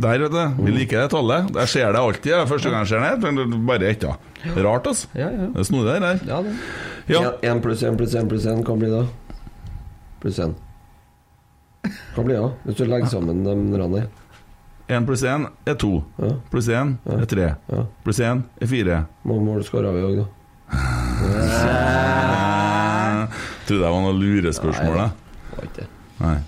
der, 0.00 0.22
vet 0.24 0.32
du. 0.32 0.62
Vi 0.64 0.74
liker 0.74 1.02
det 1.02 1.10
tallet. 1.12 1.50
Jeg 1.56 1.72
ser 1.72 1.92
det 1.92 2.00
alltid. 2.00 2.30
jeg. 2.32 2.48
første 2.48 2.70
gang 2.70 2.86
jeg 2.86 2.92
ser 2.92 3.20
det. 3.20 3.32
men 3.34 3.66
Bare 3.66 3.90
ett, 3.90 4.06
ja. 4.06 4.14
Rart, 4.56 4.86
altså. 4.86 5.08
Ja, 5.14 5.28
ja. 5.28 5.50
Det 5.54 5.64
er 5.64 5.68
snodig, 5.68 5.92
det 5.92 6.00
der. 6.02 6.24
Ja, 6.30 6.42
det. 6.46 6.56
Ja. 7.10 7.20
Én 7.42 7.60
pluss 7.60 7.82
én 7.82 7.96
pluss 7.98 8.14
én 8.14 8.28
pluss 8.30 8.46
én, 8.46 8.62
kan 8.64 8.78
bli 8.78 8.90
da? 8.90 9.04
Pluss 10.22 10.38
én. 10.38 10.54
Kan 12.14 12.24
bli 12.24 12.34
ja, 12.34 12.50
Hvis 12.64 12.76
du 12.76 12.84
legger 12.84 13.08
sammen 13.10 13.44
de 13.44 13.78
randene. 13.80 14.06
Én 14.90 15.06
pluss 15.06 15.22
én 15.22 15.48
er 15.66 15.74
to. 15.74 16.04
Ja. 16.18 16.34
Pluss 16.50 16.68
én 16.68 16.96
er 17.06 17.26
tre. 17.30 17.54
Ja. 17.72 17.84
Pluss 18.04 18.20
én 18.20 18.44
er 18.60 18.70
fire. 18.70 19.04
Mange 19.24 19.44
mål 19.44 19.64
skåra 19.66 19.92
vi 19.94 20.06
òg, 20.06 20.22
da. 20.22 20.28
Trodde 23.66 23.82
jeg 23.86 23.92
var 23.92 24.00
noe 24.06 24.16
lurespørsmål, 24.18 25.02
det. 25.02 25.88
Nei. 26.20 26.38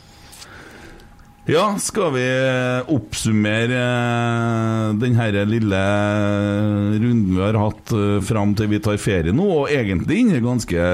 Ja, 1.51 1.73
skal 1.83 2.13
vi 2.15 2.27
oppsummere 2.95 3.81
denne 4.95 5.13
den 5.13 5.17
her 5.19 5.35
lille 5.49 5.81
runden 7.03 7.33
vi 7.35 7.41
har 7.43 7.59
hatt 7.59 7.91
eh, 7.97 8.21
fram 8.23 8.53
til 8.55 8.71
vi 8.71 8.79
tar 8.85 9.01
ferie 9.03 9.35
nå? 9.35 9.49
Og 9.65 9.73
egentlig 9.75 10.21
inne 10.23 10.39
ganske 10.45 10.85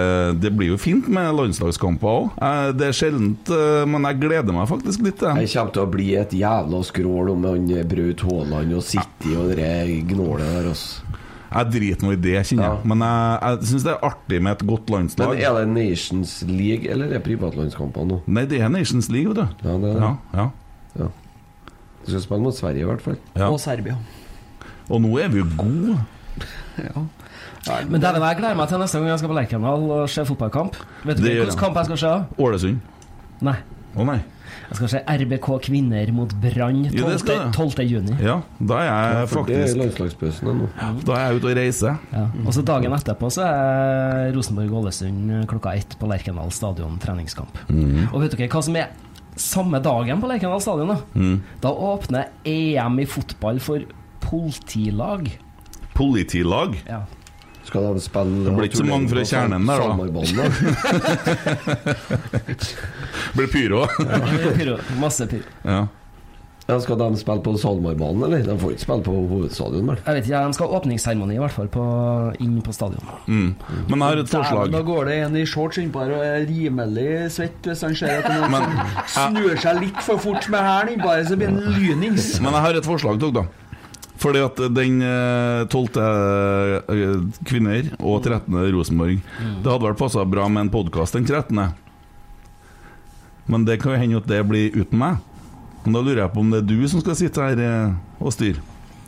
Det 0.41 0.53
blir 0.57 0.73
jo 0.73 0.81
fint 0.81 1.11
med 1.13 1.37
landslagskamper 1.37 2.09
òg. 2.09 2.41
Det 2.79 2.89
er 2.89 2.97
sjeldent, 2.97 3.53
eh, 3.53 3.85
men 3.93 4.09
jeg 4.09 4.23
gleder 4.25 4.57
meg 4.57 4.71
faktisk 4.71 5.05
litt. 5.05 5.21
Jeg 5.21 5.53
kommer 5.53 5.77
til 5.77 5.85
å 5.85 5.93
bli 5.93 6.09
et 6.17 6.35
jævla 6.41 6.83
skrål 6.87 7.35
om 7.35 7.47
han 7.51 7.69
Braut 7.93 8.25
Haaland 8.25 8.79
og 8.81 8.89
City 8.89 9.37
og 9.37 9.53
det 9.59 9.73
gnålet 10.15 10.49
der. 10.49 10.73
Altså. 10.73 11.08
Jeg 11.49 11.71
driter 11.73 12.05
nå 12.05 12.13
i 12.13 12.19
det, 12.21 12.35
kjenner 12.45 12.65
jeg. 12.75 12.89
Men 12.93 13.05
jeg, 13.07 13.39
jeg 13.45 13.69
syns 13.71 13.87
det 13.87 13.93
er 13.95 14.03
artig 14.11 14.41
med 14.45 14.53
et 14.59 14.65
godt 14.69 14.91
landslag. 14.93 15.31
Men 15.33 15.41
er 15.41 15.55
det 15.59 15.69
Nations 15.73 16.35
League 16.49 16.91
eller 16.93 17.09
er 17.09 17.17
det 17.17 17.23
privatlandskamper 17.25 18.05
nå? 18.09 18.21
Nei, 18.29 18.45
det 18.51 18.61
er 18.61 18.69
Nations 18.73 19.09
League, 19.15 19.33
vet 19.33 19.41
du. 19.41 19.69
Ja, 19.69 19.77
det 19.81 19.95
er 19.95 20.01
det. 20.03 20.13
Ja, 20.37 20.49
ja. 21.01 21.09
Du 22.05 22.11
skal 22.13 22.23
spille 22.25 22.41
mot 22.45 22.57
Sverige, 22.57 22.85
i 22.85 22.89
hvert 22.89 23.03
fall. 23.05 23.17
Ja. 23.35 23.49
Og 23.49 23.59
Serbia. 23.61 23.97
Og 24.89 25.01
nå 25.05 25.11
er 25.21 25.33
vi 25.33 25.43
jo 25.45 25.49
gode. 25.59 25.99
Ja. 26.79 27.01
Men 27.91 27.99
dæven, 28.01 28.23
jeg 28.23 28.37
gleder 28.39 28.55
meg 28.55 28.69
til 28.71 28.79
neste 28.79 29.01
gang 29.01 29.09
jeg 29.11 29.19
skal 29.19 29.29
på 29.33 29.35
Lerkendal 29.35 29.83
og 29.97 30.05
se 30.09 30.23
fotballkamp. 30.25 30.77
Vet 31.05 31.19
du 31.19 31.25
hvilken 31.27 31.59
kamp 31.59 31.77
jeg 31.81 31.89
skal 31.89 31.99
se? 32.01 32.13
Ålesund. 32.39 32.79
Nei. 33.45 33.57
Å 33.99 34.07
nei. 34.07 34.21
Jeg 34.69 34.77
skal 34.77 34.91
se 34.93 35.01
RBK 35.09 35.47
kvinner 35.65 36.11
mot 36.13 36.33
Brann 36.43 36.83
Jo, 36.91 37.09
det 37.09 37.17
12. 37.17 37.23
skal 37.23 37.39
jeg. 37.39 37.53
12. 37.57 37.85
juni. 37.89 38.17
Ja, 38.21 38.35
da 38.61 38.81
er 38.83 38.89
jeg 38.91 39.29
For 39.33 39.49
det 39.49 39.57
er 39.63 39.75
landslagspausen 39.81 40.51
ennå. 40.53 40.69
Da 41.09 41.17
er 41.17 41.23
jeg 41.25 41.41
ute 41.41 41.49
og 41.49 41.57
reiser. 41.57 41.99
Ja. 42.13 42.25
Og 42.45 42.53
så 42.57 42.65
dagen 42.69 42.93
etterpå 42.97 43.31
så 43.33 43.47
er 43.49 44.33
Rosenborg-Ålesund 44.37 45.33
klokka 45.49 45.73
ett 45.79 45.97
på 45.99 46.11
Lerkendal 46.11 46.53
stadion 46.53 46.99
treningskamp. 47.01 47.63
Mm. 47.73 48.11
Og 48.13 48.21
vet 48.23 48.37
dere 48.37 48.51
hva 48.53 48.65
som 48.65 48.77
er 48.77 48.93
samme 49.39 49.81
dagen 49.81 50.21
på 50.21 50.29
Lerkendal 50.29 50.61
stadion? 50.61 50.93
Da? 50.93 50.99
Mm. 51.17 51.37
da 51.65 51.73
åpner 51.73 52.29
EM 52.45 53.01
i 53.01 53.09
fotball 53.09 53.61
for 53.65 53.89
politilag. 54.25 55.31
Politilag. 55.97 56.77
Ja. 56.87 57.07
Skal 57.69 57.85
de 57.95 58.01
spille 58.01 58.45
Det 58.47 58.53
blir 58.57 58.69
ikke 58.71 58.81
så 58.81 58.89
mange 58.89 59.09
fra 59.13 59.23
kjernen 59.29 59.69
der, 59.69 59.79
da. 59.85 59.89
Det? 62.49 62.75
Blir 63.37 63.49
pyro. 63.53 63.85
Pyro. 64.57 64.77
Masse 65.01 65.27
pyro. 65.29 65.45
ja. 65.69 65.87
Ja, 66.69 66.75
skal 66.85 66.99
de 67.01 67.07
spille 67.17 67.41
på 67.41 67.55
Salmarbanen, 67.57 68.27
eller? 68.27 68.43
De 68.45 68.55
får 68.61 68.75
ikke 68.75 68.83
spille 68.83 69.05
på 69.07 69.13
hovedstadion, 69.31 69.87
vel? 69.89 70.01
Jeg 70.05 70.15
vet 70.19 70.27
ikke, 70.29 70.41
De 70.51 70.57
skal 70.59 70.67
ha 70.69 70.77
åpningsseremoni 70.77 71.39
i 71.39 71.41
hvert 71.41 71.55
fall 71.55 71.71
på, 71.73 71.85
inn 72.45 72.59
på 72.67 72.75
stadion. 72.77 73.07
Mm. 73.25 73.55
Men 73.89 73.95
jeg 73.95 74.03
har 74.05 74.21
et 74.21 74.29
forslag. 74.35 74.69
Da 74.75 74.83
går 74.85 75.09
det 75.09 75.15
en 75.23 75.39
i 75.41 75.47
shorts 75.49 75.79
innpå 75.81 76.03
her 76.05 76.13
og 76.19 76.27
er 76.27 76.45
rimelig 76.51 77.07
svett 77.33 77.65
hvis 77.71 77.81
han 77.87 77.97
ser 77.97 78.21
at 78.21 78.29
noen 78.35 78.53
Men- 78.53 78.77
snur 79.15 79.57
seg 79.65 79.81
litt 79.81 80.03
for 80.05 80.21
fort 80.21 80.45
med 80.53 80.61
hælen 80.61 80.93
innpå 80.99 81.09
her, 81.15 81.25
så 81.31 81.41
blir 81.41 81.55
han 81.55 81.73
lynings. 81.79 82.35
Men 82.45 82.53
jeg 82.59 82.67
har 82.67 82.81
et 82.83 82.91
forslag 82.93 83.17
til 83.25 83.33
dere, 83.33 83.49
da. 83.49 83.68
Fordi 84.19 84.41
at 84.43 84.59
den 84.75 85.01
eh, 85.05 85.65
12. 85.71 85.99
eh, 86.03 87.19
kvinner 87.47 87.91
og 88.01 88.25
13. 88.27 88.51
Rosenborg 88.75 89.21
Det 89.63 89.71
hadde 89.71 89.85
vel 89.85 89.99
passa 89.99 90.25
bra 90.27 90.49
med 90.51 90.67
en 90.67 90.73
podkast 90.75 91.15
den 91.15 91.27
13. 91.29 91.61
Men 93.49 93.65
det 93.65 93.79
kan 93.81 93.95
jo 93.95 94.01
hende 94.03 94.19
at 94.21 94.27
det 94.29 94.43
blir 94.49 94.75
uten 94.75 94.99
meg. 95.01 95.21
Men 95.85 95.95
da 95.95 96.03
lurer 96.03 96.25
jeg 96.25 96.35
på 96.35 96.43
om 96.43 96.51
det 96.53 96.65
er 96.65 96.67
du 96.69 96.83
som 96.91 97.01
skal 97.01 97.17
sitte 97.17 97.41
her 97.47 97.63
eh, 97.63 97.95
og 98.21 98.35
styre. 98.35 98.61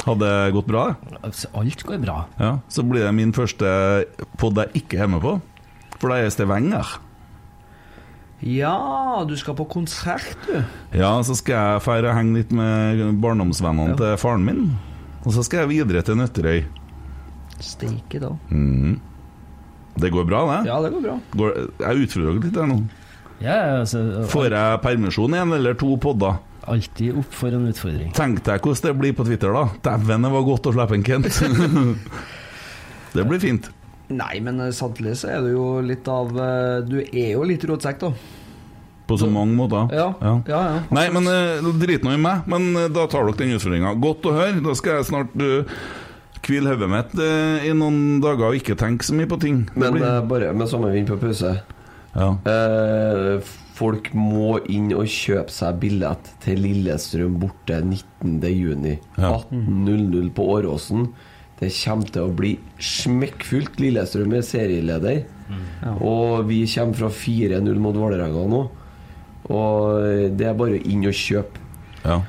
Hadde 0.07 0.24
det 0.24 0.55
gått 0.55 0.69
bra? 0.70 0.85
Altså, 1.20 1.51
Alt 1.61 1.82
går 1.85 1.99
bra. 2.01 2.23
Ja, 2.41 2.55
Så 2.73 2.81
blir 2.89 3.03
det 3.05 3.12
min 3.19 3.35
første 3.37 3.69
pod 4.41 4.57
jeg 4.62 4.85
ikke 4.85 5.03
er 5.05 5.11
med 5.12 5.20
på. 5.20 5.35
For 6.01 6.09
da 6.09 6.16
er 6.16 6.28
jeg 6.31 6.39
Stavanger. 6.39 6.95
Ja, 8.41 9.20
du 9.28 9.35
skal 9.37 9.53
på 9.59 9.66
konsert, 9.69 10.39
du. 10.47 10.62
Ja, 10.97 11.11
så 11.27 11.35
skal 11.37 11.59
jeg 11.59 11.82
feire 11.85 12.09
og 12.09 12.16
henge 12.16 12.39
litt 12.39 12.55
med 12.57 13.03
barndomsvennene 13.20 13.99
til 14.01 14.16
faren 14.23 14.47
min. 14.47 14.62
Og 15.26 15.34
så 15.36 15.44
skal 15.44 15.64
jeg 15.64 15.72
videre 15.74 16.02
til 16.06 16.16
Nøtterøy. 16.18 16.62
Steike, 17.60 18.20
da. 18.22 18.32
Mm. 18.48 18.98
Det 20.01 20.10
går 20.14 20.24
bra, 20.28 20.44
det? 20.48 20.60
Ja, 20.70 20.78
det 20.80 20.92
går 20.94 21.02
bra. 21.05 21.16
Går, 21.36 21.59
jeg 21.82 22.06
utfordrer 22.06 22.30
dere 22.30 22.44
litt 22.47 22.60
her 22.60 22.70
nå. 22.70 22.78
Ja, 23.40 23.56
altså, 23.80 24.05
Får 24.28 24.52
jeg 24.52 24.80
permisjon 24.84 25.36
igjen, 25.36 25.52
eller 25.56 25.76
to 25.80 25.94
podder? 26.01 26.40
Alltid 26.70 27.16
opp 27.20 27.34
for 27.34 27.56
en 27.56 27.68
utfordring. 27.70 28.12
Tenk 28.16 28.42
deg 28.47 28.64
hvordan 28.64 28.88
det 28.90 28.97
blir 29.01 29.14
på 29.16 29.26
Twitter, 29.28 29.52
da. 29.56 29.66
Dæven, 29.90 30.26
det 30.26 30.32
var 30.32 30.47
godt 30.47 30.68
å 30.68 30.74
slippe 30.76 30.97
en 30.97 31.06
Kent. 31.06 31.28
det 33.16 33.26
blir 33.28 33.40
fint. 33.42 33.70
Nei, 34.10 34.40
men 34.44 34.60
eh, 34.64 34.72
samtidig 34.74 35.16
så 35.20 35.30
er 35.36 35.44
du 35.44 35.52
jo 35.55 35.66
litt 35.86 36.09
av 36.10 36.32
eh, 36.34 36.80
Du 36.82 36.97
er 37.01 37.32
jo 37.36 37.44
litt 37.47 37.64
rotsekk, 37.68 38.01
da. 38.02 38.10
På 39.11 39.19
så 39.19 39.27
mange 39.31 39.57
måter. 39.59 39.91
Ja, 39.97 40.09
ja, 40.23 40.35
ja. 40.47 40.61
Nei, 40.95 41.09
men 41.11 41.27
uh, 41.27 41.70
drit 41.82 42.05
nå 42.07 42.15
i 42.15 42.20
meg. 42.23 42.47
Men 42.51 42.70
eh, 42.78 42.89
da 42.95 43.09
tar 43.11 43.27
dere 43.27 43.41
den 43.43 43.57
utfordringa. 43.59 43.97
Godt 43.99 44.28
å 44.31 44.37
høre. 44.37 44.61
Da 44.62 44.74
skal 44.78 45.01
jeg 45.01 45.09
snart 45.11 45.35
uh, 45.43 45.81
hvile 46.47 46.73
hodet 46.73 46.89
mitt 46.91 47.16
uh, 47.20 47.59
i 47.66 47.73
noen 47.77 48.20
dager 48.23 48.49
og 48.53 48.57
ikke 48.61 48.78
tenke 48.81 49.05
så 49.07 49.15
mye 49.19 49.28
på 49.31 49.41
ting. 49.43 49.65
Det 49.74 49.82
Men 49.82 49.99
blir- 49.99 50.07
eh, 50.09 50.23
bare 50.31 50.53
med 50.57 50.70
samme 50.70 50.93
vind 50.95 51.11
på 51.11 51.19
pause. 51.20 51.57
Ja. 52.15 52.28
Eh, 52.51 53.43
folk 53.78 54.09
må 54.19 54.57
inn 54.70 54.89
og 54.97 55.07
kjøpe 55.11 55.53
seg 55.55 55.77
billett 55.82 56.31
til 56.43 56.59
Lillestrøm 56.65 57.37
borte 57.41 57.78
19.6. 57.87 58.97
Ja. 59.19 59.35
18.00 59.53 60.32
på 60.37 60.47
Åråsen. 60.57 61.09
Det 61.61 61.69
kommer 61.77 62.09
til 62.15 62.24
å 62.24 62.32
bli 62.35 62.55
smekkfullt. 62.81 63.78
Lillestrøm 63.82 64.35
er 64.39 64.45
serieleder. 64.47 65.23
Og 66.01 66.47
vi 66.49 66.62
kommer 66.70 66.95
fra 66.99 67.09
4-0 67.12 67.78
mot 67.82 67.97
Vålerenga 67.99 68.45
nå. 68.49 68.61
Og 69.51 70.31
det 70.39 70.47
er 70.47 70.59
bare 70.59 70.78
inn 70.78 71.09
og 71.09 71.16
kjøpe. 71.16 71.66
Ja. 72.05 72.20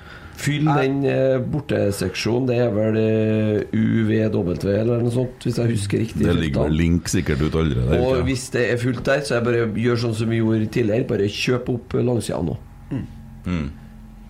Fyll 0.42 0.66
den 0.66 1.04
eh, 1.06 1.38
borteseksjonen. 1.54 2.48
Det 2.50 2.58
er 2.64 2.72
vel 2.74 2.98
eh, 2.98 3.76
UVW 3.78 4.56
eller 4.72 5.04
noe 5.04 5.14
sånt, 5.14 5.44
hvis 5.46 5.60
jeg 5.60 5.74
husker 5.76 6.02
riktig. 6.02 6.24
Det 6.26 6.38
ligger 6.38 6.66
vel 6.66 6.80
link 6.80 7.12
sikkert 7.12 7.44
ut 7.46 7.58
allerede. 7.62 8.00
Og 8.00 8.16
ikke? 8.16 8.26
hvis 8.32 8.48
det 8.56 8.66
er 8.72 8.82
fullt 8.82 9.04
der, 9.06 9.22
så 9.26 9.38
jeg 9.38 9.46
det 9.46 9.52
bare 9.52 9.84
gjør 9.84 10.02
sånn 10.06 10.18
som 10.18 10.34
vi 10.34 10.42
gjorde 10.42 10.72
tidligere. 10.74 11.10
Bare 11.12 11.30
kjøp 11.36 11.70
opp 11.76 11.96
langsida 12.00 12.42
nå. 12.48 12.58
Mm. 13.46 13.70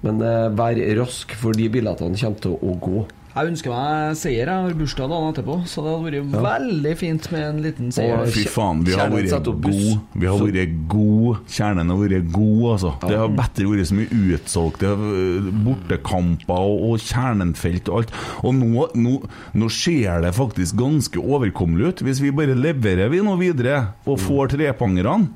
Men 0.01 0.21
eh, 0.25 0.49
vær 0.57 0.83
rask, 0.99 1.35
for 1.39 1.55
de 1.57 1.69
billettene 1.71 2.19
kommer 2.19 2.43
til 2.43 2.57
å 2.59 2.77
gå. 2.87 3.05
Jeg 3.31 3.47
ønsker 3.47 3.71
meg 3.71 4.17
seier. 4.19 4.49
Jeg 4.49 4.63
har 4.65 4.73
bursdag 4.75 5.07
dagen 5.07 5.29
etterpå, 5.31 5.53
så 5.71 5.83
det 5.85 5.91
hadde 5.93 6.07
vært 6.19 6.33
veldig 6.43 6.91
fint 6.99 7.27
med 7.31 7.43
en 7.45 7.59
liten 7.63 7.91
seier. 7.95 8.25
Fy 8.27 8.43
faen, 8.51 8.81
vi 8.83 8.95
har 8.99 9.07
vært 9.13 9.47
gode. 9.47 9.93
Vi 10.19 10.27
har 10.27 10.41
vært 10.41 10.73
gode. 10.91 11.37
Kjernen 11.47 11.93
har 11.93 12.01
vært 12.01 12.27
god, 12.35 12.65
altså. 12.73 12.91
Det 13.05 13.19
har 13.21 13.31
bedre 13.37 13.67
vært 13.71 13.87
så 13.87 13.99
mye 14.01 14.39
Det 14.81 14.89
har 14.91 15.47
bortekamper 15.67 16.65
og, 16.73 16.83
og 16.89 17.05
kjernenfelt 17.05 17.91
og 17.91 18.01
alt. 18.01 18.15
Og 18.43 18.57
nå, 18.57 18.87
nå, 18.99 19.13
nå 19.55 19.69
ser 19.71 20.25
det 20.25 20.33
faktisk 20.35 20.75
ganske 20.81 21.23
overkommelig 21.23 21.87
ut, 21.87 22.03
hvis 22.07 22.19
vi 22.23 22.33
bare 22.35 22.57
leverer 22.57 23.13
vi 23.13 23.23
nå 23.23 23.37
videre 23.39 23.93
og 24.03 24.19
får 24.19 24.57
trepangerne. 24.57 25.31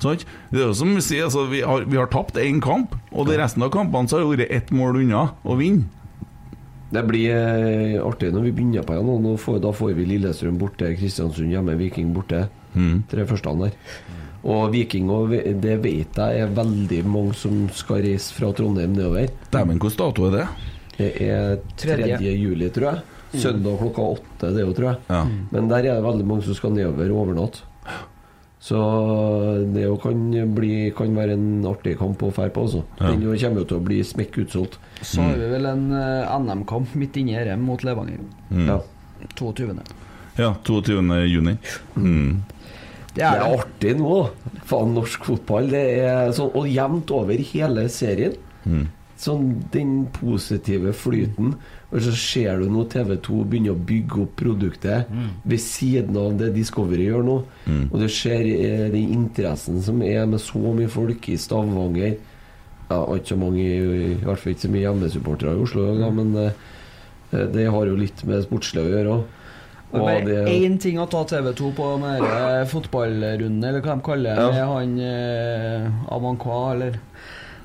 Sånn. 0.00 0.24
Det 0.52 0.60
er 0.60 0.66
jo 0.70 0.76
som 0.76 0.90
Vi 0.96 1.04
sier, 1.04 1.28
altså, 1.28 1.46
vi 1.52 1.62
har, 1.64 1.84
vi 1.88 2.00
har 2.00 2.08
tapt 2.12 2.40
én 2.40 2.62
kamp, 2.64 2.96
og 3.12 3.28
det 3.28 3.38
resten 3.40 3.64
av 3.64 3.72
kampene 3.76 4.08
så 4.08 4.20
har 4.20 4.24
det 4.24 4.48
vært 4.48 4.56
ett 4.56 4.72
mål 4.76 5.02
unna 5.04 5.28
å 5.44 5.60
vinne. 5.60 5.90
Det 6.96 7.02
blir 7.04 7.32
eh, 7.36 7.96
artig 8.00 8.30
når 8.32 8.46
vi 8.48 8.54
begynner 8.56 8.86
på 8.86 8.96
igjen. 8.96 9.10
Nå 9.24 9.34
får, 9.40 9.58
da 9.64 9.72
får 9.76 9.92
vi 9.98 10.06
Lillestrøm 10.08 10.56
borte, 10.60 10.94
Kristiansund 10.96 11.52
hjemme, 11.52 11.76
Viking 11.76 12.14
borte. 12.16 12.46
Tre 13.10 13.26
første 13.28 13.52
der. 13.60 13.76
Og 14.46 14.70
Viking 14.70 15.10
og 15.10 15.32
det 15.34 15.76
vet 15.82 16.18
jeg 16.20 16.40
er 16.44 16.54
veldig 16.54 17.02
mange 17.08 17.34
som 17.34 17.66
skal 17.74 18.04
reise 18.04 18.34
fra 18.36 18.52
Trondheim 18.54 18.94
nedover. 18.94 19.32
Dæven, 19.50 19.80
hvilken 19.80 19.98
dato 19.98 20.28
er 20.28 20.36
det? 20.36 20.46
Det 20.96 21.08
er 21.26 21.56
3. 21.76 21.96
Tredje. 21.98 22.32
juli, 22.38 22.68
tror 22.72 22.92
jeg. 22.92 23.40
Søndag 23.42 23.80
klokka 23.80 24.04
åtte, 24.14 24.52
det 24.54 24.62
er 24.62 24.68
jo, 24.68 24.74
tror 24.76 24.88
jeg. 24.92 25.00
Ja. 25.10 25.22
Men 25.52 25.66
der 25.68 25.88
er 25.90 25.98
det 25.98 26.04
veldig 26.06 26.26
mange 26.28 26.46
som 26.46 26.56
skal 26.56 26.72
nedover 26.76 27.10
og 27.10 27.24
overnatte. 27.24 27.66
Så 28.58 28.78
det 29.74 29.84
jo 29.84 29.98
kan, 30.00 30.22
bli, 30.56 30.90
kan 30.96 31.12
være 31.14 31.36
en 31.36 31.66
artig 31.68 31.96
kamp 32.00 32.22
å 32.24 32.32
dra 32.32 32.48
på. 32.50 32.64
Altså. 32.66 32.82
Den 32.98 33.22
ja. 33.22 33.36
kommer 33.44 33.62
jo 33.62 33.68
til 33.68 33.78
å 33.78 33.84
bli 33.84 34.00
smekk 34.06 34.40
utsolgt. 34.46 34.78
Så 35.02 35.22
har 35.22 35.36
vi 35.38 35.50
vel 35.52 35.68
en 35.70 35.86
eh, 35.94 36.34
NM-kamp 36.40 36.96
midt 36.98 37.18
inni 37.20 37.36
her 37.36 37.52
mot 37.60 37.84
Levanger. 37.86 38.24
Mm. 38.50 38.66
Ja. 38.72 38.80
22. 39.36 39.70
Ja, 40.36 40.54
22. 40.64 41.00
juni. 41.28 41.56
Mm. 41.96 42.42
Det 43.16 43.22
Det 43.22 43.24
er 43.24 43.40
er 43.40 43.58
artig 43.60 43.94
nå. 43.96 44.16
Faen, 44.68 44.92
norsk 44.96 45.24
fotball. 45.24 45.70
Det 45.72 45.84
er 46.04 46.32
sånn, 46.36 46.52
og 46.52 46.68
jevnt 46.68 47.12
over 47.16 47.40
hele 47.52 47.86
serien. 47.92 48.34
Mm. 48.64 48.88
Sånn 49.16 49.46
den 49.72 49.94
positive 50.12 50.92
flyten. 50.92 51.54
Og 51.94 52.00
så 52.02 52.12
ser 52.18 52.58
du 52.58 52.66
nå 52.72 52.82
TV2 52.90 53.44
begynner 53.46 53.70
å 53.76 53.78
bygge 53.86 54.22
opp 54.24 54.32
produktet 54.40 55.10
ved 55.46 55.60
siden 55.62 56.16
av 56.18 56.32
det 56.40 56.48
Discovery 56.56 57.06
gjør 57.06 57.22
nå. 57.28 57.36
Mm. 57.70 57.84
Og 57.92 58.00
du 58.02 58.08
ser 58.10 58.42
eh, 58.42 58.88
den 58.90 59.12
interessen 59.14 59.78
som 59.86 60.02
er 60.02 60.26
med 60.26 60.42
så 60.42 60.58
mye 60.58 60.90
folk 60.90 61.28
i 61.30 61.36
Stavanger. 61.38 62.16
Ja, 62.90 62.98
ikke 63.14 63.32
så 63.32 63.38
mange, 63.38 63.62
i 63.62 64.18
hvert 64.22 64.38
fall 64.42 64.52
ikke 64.56 64.66
så 64.66 64.72
mye 64.74 64.84
hjemmesupportere 64.84 65.54
i 65.56 65.62
Oslo, 65.62 65.86
ja, 65.98 66.10
men 66.14 66.34
eh, 66.42 67.46
det 67.54 67.64
har 67.70 67.86
jo 67.90 67.96
litt 67.98 68.20
med 68.26 68.44
sportslig 68.46 68.82
å 68.84 68.90
gjøre 68.92 69.14
òg. 69.16 69.24
Det 69.86 70.02
er 70.02 70.24
bare 70.26 70.52
én 70.52 70.74
ting 70.82 70.98
å 70.98 71.06
ta 71.10 71.20
TV2 71.30 71.68
på 71.78 71.88
med 72.02 72.18
denne 72.20 72.64
fotballrunden, 72.70 73.62
eller 73.64 73.82
hva 73.86 73.94
de 73.94 74.04
kaller 74.06 74.34
det, 74.34 74.42
Ja. 74.42 74.50
med 74.50 74.66
han 74.74 74.98
eh, 75.06 76.14
Avankwa, 76.14 76.58
eller 76.74 76.98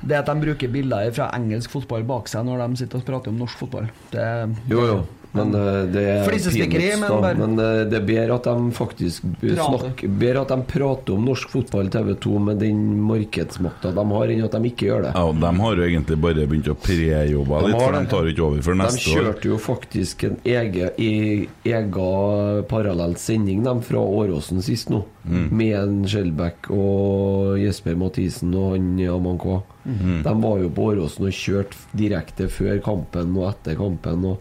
Det 0.02 0.18
at 0.18 0.30
de 0.30 0.42
bruker 0.42 0.72
bilder 0.74 1.12
fra 1.16 1.30
engelsk 1.38 1.74
fotball 1.74 2.06
bak 2.10 2.30
seg 2.32 2.46
når 2.48 2.64
de 2.64 2.82
sitter 2.82 3.02
og 3.02 3.08
prater 3.08 3.34
om 3.34 3.42
norsk 3.42 3.60
fotball. 3.62 3.90
Det 4.14 4.28
Jo, 4.72 4.86
jo. 4.88 5.02
Men 5.34 5.54
eh, 5.56 5.86
det 5.94 6.02
er 6.12 6.26
peanuts, 6.28 7.00
men 7.00 7.22
bare- 7.24 7.38
Men 7.40 7.54
eh, 7.60 7.84
det 7.88 7.98
er 8.02 8.06
bedre 8.08 8.36
at 8.36 8.44
de 8.50 8.72
faktisk 8.76 9.24
snakker 9.40 10.10
Bedre 10.20 10.42
at 10.42 10.50
de 10.52 10.58
prater 10.68 11.14
om 11.16 11.24
norsk 11.26 11.50
fotball 11.54 11.88
TV 11.94 12.14
2 12.20 12.40
med 12.50 12.60
den 12.60 12.82
markedsmakta 13.08 13.94
de 13.96 14.04
har, 14.12 14.28
enn 14.34 14.44
at 14.44 14.52
de 14.58 14.62
ikke 14.72 14.90
gjør 14.90 15.06
det. 15.08 15.14
Ja, 15.16 15.24
og 15.30 15.40
De 15.40 15.52
har 15.62 15.76
jo 15.80 15.88
egentlig 15.88 16.18
bare 16.22 16.48
begynt 16.52 16.68
å 16.68 16.76
prejobbe 16.76 17.62
De 17.64 17.72
litt, 17.72 17.80
for 17.82 17.96
de 17.96 18.04
tar 18.12 18.30
ikke 18.34 18.46
over 18.50 18.62
før 18.68 18.76
neste 18.82 19.00
år. 19.00 19.16
De 19.16 19.24
kjørte 19.24 19.48
jo 19.54 19.58
faktisk 19.58 20.24
en 20.28 20.38
egen, 20.44 20.92
egen 21.00 22.66
parallell 22.68 23.16
sending 23.18 23.64
de, 23.64 23.74
fra 23.88 24.00
Åråsen 24.04 24.62
sist 24.62 24.90
nå, 24.92 25.04
Mm. 25.22 25.50
med 25.54 25.76
en 25.78 25.98
Skjelbæk 26.10 26.72
og 26.74 27.60
Jesper 27.62 27.94
Mathisen 27.96 28.56
og 28.58 28.72
han 28.74 28.96
Amankwa. 29.06 29.60
Mm. 29.86 30.24
De 30.26 30.34
var 30.42 30.58
jo 30.64 30.70
på 30.74 30.88
Åråsen 30.96 31.28
og 31.28 31.36
kjørte 31.38 31.78
direkte 31.94 32.48
før 32.50 32.80
kampen 32.82 33.36
og 33.38 33.52
etter 33.52 33.78
kampen. 33.78 34.26
Og, 34.32 34.40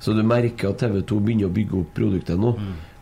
så 0.00 0.14
du 0.16 0.22
merker 0.26 0.70
at 0.72 0.78
TV 0.82 1.02
2 1.06 1.20
begynner 1.20 1.46
å 1.50 1.54
bygge 1.54 1.78
opp 1.82 1.94
produktet 1.94 2.40
nå. 2.40 2.54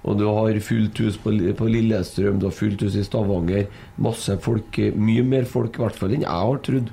Og 0.09 0.17
du 0.19 0.25
har 0.27 0.57
fullt 0.63 0.99
hus 1.03 1.17
på, 1.21 1.33
på 1.59 1.67
Lillestrøm, 1.69 2.39
du 2.41 2.47
har 2.47 2.55
fullt 2.55 2.81
hus 2.87 2.95
i 2.97 3.03
Stavanger. 3.05 3.67
Masse 3.99 4.37
folk, 4.41 4.79
mye 4.97 5.25
mer 5.27 5.45
folk 5.45 5.77
i 5.79 5.83
hvert 5.83 5.99
fall 5.99 6.15
enn 6.15 6.23
jeg 6.25 6.31
har 6.31 6.59
trodd 6.65 6.91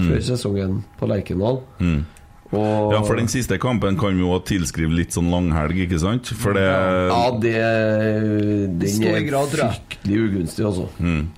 før 0.00 0.22
sesongen 0.24 0.78
på 0.98 1.08
Lerkendal. 1.10 1.60
Mm. 1.82 2.04
Og- 2.52 2.92
Ja, 2.94 3.02
for 3.06 3.14
den 3.16 3.28
siste 3.28 3.58
kampen 3.62 3.98
kan 3.98 4.16
vi 4.16 4.22
jo 4.24 4.38
tilskrive 4.40 4.94
litt 4.94 5.12
sånn 5.14 5.28
langhelg, 5.30 5.84
ikke 5.86 6.00
sant? 6.00 6.26
For 6.34 6.52
det 6.54 6.64
Ja, 6.66 7.30
det 7.38 7.52
Den 8.80 9.04
er 9.04 9.20
grad, 9.28 9.48
fryktelig 9.52 10.16
ugunstig, 10.30 10.64
altså. 10.64 10.88
Mm. 10.98 11.28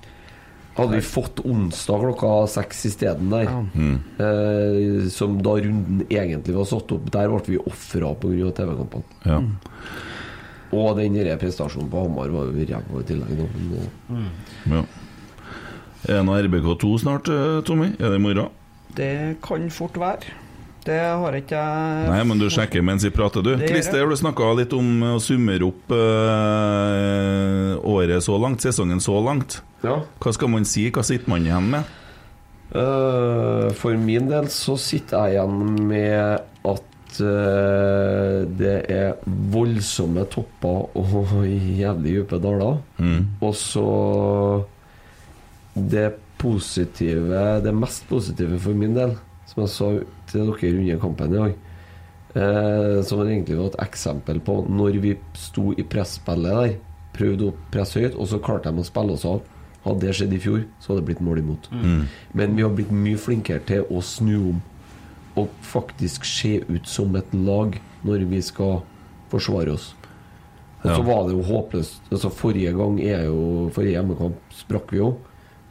Hadde 0.73 0.95
vi 0.97 1.01
fått 1.05 1.39
onsdag 1.45 1.99
klokka 2.01 2.47
seks 2.49 2.85
isteden 2.89 3.29
der, 3.29 3.45
Mm. 3.75 3.99
eh, 4.17 5.09
som 5.09 5.35
da 5.41 5.51
runden 5.61 6.01
egentlig 6.09 6.55
var 6.55 6.65
satt 6.65 6.91
opp, 6.91 7.11
der 7.11 7.29
ble 7.29 7.41
vi 7.45 7.57
ofra 7.61 8.13
pga. 8.15 8.51
TV-kampene. 8.51 9.03
Ja. 9.25 9.39
Og 10.73 10.97
den 10.97 11.13
prestasjonen 11.37 11.89
på 11.91 12.01
Hamar 12.01 12.29
var 12.33 12.45
jo 12.49 12.65
ræva 12.65 12.99
i 12.99 13.03
tillegg. 13.05 13.43
Eh, 13.43 14.29
ja. 14.73 14.83
Er 16.09 16.23
det 16.23 16.49
RBK2 16.49 16.99
snart, 16.99 17.29
eh, 17.29 17.61
Tommy? 17.61 17.93
Er 17.99 18.09
det 18.09 18.15
i 18.15 18.23
morgen? 18.23 18.49
Det 18.95 19.37
kan 19.41 19.69
fort 19.69 19.93
være. 19.97 20.33
Det 20.83 20.99
har 20.99 21.35
ikke 21.37 21.59
jeg 21.59 22.07
Nei, 22.11 22.21
men 22.27 22.41
du 22.41 22.49
sjekker 22.51 22.83
mens 22.85 23.05
vi 23.07 23.11
prater, 23.15 23.45
du. 23.45 23.53
Christer, 23.61 24.01
har 24.03 24.11
du 24.11 24.19
snakka 24.19 24.51
litt 24.59 24.73
om 24.75 24.89
å 25.13 25.19
summere 25.23 25.67
opp 25.67 25.93
øh, 25.95 27.75
året 27.93 28.25
så 28.25 28.37
langt, 28.41 28.63
sesongen 28.65 29.03
så 29.03 29.15
langt. 29.23 29.61
Ja. 29.83 30.01
Hva 30.23 30.33
skal 30.35 30.51
man 30.51 30.67
si? 30.67 30.89
Hva 30.93 31.05
sitter 31.07 31.31
man 31.31 31.47
igjen 31.47 31.69
med? 31.73 31.99
Uh, 32.73 33.69
for 33.77 33.93
min 34.01 34.27
del 34.31 34.47
så 34.49 34.73
sitter 34.81 35.29
jeg 35.29 35.37
igjen 35.37 35.87
med 35.91 36.41
at 36.65 37.19
uh, 37.21 38.39
det 38.49 38.77
er 38.89 39.19
voldsomme 39.53 40.25
topper 40.33 40.87
og 40.97 41.43
jævlig 41.83 42.17
dype 42.23 42.39
daler. 42.41 42.79
Mm. 42.97 43.27
Og 43.45 43.53
så 43.59 43.87
det 45.73 46.11
positive 46.37 47.61
Det 47.63 47.71
mest 47.73 48.03
positive 48.09 48.59
for 48.59 48.75
min 48.75 48.97
del, 48.97 49.13
som 49.53 49.63
jeg 49.63 49.69
sa 49.69 49.89
til 50.31 50.49
dere 50.49 50.73
under 50.79 50.99
kampen 51.03 51.33
i 51.33 51.37
dag, 51.37 51.55
eh, 52.35 53.01
som 53.05 53.21
egentlig 53.21 53.57
var 53.59 53.71
et 53.71 53.79
eksempel 53.87 54.39
på 54.43 54.59
når 54.69 54.99
vi 55.03 55.15
sto 55.37 55.71
i 55.77 55.83
presspillet 55.85 56.57
der, 56.57 56.75
prøvde 57.13 57.51
å 57.51 57.55
presse 57.71 58.01
høyt, 58.01 58.15
og 58.17 58.25
så 58.31 58.39
klarte 58.41 58.71
de 58.73 58.81
å 58.81 58.87
spille 58.87 59.13
oss 59.13 59.25
av. 59.29 59.41
Hadde 59.83 59.99
det 60.07 60.13
skjedd 60.17 60.33
i 60.33 60.39
fjor, 60.41 60.61
så 60.79 60.93
hadde 60.93 61.03
det 61.03 61.09
blitt 61.11 61.21
mål 61.21 61.41
imot. 61.43 61.67
Mm. 61.71 62.05
Men 62.33 62.55
vi 62.57 62.63
har 62.63 62.71
blitt 62.73 62.91
mye 62.95 63.19
flinkere 63.19 63.61
til 63.67 63.83
å 63.91 63.99
snu 64.01 64.37
om 64.53 64.61
og 65.35 65.49
faktisk 65.65 66.25
se 66.29 66.59
ut 66.69 66.85
som 66.87 67.15
et 67.17 67.31
lag 67.33 67.75
når 68.05 68.25
vi 68.29 68.39
skal 68.45 68.81
forsvare 69.31 69.73
oss. 69.73 69.93
Og 70.83 70.89
så 70.91 70.97
Ja. 70.99 71.01
var 71.07 71.27
det 71.27 71.33
jo 71.33 71.41
håpløst. 71.43 72.01
Altså 72.11 72.29
Forrige 72.29 72.73
gang 72.77 72.99
er 73.01 73.25
jo 73.25 73.69
Forrige 73.73 73.93
hjemmekamp 73.97 74.35
sprakk 74.51 74.91
vi 74.91 74.97
jo. 74.99 75.17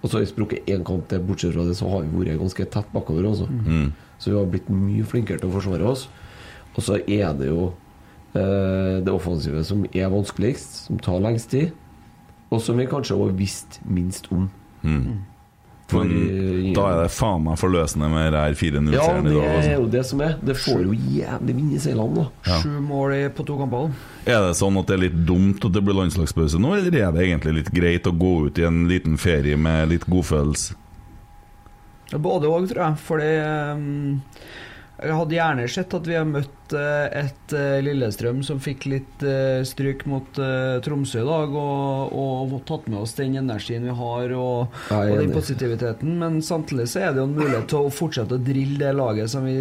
Og 0.03 0.11
så 0.11 0.17
har 0.17 0.25
vi 0.25 0.31
sprukket 0.33 0.71
én 0.71 0.83
kamp 0.87 1.07
til. 1.09 1.23
Bortsett 1.23 1.55
fra 1.55 1.67
det 1.67 1.77
så 1.79 1.89
har 1.89 2.03
vi 2.03 2.25
vært 2.25 2.41
ganske 2.43 2.67
tett 2.75 2.91
bakover. 2.95 3.29
Også. 3.31 3.47
Mm. 3.47 3.93
Så 4.19 4.33
vi 4.33 4.37
har 4.39 4.51
blitt 4.51 4.71
mye 4.71 5.07
flinkere 5.07 5.39
til 5.39 5.51
å 5.51 5.55
forsvare 5.55 5.87
oss. 5.87 6.09
Og 6.75 6.83
så 6.83 6.99
er 7.07 7.35
det 7.39 7.51
jo 7.51 7.69
eh, 8.35 8.99
det 9.05 9.13
offensive 9.13 9.63
som 9.67 9.85
er 9.93 10.11
vanskeligst, 10.13 10.87
som 10.89 11.01
tar 11.03 11.23
lengst 11.23 11.53
tid, 11.53 11.71
og 12.53 12.61
som 12.65 12.81
vi 12.81 12.89
kanskje 12.89 13.19
har 13.19 13.37
visst 13.37 13.79
minst 13.87 14.29
om. 14.33 14.49
Mm. 14.83 15.23
Men 15.93 16.73
da 16.73 16.85
er 16.89 17.01
det 17.03 17.11
faen 17.13 17.43
meg 17.45 17.59
forløsende 17.61 18.09
med 18.09 18.31
det 18.33 18.41
her 18.41 18.55
4-0-seieren 18.57 18.93
Ja, 18.95 19.11
i 19.19 19.35
det 19.35 19.43
er 19.43 19.57
Altså. 19.59 19.73
jo 19.75 19.89
det 19.93 20.05
som 20.09 20.21
er. 20.25 20.37
Det 20.41 20.55
får 20.57 20.85
jo 20.87 20.95
jævlig 20.95 21.57
vind 21.59 21.73
i 21.77 21.81
seilene, 21.85 22.15
da. 22.23 22.25
Ja. 22.49 22.61
Sju 22.63 22.79
mål 22.81 23.17
på 23.37 23.45
to 23.51 23.59
kamper. 23.61 23.91
Er 24.25 24.41
det 24.47 24.55
sånn 24.57 24.79
at 24.81 24.87
det 24.89 24.95
er 24.97 25.03
litt 25.09 25.19
dumt 25.29 25.65
at 25.69 25.75
det 25.75 25.83
blir 25.85 25.99
landslagspause 25.99 26.61
nå, 26.63 26.73
eller 26.79 26.97
er 27.03 27.13
det 27.13 27.27
egentlig 27.27 27.55
litt 27.59 27.73
greit 27.75 28.07
å 28.09 28.15
gå 28.17 28.33
ut 28.47 28.59
i 28.63 28.65
en 28.71 28.87
liten 28.89 29.19
ferie 29.21 29.57
med 29.61 29.91
litt 29.93 30.07
godfølelse? 30.09 30.79
Både 32.13 32.49
òg, 32.49 32.67
tror 32.69 32.83
jeg. 32.87 32.97
Fordi 33.09 33.29
um, 33.77 34.23
jeg 35.03 35.17
hadde 35.19 35.37
gjerne 35.37 35.69
sett 35.71 35.95
at 35.97 36.09
vi 36.09 36.17
har 36.17 36.27
møtt 36.29 36.75
eh, 36.79 37.07
et 37.23 37.55
eh, 37.57 37.79
Lillestrøm 37.85 38.43
som 38.47 38.61
fikk 38.63 38.87
litt 38.91 39.25
eh, 39.27 39.63
stryk 39.67 40.05
mot 40.11 40.41
Tromsø 40.85 41.23
i 41.23 41.27
dag, 41.27 41.55
og, 41.59 42.15
og 42.53 42.57
tatt 42.69 42.89
med 42.91 43.01
oss 43.03 43.17
den 43.19 43.37
energien 43.41 43.87
vi 43.87 43.95
har 43.99 44.35
og, 44.39 44.77
er 44.95 45.13
og 45.13 45.23
den 45.23 45.35
positiviteten. 45.35 46.17
Men 46.23 46.41
samtidig 46.45 46.89
så 46.93 47.07
er 47.07 47.15
det 47.15 47.23
jo 47.23 47.29
en 47.31 47.39
mulighet 47.39 47.69
til 47.73 47.87
å 47.87 47.95
fortsette 47.95 48.39
å 48.39 48.43
drille 48.43 48.81
det 48.83 48.93
laget 48.97 49.33
som 49.33 49.47
vi, 49.47 49.57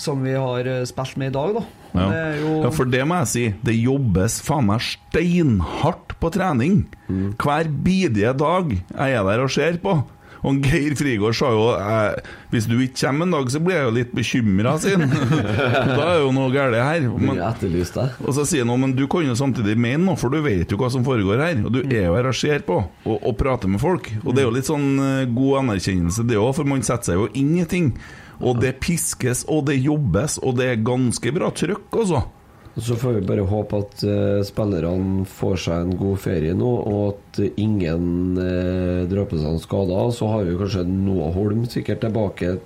som 0.00 0.24
vi 0.24 0.36
har 0.36 0.70
spilt 0.88 1.20
med 1.20 1.32
i 1.32 1.36
dag, 1.36 1.60
da. 1.60 1.66
Ja. 1.96 2.06
Det 2.10 2.18
er 2.20 2.34
jo 2.42 2.56
ja, 2.60 2.72
for 2.74 2.92
det 2.92 3.04
må 3.08 3.20
jeg 3.22 3.30
si. 3.30 3.44
Det 3.64 3.76
jobbes 3.76 4.40
faen 4.44 4.68
meg 4.68 4.84
steinhardt 4.84 6.16
på 6.20 6.32
trening. 6.34 6.82
Mm. 7.08 7.30
Hver 7.40 7.70
bidige 7.70 8.34
dag 8.36 8.74
er 8.76 9.14
jeg 9.14 9.26
der 9.30 9.44
og 9.44 9.52
ser 9.54 9.80
på. 9.80 9.96
Og 10.46 10.60
Geir 10.62 10.94
Frigård 10.98 11.34
sa 11.36 11.50
jo 11.50 11.64
eh, 11.74 12.28
Hvis 12.52 12.68
du 12.70 12.76
ikke 12.78 13.08
kommer 13.08 13.26
en 13.26 13.34
dag, 13.34 13.48
så 13.50 13.60
blir 13.62 13.78
jeg 13.78 13.88
jo 13.88 13.94
litt 13.96 14.12
bekymra, 14.16 14.76
sier 14.82 15.02
han. 15.02 15.14
da 15.98 16.04
er 16.12 16.20
jo 16.22 16.32
noe 16.36 16.52
galt 16.54 16.78
her. 16.78 17.08
Men, 17.10 17.40
og 18.22 18.36
så 18.36 18.46
sier 18.46 18.62
han 18.62 18.74
«Å, 18.74 18.78
men 18.84 18.94
du 18.96 19.06
kan 19.10 19.26
jo 19.26 19.34
samtidig 19.38 19.74
mene 19.74 20.04
noe, 20.04 20.20
for 20.20 20.32
du 20.32 20.38
vet 20.44 20.70
jo 20.70 20.78
hva 20.80 20.90
som 20.92 21.04
foregår 21.06 21.42
her. 21.42 21.64
Og 21.66 21.74
du 21.74 21.80
er 21.82 22.06
jo 22.06 22.14
her 22.14 22.30
og 22.30 22.38
ser 22.38 22.62
på, 22.66 22.78
og, 23.06 23.16
og 23.16 23.34
prater 23.40 23.70
med 23.72 23.82
folk. 23.82 24.12
Og 24.22 24.30
det 24.36 24.44
er 24.44 24.48
jo 24.48 24.54
litt 24.54 24.70
sånn 24.70 24.86
eh, 25.02 25.24
god 25.34 25.64
anerkjennelse, 25.64 26.26
det 26.30 26.38
òg, 26.40 26.54
for 26.60 26.68
man 26.68 26.86
setter 26.86 27.12
seg 27.12 27.20
jo 27.24 27.28
inn 27.42 27.52
i 27.58 27.66
ting. 27.68 27.90
Og 28.36 28.60
det 28.60 28.76
piskes, 28.84 29.46
og 29.50 29.66
det 29.70 29.78
jobbes, 29.80 30.38
og 30.44 30.58
det 30.60 30.70
er 30.72 30.82
ganske 30.86 31.32
bra 31.34 31.50
trøkk, 31.56 31.88
altså. 32.04 32.26
Så 32.76 32.96
får 33.00 33.12
vi 33.16 33.20
bare 33.24 33.44
håpe 33.48 33.78
at 33.80 34.02
uh, 34.04 34.42
spillerne 34.44 35.24
får 35.24 35.56
seg 35.64 35.86
en 35.86 35.94
god 35.96 36.18
ferie 36.20 36.52
nå, 36.56 36.72
og 36.84 37.14
at 37.14 37.40
ingen 37.56 38.36
uh, 38.36 39.06
drar 39.08 39.24
på 39.30 39.38
seg 39.40 39.48
en 39.54 39.62
skade. 39.62 40.00
Så 40.12 40.28
har 40.28 40.44
vi 40.44 40.58
kanskje 40.60 40.84
Noah 40.90 41.32
Holm 41.32 41.64
sikkert 41.72 42.02
tilbake 42.04 42.58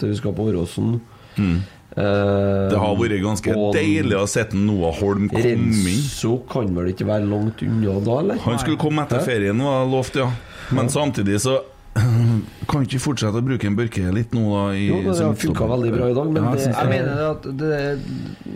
til 0.00 0.10
vi 0.14 0.16
skal 0.16 0.32
på 0.36 0.48
Åråsen. 0.48 0.96
Mm. 1.36 1.58
Uh, 1.94 2.70
Det 2.72 2.80
har 2.80 2.96
vært 2.98 3.20
ganske 3.22 3.58
deilig 3.76 4.16
å 4.16 4.24
se 4.30 4.46
Noah 4.56 4.96
Holm 5.02 5.28
komme 5.28 5.52
inn. 5.52 5.68
Så 6.08 6.38
kan 6.48 6.72
vel 6.74 6.94
ikke 6.94 7.06
være 7.12 7.28
langt 7.28 7.60
unna 7.68 8.00
da, 8.00 8.18
eller? 8.24 8.40
Han 8.48 8.58
skulle 8.64 8.80
komme 8.80 9.04
etter 9.04 9.22
ferien, 9.28 9.60
var 9.60 9.84
lovt, 9.92 10.16
ja. 10.24 10.32
Men 10.72 10.88
samtidig 10.88 11.42
så 11.44 11.60
kan 12.70 12.82
ikke 12.84 12.98
fortsette 13.02 13.38
å 13.38 13.44
bruke 13.44 13.68
en 13.68 13.76
Børke 13.78 14.02
litt 14.14 14.32
nå, 14.34 14.42
da? 14.50 14.62
I, 14.74 14.86
Jo, 14.88 14.96
det 15.06 15.14
har 15.20 15.36
funka 15.38 15.66
veldig 15.70 15.90
bra 15.94 16.08
i 16.10 16.14
dag, 16.16 16.30
men 16.34 16.42
Ja, 16.42 16.52
jeg 16.54 16.64
det, 16.64 16.74
Jeg 16.74 16.90
mener 16.90 17.20
at 17.28 17.46
det, 17.60 17.78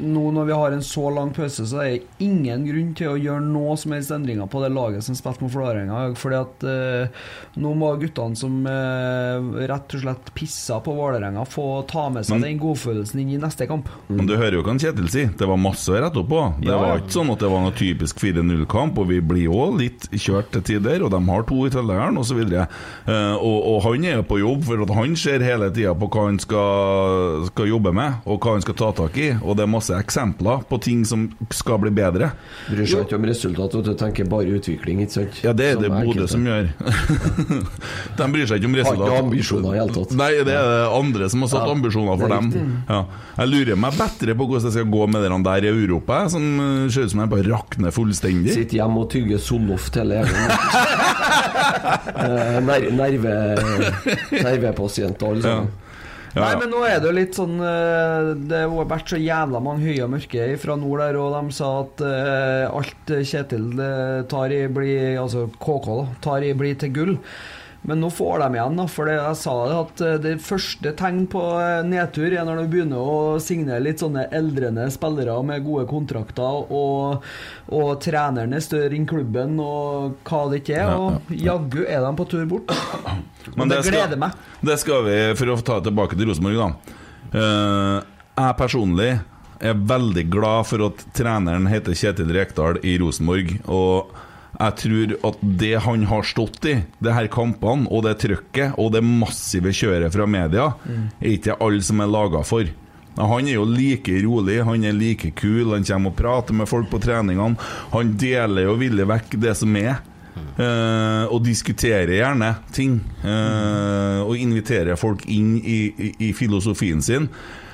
nå 0.08 0.24
når 0.34 0.48
vi 0.48 0.56
har 0.58 0.74
en 0.74 0.82
så 0.86 1.04
lang 1.14 1.30
pause, 1.36 1.66
så 1.70 1.80
er 1.84 1.90
det 1.94 2.24
ingen 2.26 2.64
grunn 2.66 2.90
til 2.98 3.12
å 3.12 3.18
gjøre 3.20 3.44
noe 3.46 3.76
som 3.78 3.94
helst 3.94 4.10
endringer 4.14 4.48
på 4.50 4.62
det 4.64 4.70
laget 4.74 5.06
som 5.06 5.16
spilte 5.18 5.44
mot 5.44 5.52
Vålerenga. 5.54 6.00
Fordi 6.18 6.38
at 6.40 6.66
eh, 6.70 7.22
nå 7.62 7.72
må 7.78 7.92
guttene 8.02 8.38
som 8.38 8.58
eh, 8.68 9.48
rett 9.70 9.94
og 9.98 10.02
slett 10.02 10.32
pissa 10.38 10.80
på 10.84 10.94
Vålerenga, 10.98 11.44
få 11.48 11.68
ta 11.90 12.08
med 12.14 12.26
seg 12.26 12.38
Men- 12.40 12.48
den 12.48 12.60
godfølelsen 12.62 13.22
inn 13.22 13.34
i 13.36 13.40
neste 13.42 13.68
kamp. 13.70 13.88
Men 14.10 14.26
du 14.28 14.34
hører 14.36 14.58
jo 14.58 14.64
hva 14.66 14.76
Kjetil 14.78 15.08
sier, 15.10 15.30
det 15.38 15.46
var 15.50 15.58
masse 15.58 15.90
å 15.90 15.96
rette 15.98 16.20
opp 16.22 16.28
på. 16.30 16.42
Det 16.62 16.70
Ja, 16.70 16.78
var 16.82 17.00
ikke 17.02 17.16
sånn 17.18 17.32
at 17.34 17.40
det 17.42 17.48
var 17.54 17.64
noe 17.64 17.74
typisk 17.78 18.20
4-0-kamp, 18.22 18.98
og 19.02 19.08
vi 19.10 19.20
blir 19.24 19.46
jo 19.48 19.64
litt 19.78 20.06
kjørt 20.14 20.52
til 20.54 20.62
tider, 20.74 21.02
og 21.06 21.10
de 21.14 21.22
har 21.30 21.46
to 21.48 21.62
i 21.66 21.72
tillegg, 21.74 22.18
osv. 22.18 22.44
Uh, 23.28 23.36
og, 23.36 23.58
og 23.70 23.78
han 23.86 24.04
er 24.08 24.22
på 24.26 24.40
jobb, 24.40 24.64
for 24.68 24.94
han 24.96 25.16
ser 25.18 25.44
hele 25.44 25.70
tida 25.74 25.94
på 25.98 26.08
hva 26.12 26.26
han 26.28 26.38
skal, 26.42 27.46
skal 27.50 27.70
jobbe 27.70 27.92
med, 27.96 28.20
og 28.28 28.40
hva 28.42 28.56
han 28.56 28.64
skal 28.64 28.76
ta 28.78 28.90
tak 29.02 29.18
i, 29.20 29.30
og 29.38 29.58
det 29.58 29.66
er 29.66 29.72
masse 29.72 29.94
eksempler 29.96 30.64
på 30.68 30.80
ting 30.84 31.04
som 31.08 31.28
skal 31.54 31.80
bli 31.82 31.92
bedre. 31.94 32.30
Bryr 32.68 32.88
seg 32.88 33.06
ikke 33.06 33.18
om 33.18 33.28
resultatet 33.28 33.88
du 33.88 33.92
tenker 33.98 34.28
bare 34.30 34.58
utvikling, 34.58 35.02
ikke 35.04 35.16
sant? 35.18 35.40
Ja, 35.44 35.54
det 35.56 35.72
er 35.72 35.82
det 35.82 35.92
Bodø 35.92 36.28
som 36.30 36.46
gjør. 36.46 36.70
de 38.18 38.30
bryr 38.34 38.48
seg 38.50 38.60
ikke 38.60 38.70
om 38.70 38.78
Har 38.78 38.98
ikke 38.98 39.22
ambisjoner 39.22 39.76
i 39.76 39.80
hele 39.82 39.94
tatt. 39.94 40.14
Nei, 40.18 40.30
det 40.46 40.54
er 40.54 40.70
det 40.72 40.82
andre 40.98 41.30
som 41.32 41.44
har 41.44 41.52
satt 41.52 41.66
Ja, 41.68 41.74
ambisjoner 41.74 42.20
for 42.20 42.32
dem. 42.32 42.52
Ja. 42.88 43.00
Jeg 43.38 43.52
lurer 43.52 43.80
meg 43.80 43.98
bedre 43.98 44.36
på 44.38 44.48
hvordan 44.48 44.66
det 44.68 44.74
skal 44.74 44.90
gå 44.92 45.08
med 45.10 45.24
de 45.24 45.40
der 45.48 45.66
i 45.66 45.72
Europa, 45.72 46.20
som 46.32 46.44
eh, 46.62 46.88
ser 46.92 47.06
ut 47.06 47.14
som 47.14 47.22
jeg 47.24 47.32
bare 47.32 47.46
rakner 47.48 47.94
fullstendig. 47.94 48.54
Sitter 48.56 48.80
hjemme 48.80 49.04
og 49.04 49.10
tygger 49.12 49.42
Soloft 49.42 49.98
hele 50.00 50.22
gjengen. 50.22 50.54
Ner 52.68 52.88
nerve, 52.94 53.36
nervepasienter, 54.32 55.30
alle 55.32 55.44
sammen. 55.44 55.76
Nei, 56.36 56.50
men 56.60 56.70
nå 56.70 56.82
er 56.86 56.98
det 57.00 57.08
jo 57.08 57.14
litt 57.16 57.36
sånn 57.38 57.56
eh, 57.64 58.30
Det 58.50 58.60
har 58.60 58.88
vært 58.90 59.12
så 59.12 59.18
jævla 59.20 59.62
mange 59.64 59.86
høye 59.88 60.04
og 60.04 60.12
mørke 60.12 60.48
fra 60.60 60.76
nord 60.78 61.02
der, 61.02 61.18
og 61.20 61.34
de 61.34 61.56
sa 61.56 61.70
at 61.82 62.02
uh, 62.04 62.78
alt 62.78 63.12
Kjetil 63.30 63.70
eh, 63.80 64.18
tar 64.30 64.54
i, 64.54 64.60
blir 64.72 65.18
Altså 65.22 65.46
KK, 65.56 65.88
da, 65.88 66.04
tar 66.24 66.44
i, 66.46 66.52
blir 66.58 66.76
til 66.78 66.92
gull. 66.94 67.14
Men 67.88 68.02
nå 68.04 68.10
får 68.12 68.42
de 68.42 68.48
igjen, 68.58 68.74
da, 68.76 68.84
for 68.92 69.08
jeg 69.08 69.36
sa 69.40 69.52
det 69.64 69.76
at 69.78 70.00
eh, 70.04 70.16
det 70.20 70.32
første 70.44 70.90
tegn 70.98 71.22
på 71.32 71.40
eh, 71.56 71.78
nedtur 71.88 72.26
er 72.28 72.44
når 72.44 72.60
du 72.60 72.72
begynner 72.74 73.00
å 73.00 73.38
signere 73.40 73.80
litt 73.80 74.02
sånne 74.02 74.26
eldrende 74.34 74.84
spillere 74.92 75.38
med 75.48 75.64
gode 75.64 75.86
kontrakter, 75.88 76.68
og, 76.68 77.24
og 77.72 77.88
treneren 78.04 78.52
er 78.52 78.64
større 78.64 78.92
enn 78.92 79.08
klubben, 79.08 79.56
og 79.64 80.20
hva 80.28 80.42
det 80.52 80.60
ikke 80.60 80.76
er. 80.82 80.92
Og 81.00 81.32
jaggu 81.32 81.80
er 81.86 82.04
de 82.04 82.12
på 82.18 82.28
tur 82.28 82.44
bort. 82.50 82.76
Men 83.56 83.72
det, 83.72 83.80
det 83.80 83.96
gleder 83.96 84.20
meg. 84.20 84.36
Det 84.60 84.76
skal 84.84 85.08
vi, 85.08 85.18
for 85.40 85.54
å 85.54 85.58
ta 85.64 85.80
tilbake 85.88 86.18
til 86.18 86.28
Rosenborg, 86.28 86.60
da. 86.60 86.94
Uh, 87.28 87.96
jeg 88.36 88.56
personlig 88.60 89.10
er 89.58 89.80
veldig 89.88 90.28
glad 90.30 90.68
for 90.68 90.90
at 90.90 91.08
treneren 91.16 91.66
heter 91.72 91.96
Kjetil 91.96 92.36
Rekdal 92.36 92.82
i 92.84 92.98
Rosenborg. 93.00 93.56
Og 93.64 94.12
jeg 94.58 94.74
tror 94.80 95.12
at 95.28 95.38
det 95.60 95.74
han 95.84 96.04
har 96.10 96.22
stått 96.26 96.64
i, 96.66 96.76
det 97.04 97.12
her 97.14 97.28
kampene 97.30 97.86
og 97.92 98.02
det 98.08 98.16
trøkket 98.24 98.78
og 98.80 98.92
det 98.96 99.02
massive 99.04 99.70
kjøret 99.76 100.12
fra 100.14 100.26
media, 100.26 100.70
Mm. 100.88 101.08
er 101.20 101.30
ikke 101.36 101.58
alle 101.60 101.82
som 101.82 102.00
er 102.00 102.06
laga 102.10 102.42
for. 102.44 102.64
Han 103.18 103.46
er 103.50 103.54
jo 103.58 103.64
like 103.66 104.14
rolig, 104.24 104.60
han 104.64 104.84
er 104.84 104.92
like 104.94 105.32
kul, 105.34 105.72
han 105.74 105.84
kommer 105.84 106.10
og 106.12 106.16
prater 106.16 106.54
med 106.54 106.68
folk 106.70 106.88
på 106.90 107.00
treningene. 107.02 107.56
Han 107.92 108.12
deler 108.16 108.62
jo 108.68 108.76
villig 108.78 109.06
vekk 109.10 109.34
det 109.42 109.56
som 109.58 109.74
er. 109.76 109.98
Eh, 110.58 111.24
og 111.34 111.42
diskuterer 111.44 112.12
gjerne 112.14 112.52
ting. 112.72 113.00
eh, 113.24 114.20
og 114.22 114.36
inviterer 114.38 114.96
folk 114.96 115.24
inn 115.26 115.56
i, 115.58 115.92
i, 115.98 116.12
i 116.28 116.32
filosofien 116.32 117.02
sin. 117.02 117.28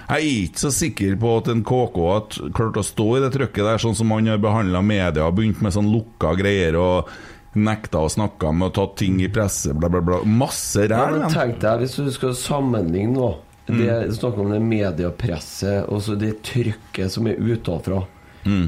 Jeg 0.09 0.17
er 0.21 0.41
ikke 0.45 0.61
så 0.67 0.71
sikker 0.75 1.15
på 1.21 1.37
at 1.41 1.49
en 1.53 1.63
KK 1.65 2.01
har 2.05 2.51
klart 2.57 2.81
å 2.81 2.85
stå 2.85 3.07
i 3.17 3.23
det 3.25 3.31
trykket 3.37 3.65
der, 3.65 3.81
sånn 3.81 3.97
som 3.97 4.13
han 4.13 4.29
har 4.29 4.43
behandla 4.43 4.83
media, 4.85 5.31
begynt 5.33 5.63
med 5.65 5.73
sånn 5.75 5.89
lukka 5.93 6.35
greier 6.39 6.77
og 6.81 7.09
nekta 7.55 8.03
å 8.03 8.11
snakke 8.11 8.51
med 8.53 8.73
og 8.73 8.75
tatt 8.77 8.97
ting 9.01 9.21
i 9.23 9.31
presse, 9.33 9.73
bla, 9.79 9.89
bla, 9.89 10.03
bla. 10.05 10.21
Masse 10.27 10.89
ræl. 10.91 11.21
men 11.21 11.33
tenk 11.33 11.61
deg, 11.63 11.85
hvis 11.85 11.97
du 11.97 12.11
skal 12.13 12.35
sammenligne 12.37 13.15
nå 13.15 13.33
det, 13.65 14.13
Snakke 14.19 14.43
om 14.43 14.51
det 14.53 14.61
mediepresset 14.61 15.87
og 15.89 16.03
så 16.05 16.19
det 16.21 16.35
trykket 16.45 17.09
som 17.15 17.31
er 17.31 17.39
utenfra. 17.41 18.03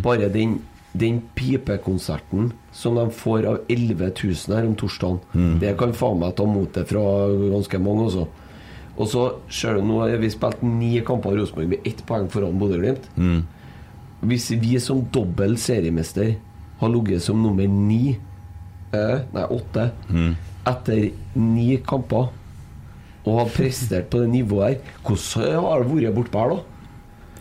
Bare 0.01 0.31
den, 0.33 0.55
den 0.97 1.19
pipekonserten 1.37 2.55
som 2.73 2.97
de 2.97 3.05
får 3.13 3.45
av 3.51 3.59
11 3.69 4.15
000 4.23 4.57
her 4.57 4.65
om 4.65 4.73
torsdagen, 4.81 5.21
det 5.61 5.75
kan 5.77 5.93
faen 5.93 6.23
meg 6.23 6.33
ta 6.39 6.47
motet 6.49 6.89
fra 6.89 7.03
ganske 7.29 7.83
mange 7.83 8.07
også. 8.09 8.25
Og 8.97 9.09
så 9.13 9.27
ser 9.53 9.77
du 9.77 9.85
nå 9.85 10.01
har 10.03 10.17
vi 10.21 10.31
spilt 10.33 10.63
ni 10.65 10.95
kamper 11.05 11.35
i 11.35 11.41
Rosenborg 11.43 11.69
med 11.75 11.89
ett 11.89 12.01
poeng 12.09 12.29
foran 12.33 12.57
Bodø-Glimt. 12.61 13.11
Mm. 13.17 13.43
Hvis 14.27 14.49
vi 14.57 14.79
som 14.81 15.03
dobbel 15.13 15.59
seriemester 15.61 16.37
har 16.81 16.93
ligget 16.93 17.23
som 17.25 17.43
nummer 17.43 17.69
ni 17.69 18.17
eh, 18.97 19.19
Nei, 19.35 19.45
åtte 19.53 19.91
etter 20.67 21.11
ni 21.39 21.77
kamper 21.87 22.31
og 23.27 23.41
har 23.41 23.51
prestert 23.51 24.09
på 24.11 24.23
det 24.23 24.31
nivået 24.31 24.69
her, 24.69 24.97
hvordan 25.03 25.65
har 25.67 25.83
det 25.83 25.95
vært 26.07 26.17
bortpå 26.17 26.43
her, 26.43 26.55
da? 26.55 26.77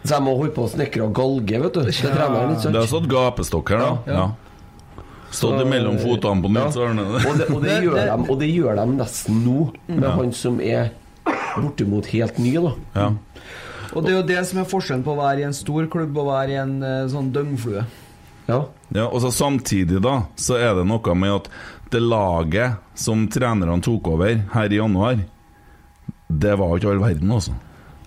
Så 0.05 0.13
jeg 0.15 0.25
må 0.25 0.33
holde 0.37 0.53
på 0.53 0.65
å 0.65 0.69
snekre 0.69 1.05
og 1.05 1.13
galge, 1.17 1.59
vet 1.61 1.77
du. 1.77 1.87
Ikke? 1.89 2.09
Det 2.13 2.73
har 2.77 2.89
stått 2.89 3.07
gapestokk 3.09 3.71
her, 3.73 3.81
da. 3.81 3.91
Ja, 4.09 4.17
ja. 4.19 5.05
Stått 5.35 5.59
imellom 5.61 5.95
mellom 5.95 5.97
fotene 5.99 6.41
på 6.45 6.51
Nils 6.53 6.77
Ja. 6.77 6.85
Arne. 6.89 7.05
Og 7.05 7.39
det, 7.39 7.47
og, 7.49 7.63
det 7.65 7.77
gjør 7.83 7.97
de, 7.97 8.17
og 8.29 8.39
det 8.39 8.49
gjør 8.51 8.77
de 8.79 8.85
nesten 8.99 9.41
nå, 9.45 9.65
med 9.87 10.05
Ja. 10.05 10.13
han 10.15 10.31
som 10.37 10.61
er 10.61 10.91
bortimot 11.55 12.09
helt 12.13 12.39
ny, 12.41 12.55
da. 12.61 12.73
Ja. 12.95 13.11
Og 13.95 14.03
det 14.03 14.11
er 14.11 14.17
jo 14.17 14.25
det 14.27 14.41
som 14.49 14.59
er 14.59 14.67
forskjellen 14.69 15.05
på 15.05 15.13
å 15.13 15.19
være 15.21 15.43
i 15.43 15.47
en 15.47 15.55
stor 15.55 15.87
klubb 15.91 16.17
og 16.19 16.31
være 16.31 16.55
i 16.55 16.59
en 16.59 16.75
eh, 16.83 17.05
sånn 17.11 17.31
døgnflue. 17.35 17.85
Ja. 18.49 18.59
Ja, 18.93 19.07
og 19.07 19.17
så 19.23 19.31
Samtidig 19.33 19.97
da 20.05 20.27
Så 20.37 20.59
er 20.61 20.75
det 20.77 20.83
noe 20.85 21.13
med 21.17 21.31
at 21.33 21.47
det 21.89 22.01
laget 22.03 22.75
som 22.93 23.23
trenerne 23.31 23.79
tok 23.81 24.11
over 24.11 24.35
her 24.51 24.73
i 24.73 24.77
januar, 24.77 25.19
det 26.27 26.53
var 26.59 26.73
ikke 26.75 26.89
all 26.91 27.01
verden, 27.01 27.31
altså. 27.31 27.53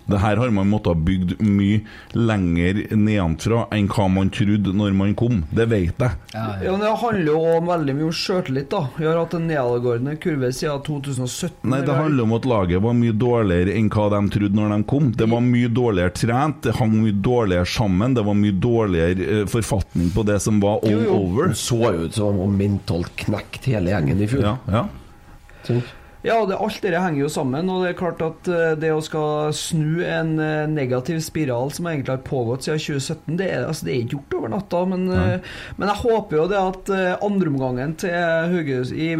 Det 0.08 0.20
her 0.22 0.40
har 0.40 0.50
man 0.56 0.70
måttet 0.70 0.94
ha 0.94 0.94
bygd 1.08 1.34
mye 1.44 1.82
lenger 2.16 2.78
nedenfra 2.96 3.66
enn 3.76 3.88
hva 3.92 4.06
man 4.12 4.30
trodde 4.32 4.72
når 4.76 4.94
man 4.96 5.14
kom. 5.18 5.42
Det 5.52 5.66
vet 5.68 6.00
jeg. 6.00 6.16
Ja, 6.32 6.46
men 6.64 6.80
Det 6.80 6.92
handler 7.02 7.28
jo 7.32 7.42
om 7.58 7.68
veldig 7.68 7.96
mye 7.98 8.08
om 8.08 8.14
sjøltillit. 8.16 8.70
da 8.72 8.80
Vi 8.96 9.06
har 9.06 9.18
hatt 9.20 9.34
en 9.36 9.46
nedadgående 9.50 10.16
kurve 10.22 10.52
siden 10.56 10.80
2017. 10.86 11.68
Nei, 11.68 11.82
Det 11.84 11.94
handler 11.98 12.24
om 12.24 12.32
at 12.38 12.48
laget 12.48 12.82
var 12.82 12.96
mye 12.96 13.12
dårligere 13.12 13.76
enn 13.76 13.90
hva 13.92 14.08
de 14.14 14.22
trodde 14.38 14.56
når 14.56 14.74
de 14.76 14.80
kom. 14.94 15.12
Det 15.12 15.28
var 15.28 15.44
mye 15.44 15.68
dårligere 15.68 16.14
trent, 16.16 16.62
det 16.62 16.76
hang 16.78 16.96
mye 17.02 17.12
dårligere 17.12 17.66
sammen, 17.68 18.14
det 18.16 18.24
var 18.24 18.34
mye 18.38 18.56
dårligere 18.56 19.28
eh, 19.42 19.46
forfatning 19.46 20.10
på 20.14 20.24
det 20.26 20.40
som 20.44 20.60
var 20.60 20.80
all 20.82 21.06
over. 21.12 21.52
Det 21.52 21.60
så 21.60 21.82
jo 21.84 22.08
ut 22.08 22.14
som 22.14 22.32
om 22.32 22.42
var 22.42 22.56
mentalt 22.58 23.14
knekt 23.16 23.68
hele 23.70 23.92
gjengen 23.92 24.20
i 24.24 24.28
fjor. 24.30 24.44
Ja, 24.48 24.56
ja. 24.72 24.86
Ja, 26.28 26.38
det, 26.44 26.58
alt 26.60 26.80
dette 26.84 27.00
henger 27.00 27.22
jo 27.22 27.30
sammen. 27.32 27.68
Og 27.72 27.84
det 27.84 27.92
er 27.92 27.98
klart 27.98 28.22
at 28.24 28.48
eh, 28.52 28.74
det 28.80 28.90
å 28.92 29.00
skal 29.04 29.54
snu 29.56 30.02
en 30.04 30.34
eh, 30.42 30.68
negativ 30.70 31.22
spiral 31.24 31.72
som 31.74 31.88
egentlig 31.88 32.14
har 32.14 32.24
pågått 32.26 32.66
siden 32.66 32.82
2017, 32.82 33.38
det 33.40 33.48
er, 33.48 33.64
altså, 33.68 33.86
det 33.86 33.94
er 33.94 34.02
ikke 34.02 34.18
gjort 34.18 34.36
over 34.38 34.52
natta. 34.52 34.82
Men, 34.92 35.06
eh, 35.14 35.54
men 35.78 35.92
jeg 35.92 36.02
håper 36.02 36.40
jo 36.40 36.46
det 36.52 36.60
at 36.60 36.92
andreomgangen 37.24 37.96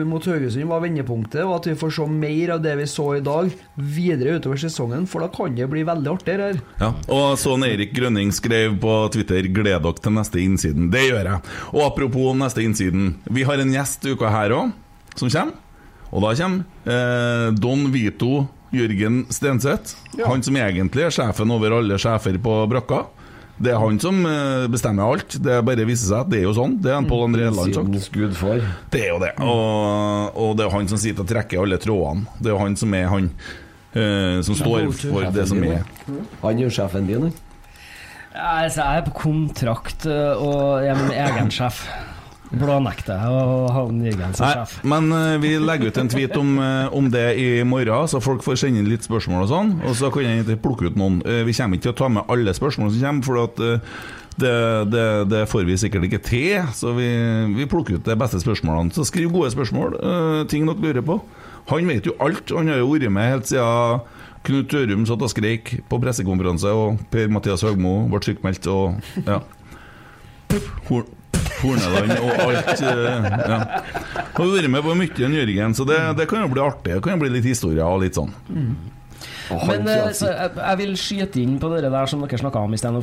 mot 0.08 0.26
Haugesund 0.28 0.68
var 0.68 0.82
vendepunktet, 0.84 1.42
og 1.44 1.54
at 1.58 1.68
vi 1.70 1.76
får 1.78 1.94
se 1.96 2.08
mer 2.12 2.54
av 2.56 2.64
det 2.64 2.74
vi 2.80 2.88
så 2.90 3.06
i 3.16 3.22
dag, 3.24 3.52
videre 3.78 4.38
utover 4.38 4.60
sesongen. 4.60 5.06
For 5.08 5.24
da 5.24 5.30
kan 5.32 5.56
det 5.56 5.68
bli 5.70 5.84
veldig 5.88 6.12
artig 6.12 6.36
her. 6.38 6.60
Ja, 6.80 6.90
og 7.14 7.38
sånn 7.40 7.64
Erik 7.66 7.94
Grønning 7.96 8.32
skrev 8.36 8.76
på 8.82 8.98
Twitter 9.14 9.48
'Gled 9.48 9.82
dere 9.84 10.02
til 10.02 10.14
neste 10.14 10.42
innsiden'. 10.42 10.90
Det 10.92 11.06
gjør 11.08 11.32
jeg. 11.32 11.40
Og 11.72 11.86
apropos 11.86 12.36
neste 12.36 12.64
innsiden. 12.64 13.14
Vi 13.30 13.46
har 13.48 13.62
en 13.62 13.72
gjest 13.72 14.04
uka 14.08 14.32
her 14.32 14.56
òg, 14.58 14.76
som 15.14 15.32
kommer. 15.32 15.56
Og 16.12 16.24
da 16.24 16.32
kommer 16.38 16.64
eh, 16.88 17.48
Don 17.58 17.88
Vito 17.92 18.46
Jørgen 18.74 19.22
Stenseth. 19.32 19.96
Han 20.24 20.42
som 20.44 20.56
egentlig 20.60 21.06
er 21.08 21.14
sjefen 21.14 21.52
over 21.54 21.78
alle 21.78 21.96
sjefer 22.00 22.36
på 22.42 22.58
brakka. 22.68 23.04
Det 23.58 23.72
er 23.72 23.80
han 23.82 23.96
som 23.98 24.20
eh, 24.28 24.66
bestemmer 24.70 25.08
alt. 25.16 25.38
Det 25.42 25.56
bare 25.66 25.86
viser 25.88 26.12
seg 26.12 26.20
at 26.26 26.30
det 26.30 26.40
er 26.42 26.44
jo 26.46 26.52
sånn. 26.54 26.76
Det 26.84 26.92
er 26.92 27.00
en 27.00 27.08
Pål 27.10 27.24
André 27.26 27.48
Helland 27.48 27.74
sagt. 27.74 28.12
Det 28.92 29.00
er 29.02 29.08
jo 29.10 29.18
det. 29.24 29.32
Og, 29.42 30.36
og 30.38 30.52
det 30.60 30.68
er 30.68 30.74
han 30.76 30.90
som 30.92 31.00
sitter 31.02 31.24
og 31.26 31.32
trekker 31.32 31.64
alle 31.64 31.80
trådene. 31.82 32.28
Det 32.38 32.52
er 32.54 32.60
han 32.62 32.78
som 32.78 32.94
er 32.94 33.08
han 33.10 33.30
eh, 33.98 34.38
som 34.46 34.58
står 34.60 34.86
for 35.00 35.28
det 35.34 35.48
som 35.50 35.64
er. 35.66 35.82
Han 36.44 36.52
er 36.54 36.68
jo 36.68 36.72
sjefen 36.78 37.08
din, 37.10 37.28
han. 37.28 37.44
Altså, 38.38 38.84
jeg 38.84 39.00
er 39.00 39.06
på 39.08 39.16
kontrakt 39.24 40.04
øh, 40.06 40.38
og 40.38 40.84
jeg 40.84 40.92
er 40.92 41.00
min 41.00 41.16
egen 41.18 41.50
sjef. 41.50 41.80
Blånekter 42.48 43.18
jeg 43.18 43.32
å 43.32 43.66
ha 43.74 43.82
Jørgen 44.08 44.36
som 44.36 44.52
sjef. 44.52 44.78
men 44.88 45.10
uh, 45.12 45.36
vi 45.42 45.54
legger 45.60 45.90
ut 45.90 45.98
en 46.00 46.12
tweet 46.12 46.36
om, 46.40 46.54
uh, 46.60 46.94
om 46.96 47.10
det 47.12 47.26
i 47.40 47.48
morgen, 47.68 48.08
så 48.08 48.22
folk 48.24 48.44
får 48.46 48.62
sende 48.62 48.82
inn 48.82 48.88
litt 48.88 49.04
spørsmål 49.04 49.44
og 49.44 49.50
sånn. 49.50 49.74
Og 49.84 49.98
så 49.98 50.12
kan 50.14 50.24
jeg 50.24 50.46
ikke 50.46 50.62
plukke 50.64 50.88
ut 50.88 50.96
noen. 51.00 51.20
Uh, 51.26 51.42
vi 51.48 51.56
kommer 51.56 51.76
ikke 51.76 51.90
til 51.90 51.96
å 51.96 52.00
ta 52.04 52.12
med 52.12 52.32
alle 52.32 52.56
spørsmål 52.56 52.94
som 52.94 53.04
kommer, 53.04 53.28
for 53.28 53.44
at 53.44 53.60
det, 54.38 54.84
det, 54.92 55.24
det 55.30 55.46
får 55.50 55.66
vi 55.66 55.76
sikkert 55.80 56.06
ikke 56.08 56.22
til. 56.22 56.62
Så 56.74 56.92
vi, 56.96 57.08
vi 57.56 57.66
plukker 57.70 57.98
ut 57.98 58.06
de 58.06 58.16
beste 58.18 58.40
spørsmålene. 58.42 58.94
Så 58.94 59.06
skriv 59.08 59.32
gode 59.34 59.50
spørsmål, 59.54 59.98
eh, 59.98 60.46
ting 60.50 60.68
dere 60.68 60.78
lurer 60.84 61.04
på. 61.04 61.18
Han 61.72 61.90
vet 61.90 62.06
jo 62.06 62.14
alt. 62.22 62.54
Han 62.54 62.70
har 62.70 62.80
jo 62.80 62.92
vært 62.94 63.12
med 63.12 63.32
helt 63.32 63.50
siden 63.50 64.06
Knut 64.46 64.70
Tørum 64.70 65.04
satt 65.04 65.22
og 65.24 65.32
skreik 65.32 65.74
på 65.90 65.98
pressekonferanse, 66.00 66.70
og 66.70 67.02
Per-Mathias 67.12 67.66
Høgmo 67.66 68.06
ble 68.08 68.22
sykmeldt, 68.24 68.68
og 68.70 68.94
ja. 69.26 69.42
Horneland 71.62 72.12
og 72.18 72.42
alt. 72.44 72.82
eh, 72.82 73.26
ja. 73.52 73.58
Har 74.38 74.52
vært 74.54 74.70
med 74.70 74.84
på 74.86 74.94
mye 74.98 75.24
enn 75.26 75.34
Jørgen, 75.38 75.74
så 75.74 75.86
det, 75.88 75.98
det 76.18 76.28
kan 76.30 76.44
jo 76.44 76.52
bli 76.52 76.62
artig. 76.62 76.94
Det 76.94 77.02
kan 77.04 77.16
jo 77.16 77.22
bli 77.24 77.32
litt 77.38 77.48
historie 77.48 77.84
og 77.84 78.02
litt 78.04 78.18
sånn. 78.18 78.32
Men 79.48 79.88
øh, 79.88 80.10
så 80.14 80.28
jeg, 80.28 80.50
jeg 80.58 80.78
vil 80.78 80.92
skyte 81.00 81.40
inn 81.40 81.54
på 81.60 81.70
det 81.72 81.88
der 81.88 82.10
som 82.10 82.20
dere 82.20 82.38
snakka 82.38 82.60
om 82.66 82.74
i 82.76 82.80
sted. 82.80 82.98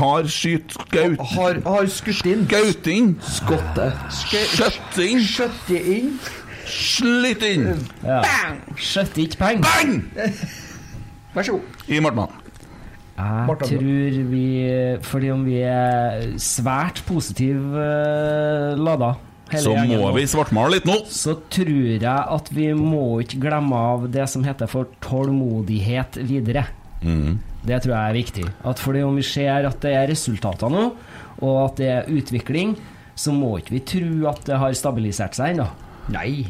har 0.00 0.26
skyt 0.34 0.74
skaut 0.74 1.22
Har, 1.34 1.60
har 1.64 1.86
skutt 1.94 2.26
inn. 2.26 2.42
Skauting! 2.50 3.12
Skotte. 3.22 3.86
Skjøtt 4.18 4.98
inn! 5.06 5.22
Skjøtte 5.22 5.82
inn. 5.94 6.10
Slitt 6.68 7.46
inn! 7.46 7.70
Ja. 8.02 8.20
Skjøtter 8.76 9.24
ikke 9.24 9.40
penger. 9.40 9.64
Bang! 9.64 10.02
Vær 11.36 11.46
så 11.46 11.56
god. 11.56 11.80
I 11.88 12.02
Martmann. 12.04 12.34
Jeg 13.18 13.56
tror 13.66 14.18
vi 14.30 14.44
Fordi 15.02 15.30
om 15.34 15.40
vi 15.42 15.56
er 15.66 16.36
svært 16.38 17.02
positive 17.08 17.74
uh, 17.74 18.78
lada, 18.78 19.16
Så 19.50 19.72
må 19.74 19.98
nå, 20.04 20.12
vi 20.14 20.26
svartmale 20.28 20.76
litt 20.76 20.86
nå. 20.86 21.00
så 21.10 21.34
tror 21.50 21.96
jeg 21.96 22.04
at 22.06 22.50
vi 22.52 22.68
må 22.76 23.20
ikke 23.24 23.40
glemme 23.46 23.80
av 23.94 24.06
det 24.12 24.28
som 24.30 24.44
heter 24.46 24.70
for 24.70 24.90
tålmodighet 25.02 26.20
videre. 26.28 26.66
Mm. 27.00 27.38
Det 27.64 27.80
tror 27.82 27.94
jeg 27.94 28.02
er 28.02 28.18
viktig. 28.18 28.44
At 28.68 28.82
fordi 28.82 29.02
om 29.06 29.16
vi 29.18 29.24
ser 29.26 29.66
at 29.66 29.80
det 29.82 29.94
er 29.96 30.08
resultater 30.12 30.70
nå, 30.72 30.84
og 31.40 31.58
at 31.64 31.80
det 31.80 31.90
er 31.94 32.12
utvikling, 32.12 32.76
så 33.18 33.34
må 33.34 33.56
ikke 33.58 33.78
vi 33.78 33.84
tro 33.94 34.28
at 34.30 34.44
det 34.46 34.60
har 34.60 34.76
stabilisert 34.78 35.38
seg 35.38 35.56
ennå. 35.56 35.66
Nei. 36.14 36.46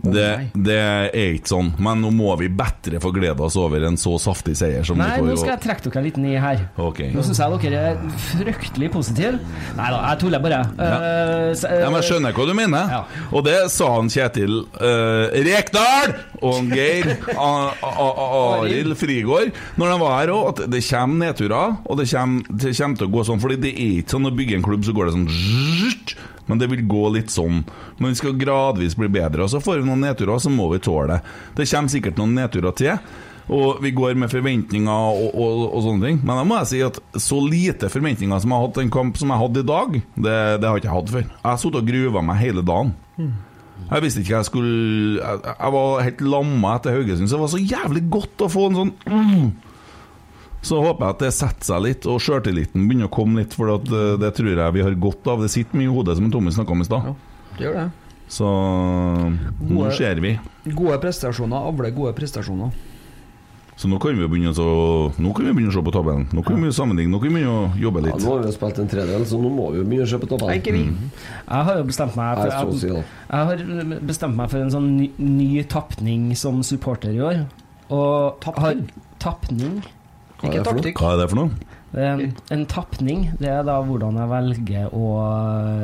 Det, 0.00 0.28
det 0.56 0.76
er 0.78 1.34
ikke 1.36 1.50
sånn, 1.52 1.68
men 1.82 2.00
nå 2.02 2.10
må 2.16 2.32
vi 2.40 2.48
bedre 2.48 3.00
få 3.02 3.10
glede 3.14 3.44
oss 3.44 3.58
over 3.60 3.84
en 3.86 3.98
så 4.00 4.14
saftig 4.22 4.54
seier 4.58 4.86
som 4.88 4.96
Nei, 4.98 5.10
vi 5.20 5.26
nå 5.28 5.34
får. 5.34 5.42
skal 5.42 5.52
jeg 5.52 5.62
trekke 5.66 5.92
dere 5.92 6.04
litt 6.06 6.20
ned 6.22 6.38
her. 6.42 6.62
Okay. 6.80 7.10
Nå 7.12 7.24
syns 7.26 7.42
jeg 7.42 7.60
dere 7.66 7.82
er 7.92 8.00
fryktelig 8.30 8.88
positive. 8.94 9.40
Nei 9.76 9.90
da, 9.92 10.00
jeg 10.08 10.22
tuller 10.24 10.42
bare. 10.42 10.62
Eh, 10.72 11.52
så, 11.60 11.68
eh, 11.68 11.82
Ja, 11.84 11.90
men 11.92 12.00
Jeg 12.00 12.08
skjønner 12.08 12.36
hva 12.36 12.48
du 12.48 12.54
mener. 12.56 12.96
Og 13.30 13.44
det 13.46 13.58
sa 13.74 13.90
han 13.98 14.10
Kjetil 14.12 14.62
uh, 14.80 15.28
Rekdal 15.46 16.16
og 16.42 16.72
Geir 16.72 17.12
Arild 17.36 18.96
Frigård 18.98 19.52
når 19.78 19.92
de 19.92 20.00
var 20.02 20.18
her 20.18 20.32
òg, 20.34 20.48
at 20.52 20.64
det 20.72 20.82
kommer 20.88 21.26
nedturer, 21.26 21.76
og 21.84 22.00
det 22.00 22.08
kommer, 22.10 22.48
det 22.48 22.74
kommer 22.76 22.98
til 22.98 23.08
å 23.08 23.12
gå 23.12 23.24
sånn. 23.28 23.42
Fordi 23.42 23.60
det 23.62 23.72
er 23.76 23.96
ikke 24.00 24.16
sånn 24.16 24.28
å 24.28 24.34
bygge 24.36 24.58
en 24.58 24.66
klubb, 24.66 24.84
så 24.86 24.96
går 24.96 25.08
det 25.10 25.16
sånn 25.18 25.28
Men 26.48 26.60
det 26.60 26.68
vil 26.72 26.86
gå 26.88 27.08
litt 27.14 27.32
sånn. 27.32 27.62
Men 27.98 28.14
vi 28.14 28.18
skal 28.18 28.38
gradvis 28.38 28.96
bli 28.98 29.10
bedre. 29.12 29.44
Og 29.44 29.52
så 29.52 29.60
får 29.62 29.80
vi 29.80 29.88
noen 29.88 30.02
nedturer, 30.06 30.40
så 30.42 30.50
må 30.52 30.70
vi 30.72 30.80
tåle 30.82 31.14
det. 31.14 31.36
Det 31.58 31.68
kommer 31.70 31.92
sikkert 31.92 32.18
noen 32.18 32.34
nedturer 32.38 32.74
til. 32.78 32.96
Og 33.52 33.80
vi 33.82 33.90
går 33.94 34.18
med 34.18 34.30
forventninger 34.30 34.90
og, 34.90 35.32
og, 35.34 35.62
og 35.68 35.86
sånne 35.86 36.08
ting. 36.08 36.20
Men 36.22 36.38
da 36.38 36.44
må 36.46 36.58
jeg 36.60 36.70
si 36.72 36.82
at 36.86 37.00
så 37.20 37.40
lite 37.42 37.90
forventninger 37.92 38.42
som 38.42 38.52
jeg 38.52 38.58
har 38.58 38.68
hatt 38.68 38.82
en 38.82 38.92
kamp 38.94 39.18
som 39.20 39.32
jeg 39.32 39.42
hadde 39.42 39.64
i 39.64 39.70
dag, 39.72 39.96
det, 39.98 40.36
det 40.62 40.68
har 40.68 40.82
ikke 40.82 40.94
hatt 40.94 41.14
før. 41.14 41.26
Jeg 41.26 41.48
har 41.48 41.58
sittet 41.62 41.80
og 41.82 41.90
gruva 41.90 42.22
meg 42.26 42.40
hele 42.42 42.64
dagen. 42.66 42.94
Jeg 43.82 44.04
visste 44.04 44.22
ikke 44.22 44.36
jeg 44.36 44.46
skulle 44.46 45.18
Jeg, 45.18 45.40
jeg 45.48 45.72
var 45.74 46.04
helt 46.06 46.22
lamma 46.24 46.76
etter 46.78 46.94
Haugesund, 46.96 47.28
så 47.28 47.36
det 47.36 47.42
var 47.42 47.52
så 47.52 47.60
jævlig 47.60 48.02
godt 48.14 48.44
å 48.44 48.50
få 48.52 48.68
en 48.68 48.78
sånn 48.78 48.92
mm. 49.10 49.46
Så 50.62 50.78
håper 50.78 51.02
jeg 51.08 51.14
at 51.16 51.22
det 51.24 51.32
setter 51.34 51.66
seg 51.72 51.82
litt, 51.82 52.06
og 52.06 52.20
sjøltilliten 52.22 52.84
begynner 52.86 53.08
å 53.08 53.12
komme 53.12 53.42
litt, 53.42 53.54
for 53.58 53.72
at, 53.74 53.88
eh, 53.90 54.12
det 54.22 54.30
tror 54.36 54.52
jeg 54.54 54.72
vi 54.76 54.82
har 54.86 54.94
godt 54.94 55.26
av. 55.26 55.42
Det 55.42 55.50
sitter 55.50 55.76
mye 55.80 55.90
i 55.90 55.94
hodet, 55.94 56.16
som 56.16 56.30
Tommy 56.30 56.50
snakka 56.54 56.70
om 56.76 56.80
i 56.80 56.86
stad. 56.86 57.14
Det 57.58 57.66
gjør 57.66 57.74
det. 57.80 57.90
Så 58.32 58.46
nå 58.46 59.74
Gode- 59.74 59.96
ser 59.96 60.20
vi. 60.22 60.38
Gode 60.72 60.98
prestasjoner 61.02 61.66
avler 61.68 61.90
gode 61.92 62.14
prestasjoner. 62.14 62.70
Så 63.76 63.88
nå 63.88 63.98
kan 63.98 64.14
vi 64.14 64.20
jo 64.22 64.28
begynne 64.28 64.52
å 64.54 65.12
Nå 65.18 65.34
kan 65.34 65.46
vi 65.46 65.52
begynne 65.52 65.72
å 65.72 65.74
se 65.74 65.82
på 65.82 65.92
tabellen. 65.92 66.26
Nå 66.32 66.44
kan 66.44 66.56
vi 66.60 66.68
jo 66.68 66.72
sammenligne, 66.76 67.10
nå 67.10 67.18
kan 67.20 67.28
vi 67.32 67.40
begynne 67.40 67.72
å 67.72 67.76
jobbe 67.80 68.02
Ja, 68.06 68.06
litt. 68.14 68.22
nå 68.22 68.30
har 68.30 68.38
vi 68.42 68.46
jo 68.46 68.52
spilt 68.52 68.78
en 68.78 68.88
tredel, 68.88 69.24
så 69.26 69.40
nå 69.42 69.50
må 69.50 69.72
vi 69.72 69.78
jo 69.78 69.84
begynne 69.84 70.06
å 70.06 70.08
se 70.08 70.18
på 70.18 70.28
tabellen. 70.28 70.62
Mm. 70.62 71.10
Jeg 71.48 71.64
har 71.64 71.76
jo 71.76 71.84
bestemt 71.84 72.14
meg 72.16 72.36
for, 72.36 72.46
jeg, 72.46 73.04
jeg 73.30 73.46
har 73.48 74.00
bestemt 74.06 74.36
meg 74.36 74.50
for 74.50 74.58
en 74.58 74.70
sånn 74.70 74.96
ny, 74.96 75.10
ny 75.18 75.62
tapning 75.64 76.36
som 76.36 76.62
supporter 76.62 77.10
i 77.10 77.18
år. 77.18 77.46
Og 77.90 78.40
tapning? 78.40 78.62
Har, 78.62 78.76
tapning? 79.18 79.82
Hva 80.42 80.50
er 80.50 80.58
det 80.58 80.66
for 80.66 80.74
noe? 80.82 80.92
Hva 80.98 81.12
er 81.14 81.22
det 81.22 81.30
for 81.30 81.40
noe? 81.42 81.50
En, 81.92 82.20
en 82.50 82.62
tapning, 82.64 83.26
det 83.36 83.50
er 83.52 83.66
da 83.68 83.74
hvordan 83.84 84.16
jeg 84.16 84.28
velger 84.30 84.94
å, 84.96 85.08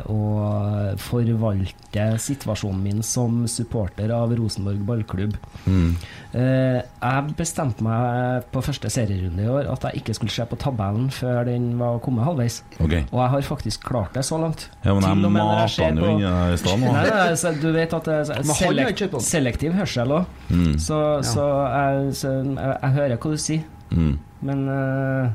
å 0.09 0.97
forvalte 0.97 2.07
situasjonen 2.23 2.81
min 2.81 3.03
som 3.05 3.43
supporter 3.51 4.09
av 4.15 4.33
Rosenborg 4.39 4.81
ballklubb. 4.89 5.35
Mm. 5.67 5.91
Eh, 6.33 6.79
jeg 6.81 7.35
bestemte 7.39 7.85
meg 7.85 8.47
på 8.55 8.63
første 8.65 8.89
serierunde 8.93 9.45
i 9.45 9.51
år 9.53 9.69
at 9.73 9.85
jeg 9.89 10.01
ikke 10.03 10.17
skulle 10.17 10.33
se 10.35 10.47
på 10.49 10.59
tabellen 10.61 11.09
før 11.15 11.43
den 11.49 11.71
var 11.81 12.01
kommet 12.05 12.25
halvveis. 12.29 12.61
Okay. 12.81 13.05
Og 13.13 13.21
jeg 13.23 13.33
har 13.37 13.47
faktisk 13.53 13.85
klart 13.89 14.17
det 14.17 14.25
så 14.29 14.41
langt. 14.41 14.69
Ja, 14.85 14.95
men 14.97 15.05
jeg 15.09 15.33
mata 15.37 15.69
den 15.77 16.01
jo 16.01 16.05
på- 16.05 16.13
inn 16.17 16.25
i 16.25 16.61
stad 16.65 16.79
nå. 16.81 16.93
Nei, 16.93 17.07
nei, 17.13 17.33
så 17.45 17.53
du 17.61 17.69
vet 17.77 17.93
at 18.01 18.05
det 18.09 18.15
er 18.15 18.29
Men 18.29 18.37
han 18.37 18.47
har 18.49 18.63
selek 18.65 18.93
ikke 18.95 19.03
kjøpt 19.05 19.19
den. 19.19 19.27
selektiv 19.33 19.73
hørsel 19.83 20.17
òg. 20.23 20.25
Mm. 20.51 20.79
Så, 20.79 20.99
Ja. 21.19 21.23
så, 21.23 21.49
jeg, 21.77 22.15
så 22.17 22.33
jeg, 22.33 22.79
jeg 22.83 22.91
hører 22.97 23.17
hva 23.19 23.31
du 23.31 23.37
sier, 23.37 23.65
Mm. 23.91 24.19
men 24.45 24.59
uh, 24.69 25.29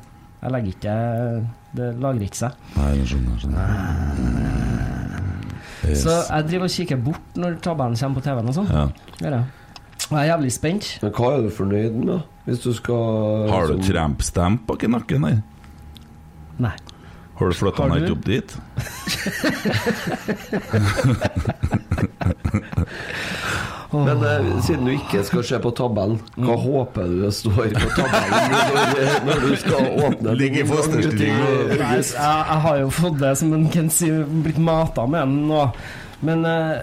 jeg 0.43 0.51
legger 0.53 0.69
ikke 0.75 0.93
Det 1.73 1.87
lagrer 2.03 2.21
ikke 2.27 2.37
seg. 2.37 2.51
Nei, 2.75 2.89
jeg 2.99 3.07
skjønner. 3.09 3.31
jeg 3.31 3.39
skjønner. 3.41 3.59
Yes. 5.83 5.99
Så 6.03 6.13
jeg 6.29 6.41
driver 6.49 6.65
og 6.67 6.73
kikker 6.75 6.97
bort 7.07 7.27
når 7.39 7.51
tabellen 7.65 7.97
kommer 7.99 8.15
på 8.19 8.25
TV-en 8.27 8.49
og 8.51 8.55
sånn. 8.59 8.69
Ja. 8.69 8.85
Jeg. 9.23 9.31
Og 10.03 10.13
jeg 10.13 10.21
er 10.21 10.27
jævlig 10.29 10.51
spent. 10.53 10.83
Men 11.01 11.11
hva 11.17 11.27
er 11.33 11.39
du 11.43 11.49
fornøyd 11.57 11.93
med, 12.03 12.19
hvis 12.45 12.59
du 12.63 12.71
skal 12.77 13.01
Har 13.49 13.67
du 13.71 13.75
trampstamp 13.87 14.59
bak 14.69 14.79
i 14.83 14.87
nakken 14.91 15.21
der? 15.27 15.37
Nei. 16.61 16.75
Har 17.39 17.45
du 17.49 17.53
flytta 17.57 17.83
du? 17.89 17.93
ikke 17.97 18.13
opp 18.13 18.25
dit? 18.29 18.49
Men 23.93 24.23
eh, 24.25 24.47
siden 24.65 24.87
du 24.87 24.93
ikke 24.95 25.23
skal 25.27 25.45
se 25.45 25.59
på 25.63 25.73
tabellen, 25.77 26.17
hva 26.35 26.55
håper 26.59 27.09
du 27.11 27.19
det 27.25 27.33
står 27.37 27.75
på 27.75 27.91
tabellen 27.97 28.55
når, 28.55 29.11
når 29.27 29.43
du 29.43 29.51
skal 29.61 29.91
åpne 30.07 30.37
Ligger 30.39 30.63
i 30.63 30.69
fosterstilling 30.71 31.43
Nei, 31.43 31.91
jeg, 31.99 32.07
jeg 32.17 32.63
har 32.65 32.79
jo 32.81 32.89
fått 32.93 33.19
det 33.21 33.35
som 33.41 33.53
en 33.57 33.69
kan 33.73 33.91
si, 33.93 34.09
blitt 34.45 34.59
mata 34.61 35.05
med 35.09 35.27
den 35.27 35.45
nå. 35.51 35.67
Men 36.23 36.45
eh, 36.47 36.81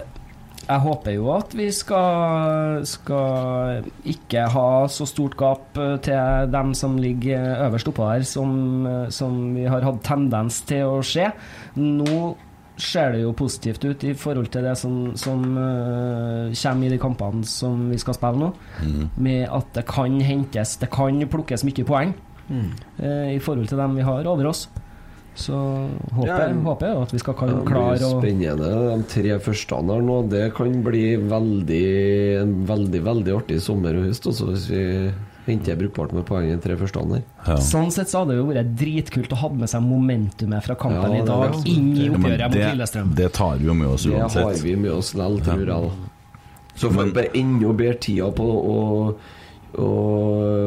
jeg 0.71 0.83
håper 0.85 1.15
jo 1.15 1.25
at 1.33 1.53
vi 1.57 1.67
skal, 1.73 2.83
skal 2.87 3.87
ikke 4.07 4.45
ha 4.53 4.67
så 4.91 5.07
stort 5.09 5.35
gap 5.39 5.79
eh, 5.79 5.97
til 6.05 6.51
dem 6.53 6.71
som 6.77 6.99
ligger 7.01 7.65
øverst 7.65 7.89
oppå 7.91 8.07
her, 8.11 8.23
som, 8.27 8.53
eh, 8.87 9.09
som 9.11 9.51
vi 9.55 9.65
har 9.67 9.83
hatt 9.83 10.03
tendens 10.05 10.61
til 10.69 10.87
å 10.87 11.01
se. 11.05 11.27
Nå 11.75 12.21
ser 12.81 13.13
det 13.15 13.21
jo 13.23 13.31
positivt 13.37 13.85
ut 13.85 14.03
i 14.09 14.13
forhold 14.17 14.49
til 14.53 14.65
det 14.65 14.73
som, 14.79 14.95
som 15.19 15.43
uh, 15.57 16.51
kommer 16.57 16.87
i 16.87 16.91
de 16.95 16.99
kampene 17.01 17.45
som 17.47 17.87
vi 17.91 17.99
skal 18.01 18.17
spille 18.17 18.41
nå. 18.41 18.51
Mm. 18.81 19.03
Med 19.21 19.47
at 19.49 19.71
det 19.77 19.85
kan 19.89 20.19
hentes 20.25 20.77
Det 20.81 20.89
kan 20.93 21.21
plukkes 21.29 21.65
mye 21.67 21.87
poeng 21.87 22.13
Mm. 22.51 22.71
uh, 22.99 23.29
i 23.31 23.37
forhold 23.39 23.69
til 23.69 23.77
dem 23.79 23.93
vi 23.95 24.03
har 24.03 24.25
over 24.27 24.49
oss. 24.49 24.65
Så 25.39 25.55
håper 26.11 26.27
Ja. 26.27 26.47
håper 26.65 26.87
jeg 26.89 27.01
at 27.05 27.11
vi 27.13 27.19
skal 27.21 27.33
klare 27.37 27.53
å 27.55 27.63
det 27.63 28.01
blir 28.01 28.19
spennende. 28.19 28.71
De 28.97 29.03
tre 29.07 29.37
første 29.39 29.77
her 29.79 30.01
nå, 30.03 30.17
det 30.29 30.53
kan 30.57 30.83
bli 30.83 31.15
veldig, 31.15 32.41
en 32.41 32.65
veldig 32.67 33.01
veldig 33.05 33.35
artig 33.37 33.61
sommer 33.63 33.95
og 33.95 34.09
høst 34.09 34.27
også, 34.27 34.49
hvis 34.51 34.67
vi 34.73 34.83
henter 35.47 35.77
brukbart 35.79 36.13
med 36.13 36.25
poeng 36.27 36.51
i 36.51 36.57
tre 36.61 36.75
første 36.77 37.01
her. 37.45 37.57
Sånn 37.65 37.91
sett 37.93 38.11
så 38.11 38.21
hadde 38.21 38.35
det 38.35 38.39
jo 38.41 38.47
vært 38.51 38.71
dritkult 38.77 39.33
å 39.33 39.39
ha 39.41 39.49
med 39.63 39.71
seg 39.71 39.83
momentumet 39.85 40.65
fra 40.67 40.77
kampen 40.79 41.15
Ja, 41.15 41.21
i 41.23 41.27
dag 41.27 41.59
inn 41.65 41.91
i 41.97 42.07
oppgjøret 42.11 42.47
mot 42.47 42.57
det, 42.57 42.65
Lillestrøm. 42.75 43.13
det 43.17 43.29
tar 43.37 43.61
vi 43.61 43.69
jo 43.69 43.75
med 43.77 43.87
oss 43.91 44.05
uansett. 44.05 44.37
Det 44.37 44.47
har 44.47 44.65
vi 44.65 44.75
med 44.75 44.91
oss 44.93 45.13
likevel, 45.17 45.41
tror 45.45 45.63
jeg. 45.65 45.67
da. 45.67 46.09
Så 46.75 46.91
får 46.91 47.09
vi 47.09 47.15
bare 47.17 47.33
enda 47.37 47.73
bedre 47.73 47.97
tida 48.01 48.29
på 48.35 48.45
å, 48.45 48.77
å 49.81 49.89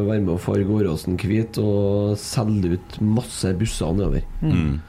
være 0.08 0.20
med 0.20 0.34
å 0.34 0.40
farge 0.42 0.74
Åråsen 0.80 1.16
hvit 1.20 1.58
og 1.62 2.18
selge 2.20 2.76
ut 2.76 2.98
masse 3.00 3.54
busser 3.58 3.94
nedover. 3.96 4.26
Mm. 4.42 4.82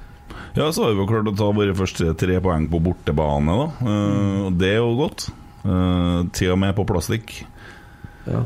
Ja, 0.56 0.70
så 0.72 0.86
har 0.86 0.94
vi 0.94 1.02
jo 1.04 1.08
klart 1.10 1.30
å 1.32 1.36
ta 1.36 1.48
våre 1.56 1.76
første 1.76 2.14
tre 2.20 2.38
poeng 2.44 2.68
på 2.72 2.80
bortebane, 2.84 3.56
da. 3.62 3.66
Eh, 3.92 4.46
det 4.60 4.76
er 4.76 4.80
jo 4.82 4.94
godt. 5.00 5.30
Eh, 5.66 6.20
til 6.36 6.54
og 6.54 6.62
med 6.62 6.76
på 6.78 6.86
plastikk. 6.88 7.42
Ja. 8.28 8.46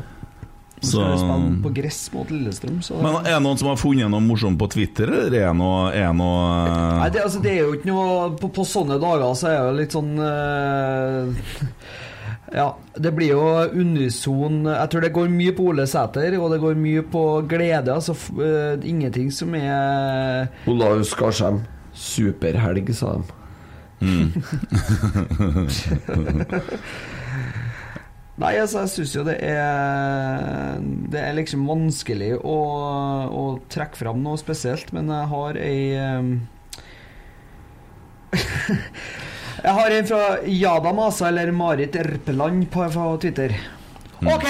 Så 0.80 0.96
skal 0.96 1.10
vi 1.12 1.16
spille 1.20 1.60
på 1.62 1.70
gress 1.76 2.12
mot 2.14 2.30
Lillestrøm, 2.32 2.78
så 2.82 2.94
Men 3.04 3.14
er 3.20 3.34
det 3.34 3.42
noen 3.44 3.58
som 3.60 3.68
har 3.68 3.76
funnet 3.80 4.08
noe 4.08 4.20
morsomt 4.24 4.58
på 4.60 4.66
Twitter, 4.72 5.08
eller 5.26 5.36
er 5.36 5.48
det 5.50 5.56
noe, 5.58 5.90
er 5.92 6.12
noe 6.16 6.40
Nei, 7.02 7.10
det, 7.12 7.20
altså, 7.26 7.40
det 7.44 7.52
er 7.52 7.60
jo 7.66 7.74
ikke 7.76 7.90
noe 7.90 8.06
På, 8.40 8.46
på 8.56 8.62
sånne 8.68 8.96
dager 9.02 9.34
så 9.36 9.46
er 9.50 9.58
det 9.66 9.74
litt 9.82 9.92
sånn 9.96 10.12
uh, 10.16 11.24
Ja, 12.56 12.68
det 12.96 13.12
blir 13.18 13.30
jo 13.34 13.44
unison 13.76 14.54
Jeg 14.70 14.88
tror 14.92 15.00
det 15.04 15.16
går 15.18 15.28
mye 15.36 15.52
på 15.58 15.62
Ole 15.74 15.84
Sæter, 15.90 16.30
og 16.40 16.46
det 16.54 16.60
går 16.64 16.74
mye 16.80 17.02
på 17.12 17.22
glede. 17.50 17.90
Altså 17.94 18.14
eh, 18.42 18.74
ingenting 18.88 19.28
som 19.34 19.54
er 19.54 20.48
Olaus 20.70 21.08
Skarsheim. 21.12 21.58
Superhelg, 21.94 22.94
sa 22.96 23.08
de. 23.20 23.24
Nei, 28.40 28.54
altså, 28.56 28.84
jeg 28.86 28.92
syns 28.94 29.14
jo 29.18 29.24
det 29.26 29.36
er 29.44 30.78
Det 31.12 31.20
er 31.20 31.34
liksom 31.36 31.66
vanskelig 31.68 32.32
å, 32.40 32.58
å 33.28 33.42
trekke 33.72 33.98
fram 34.00 34.22
noe 34.24 34.40
spesielt, 34.40 34.94
men 34.96 35.10
jeg 35.12 35.28
har 35.34 35.60
ei 35.60 35.82
um... 36.18 36.30
Jeg 39.60 39.76
har 39.76 39.92
en 39.92 40.06
fra 40.08 40.22
Jada 40.48 40.92
Masa, 40.96 41.26
eller 41.28 41.50
Marit 41.52 41.96
Erpeland, 42.00 42.62
på, 42.72 42.86
på 42.94 43.08
Twitter. 43.20 43.52
Ok, 44.24 44.46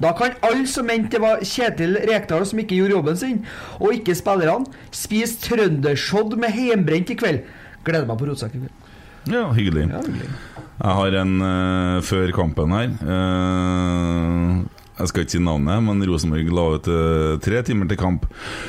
da 0.00 0.10
kan 0.16 0.36
alle 0.44 0.66
som 0.68 0.84
mente 0.88 1.16
det 1.16 1.22
var 1.22 1.40
Kjetil 1.44 1.96
Rekdal 2.08 2.44
som 2.48 2.60
ikke 2.60 2.76
gjorde 2.76 2.96
jobben 2.96 3.18
sin, 3.20 3.38
og 3.78 3.96
ikke 3.96 4.16
spillerne, 4.16 4.68
spise 4.92 5.40
trøndersodd 5.44 6.36
med 6.40 6.52
heimbrent 6.56 7.12
i 7.12 7.16
kveld. 7.20 7.48
Gleder 7.88 8.08
meg 8.08 8.20
på 8.20 8.28
rotsekk 8.28 8.58
i 8.58 8.62
kveld. 8.66 8.92
Ja, 9.32 9.46
hyggelig. 9.56 9.88
Ja, 9.88 10.04
hyggelig. 10.04 10.63
Jeg 10.74 10.94
har 10.98 11.14
en 11.20 11.34
uh, 11.42 12.00
før 12.02 12.32
kampen 12.34 12.72
her. 12.74 12.88
Uh, 13.04 14.64
jeg 14.94 15.10
skal 15.10 15.24
ikke 15.24 15.34
si 15.34 15.40
navnet, 15.42 15.82
men 15.82 16.02
Rosenborg 16.06 16.50
la 16.54 16.64
ut 16.76 16.88
uh, 16.90 17.34
tre 17.42 17.62
timer 17.66 17.88
til 17.90 17.98
kamp. 17.98 18.26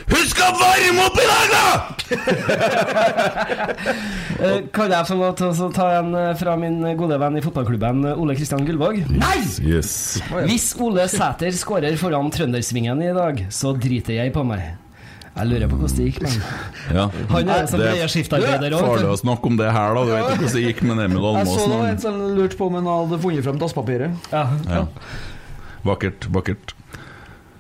Husk 0.10 0.42
å 0.42 0.52
varme 0.58 1.04
opp 1.06 1.20
i 1.22 1.28
dag, 1.32 1.48
da! 1.56 1.66
Eh, 4.36 4.66
Kan 4.76 4.92
jeg 4.92 5.08
få 5.08 5.16
lov 5.16 5.36
til 5.40 5.48
å 5.64 5.68
ta 5.74 5.86
en 6.02 6.10
fra 6.36 6.58
min 6.60 6.82
gode 7.00 7.16
venn 7.22 7.38
i 7.40 7.44
fotballklubben, 7.44 8.02
Ole 8.20 8.36
Kristian 8.36 8.66
Gullvåg? 8.68 8.98
Nei! 9.16 9.38
Yes. 9.64 9.94
Hvis 10.44 10.74
Ole 10.84 11.06
Sæter 11.10 11.56
skårer 11.56 11.96
foran 12.00 12.28
Trøndersvingen 12.36 13.00
i 13.06 13.14
dag, 13.16 13.46
så 13.48 13.72
driter 13.80 14.18
jeg 14.20 14.34
på 14.36 14.44
meg. 14.46 14.74
Jeg 15.36 15.48
lurer 15.52 15.68
på 15.68 15.76
hvordan 15.82 15.96
det 15.98 16.06
gikk, 16.08 16.22
men 16.24 16.36
Ja. 16.96 17.06
Han 17.34 17.50
er 17.50 17.66
som 17.68 17.80
lederskiftarbeider 17.82 18.72
også, 18.72 18.86
òg. 18.86 18.94
Farlig 18.96 19.10
å 19.12 19.18
snakke 19.20 19.50
om 19.52 19.58
det 19.60 19.72
her, 19.76 19.94
da. 19.98 20.04
Du 20.06 20.12
vet 20.14 20.24
ikke 20.24 20.38
hvordan 20.46 20.56
det 20.56 20.64
gikk 20.64 20.82
med 20.88 21.02
Emil 21.06 21.18
Jeg 21.26 21.26
så 21.26 21.42
Almåsen. 21.42 21.74
nå 21.76 21.80
en 21.90 22.00
som 22.06 22.22
lurte 22.38 22.56
på 22.62 22.68
om 22.70 22.78
han 22.80 22.88
hadde 22.92 23.20
funnet 23.26 23.44
frem 23.44 23.60
dasspapiret. 23.60 24.32
Ja. 24.32 24.86
Vakkert, 25.86 26.30
vakkert. 26.32 26.74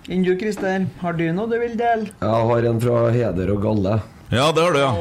Enn 0.07 0.23
du, 0.23 0.31
Christer, 0.39 0.85
har 1.01 1.13
du 1.17 1.25
noe 1.33 1.49
du 1.49 1.57
vil 1.59 1.75
dele? 1.77 2.07
Jeg 2.21 2.49
har 2.49 2.65
en 2.69 2.79
fra 2.79 3.11
Heder 3.11 3.51
og 3.55 3.61
Galle. 3.63 3.99
Ja, 4.31 4.51
det 4.53 4.63
har 4.63 4.73
du, 4.73 4.79
ja. 4.79 4.91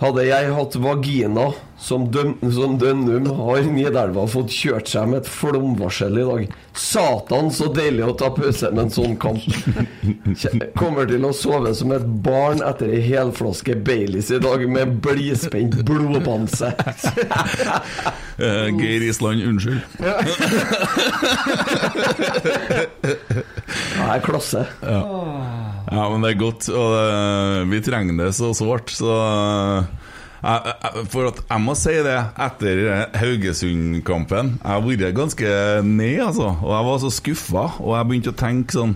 Hadde 0.00 0.22
jeg 0.24 0.52
hatt 0.56 0.76
vagina 0.80 1.50
som, 1.80 2.06
døm, 2.12 2.34
som 2.52 2.78
Dønnum, 2.80 3.26
har 3.36 3.64
Nidelva 3.68 4.26
fått 4.28 4.52
kjørt 4.52 4.88
seg 4.88 5.08
med 5.10 5.22
et 5.22 5.28
flomvarsel 5.28 6.18
i 6.20 6.24
dag. 6.28 6.54
Satan, 6.76 7.50
så 7.52 7.68
deilig 7.72 8.04
å 8.06 8.14
ta 8.20 8.30
pause 8.32 8.70
med 8.72 8.86
en 8.86 8.92
sånn 8.94 9.16
kamp. 9.20 9.44
Kommer 10.78 11.08
til 11.08 11.24
å 11.28 11.32
sove 11.36 11.72
som 11.76 11.92
et 11.96 12.06
barn 12.24 12.60
etter 12.64 12.92
ei 12.96 13.02
helflaske 13.10 13.76
Baileys 13.84 14.30
i 14.32 14.40
dag 14.40 14.64
med 14.72 15.00
blidspent 15.04 15.80
blodbamse. 15.88 16.72
Eh, 18.40 18.70
Geir 18.72 19.02
Island, 19.04 19.42
unnskyld. 19.44 19.82
Det 24.00 24.06
er 24.06 24.22
klasse. 24.24 24.62
Ja. 24.80 25.02
Ja, 25.90 26.04
men 26.06 26.22
det 26.22 26.32
er 26.32 26.40
godt, 26.40 26.68
og 26.70 26.94
det, 26.94 27.66
vi 27.72 27.82
trenger 27.84 28.18
det 28.20 28.30
så 28.38 28.52
sårt, 28.56 28.92
så 28.94 29.10
jeg, 30.40 30.72
jeg, 30.72 31.04
For 31.12 31.28
at 31.28 31.40
jeg 31.44 31.60
må 31.60 31.74
si 31.76 31.94
det, 32.06 32.16
etter 32.40 32.78
Haugesund-kampen 33.20 34.54
Jeg 34.54 34.70
har 34.70 34.84
vært 34.86 35.16
ganske 35.18 35.50
ned, 35.84 36.22
altså. 36.30 36.54
Og 36.62 36.70
jeg 36.72 36.86
var 36.86 37.02
så 37.02 37.10
skuffa, 37.12 37.64
og 37.82 37.92
jeg 37.98 38.08
begynte 38.08 38.32
å 38.32 38.38
tenke 38.40 38.78
sånn 38.78 38.94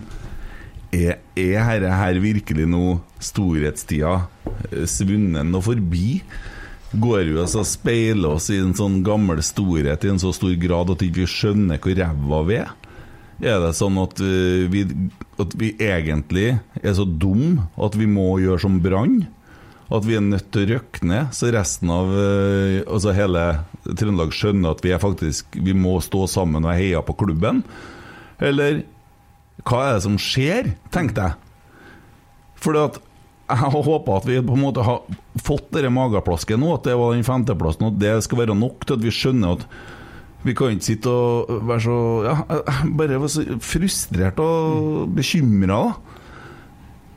Er, 0.95 1.19
er 1.37 1.67
herre 1.67 1.93
her 1.99 2.21
virkelig 2.23 2.65
nå 2.71 2.97
storhetstida 3.21 4.17
svunnet 4.89 5.53
og 5.57 5.65
forbi? 5.67 6.21
Går 6.95 7.27
vi 7.27 7.37
oss 7.41 7.57
og 7.59 7.67
speiler 7.67 8.37
oss 8.37 8.47
i 8.53 8.61
en 8.61 8.73
sånn 8.77 9.01
gammel 9.05 9.41
storhet 9.43 10.05
i 10.05 10.13
en 10.13 10.21
så 10.21 10.31
stor 10.35 10.53
grad 10.61 10.93
at 10.93 11.01
vi 11.03 11.11
ikke 11.11 11.27
skjønner 11.27 11.81
hvor 11.83 11.97
ræva 11.99 12.41
vi 12.47 12.59
er? 12.61 12.73
Er 13.43 13.59
det 13.59 13.73
sånn 13.75 13.97
at 13.99 14.19
eh, 14.23 14.65
vi, 14.71 14.85
at 15.41 15.55
vi 15.59 15.73
egentlig 15.81 16.53
er 16.79 16.93
så 16.95 17.03
dum 17.03 17.65
at 17.75 17.97
vi 17.99 18.07
må 18.07 18.35
gjøre 18.39 18.61
som 18.63 18.77
Brann? 18.83 19.25
At 19.93 20.05
vi 20.07 20.15
er 20.17 20.23
nødt 20.23 20.47
til 20.53 20.65
å 20.65 20.69
røkke 20.75 21.05
ned, 21.05 21.33
så 21.35 21.51
resten 21.53 21.91
av 21.93 22.09
eh, 22.09 22.79
Altså 22.89 23.13
hele 23.13 23.43
Trøndelag 23.85 24.31
skjønner 24.33 24.73
at 24.73 24.81
vi 24.81 24.95
er 24.95 25.01
faktisk 25.01 25.59
Vi 25.61 25.75
må 25.77 25.99
stå 26.01 26.23
sammen 26.31 26.65
og 26.65 26.73
heie 26.73 27.01
på 27.05 27.17
klubben? 27.19 27.61
Eller 28.41 28.81
hva 29.65 29.83
er 29.85 29.93
det 29.95 30.05
som 30.05 30.17
skjer, 30.19 30.73
tenkte 30.93 31.29
jeg. 31.29 31.41
At 32.81 32.97
jeg 33.45 33.61
har 33.61 33.71
håpa 33.71 34.17
at 34.17 34.25
vi 34.27 34.39
på 34.43 34.55
en 34.57 34.63
måte 34.65 34.83
har 34.83 35.03
fått 35.45 35.69
denne 35.73 35.93
mageplasket 35.93 36.59
nå, 36.59 36.73
at 36.75 36.87
det 36.87 36.95
var 36.97 37.13
den 37.13 37.25
femteplassen, 37.25 37.85
og 37.85 37.93
at 37.93 38.01
det 38.01 38.13
skal 38.25 38.41
være 38.41 38.57
nok 38.57 38.83
til 38.83 38.97
at 38.97 39.05
vi 39.05 39.13
skjønner 39.13 39.55
at 39.55 39.65
vi 40.45 40.53
kan 40.57 40.75
ikke 40.75 40.89
sitte 40.91 41.09
og 41.11 41.63
være 41.65 41.83
så 41.87 41.97
ja, 42.27 42.35
Bare 42.97 43.17
være 43.17 43.31
så 43.33 43.45
frustrert 43.63 44.41
og 44.43 45.09
bekymra. 45.15 45.81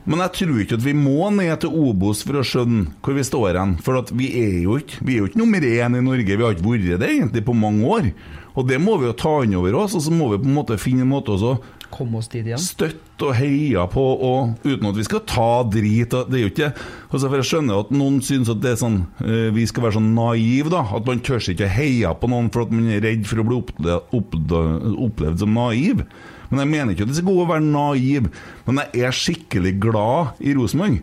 Men 0.09 0.23
jeg 0.23 0.33
tror 0.39 0.61
ikke 0.63 0.77
at 0.79 0.85
vi 0.85 0.95
må 0.97 1.29
ned 1.35 1.51
til 1.61 1.73
Obos 1.75 2.23
for 2.25 2.39
å 2.39 2.45
skjønne 2.47 2.95
hvor 3.05 3.13
vi 3.13 3.25
står 3.27 3.59
hen. 3.59 3.75
For 3.85 3.99
vi 4.17 4.31
er 4.41 4.61
jo 4.63 4.79
ikke 4.81 5.03
Vi 5.05 5.15
er 5.15 5.21
jo 5.21 5.29
ikke 5.29 5.41
nummer 5.41 5.61
én 5.61 5.97
i 5.97 6.05
Norge. 6.05 6.25
Vi 6.25 6.45
har 6.45 6.55
ikke 6.55 6.65
vært 6.65 7.03
det 7.03 7.11
egentlig 7.11 7.45
på 7.45 7.57
mange 7.57 7.85
år. 7.85 8.09
Og 8.57 8.65
det 8.67 8.79
må 8.81 8.97
vi 8.97 9.07
jo 9.07 9.17
ta 9.17 9.35
inn 9.45 9.53
over 9.59 9.77
oss, 9.83 9.93
og 9.95 10.01
så 10.03 10.11
må 10.11 10.31
vi 10.31 10.41
på 10.41 10.49
en 10.49 10.57
måte 10.57 10.79
finne 10.81 11.05
en 11.05 11.11
måte 11.11 11.35
også 11.35 11.59
Komme 11.89 12.19
oss 12.21 12.27
dit 12.31 12.45
igjen. 12.45 12.61
støtte 12.61 13.25
og 13.27 13.33
heie 13.35 13.83
på, 13.91 14.03
og 14.29 14.59
uten 14.63 14.87
at 14.91 14.95
vi 14.99 15.03
skal 15.07 15.23
ta 15.27 15.47
drit. 15.67 16.13
Det 16.29 16.37
er 16.37 16.43
jo 16.45 16.51
ikke 16.53 16.69
altså 17.09 17.25
For 17.29 17.35
Jeg 17.41 17.47
skjønner 17.49 17.79
at 17.83 17.91
noen 17.91 18.19
syns 18.23 18.49
at 18.53 18.61
det 18.63 18.71
er 18.75 18.79
sånn 18.83 18.99
eh, 19.25 19.49
vi 19.55 19.65
skal 19.67 19.83
være 19.87 19.97
sånn 19.97 20.13
naive, 20.15 20.69
da. 20.71 20.83
At 20.95 21.05
man 21.09 21.19
tør 21.25 21.41
ikke 21.41 21.65
å 21.67 21.73
heie 21.75 22.13
på 22.21 22.29
noen 22.31 22.49
for 22.53 22.63
at 22.67 22.71
man 22.75 22.87
er 22.93 23.01
redd 23.03 23.25
for 23.27 23.41
å 23.41 23.47
bli 23.49 23.57
opple- 23.59 24.01
opple- 24.15 24.95
opplevd 25.09 25.39
som 25.43 25.53
naiv. 25.57 26.05
Men 26.49 26.63
jeg 26.63 26.69
mener 26.71 26.93
ikke 26.95 27.05
at 27.05 27.11
det 27.13 27.19
er 27.21 27.27
godt 27.29 27.43
å 27.45 27.51
være 27.51 27.65
naiv. 27.67 28.29
Men 28.65 28.83
jeg 28.93 29.03
er 29.09 29.17
skikkelig 29.25 29.75
glad 29.83 30.39
i 30.41 30.53
Rosenborg. 30.57 31.01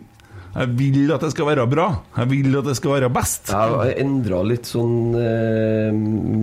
Jeg 0.57 0.71
vil 0.79 1.11
at 1.13 1.21
det 1.21 1.29
skal 1.35 1.45
være 1.51 1.67
bra. 1.69 1.83
Jeg 2.17 2.29
vil 2.31 2.55
at 2.57 2.65
det 2.65 2.73
skal 2.79 2.95
være 2.95 3.11
best. 3.13 3.51
Jeg 3.53 3.75
har 3.77 3.91
endra 4.01 4.39
litt 4.47 4.65
sånn 4.65 5.13
eh, 5.19 5.91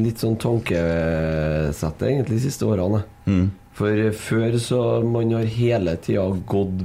Litt 0.05 0.23
sånn 0.23 0.37
tankesettet 0.39 2.07
egentlig 2.13 2.39
de 2.39 2.45
siste 2.47 2.69
årene. 2.69 3.03
For 3.75 4.11
før 4.15 4.59
så 4.63 4.81
man 5.07 5.33
har 5.35 5.49
hele 5.51 5.97
tida 6.03 6.29
gått 6.47 6.85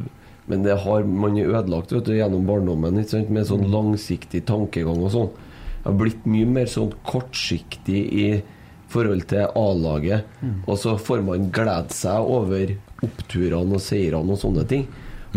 Men 0.49 0.63
det 0.65 0.79
har 0.81 1.03
man 1.05 1.37
ødelagt 1.37 1.91
vet 1.93 2.07
du, 2.07 2.15
gjennom 2.17 2.47
barndommen 2.47 2.97
med 2.97 3.45
sånn 3.45 3.67
langsiktig 3.69 4.41
tankegang 4.49 5.03
og 5.05 5.11
sånn. 5.13 5.29
Jeg 5.83 5.85
har 5.85 5.99
blitt 5.99 6.25
mye 6.25 6.47
mer 6.49 6.65
sånn 6.65 6.89
kortsiktig 7.05 7.99
i 8.09 8.41
forhold 8.89 9.27
til 9.29 9.45
A-laget. 9.53 10.25
Og 10.65 10.79
så 10.81 10.97
får 10.97 11.21
man 11.27 11.51
glede 11.53 11.93
seg 11.93 12.17
over 12.25 12.73
oppturene 13.05 13.77
og 13.77 13.83
seirene 13.85 14.33
og 14.33 14.41
sånne 14.41 14.65
ting. 14.67 14.87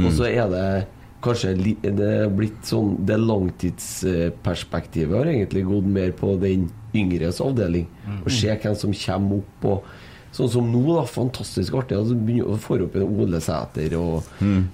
Og 0.01 0.09
så 0.17 0.25
er 0.33 0.49
det 0.49 0.87
kanskje 1.23 1.53
det 1.85 2.09
er 2.09 2.33
blitt 2.33 2.65
sånn 2.67 2.97
Det 3.07 3.19
langtidsperspektivet 3.21 5.19
har 5.19 5.29
egentlig 5.29 5.69
gått 5.69 5.85
mer 5.93 6.11
på 6.17 6.33
den 6.41 6.71
yngres 6.97 7.41
avdeling. 7.45 7.85
Og 8.25 8.33
se 8.33 8.49
hvem 8.49 8.75
som 8.81 8.97
kommer 8.97 9.45
opp. 9.45 9.65
og 9.65 9.85
Sånn 10.33 10.49
som 10.49 10.69
nå, 10.73 10.81
da. 10.97 11.03
Fantastisk 11.13 11.75
artig. 11.77 11.99
Altså, 11.99 12.15
begynner 12.17 12.55
å 12.55 12.59
få 12.61 12.79
opp 12.87 12.95
en 12.97 13.03
Ole 13.21 13.41
Sæter. 13.45 13.93
Og, 13.99 14.31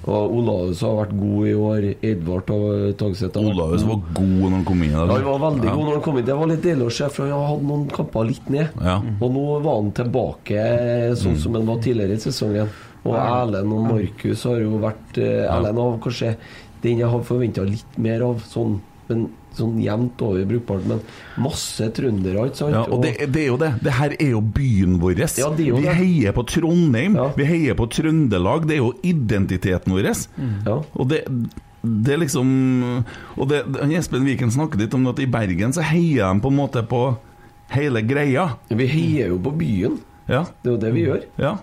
og 0.07 0.35
Olaus 0.39 0.83
har 0.87 0.95
vært 1.01 1.15
god 1.19 1.49
i 1.51 1.55
år. 1.59 1.87
Edvard 2.13 2.53
og 2.55 2.93
Tagset 3.01 3.35
har 3.35 3.49
vært 3.49 3.59
Olaus 3.59 3.87
var 3.89 4.03
god 4.15 4.37
når 4.45 4.55
han 4.55 4.65
kom 4.69 4.85
inn. 4.87 4.95
Eller? 4.95 5.11
ja, 5.11 5.19
han 5.19 5.27
var 5.33 5.43
veldig 5.51 5.67
Ja. 5.67 5.75
god 5.75 5.85
når 5.89 5.97
han 5.99 6.05
kom 6.07 6.19
inn. 6.21 6.29
Det 6.29 6.37
var 6.39 6.53
litt 6.53 6.63
deilig 6.69 6.87
å 6.87 6.95
se, 7.01 7.09
for 7.17 7.27
han 7.35 7.47
hadde 7.49 7.69
noen 7.73 7.89
kamper 7.99 8.29
litt 8.31 8.51
ned. 8.55 8.79
Ja. 8.87 8.97
Og 9.19 9.33
nå 9.35 9.47
var 9.67 9.81
han 9.83 9.91
tilbake 9.99 10.69
sånn 11.19 11.37
som 11.43 11.59
han 11.59 11.67
var 11.67 11.83
tidligere 11.83 12.15
i 12.15 12.23
sesongen. 12.23 12.71
Og 13.09 13.15
Erlend 13.19 13.73
og 13.73 13.85
Markus 13.89 14.43
har 14.47 14.59
jo 14.63 14.79
vært 14.83 15.19
eh, 15.23 15.47
Erlend 15.49 15.79
har 15.83 15.99
kanskje 16.05 16.33
den 16.83 16.99
jeg 17.03 17.09
har 17.11 17.23
forventa 17.27 17.63
litt 17.67 17.97
mer 17.99 18.23
av, 18.27 18.43
sånn 18.47 18.79
men 19.09 19.29
sånn 19.57 19.79
jevnt 19.83 20.21
over 20.23 20.45
brukbart. 20.49 20.85
Men 20.89 21.01
masse 21.43 21.89
trøndere, 21.97 22.49
ikke 22.49 22.61
sant? 22.61 22.77
Ja, 22.77 22.83
og 22.87 23.03
det, 23.05 23.15
det 23.35 23.45
er 23.45 23.49
jo 23.49 23.61
det. 23.61 23.71
Det 23.85 23.95
her 23.99 24.17
er 24.19 24.35
jo 24.35 24.43
byen 24.43 24.99
vår. 25.03 25.23
Ja, 25.25 25.51
det 25.57 25.65
er 25.65 25.71
jo 25.73 25.79
vi 25.81 25.87
det. 25.89 25.95
heier 25.99 26.37
på 26.37 26.45
Trondheim, 26.49 27.17
vi 27.39 27.49
heier 27.49 27.79
på 27.79 27.89
Trøndelag. 27.93 28.69
Det 28.69 28.77
er 28.77 28.83
jo 28.83 28.93
identiteten 29.07 29.97
vår. 29.97 30.11
Ja. 30.67 30.77
Og 30.95 31.09
det, 31.11 31.25
det 31.83 32.15
er 32.15 32.21
liksom 32.21 32.49
Og 33.39 33.49
det, 33.51 33.63
Espen 33.99 34.27
Viken 34.27 34.51
snakket 34.55 34.83
litt 34.87 34.95
om 34.99 35.07
at 35.11 35.21
i 35.23 35.29
Bergen 35.31 35.75
så 35.75 35.85
heier 35.87 36.29
de 36.29 36.43
på 36.45 36.53
en 36.53 36.59
måte 36.59 36.83
på 36.87 37.03
hele 37.75 38.03
greia. 38.07 38.51
Vi 38.69 38.87
heier 38.89 39.35
jo 39.35 39.41
på 39.45 39.53
byen. 39.61 39.99
Ja. 40.29 40.45
Det 40.63 40.71
er 40.71 40.75
jo 40.75 40.81
det 40.83 40.93
vi 40.95 41.05
gjør. 41.07 41.25
Ja. 41.41 41.57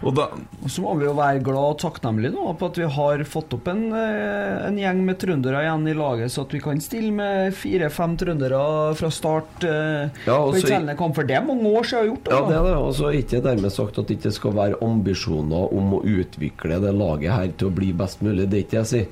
Og 0.00 0.14
da 0.16 0.28
så 0.70 0.80
må 0.84 0.94
vi 0.96 1.04
jo 1.04 1.12
være 1.16 1.42
glad 1.44 1.74
og 1.74 1.78
takknemlige 1.82 2.32
nå 2.32 2.54
på 2.56 2.68
at 2.70 2.78
vi 2.80 2.86
har 2.94 3.22
fått 3.28 3.52
opp 3.56 3.66
en, 3.68 3.82
eh, 3.92 4.66
en 4.68 4.78
gjeng 4.80 5.02
med 5.04 5.18
trøndere 5.20 5.60
igjen 5.64 5.88
i 5.90 5.94
laget, 5.96 6.32
så 6.32 6.44
at 6.46 6.54
vi 6.56 6.60
kan 6.64 6.80
stille 6.80 7.10
med 7.12 7.52
fire-fem 7.56 8.14
trøndere 8.20 8.60
fra 8.96 9.10
start 9.12 9.64
eh, 9.68 10.08
Ja, 10.26 10.38
og 10.38 10.54
på 10.54 10.62
en 10.62 10.88
så- 10.88 10.96
kamp. 10.96 11.14
For 11.18 11.24
det 11.28 11.36
er 11.36 11.44
mange 11.44 11.64
år 11.68 11.84
siden 11.84 11.98
jeg 11.98 12.00
har 12.00 12.10
gjort 12.14 12.30
Ja, 12.30 12.36
altså. 12.38 12.48
det 12.48 12.56
er 12.56 12.64
det. 12.70 12.76
Og 12.80 12.94
så 12.94 13.08
er 13.10 13.18
ikke 13.20 13.42
dermed 13.44 13.72
sagt 13.72 13.98
at 13.98 14.06
det 14.08 14.16
ikke 14.18 14.32
skal 14.32 14.52
være 14.56 14.80
ambisjoner 14.82 15.74
om 15.80 15.92
å 15.98 16.00
utvikle 16.04 16.80
det 16.80 16.94
laget 16.94 17.30
her 17.32 17.48
til 17.58 17.68
å 17.68 17.74
bli 17.74 17.92
best 17.92 18.22
mulig. 18.22 18.48
Det 18.48 18.56
er 18.56 18.64
ikke 18.64 18.70
det 18.70 18.80
jeg 18.80 18.92
sier. 18.94 19.06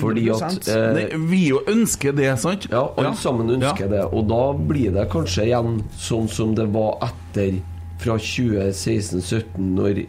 Fordi 0.00 0.24
at 0.30 0.68
eh, 0.68 0.92
Nei, 0.94 1.06
Vi 1.28 1.42
jo 1.50 1.60
ønsker 1.66 2.14
det, 2.16 2.38
sant? 2.38 2.68
Ja, 2.70 2.86
alle 2.96 3.12
sammen 3.18 3.50
ønsker 3.60 3.90
det. 3.90 4.04
Og 4.14 4.28
da 4.30 4.52
blir 4.54 4.92
det 4.94 5.08
kanskje 5.10 5.50
igjen 5.50 5.82
sånn 5.98 6.28
som 6.30 6.54
det 6.54 6.68
var 6.72 6.96
etter 7.02 7.60
fra 8.00 8.16
2016-2017, 8.16 9.74
når 9.76 10.06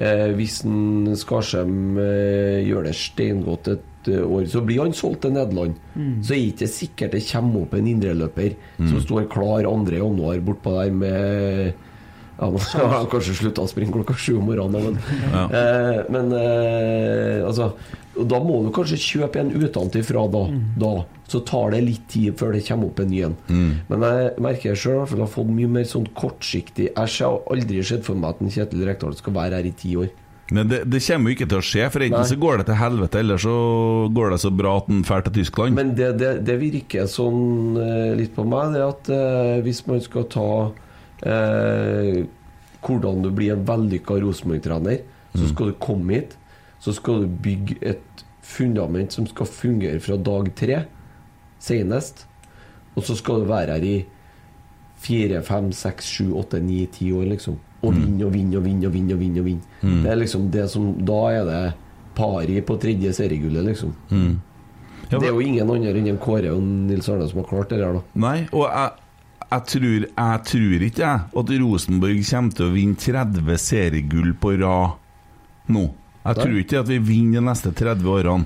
eh, 0.00 0.26
hvis 0.36 0.62
en 0.66 1.12
Skarsheim 1.20 1.98
eh, 2.00 2.60
gjør 2.66 2.88
det 2.88 2.96
steingodt 2.98 3.68
et 3.74 4.10
eh, 4.10 4.24
år, 4.24 4.46
så 4.50 4.62
blir 4.64 4.82
han 4.84 4.96
solgt 4.96 5.22
til 5.26 5.34
Nederland. 5.36 5.76
Mm. 5.94 6.16
Så 6.24 6.34
er 6.34 6.40
det 6.40 6.54
ikke 6.54 6.70
sikkert 6.72 7.14
det 7.16 7.22
kommer 7.28 7.66
opp 7.66 7.76
en 7.78 7.92
indreløper 7.92 8.56
Mm. 8.80 8.88
som 8.88 9.00
står 9.04 9.28
klar 9.28 9.66
2. 9.68 9.92
januar 9.92 10.40
bortpå 10.40 10.72
der 10.78 10.90
med 10.96 11.74
ja, 12.42 12.48
nå 12.50 12.60
har 12.88 12.94
han 12.96 13.08
kanskje 13.12 13.34
slutta 13.36 13.62
å 13.66 13.68
springe 13.70 13.92
klokka 13.94 14.14
sju 14.16 14.36
om 14.38 14.46
morgenen, 14.48 14.86
men, 14.90 15.00
Ja. 15.32 15.42
eh, 15.52 15.98
men 16.10 16.32
eh, 16.36 17.44
altså 17.46 17.72
Da 18.20 18.40
må 18.42 18.58
du 18.66 18.70
kanskje 18.74 18.98
kjøpe 19.00 19.40
en 19.40 19.52
utenfra 19.54 20.24
da, 20.32 20.40
da. 20.82 20.92
Så 21.30 21.40
tar 21.46 21.70
det 21.76 21.84
litt 21.86 22.08
tid 22.10 22.34
før 22.40 22.52
det 22.56 22.64
kommer 22.66 22.90
opp 22.90 22.98
en 23.00 23.08
ny 23.12 23.20
en. 23.28 23.36
Mm. 23.48 23.68
Men 23.88 24.02
jeg 24.08 24.32
merker 24.42 24.74
sjøl 24.76 25.04
at 25.04 25.12
jeg 25.14 25.22
har 25.22 25.30
fått 25.30 25.52
mye 25.54 25.70
mer 25.70 25.86
sånn 25.88 26.08
kortsiktig 26.18 26.88
Jeg 26.90 27.14
har 27.22 27.38
aldri 27.54 27.84
sett 27.86 28.02
for 28.04 28.18
meg 28.18 28.34
at 28.34 28.42
en 28.42 28.50
Kjetil 28.50 28.82
Rekdal 28.88 29.14
skal 29.16 29.36
være 29.38 29.60
her 29.60 29.68
i 29.70 29.72
ti 29.78 29.94
år. 29.96 30.10
Men 30.50 30.66
det, 30.66 30.80
det 30.90 30.98
kommer 31.06 31.30
jo 31.30 31.36
ikke 31.38 31.46
til 31.52 31.60
å 31.60 31.64
skje, 31.64 31.84
for 31.94 32.02
enten 32.02 32.18
Nei. 32.18 32.26
så 32.26 32.36
går 32.42 32.58
det 32.58 32.64
til 32.66 32.78
helvete, 32.80 33.20
eller 33.22 33.38
så 33.38 33.54
går 34.10 34.32
det 34.34 34.40
så 34.42 34.50
bra 34.50 34.72
at 34.80 34.88
han 34.90 35.04
drar 35.06 35.22
til 35.28 35.36
Tyskland. 35.38 35.76
Men 35.78 35.92
det, 35.94 36.08
det, 36.18 36.30
det 36.48 36.56
virker 36.58 37.06
sånn 37.06 37.78
eh, 37.78 38.08
litt 38.18 38.34
på 38.34 38.42
meg, 38.50 38.74
det 38.74 38.82
at 38.82 39.10
eh, 39.14 39.60
hvis 39.62 39.84
man 39.86 40.02
skal 40.02 40.26
ta 40.34 40.48
eh, 41.22 42.22
hvordan 42.80 43.22
du 43.24 43.30
blir 43.34 43.54
en 43.54 43.64
vellykka 43.68 44.20
Rosenborg-trener, 44.22 45.02
så 45.34 45.46
skal 45.50 45.70
du 45.70 45.78
komme 45.78 46.16
hit, 46.16 46.36
så 46.82 46.94
skal 46.96 47.24
du 47.24 47.34
bygge 47.44 47.76
et 47.86 48.24
fundament 48.50 49.12
som 49.12 49.28
skal 49.28 49.46
fungere 49.46 50.00
fra 50.02 50.16
dag 50.16 50.48
tre, 50.58 50.84
senest. 51.62 52.26
Og 52.96 53.04
så 53.06 53.14
skal 53.18 53.42
du 53.44 53.50
være 53.50 53.76
her 53.76 53.86
i 53.86 53.96
fire, 55.00 55.42
fem, 55.46 55.70
seks, 55.72 56.08
sju, 56.08 56.32
åtte, 56.40 56.60
ni, 56.64 56.82
ti 56.92 57.12
år, 57.14 57.28
liksom. 57.34 57.58
Og 57.80 57.94
vinne 57.96 58.26
og 58.26 58.34
vinne 58.34 58.58
og 58.58 58.64
vinne 58.66 58.88
og 58.88 58.92
vinne. 58.92 59.14
og 59.14 59.20
vinne, 59.20 59.40
og 59.40 59.46
vinne. 59.46 59.78
Mm. 59.80 60.02
Det 60.04 60.10
er 60.12 60.18
liksom 60.20 60.50
det 60.52 60.66
som 60.68 60.90
Da 61.08 61.20
er 61.32 61.44
det 61.48 61.62
pari 62.14 62.60
på 62.60 62.76
tredje 62.76 63.12
seriegullet, 63.16 63.64
liksom. 63.64 63.94
Mm. 64.10 64.40
det 65.10 65.22
er 65.22 65.32
jo 65.32 65.40
ingen 65.40 65.70
andre 65.70 65.94
enn 65.96 66.18
Kåre 66.18 66.52
og 66.52 66.62
Nils 66.62 67.08
Arne 67.08 67.28
som 67.28 67.40
har 67.40 67.48
klart 67.48 67.70
det 67.70 67.80
der, 67.80 67.96
da. 67.96 68.02
Nei, 68.14 68.48
og 68.52 68.66
jeg, 68.68 68.99
jeg, 69.50 69.64
tror, 69.66 70.04
jeg 70.06 70.42
tror 70.46 70.84
ikke 70.86 71.02
jeg 71.02 71.22
at 71.42 71.54
Rosenborg 71.62 72.20
kommer 72.28 72.56
til 72.56 72.66
å 72.68 72.74
vinne 72.74 73.00
30 73.02 73.56
seriegull 73.58 74.34
på 74.38 74.54
rad 74.60 75.00
nå. 75.74 75.88
Jeg 76.20 76.36
tror 76.36 76.58
ikke 76.60 76.82
at 76.82 76.90
vi 76.90 76.98
vinner 77.00 77.40
de 77.40 77.46
neste 77.48 77.72
30 77.72 78.10
årene. 78.12 78.44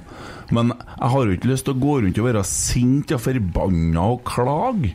Men 0.55 0.71
jeg 0.77 1.11
har 1.15 1.27
jo 1.27 1.35
ikke 1.35 1.51
lyst 1.51 1.67
til 1.67 1.75
å 1.75 1.83
gå 1.83 1.97
rundt 2.05 2.21
og 2.23 2.29
være 2.29 2.45
sint 2.47 3.13
og 3.17 3.23
forbanna 3.25 4.07
og 4.15 4.23
klage. 4.29 4.95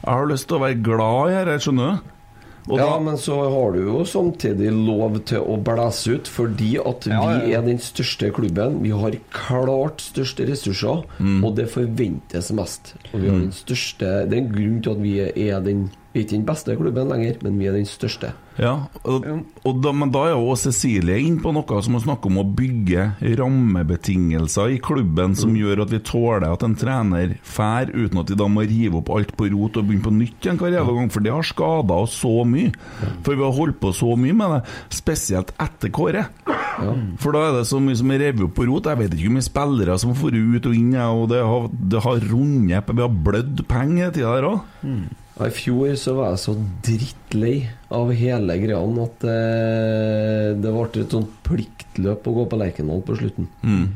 Jeg 0.00 0.08
har 0.08 0.30
lyst 0.30 0.46
til 0.48 0.60
å 0.60 0.62
være 0.62 0.80
glad 0.84 1.32
i 1.32 1.38
dette, 1.40 1.58
skjønner 1.66 1.90
du? 1.98 2.12
Ja, 2.78 2.90
da- 2.90 3.00
men 3.00 3.16
så 3.18 3.34
har 3.50 3.72
du 3.72 3.78
jo 3.84 4.04
samtidig 4.04 4.70
lov 4.72 5.18
til 5.24 5.38
å 5.40 5.56
blæse 5.62 6.14
ut, 6.14 6.24
fordi 6.28 6.76
at 6.78 7.06
Ja, 7.06 7.20
ja, 7.32 7.38
vi 7.46 7.52
er 7.54 7.62
den 7.62 7.78
største 7.78 8.30
klubben. 8.32 8.82
Vi 8.82 8.90
har 8.90 9.12
klart 9.32 9.98
største 10.00 10.46
ressurser, 10.48 11.04
Mm. 11.18 11.44
og 11.44 11.56
det 11.56 11.68
forventes 11.70 12.52
mest. 12.52 12.94
Og 13.12 13.20
vi 13.20 13.26
har 13.28 13.36
Mm. 13.36 13.40
den 13.42 13.52
største 13.52 14.28
Det 14.28 14.32
er 14.32 14.42
en 14.42 14.52
grunn 14.52 14.82
til 14.82 14.90
at 14.90 15.02
vi 15.02 15.48
er 15.50 15.60
den 15.60 15.90
vi 16.10 16.18
er 16.18 16.24
ikke 16.24 16.34
den 16.34 16.46
beste 16.48 16.74
klubben 16.74 17.06
lenger, 17.06 17.36
men 17.44 17.58
vi 17.60 17.68
er 17.70 17.76
den 17.76 17.86
største. 17.86 18.32
Ja, 18.58 18.72
og, 19.06 19.26
og 19.64 19.76
da, 19.80 19.92
men 19.94 20.10
da 20.12 20.24
er 20.26 20.32
jo 20.34 20.56
Cecilie 20.58 21.20
inn 21.22 21.36
på 21.40 21.52
noe 21.54 21.78
som 21.84 21.94
hun 21.94 22.02
snakker 22.02 22.32
om 22.32 22.40
å 22.42 22.44
bygge 22.58 23.04
rammebetingelser 23.38 24.74
i 24.74 24.80
klubben 24.82 25.36
som 25.38 25.54
gjør 25.56 25.84
at 25.84 25.94
vi 25.94 26.00
tåler 26.04 26.48
at 26.50 26.64
en 26.66 26.74
trener 26.76 27.36
fær 27.46 27.92
uten 27.94 28.20
at 28.20 28.28
de 28.28 28.36
da 28.40 28.48
må 28.50 28.66
rive 28.66 28.98
opp 29.00 29.12
alt 29.14 29.32
på 29.38 29.48
rot 29.54 29.78
og 29.78 29.86
begynne 29.86 30.04
på 30.08 30.14
nytt 30.16 30.48
igjen 30.48 30.58
hver 30.60 30.74
jævla 30.74 30.96
gang, 30.98 31.12
for 31.14 31.24
det 31.24 31.32
har 31.36 31.46
skada 31.46 32.00
oss 32.02 32.18
så 32.20 32.34
mye. 32.48 32.74
For 33.22 33.38
vi 33.38 33.46
har 33.46 33.56
holdt 33.56 33.80
på 33.80 33.94
så 33.96 34.18
mye 34.18 34.36
med 34.42 34.56
det, 34.56 34.60
spesielt 34.98 35.54
etter 35.62 35.94
Kåre. 35.94 36.26
For 37.22 37.34
da 37.36 37.46
er 37.46 37.56
det 37.60 37.64
så 37.70 37.80
mye 37.82 37.98
som 38.02 38.10
er 38.10 38.22
revet 38.24 38.44
opp 38.48 38.58
på 38.58 38.66
rot. 38.68 38.90
Jeg 38.90 38.98
vet 38.98 39.14
ikke 39.14 39.28
hvor 39.30 39.38
mye 39.38 39.46
spillere 39.46 39.98
som 40.02 40.18
får 40.18 40.36
ut 40.36 40.68
og 40.70 40.76
inn, 40.76 40.92
og 41.06 41.26
det 41.30 41.40
har, 41.46 41.72
det 41.94 42.04
har 42.04 42.28
rundet 42.34 42.94
Vi 42.94 43.02
har 43.04 43.18
blødd 43.30 43.64
penger 43.70 44.08
hele 44.08 44.14
tida 44.16 44.36
der 44.36 44.50
òg. 44.50 44.62
Ja, 45.40 45.46
I 45.48 45.54
fjor 45.56 45.94
så 45.96 46.12
var 46.18 46.34
jeg 46.34 46.40
så 46.42 46.52
drittlei 46.84 47.54
av 47.96 48.10
hele 48.12 48.56
greia 48.60 48.80
at 49.06 49.22
eh, 49.24 50.50
det 50.60 50.72
ble 50.74 51.00
et 51.00 51.14
sånt 51.16 51.30
pliktløp 51.46 52.26
å 52.28 52.34
gå 52.36 52.44
på 52.50 52.58
Lerkendal 52.60 53.00
på 53.06 53.16
slutten. 53.16 53.46
Mm. 53.64 53.86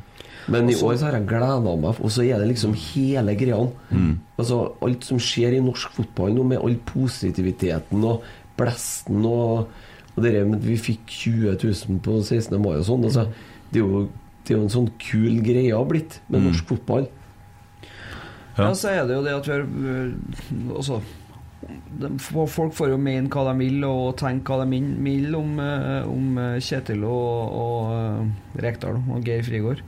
Men 0.54 0.68
i 0.72 0.76
år 0.76 0.96
så 1.00 1.06
har 1.10 1.18
jeg 1.18 1.26
gleda 1.28 1.58
meg, 1.80 2.00
og 2.00 2.10
så 2.12 2.24
er 2.24 2.40
det 2.40 2.48
liksom 2.50 2.72
hele 2.76 3.34
greia. 3.36 3.58
Mm. 3.92 4.14
Altså, 4.40 4.62
alt 4.84 5.04
som 5.04 5.20
skjer 5.20 5.56
i 5.56 5.62
norsk 5.64 5.92
fotball 5.98 6.32
nå, 6.36 6.44
med 6.48 6.64
all 6.64 6.76
positiviteten 6.88 8.04
og 8.08 8.24
blesten 8.58 9.24
og, 9.28 9.68
og 10.14 10.20
det 10.24 10.32
der 10.36 10.44
med 10.48 10.60
at 10.62 10.68
vi 10.68 10.76
fikk 10.80 11.04
20 11.12 11.56
000 11.60 12.00
på 12.04 12.18
16. 12.22 12.56
mai 12.60 12.76
og 12.78 12.86
sånn, 12.88 13.04
altså, 13.08 13.26
det, 13.72 13.80
er 13.80 13.84
jo, 13.84 14.04
det 14.44 14.52
er 14.54 14.58
jo 14.60 14.64
en 14.64 14.74
sånn 14.78 14.90
kul 15.00 15.40
greie 15.44 15.74
har 15.76 15.84
blitt 15.92 16.20
med 16.28 16.40
Mm. 16.40 16.48
norsk 16.52 16.72
fotball. 16.72 17.08
Ja. 18.56 18.68
så 18.78 18.92
er 18.92 19.04
det 19.08 19.16
jo 19.16 19.22
det 19.26 19.32
at 19.34 19.46
vi 19.48 19.50
har 19.50 19.64
øh, 19.66 20.12
Altså 20.78 21.00
Folk 22.20 22.74
får 22.76 22.92
jo 22.92 23.00
mene 23.00 23.30
hva 23.32 23.46
de 23.50 23.54
vil 23.62 23.84
og 23.88 24.16
tenke 24.20 24.52
hva 24.52 24.64
de 24.64 24.80
vil 25.04 25.34
om, 25.38 25.58
øh, 25.62 26.08
om 26.10 26.38
øh, 26.38 26.60
Kjetil 26.60 27.04
og, 27.08 27.58
og 27.64 27.92
øh, 27.98 28.62
Rekdal 28.64 29.00
og 29.00 29.26
Geir 29.26 29.44
Frigård. 29.46 29.84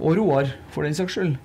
Og 0.00 0.16
Roar, 0.16 0.52
for 0.72 0.86
den 0.86 0.96
saks 0.96 1.18
skyld. 1.18 1.36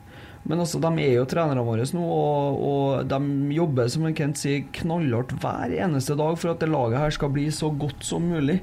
Men 0.46 0.62
altså, 0.62 0.78
de 0.78 1.02
er 1.02 1.16
jo 1.18 1.26
trenerne 1.26 1.64
våre 1.66 1.86
nå, 1.98 2.04
og, 2.06 2.60
og 2.70 3.08
de 3.10 3.56
jobber 3.56 3.90
som 3.90 4.06
Kent 4.14 4.38
sier, 4.38 4.68
knallhardt 4.78 5.34
hver 5.42 5.74
eneste 5.74 6.18
dag 6.20 6.38
for 6.38 6.54
at 6.54 6.62
det 6.62 6.70
laget 6.70 7.02
her 7.02 7.16
skal 7.16 7.34
bli 7.34 7.48
så 7.54 7.72
godt 7.74 8.06
som 8.06 8.28
mulig. 8.30 8.60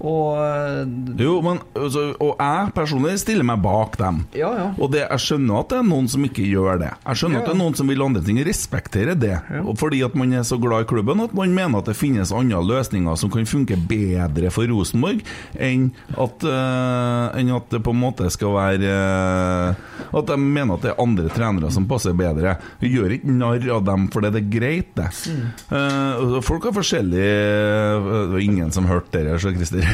Og 0.00 1.20
Jo, 1.20 1.34
men 1.44 1.60
altså, 1.76 2.06
Og 2.24 2.32
jeg 2.40 2.72
personlig 2.76 3.18
stiller 3.20 3.46
meg 3.46 3.60
bak 3.64 3.98
dem. 4.00 4.22
Ja, 4.36 4.50
ja. 4.56 4.68
Og 4.80 4.92
det, 4.94 5.04
jeg 5.04 5.24
skjønner 5.26 5.60
at 5.60 5.72
det 5.72 5.80
er 5.80 5.88
noen 5.90 6.08
som 6.10 6.24
ikke 6.24 6.46
gjør 6.46 6.80
det. 6.80 6.92
Jeg 7.04 7.20
skjønner 7.20 7.40
Ja, 7.40 7.42
at 7.42 7.50
det 7.50 7.54
er 7.54 7.60
noen 7.60 7.76
som 7.76 7.90
vil 7.90 8.04
andre 8.04 8.22
ting. 8.24 8.40
Respekterer 8.46 9.18
det. 9.18 9.36
Fordi 9.80 10.02
at 10.06 10.16
man 10.18 10.32
er 10.36 10.46
så 10.46 10.58
glad 10.60 10.86
i 10.86 10.90
klubben 10.90 11.20
at 11.24 11.34
man 11.36 11.52
mener 11.54 11.82
at 11.82 11.90
det 11.90 11.98
finnes 11.98 12.32
andre 12.34 12.62
løsninger 12.64 13.18
som 13.20 13.32
kan 13.32 13.48
funke 13.48 13.76
bedre 13.90 14.52
for 14.54 14.68
Rosenborg 14.70 15.20
enn 15.60 15.90
at, 16.16 16.44
uh, 16.46 17.36
enn 17.38 17.52
at 17.54 17.68
det 17.72 17.82
på 17.84 17.92
en 17.94 18.00
måte 18.00 18.28
skal 18.32 18.54
være 18.56 18.90
uh, 18.90 20.16
At 20.16 20.28
de 20.30 20.36
mener 20.40 20.74
at 20.76 20.84
det 20.84 20.92
er 20.92 21.02
andre 21.02 21.30
trenere 21.32 21.70
som 21.74 21.86
passer 21.90 22.16
bedre. 22.16 22.56
Vi 22.80 22.92
gjør 22.94 23.16
ikke 23.16 23.34
narr 23.34 23.66
av 23.76 23.84
dem 23.86 24.08
fordi 24.12 24.32
det 24.34 24.42
er 24.42 24.50
greit, 24.52 24.90
det. 24.96 25.10
Mm. 25.30 25.44
Uh, 25.70 26.40
folk 26.44 26.66
har 26.68 26.74
forskjellig 26.76 27.20
Det 27.20 28.26
var 28.32 28.42
ingen 28.42 28.72
som 28.74 28.88
hørte 28.90 29.24
det, 29.26 29.36
så 29.42 29.52
Christer. 29.54 29.89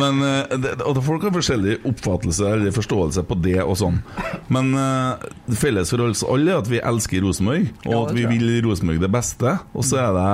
Men 0.00 0.20
eh, 0.24 0.54
det, 0.60 0.74
og 0.84 1.00
folk 1.04 1.26
har 1.26 1.34
forskjellig 1.34 1.78
oppfattelse 1.88 2.50
eller 2.56 2.74
forståelse 2.74 3.24
på 3.28 3.38
det 3.44 3.60
og 3.64 3.76
sånn. 3.80 4.00
Men 4.52 4.72
uh, 4.76 5.22
det 5.48 5.58
felles 5.60 5.92
for 5.92 6.04
oss 6.06 6.24
alle 6.26 6.54
er 6.54 6.62
at 6.62 6.70
vi 6.70 6.82
elsker 6.82 7.24
Rosenborg, 7.24 7.70
og 7.88 7.98
at 8.06 8.14
vi 8.16 8.26
vil 8.30 8.54
Rosenborg 8.66 9.02
det 9.02 9.12
beste. 9.12 9.58
Og 9.74 9.86
så 9.86 10.00
er 10.04 10.14
det 10.18 10.28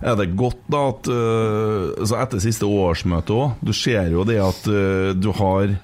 er 0.00 0.16
det 0.16 0.30
godt 0.32 0.62
da 0.72 0.78
at 0.94 1.08
uh, 1.12 2.20
Etter 2.22 2.40
siste 2.40 2.64
årsmøte 2.64 3.34
òg 3.36 3.58
Du 3.60 3.74
ser 3.76 4.08
jo 4.14 4.24
det 4.24 4.38
at 4.40 4.62
uh, 4.72 5.12
du 5.12 5.28
har 5.36 5.74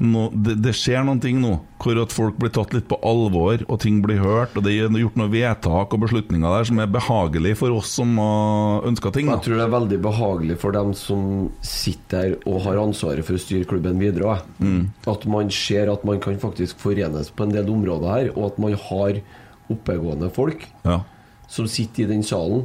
nå, 0.00 0.22
det, 0.32 0.54
det 0.64 0.72
skjer 0.76 1.04
noen 1.04 1.20
ting 1.22 1.38
nå 1.42 1.58
hvor 1.80 1.96
at 2.02 2.12
folk 2.12 2.36
blir 2.40 2.50
tatt 2.52 2.74
litt 2.76 2.86
på 2.90 2.98
alvor, 3.06 3.62
og 3.68 3.78
ting 3.80 4.02
blir 4.04 4.18
hørt, 4.20 4.52
og 4.56 4.64
det 4.66 4.74
er 4.76 4.92
gjort 5.00 5.16
noen 5.16 5.30
vedtak 5.32 5.94
og 5.96 6.02
beslutninger 6.02 6.44
der 6.56 6.66
som 6.68 6.80
er 6.82 6.90
behagelig 6.92 7.54
for 7.60 7.72
oss 7.78 7.94
som 8.00 8.12
har 8.20 8.88
ønska 8.90 9.12
ting. 9.14 9.30
Jeg 9.32 9.44
tror 9.46 9.56
det 9.60 9.64
er 9.64 9.72
veldig 9.76 9.98
behagelig 10.04 10.58
for 10.60 10.76
dem 10.76 10.92
som 10.98 11.22
sitter 11.64 12.34
der 12.34 12.36
og 12.50 12.62
har 12.66 12.80
ansvaret 12.82 13.24
for 13.24 13.38
å 13.38 13.40
styre 13.40 13.68
klubben 13.70 14.00
videre. 14.02 14.40
Mm. 14.58 14.90
At 15.08 15.24
man 15.30 15.48
ser 15.54 15.88
at 15.92 16.04
man 16.08 16.20
kan 16.20 16.36
faktisk 16.42 16.80
forenes 16.82 17.30
på 17.32 17.46
en 17.46 17.54
del 17.54 17.70
områder 17.72 18.10
her, 18.12 18.30
og 18.34 18.50
at 18.50 18.60
man 18.60 18.76
har 18.88 19.20
oppegående 19.70 20.28
folk 20.34 20.66
Ja. 20.84 21.00
som 21.48 21.68
sitter 21.70 22.02
i 22.04 22.10
den 22.16 22.22
salen. 22.26 22.64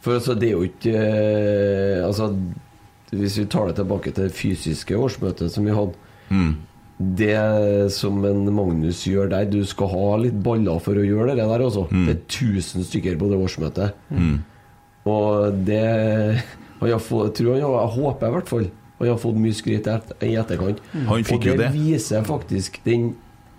For 0.00 0.14
altså, 0.20 0.36
det 0.38 0.52
er 0.52 0.54
jo 0.54 0.66
ikke 0.68 0.92
eh, 0.94 2.04
Altså, 2.06 2.30
hvis 3.10 3.38
vi 3.40 3.46
tar 3.50 3.66
det 3.68 3.76
tilbake 3.80 4.12
til 4.14 4.28
det 4.28 4.36
fysiske 4.36 4.94
årsmøtet 4.94 5.50
som 5.52 5.64
vi 5.66 5.74
hadde 5.74 5.96
Mm. 6.30 6.56
Det 7.18 7.92
som 7.94 8.24
en 8.26 8.40
Magnus 8.54 9.04
gjør 9.06 9.28
der 9.30 9.44
Du 9.46 9.60
skal 9.64 9.86
ha 9.92 10.16
litt 10.18 10.34
baller 10.42 10.80
for 10.82 10.98
å 10.98 11.04
gjøre 11.06 11.36
det 11.36 11.44
der, 11.46 11.62
altså. 11.62 11.84
Mm. 11.92 12.06
Det 12.08 12.14
er 12.16 12.22
1000 12.26 12.84
stykker 12.88 13.18
på 13.20 13.28
det 13.30 13.38
årsmøtet. 13.38 13.92
Mm. 14.10 14.40
Og 15.06 15.60
det 15.64 15.84
jeg, 16.82 17.00
får, 17.06 17.30
tror 17.38 17.52
jeg, 17.54 17.62
Jeg 17.62 17.94
håper 17.98 18.26
i 18.28 18.34
hvert 18.38 18.48
fall 18.50 18.68
han 18.98 19.06
har 19.12 19.18
fått 19.22 19.36
mye 19.38 19.54
skryt 19.54 19.86
i 19.86 19.90
et- 19.94 20.22
i 20.26 20.32
etterkant. 20.34 20.80
Han 21.06 21.22
fikk 21.22 21.38
og 21.38 21.44
jo 21.46 21.52
det 21.52 21.58
det. 21.60 21.72
viser 21.72 22.24
faktisk 22.26 22.80
den 22.82 23.12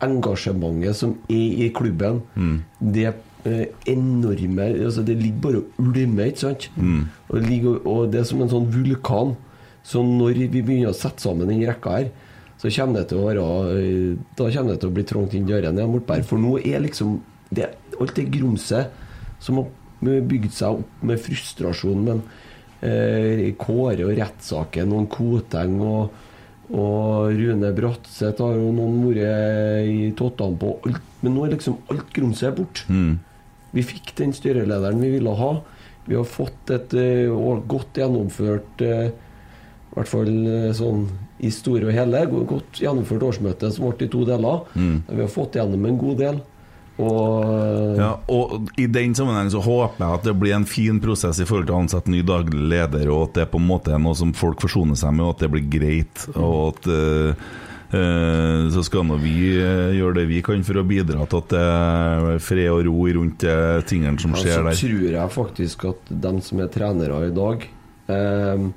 engasjementet 0.03 0.95
som 0.99 1.13
er 1.29 1.63
i 1.63 1.69
klubben. 1.75 2.21
Mm. 2.35 2.57
Det 2.81 3.05
eh, 3.45 3.65
enorme 3.87 4.65
altså 4.85 5.05
Det 5.05 5.15
ligger 5.15 5.39
bare 5.45 5.61
og 5.61 5.79
ulmer, 5.79 6.25
ikke 6.27 6.43
sant? 6.43 6.69
Mm. 6.75 7.05
Og, 7.29 7.35
det 7.39 7.49
ligger, 7.49 7.79
og 7.87 8.11
det 8.11 8.19
er 8.19 8.27
som 8.27 8.41
en 8.43 8.49
sånn 8.51 8.67
vulkan. 8.73 9.37
Så 9.83 10.03
når 10.03 10.35
vi 10.51 10.61
begynner 10.61 10.91
å 10.91 10.97
sette 10.99 11.23
sammen 11.23 11.47
den 11.47 11.63
rekka 11.63 11.95
her, 11.97 12.09
så 12.59 12.71
kommer 12.75 12.99
det 12.99 13.09
til 13.09 13.21
å 13.21 13.27
være 13.29 13.43
eh, 13.79 14.15
Da 14.35 14.49
kommer 14.51 14.73
det 14.73 14.81
til 14.81 14.91
å 14.91 14.95
bli 14.97 15.05
trangt 15.07 15.35
inn 15.37 15.47
dørene 15.47 15.79
igjen, 15.79 15.93
Mortberg. 15.93 16.25
For 16.27 16.41
nå 16.41 16.57
er 16.59 16.83
liksom 16.83 17.19
det, 17.55 17.71
Alt 17.99 18.17
det 18.17 18.27
grumset 18.33 19.05
som 19.39 19.61
har 19.61 19.69
bygd 20.27 20.51
seg 20.55 20.81
opp 20.81 21.03
med 21.07 21.19
frustrasjon, 21.23 22.01
men 22.03 22.19
eh, 22.83 23.45
Kåre 23.59 24.07
og 24.07 24.17
rettssaken 24.17 24.91
og 24.95 25.07
Koteng 25.11 25.77
og, 25.83 26.17
og 26.75 27.31
Rune 27.35 27.71
Bratseth 27.75 28.43
har 28.43 28.59
jo 28.59 28.73
noen 28.75 28.99
vært 29.07 29.87
i 29.87 30.11
tottene 30.19 30.59
på 30.59 30.73
alt, 30.87 31.09
men 31.23 31.35
nå 31.35 31.45
er 31.45 31.55
liksom 31.55 31.79
alt 31.91 32.11
grumset 32.15 32.55
borte. 32.59 32.83
Mm. 32.91 33.17
Vi 33.75 33.85
fikk 33.85 34.13
den 34.19 34.35
styrelederen 34.35 34.99
vi 35.03 35.13
ville 35.15 35.35
ha. 35.39 35.53
Vi 36.09 36.17
har 36.17 36.27
fått 36.27 36.71
et 36.73 36.95
uh, 36.97 37.59
godt 37.69 37.99
gjennomført 37.99 38.83
uh, 38.83 39.09
I 39.11 39.95
hvert 39.95 40.09
fall 40.09 40.31
uh, 40.47 40.71
sånn 40.75 41.05
i 41.39 41.49
store 41.55 41.87
og 41.87 41.93
hele 41.95 42.25
go- 42.31 42.45
godt 42.55 42.81
gjennomført 42.83 43.23
årsmøte 43.29 43.69
som 43.71 43.85
ble 43.89 44.07
i 44.07 44.11
to 44.11 44.25
deler. 44.27 44.63
Mm. 44.75 44.95
Vi 45.07 45.21
har 45.23 45.29
fått 45.31 45.55
gjennom 45.59 45.85
en 45.87 45.99
god 46.01 46.17
del. 46.19 46.41
Og 46.99 47.45
eh, 47.47 47.93
Ja, 48.01 48.09
og 48.27 48.73
I 48.75 48.89
den 48.91 49.13
sammenheng 49.15 49.47
så 49.53 49.61
håper 49.63 50.03
jeg 50.03 50.17
at 50.19 50.25
det 50.27 50.33
blir 50.41 50.57
en 50.57 50.65
fin 50.67 50.99
prosess 50.99 51.39
i 51.39 51.45
forhold 51.47 51.69
til 51.69 51.77
å 51.77 51.79
ansette 51.85 52.11
ny 52.11 52.19
daglig 52.27 52.59
leder, 52.73 53.07
og 53.15 53.29
at 53.29 53.37
det 53.39 53.45
på 53.53 53.61
en 53.61 53.69
måte 53.69 53.93
er 53.95 54.01
noe 54.03 54.17
som 54.19 54.33
folk 54.35 54.59
forsoner 54.65 54.99
seg 54.99 55.15
med, 55.15 55.23
og 55.29 55.37
at 55.37 55.45
det 55.45 55.51
blir 55.53 55.69
greit. 55.71 56.25
Og 56.35 56.73
at 56.73 56.89
uh, 56.91 57.47
uh, 57.95 58.67
så 58.75 58.83
skal 58.83 59.07
nå 59.07 59.15
vi 59.23 59.37
uh, 59.63 59.95
gjøre 59.95 60.17
det 60.19 60.27
vi 60.33 60.41
kan 60.43 60.67
for 60.67 60.81
å 60.81 60.85
bidra 60.91 61.23
til 61.23 61.39
at 61.39 61.55
det 61.55 61.63
er 61.63 62.43
fred 62.43 62.67
og 62.75 62.83
ro 62.89 63.07
rundt 63.21 63.47
tingene 63.87 64.19
som 64.19 64.35
skjer 64.35 64.59
der. 64.59 64.73
Ja, 64.73 64.75
så 64.75 64.91
tror 64.91 65.07
jeg 65.15 65.35
faktisk 65.39 65.87
at 65.93 66.13
de 66.27 66.35
som 66.51 66.59
er 66.65 66.71
trenere 66.75 67.23
i 67.29 67.33
dag, 67.39 67.63
eh, 68.11 68.67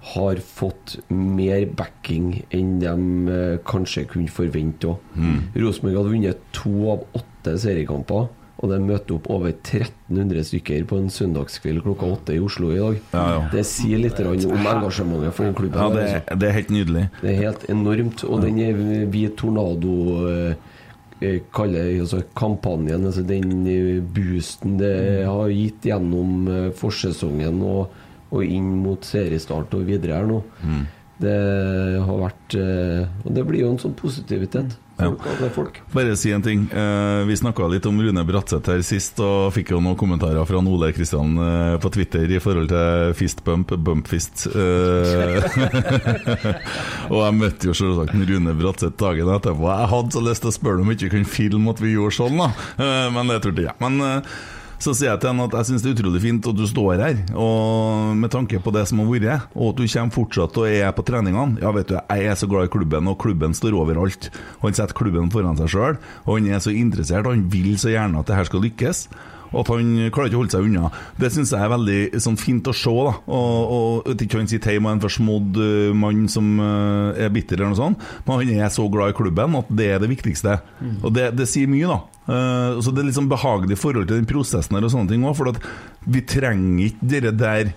har 0.00 0.36
fått 0.36 0.96
mer 1.10 1.66
backing 1.76 2.42
enn 2.54 2.78
de 2.80 3.34
eh, 3.34 3.60
kanskje 3.66 4.06
kunne 4.12 4.30
forvente 4.32 4.92
òg. 4.92 5.14
Mm. 5.18 5.38
Rosenborg 5.58 5.98
hadde 5.98 6.12
vunnet 6.14 6.44
to 6.54 6.74
av 6.94 7.06
åtte 7.18 7.56
seriekamper. 7.64 8.28
Og 8.58 8.72
det 8.72 8.80
møtte 8.82 9.14
opp 9.14 9.28
over 9.30 9.52
1300 9.52 10.42
stykker 10.48 10.86
på 10.90 10.96
en 10.98 11.12
søndagskveld 11.14 11.84
klokka 11.84 12.08
åtte 12.16 12.34
i 12.34 12.40
Oslo 12.42 12.72
i 12.74 12.80
dag. 12.80 12.96
Ja, 13.12 13.26
ja. 13.36 13.44
Det 13.52 13.62
sier 13.68 14.00
litt 14.02 14.18
om 14.18 14.34
engasjementet 14.34 15.36
for 15.36 15.46
den 15.46 15.54
klubben. 15.54 15.78
Ja, 15.78 15.92
det, 15.94 16.06
altså. 16.08 16.38
det 16.42 16.48
er 16.48 16.56
helt 16.56 16.72
nydelig. 16.74 17.04
Det 17.20 17.30
er 17.30 17.38
helt 17.44 17.68
enormt. 17.70 18.24
Og 18.26 18.42
den 18.42 18.58
er 18.64 18.82
vi 19.14 19.22
Tornado 19.38 19.94
eh, 20.32 20.74
eh, 21.22 21.38
kaller 21.54 21.92
altså 22.00 22.24
kampanjen, 22.38 23.06
altså 23.06 23.22
den 23.26 24.02
boosten 24.14 24.74
det 24.82 24.96
har 25.22 25.54
gitt 25.54 25.86
gjennom 25.92 26.50
forsesongen 26.78 27.62
og, 27.62 27.94
og 28.28 28.44
inn 28.44 28.70
mot 28.82 29.04
seriestart 29.04 29.74
og 29.78 29.86
videre 29.88 30.20
her 30.20 30.28
nå. 30.28 30.42
Mm. 30.62 30.84
Det 31.18 31.38
har 32.06 32.20
vært 32.20 32.54
eh, 32.54 33.08
Og 33.26 33.32
det 33.34 33.42
blir 33.48 33.64
jo 33.64 33.72
en 33.72 33.80
sånn 33.82 33.96
positivitet. 33.98 34.76
Ja. 34.98 35.12
Bare 35.94 36.16
si 36.18 36.32
en 36.34 36.42
ting. 36.42 36.64
Eh, 36.74 37.24
vi 37.26 37.36
snakka 37.38 37.68
litt 37.70 37.86
om 37.86 38.00
Rune 38.02 38.24
Bratseth 38.26 38.70
her 38.70 38.82
sist, 38.82 39.20
og 39.22 39.52
fikk 39.54 39.70
jo 39.70 39.78
noen 39.82 39.98
kommentarer 39.98 40.42
fra 40.46 40.58
Ole 40.58 40.90
Kristian 40.94 41.38
eh, 41.38 41.76
på 41.78 41.90
Twitter 41.94 42.26
i 42.34 42.40
forhold 42.42 42.70
til 42.72 43.14
fist 43.18 43.44
bump, 43.46 43.74
bump 43.78 44.10
fist. 44.10 44.48
Eh, 44.50 45.38
og 47.12 47.22
jeg 47.22 47.38
møtte 47.38 47.70
jo 47.70 47.76
selvsagt 47.78 48.14
Rune 48.30 48.56
Bratseth 48.58 48.98
dagen 48.98 49.30
etterpå. 49.36 49.70
Jeg 49.70 49.90
hadde 49.94 50.18
så 50.18 50.24
lyst 50.26 50.46
til 50.46 50.50
å 50.50 50.58
spørre 50.58 50.82
om 50.82 50.90
vi 50.90 50.98
ikke 50.98 51.14
kunne 51.14 51.30
filme 51.38 51.74
at 51.74 51.82
vi 51.82 51.94
gjorde 51.94 52.18
sånn, 52.18 52.42
da. 52.42 52.50
Men 53.14 53.30
det 53.30 53.42
turte 53.46 53.68
jeg. 53.68 53.78
Men 53.82 54.02
så 54.78 54.94
sier 54.94 55.10
jeg 55.10 55.20
til 55.22 55.32
henne 55.32 55.46
at 55.48 55.56
jeg 55.58 55.68
syns 55.68 55.84
det 55.84 55.90
er 55.90 55.96
utrolig 55.96 56.20
fint 56.22 56.48
at 56.50 56.58
du 56.58 56.64
står 56.70 57.02
her, 57.02 57.22
og 57.34 58.14
med 58.18 58.30
tanke 58.34 58.60
på 58.62 58.72
det 58.74 58.84
som 58.90 59.02
har 59.02 59.10
vært, 59.10 59.48
og 59.54 59.72
at 59.72 59.80
du 59.80 59.86
kommer 59.86 60.14
fortsatt 60.14 60.60
og 60.60 60.68
er 60.70 60.92
på 60.94 61.04
treningene. 61.08 61.58
Ja, 61.62 61.72
vet 61.74 61.90
du, 61.90 61.96
jeg 61.98 62.30
er 62.30 62.38
så 62.38 62.46
glad 62.50 62.68
i 62.68 62.72
klubben, 62.72 63.10
og 63.10 63.18
klubben 63.18 63.56
står 63.56 63.74
overalt. 63.78 64.30
Han 64.62 64.76
setter 64.78 64.96
klubben 64.98 65.32
foran 65.34 65.58
seg 65.58 65.72
sjøl, 65.74 65.98
og 66.24 66.30
han 66.36 66.46
er 66.52 66.62
så 66.62 66.74
interessert, 66.74 67.26
og 67.26 67.34
han 67.34 67.48
vil 67.50 67.74
så 67.80 67.90
gjerne 67.94 68.22
at 68.22 68.30
det 68.30 68.38
her 68.38 68.48
skal 68.48 68.64
lykkes. 68.66 69.08
Og 69.52 69.60
at 69.62 69.72
han 69.72 69.90
klarer 70.14 70.30
ikke 70.30 70.38
å 70.38 70.42
holde 70.42 70.54
seg 70.54 70.68
unna. 70.68 70.90
Det 71.18 71.30
syns 71.34 71.52
jeg 71.54 71.64
er 71.64 71.72
veldig 71.72 71.98
sånn, 72.24 72.38
fint 72.40 72.68
å 72.68 72.74
se. 72.76 72.92
da 73.08 73.14
Og, 73.26 73.74
og 73.78 74.10
at 74.12 74.24
ikke 74.24 74.42
han 74.42 74.50
sitter 74.50 74.76
hjemme 74.76 74.90
og 74.90 74.94
er 74.94 74.98
en 74.98 75.04
forsmådd 75.06 75.60
uh, 75.62 75.96
mann 75.96 76.26
som 76.32 76.54
uh, 76.60 77.16
er 77.16 77.32
bitter, 77.34 77.60
eller 77.60 77.74
noe 77.74 77.80
sånt. 77.80 78.08
Men 78.26 78.42
han 78.42 78.64
er 78.66 78.72
så 78.74 78.86
glad 78.92 79.14
i 79.14 79.18
klubben 79.18 79.58
at 79.58 79.74
det 79.80 79.90
er 79.94 80.02
det 80.02 80.12
viktigste. 80.12 80.58
Mm. 80.80 80.96
Og 81.02 81.14
det, 81.16 81.30
det 81.38 81.48
sier 81.50 81.70
mye, 81.70 81.88
da. 81.88 82.00
Uh, 82.28 82.80
så 82.84 82.92
det 82.92 83.02
er 83.02 83.08
litt 83.08 83.16
sånn 83.16 83.30
behagelig 83.30 83.78
i 83.78 83.80
forhold 83.80 84.10
til 84.10 84.20
den 84.20 84.28
prosessen 84.28 84.76
her 84.76 84.84
og 84.84 84.92
sånne 84.92 85.14
ting 85.14 85.24
òg, 85.24 85.38
for 85.38 85.52
at 85.54 85.62
vi 86.08 86.24
trenger 86.28 86.90
ikke 86.90 87.08
dere 87.14 87.32
der 87.36 87.72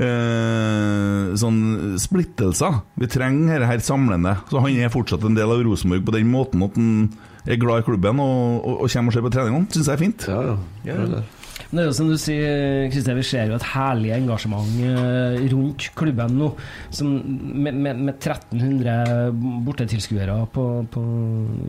eh, 0.00 1.32
sånn 1.38 1.60
splittelser. 2.00 2.80
Vi 3.00 3.08
trenger 3.10 3.60
dette 3.60 3.70
her 3.70 3.84
samlende. 3.84 4.36
Så 4.50 4.62
han 4.62 4.78
er 4.78 4.92
fortsatt 4.92 5.24
en 5.26 5.36
del 5.38 5.52
av 5.52 5.62
Rosenborg 5.64 6.06
på 6.06 6.16
den 6.16 6.32
måten 6.32 6.64
at 6.66 6.78
han 6.78 6.96
er 7.46 7.60
glad 7.60 7.82
i 7.82 7.86
klubben 7.86 8.20
og, 8.22 8.66
og, 8.66 8.82
og 8.84 8.90
kommer 8.92 9.10
og 9.10 9.16
ser 9.16 9.24
på 9.24 9.32
treningene. 9.34 9.70
Syns 9.74 9.88
jeg 9.88 9.94
er 9.94 10.02
fint. 10.02 10.28
Ja. 10.28 11.22
Men 11.72 11.78
det 11.78 11.82
er 11.82 11.88
jo 11.88 11.94
som 11.96 12.08
du 12.10 12.18
sier, 12.20 12.90
Kristian, 12.92 13.16
vi 13.16 13.24
ser 13.24 13.48
jo 13.48 13.56
et 13.56 13.64
herlig 13.72 14.10
engasjement 14.12 14.74
eh, 14.84 15.38
rundt 15.54 15.86
klubben 15.96 16.34
nå. 16.36 16.50
Som 16.92 17.14
med, 17.24 17.72
med, 17.72 18.02
med 18.10 18.18
1300 18.18 19.32
bortetilskuere 19.64 20.36
på, 20.52 20.66
på, 20.92 21.04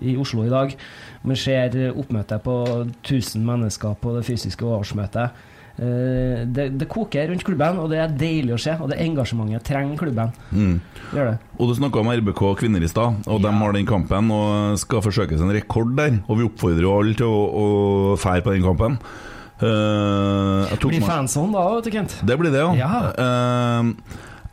i 0.03 0.17
Oslo 0.19 0.43
i 0.43 0.51
dag. 0.51 0.75
Man 1.23 1.39
ser 1.39 1.79
oppmøte 1.93 2.41
på 2.43 2.57
1000 2.83 3.47
mennesker 3.47 3.95
på 4.01 4.17
det 4.17 4.25
fysiske 4.27 4.67
årsmøtet. 4.67 5.31
Eh, 5.79 6.45
Det, 6.45 6.67
det 6.77 6.87
koker 6.91 7.31
rundt 7.31 7.43
klubben, 7.43 7.79
og 7.81 7.89
det 7.89 7.99
er 8.03 8.13
deilig 8.13 8.53
å 8.53 8.59
se. 8.61 8.75
Og 8.79 8.91
det 8.91 8.99
engasjementet 9.01 9.65
trenger 9.65 9.97
klubben. 9.97 10.33
Mm. 10.51 10.75
Gjør 11.13 11.31
det. 11.31 11.35
Og 11.57 11.69
Du 11.69 11.75
snakka 11.79 12.01
om 12.03 12.11
RBK 12.13 12.43
kvinner 12.61 12.83
i 12.83 12.89
stad, 12.91 13.23
og 13.27 13.41
de 13.41 13.51
har 13.51 13.73
den 13.73 13.89
kampen 13.89 14.31
og 14.33 14.77
skal 14.81 15.01
forsøkes 15.05 15.41
en 15.41 15.53
rekord 15.55 15.95
der. 15.97 16.19
Og 16.27 16.37
vi 16.39 16.47
oppfordrer 16.49 16.85
jo 16.85 16.97
alle 16.99 17.17
til 17.17 17.25
å, 17.29 17.43
å 17.63 18.17
fære 18.21 18.45
på 18.45 18.53
den 18.53 18.65
kampen. 18.65 18.99
Uh, 19.63 20.67
Blir 20.81 21.03
fanson 21.05 21.53
da, 21.53 21.61
vet 21.77 21.85
du, 21.87 21.91
Kent? 21.93 22.17
Det 22.25 22.35
blir 22.39 22.51
det, 22.51 22.59
ja. 22.59 22.73
Ja. 22.75 23.01
Eh, 23.23 23.91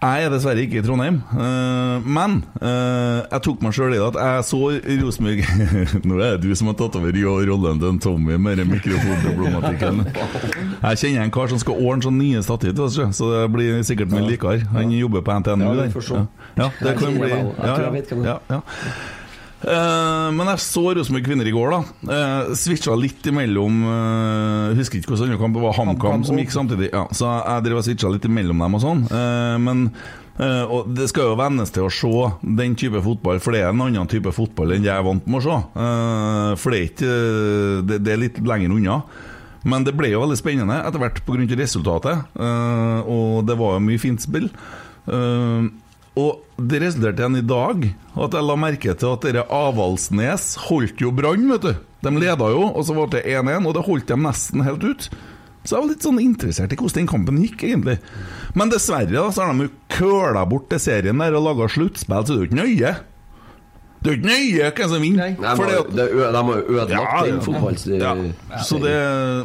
jeg 0.01 0.25
er 0.25 0.31
dessverre 0.33 0.63
ikke 0.65 0.79
i 0.81 0.83
Trondheim, 0.85 1.19
eh, 1.37 2.07
men 2.09 2.39
eh, 2.57 3.19
jeg 3.27 3.43
tok 3.45 3.61
meg 3.65 3.75
sjøl 3.77 3.93
i 3.93 3.99
det 4.01 4.07
at 4.07 4.19
jeg 4.21 4.47
så 4.49 4.61
Rosenborg 5.03 5.43
Nå 6.09 6.17
er 6.25 6.39
det 6.39 6.47
du 6.49 6.55
som 6.57 6.71
har 6.71 6.79
tatt 6.81 6.97
over 6.97 7.19
rollen 7.51 7.83
til 7.83 8.01
Tommy 8.01 8.39
med 8.41 8.63
den 8.63 8.71
mikrofonproblematikken. 8.73 10.01
Jeg 10.81 11.03
kjenner 11.03 11.27
en 11.27 11.35
kar 11.37 11.53
som 11.53 11.61
skal 11.61 11.77
ordne 11.85 12.09
sånne 12.09 12.25
nye 12.25 12.43
stativ 12.47 12.81
så 12.81 13.31
det 13.35 13.45
blir 13.53 13.83
sikkert 13.85 14.13
mye 14.15 14.25
likere. 14.31 14.65
Han 14.73 14.93
jobber 14.97 15.25
på 15.27 15.39
NTNU 15.43 15.69
Ja, 15.69 15.75
der. 15.83 15.93
Ja, 15.93 16.27
ja, 16.65 16.71
det 16.81 16.97
kan 16.99 17.21
bli 17.21 17.31
er. 17.31 18.25
ja, 18.25 18.39
ja. 18.49 18.61
Eh, 19.61 20.28
men 20.32 20.49
jeg 20.55 20.62
så 20.65 20.85
Rosenborg 20.97 21.27
kvinner 21.27 21.49
i 21.49 21.53
går, 21.53 21.74
da. 21.74 21.81
Uh, 22.09 22.55
Switcha 22.57 22.95
litt 22.97 23.27
imellom 23.28 23.82
uh, 23.85 24.78
Husker 24.78 25.01
ikke 25.01 25.12
hvordan 25.12 25.28
andre 25.28 25.41
kamp 25.43 25.59
det 25.59 25.65
var, 25.66 25.77
HamKam 25.77 26.24
som 26.24 26.41
gikk 26.41 26.55
samtidig. 26.55 26.89
Ja, 26.95 27.05
så 27.12 27.28
jeg 27.37 27.66
drev 27.66 27.82
og 27.82 27.87
switcha 27.87 28.12
litt 28.12 28.28
imellom 28.28 28.65
dem 28.65 28.78
og 28.78 28.85
sånn. 28.85 29.05
Uh, 29.12 29.57
men 29.61 29.82
eh, 30.41 30.62
og 30.65 30.89
det 30.97 31.11
skal 31.11 31.28
jo 31.28 31.41
vennes 31.41 31.74
til 31.74 31.85
å 31.85 31.93
se 31.93 32.31
den 32.61 32.77
type 32.81 33.03
fotball, 33.05 33.41
for 33.45 33.57
det 33.57 33.65
er 33.65 33.74
en 33.74 33.85
annen 33.85 34.09
type 34.11 34.32
fotball 34.32 34.73
enn 34.77 34.87
jeg 34.87 34.95
er 34.95 35.05
vant 35.05 35.27
med 35.28 35.43
å 35.43 35.45
se. 35.45 35.59
Eh, 35.85 36.55
for 36.61 36.73
det 36.73 36.81
er, 36.81 36.89
ikke, 36.89 37.19
det, 37.91 38.01
det 38.07 38.15
er 38.15 38.24
litt 38.24 38.41
lenger 38.41 38.78
unna. 38.78 39.03
Men 39.69 39.85
det 39.85 39.93
ble 39.93 40.09
jo 40.15 40.23
veldig 40.23 40.39
spennende 40.41 40.78
etter 40.87 41.03
hvert 41.03 41.20
pga. 41.27 41.45
resultatet, 41.61 42.24
eh, 42.41 43.01
og 43.05 43.45
det 43.49 43.59
var 43.61 43.77
jo 43.77 43.85
mye 43.85 44.01
fint 44.01 44.24
spill. 44.24 44.49
Eh, 45.05 45.69
Og 46.19 46.41
det 46.59 46.81
resulterte 46.82 47.23
igjen 47.23 47.39
i 47.39 47.47
dag 47.47 47.85
at 48.19 48.35
jeg 48.35 48.47
la 48.47 48.57
merke 48.59 48.95
til 48.99 49.12
at 49.15 49.27
dere 49.27 49.47
Avaldsnes 49.55 50.55
holdt 50.66 51.03
jo 51.03 51.12
Brann, 51.15 51.47
vet 51.53 51.66
du. 51.69 51.74
De 52.01 52.12
leda 52.16 52.49
jo, 52.51 52.65
og 52.73 52.87
så 52.87 52.97
ble 52.97 53.07
det 53.12 53.27
1-1, 53.28 53.69
og 53.69 53.77
det 53.77 53.85
holdt 53.87 54.09
dem 54.11 54.24
nesten 54.27 54.65
helt 54.66 54.87
ut. 54.87 55.11
Så 55.61 55.77
jeg 55.77 55.82
var 55.82 55.91
litt 55.91 56.07
sånn 56.07 56.20
interessert 56.23 56.73
i 56.73 56.78
hvordan 56.81 57.03
den 57.03 57.11
kampen 57.11 57.41
gikk, 57.43 57.66
egentlig. 57.69 57.99
Men 58.57 58.73
dessverre 58.73 59.12
da, 59.12 59.27
så 59.28 59.45
har 59.45 59.53
de 59.53 59.69
jo 59.69 59.74
køla 59.93 60.47
bort 60.49 60.70
til 60.73 60.81
serien 60.81 61.20
der 61.20 61.37
og 61.37 61.45
laga 61.45 61.69
sluttspill, 61.70 62.24
så 62.24 62.32
det 62.32 62.37
er 62.37 62.41
jo 62.41 62.49
ikke 62.49 62.61
nøye. 62.62 62.93
Det 64.01 64.09
er 64.09 64.17
ikke 64.17 64.29
nøye 64.31 64.69
hvem 64.77 64.93
som 64.95 65.03
vinner. 65.05 65.33
De, 65.37 65.47
har, 65.47 65.73
jo 65.77 66.55
ødelagt 66.57 66.93
Ja, 66.95 67.25
den 67.27 67.35
ja. 67.35 67.41
fotballserien. 67.45 68.23
Ja, 68.49 68.63
så 68.65 68.79
det 68.81 68.95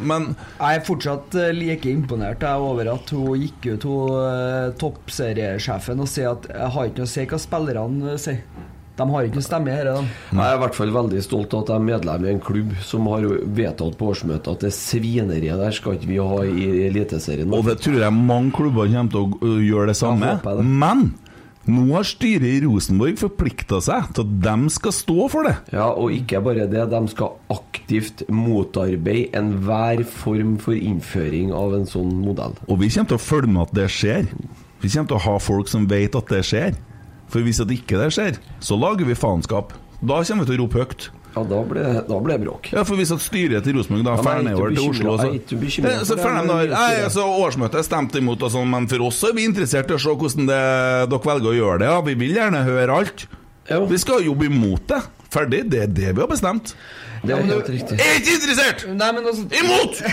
Men 0.08 0.30
Jeg 0.32 0.78
er 0.78 0.86
fortsatt 0.86 1.36
eh, 1.36 1.50
like 1.52 1.90
imponert 1.90 2.40
jeg, 2.40 2.62
over 2.70 2.88
at 2.94 3.12
hun 3.12 3.36
gikk 3.42 3.68
ut, 3.74 3.84
hun 3.84 4.14
eh, 4.22 4.70
toppseriesjefen, 4.80 6.00
og 6.00 6.08
sier 6.08 6.32
at 6.32 6.48
jeg 6.48 6.72
har 6.72 6.88
ikke 6.88 7.02
noe 7.04 7.10
å 7.10 7.12
si 7.12 7.26
hva 7.28 7.42
spillerne 7.42 8.14
eh, 8.14 8.22
sier. 8.22 8.40
De 8.96 9.04
har 9.12 9.26
ikke 9.28 9.36
noe 9.36 9.44
stemme 9.44 9.74
her. 9.76 9.90
Jeg 9.92 10.40
er 10.40 10.54
i 10.56 10.60
hvert 10.62 10.76
fall 10.78 10.92
veldig 10.94 11.20
stolt 11.20 11.52
av 11.52 11.66
at 11.66 11.74
jeg 11.74 11.82
er 11.82 11.84
medlem 11.90 12.24
i 12.24 12.30
en 12.32 12.40
klubb 12.40 12.72
som 12.80 13.04
har 13.12 13.26
vedtatt 13.58 13.98
på 14.00 14.08
årsmøtet 14.14 14.48
at 14.54 14.64
det 14.64 14.72
svineriet 14.72 15.60
der 15.60 15.76
skal 15.76 15.98
ikke 15.98 16.08
vi 16.08 16.16
ha 16.16 16.38
i 16.48 16.86
Eliteserien. 16.86 17.52
Og 17.52 17.68
det 17.68 17.76
tror 17.84 18.00
jeg 18.00 18.16
mange 18.16 18.56
klubber 18.56 18.88
kommer 18.88 19.12
til 19.12 19.36
å 19.36 19.58
gjøre 19.60 19.92
det 19.92 19.98
samme. 20.00 20.38
håper 20.38 20.62
det. 20.62 20.68
Men 20.80 21.10
nå 21.66 21.84
har 21.90 22.06
styret 22.06 22.46
i 22.46 22.60
Rosenborg 22.62 23.18
forplikta 23.18 23.80
seg 23.82 24.10
til 24.14 24.26
at 24.26 24.34
de 24.44 24.72
skal 24.74 24.94
stå 24.94 25.26
for 25.32 25.48
det. 25.48 25.54
Ja, 25.74 25.88
og 25.90 26.14
ikke 26.14 26.40
bare 26.44 26.68
det, 26.70 26.84
de 26.92 27.00
skal 27.10 27.34
aktivt 27.52 28.22
motarbeide 28.30 29.32
enhver 29.38 30.04
form 30.06 30.56
for 30.62 30.78
innføring 30.78 31.50
av 31.56 31.74
en 31.78 31.88
sånn 31.90 32.12
modell. 32.22 32.54
Og 32.70 32.80
vi 32.82 32.90
kommer 32.94 33.10
til 33.12 33.18
å 33.18 33.26
følge 33.26 33.52
med 33.52 33.64
at 33.66 33.74
det 33.80 33.88
skjer. 33.92 34.30
Vi 34.82 34.92
kommer 34.92 35.10
til 35.10 35.18
å 35.18 35.24
ha 35.26 35.36
folk 35.42 35.72
som 35.72 35.88
vet 35.90 36.18
at 36.18 36.30
det 36.30 36.44
skjer. 36.46 36.78
For 37.32 37.42
hvis 37.42 37.58
at 37.62 37.72
ikke 37.74 37.98
det 37.98 38.12
skjer, 38.14 38.40
så 38.62 38.78
lager 38.78 39.08
vi 39.08 39.18
faenskap. 39.18 39.74
Da 39.98 40.20
kommer 40.22 40.44
vi 40.46 40.52
til 40.52 40.60
å 40.60 40.64
rope 40.64 40.84
høyt. 40.84 41.08
Ja, 41.36 41.42
da 41.44 41.58
ble, 41.68 41.82
da 42.08 42.18
ble 42.24 42.38
bråk. 42.40 42.70
Ja, 42.72 42.82
for 42.88 42.96
Hvis 42.96 43.10
at 43.12 43.20
styret 43.20 43.66
til 43.66 43.76
Rosenborg 43.76 44.06
da 44.06 44.14
Ja, 44.16 44.22
drar 44.24 44.38
jeg 44.38 44.40
er 44.40 44.46
nedover 44.48 44.70
til 44.72 44.86
Oslo 44.88 45.16
så, 45.20 45.26
jeg 45.28 45.42
Eh, 45.84 46.04
Så 46.08 46.16
det, 46.16 46.22
fer 46.24 46.32
de 46.32 46.36
men 46.38 46.48
da 46.48 46.54
det 46.56 46.64
er 46.64 46.72
Nei, 46.72 46.86
styret. 46.88 47.04
altså 47.10 47.26
Årsmøtet 47.44 47.84
stemte 47.84 48.22
imot, 48.22 48.42
og 48.42 48.50
sånn, 48.54 48.70
men 48.72 48.86
for 48.88 49.04
oss 49.04 49.22
er 49.28 49.34
vi 49.36 49.44
interessert 49.44 49.90
i 49.92 49.94
å 49.94 50.00
se 50.00 50.14
hvordan 50.16 50.48
det, 50.48 50.62
dere 51.12 51.28
velger 51.28 51.50
å 51.52 51.56
gjøre 51.58 51.78
det. 51.84 51.90
Ja. 51.92 52.00
Vi 52.08 52.14
vil 52.24 52.32
gjerne 52.38 52.64
høre 52.64 52.96
alt. 53.02 53.26
Vi 53.68 53.98
skal 53.98 54.24
jobbe 54.24 54.46
imot 54.48 54.86
det. 54.88 55.02
Ferdig. 55.28 55.64
Det 55.68 55.82
er 55.82 55.86
det 55.92 56.14
vi 56.16 56.20
har 56.24 56.30
bestemt. 56.30 56.72
Det 57.26 57.34
er 57.36 57.42
helt 57.50 57.70
riktig. 57.74 57.98
Er 58.00 58.18
ikke 58.20 58.34
interessert! 58.38 58.84
Nei, 58.96 59.10
men 59.16 59.26
altså 59.26 59.44
Imot! 59.60 60.00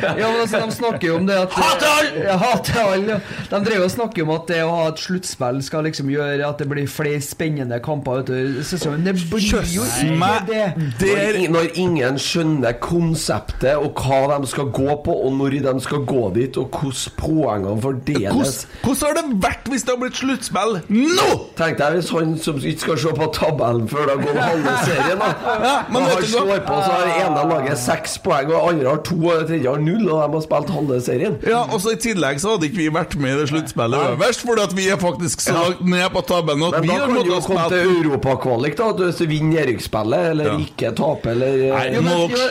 Ja, 0.00 0.26
men 0.30 0.40
altså, 0.40 0.60
De 0.66 0.72
snakker 0.74 1.06
jo 1.08 1.16
om 1.20 1.26
det 1.28 1.36
at 1.36 1.52
Hater 1.54 1.90
alle! 1.90 2.24
Ja, 2.24 2.36
hat 2.40 2.64
til 2.64 2.78
alle! 2.80 3.16
ja. 3.16 3.18
De 3.50 3.60
drev 3.66 3.84
og 3.84 3.90
snakker 3.92 4.24
om 4.24 4.32
at 4.34 4.46
det 4.50 4.60
å 4.64 4.70
ha 4.74 4.86
et 4.92 5.00
sluttspill 5.02 5.60
skal 5.64 5.84
liksom 5.88 6.10
gjøre 6.12 6.46
at 6.46 6.60
det 6.62 6.68
blir 6.70 6.88
flere 6.90 7.20
spennende 7.24 7.80
kamper 7.84 8.22
utover 8.24 8.60
sesongen. 8.66 9.04
Det 9.06 9.14
blir 9.30 9.44
jo 9.44 9.84
ikke 9.84 10.40
det! 10.48 11.10
I- 11.40 11.48
når 11.50 11.70
ingen 11.80 12.18
skjønner 12.20 12.76
konseptet 12.82 13.76
og 13.80 13.98
hva 14.00 14.38
de 14.40 14.48
skal 14.50 14.70
gå 14.74 14.96
på, 15.04 15.14
og 15.26 15.32
når 15.38 15.58
de 15.64 15.74
skal 15.84 16.04
gå 16.08 16.22
dit, 16.36 16.56
og 16.60 16.70
hvordan 16.70 17.16
poengene 17.20 17.80
fordeles 17.82 18.30
Hvordan, 18.30 18.84
hvordan 18.84 19.02
har 19.06 19.16
det 19.18 19.42
vært 19.44 19.68
hvis 19.72 19.84
det 19.86 19.94
har 19.94 20.00
blitt 20.02 20.20
sluttspill 20.20 20.76
nå?! 20.88 21.28
Tenk 21.58 21.78
deg 21.80 21.96
hvis 21.98 22.10
han 22.14 22.34
som 22.40 22.60
ikke 22.60 22.84
skal 22.86 23.00
se 23.04 23.14
på 23.20 23.28
tabellen 23.36 23.88
før 23.90 24.06
det 24.08 24.16
har 24.16 24.24
gått 24.24 24.40
halve 24.44 24.76
serien, 24.86 25.20
da. 25.20 25.74
Ja, 25.80 25.86
men 25.92 26.04
vet 26.06 26.20
du 26.20 26.26
slår 26.30 26.60
på, 26.66 26.74
så 26.84 26.92
har 26.92 27.10
ene 27.24 27.42
laget 27.50 27.78
seks 27.80 28.18
poeng, 28.24 28.50
og 28.52 28.68
andre 28.70 28.88
har 28.90 29.00
to, 29.06 29.16
og 29.30 29.46
tredje 29.48 29.68
har 29.70 29.80
null, 29.80 30.04
og 30.10 30.20
de 30.20 30.36
har 30.36 30.44
spilt 30.44 30.70
halve 30.74 30.98
serien. 31.04 31.38
Ja, 31.48 31.62
og 31.72 31.80
så 31.80 31.94
I 31.94 32.00
tillegg 32.02 32.40
så 32.42 32.54
hadde 32.54 32.68
ikke 32.68 32.80
vi 32.82 32.88
vært 32.94 33.16
med 33.20 33.32
i 33.34 33.38
det 33.40 33.48
sluttspillet 33.52 34.06
øverst, 34.14 34.44
fordi 34.46 34.62
at 34.68 34.74
vi 34.76 34.88
er 34.92 35.00
faktisk 35.00 35.40
så 35.46 35.54
langt 35.56 35.80
ned 35.88 36.06
på 36.14 36.22
tabellen 36.28 36.66
at 36.68 36.76
Men 36.78 36.82
vi 36.82 36.88
da 36.92 36.98
kan 37.00 37.14
du 37.14 37.14
jo 37.14 37.24
måttet 37.24 37.46
komme 37.46 37.64
spille 37.66 37.80
til 37.80 38.04
europakvalik, 38.04 38.76
da. 38.78 38.88
At 38.90 39.18
du 39.18 39.26
vinner 39.30 39.62
Eriksspillet, 39.64 40.30
eller 40.34 40.44
Ja. 40.50 40.56
ikke 40.58 40.92
tape, 40.96 41.30
eller 41.30 41.56
Nei, 41.74 41.86
jo, 41.94 42.00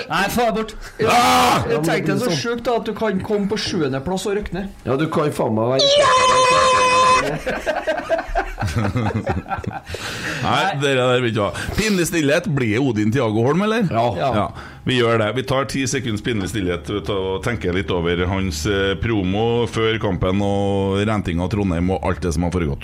Nei, 0.10 0.24
få 0.30 0.46
det 0.50 0.56
bort. 0.56 0.76
ja, 1.00 1.20
jeg 1.70 1.84
tenkte 1.84 2.06
det 2.06 2.16
er 2.16 2.24
så 2.26 2.30
sånn. 2.32 2.40
sjukt 2.44 2.64
da 2.66 2.76
at 2.80 2.86
du 2.86 2.94
kan 2.94 3.20
komme 3.22 3.50
på 3.50 3.58
sjuendeplass 3.58 4.26
og 4.26 4.38
røkne. 4.40 4.68
Ja, 4.86 4.96
du 4.96 5.08
kan 5.08 5.32
faen 5.32 5.54
meg 5.56 5.76
være 5.76 6.99
Nei, 10.44 10.64
dere 10.82 11.06
der 11.10 11.22
vil 11.24 11.32
ikke 11.32 11.48
ha. 11.48 11.64
Pinlig 11.78 12.08
stillhet. 12.10 12.48
Blir 12.54 12.82
Odin 12.84 13.12
Tiago 13.14 13.44
Holm, 13.46 13.62
eller? 13.66 13.88
Ja. 13.92 14.46
Vi 14.88 15.00
gjør 15.00 15.20
det. 15.22 15.30
Vi 15.40 15.44
tar 15.50 15.68
ti 15.70 15.86
sekunds 15.90 16.24
pinlig 16.26 16.50
stillhet 16.52 16.90
og 16.96 17.42
tenker 17.46 17.76
litt 17.76 17.92
over 17.94 18.26
hans 18.30 18.58
eh, 18.70 18.96
promo 19.02 19.66
før 19.70 20.00
kampen 20.02 20.42
og 20.46 21.02
renting 21.10 21.42
av 21.44 21.52
Trondheim 21.54 21.88
og 21.96 22.06
alt 22.08 22.22
det 22.26 22.32
som 22.36 22.44
har 22.48 22.54
foregått. 22.56 22.84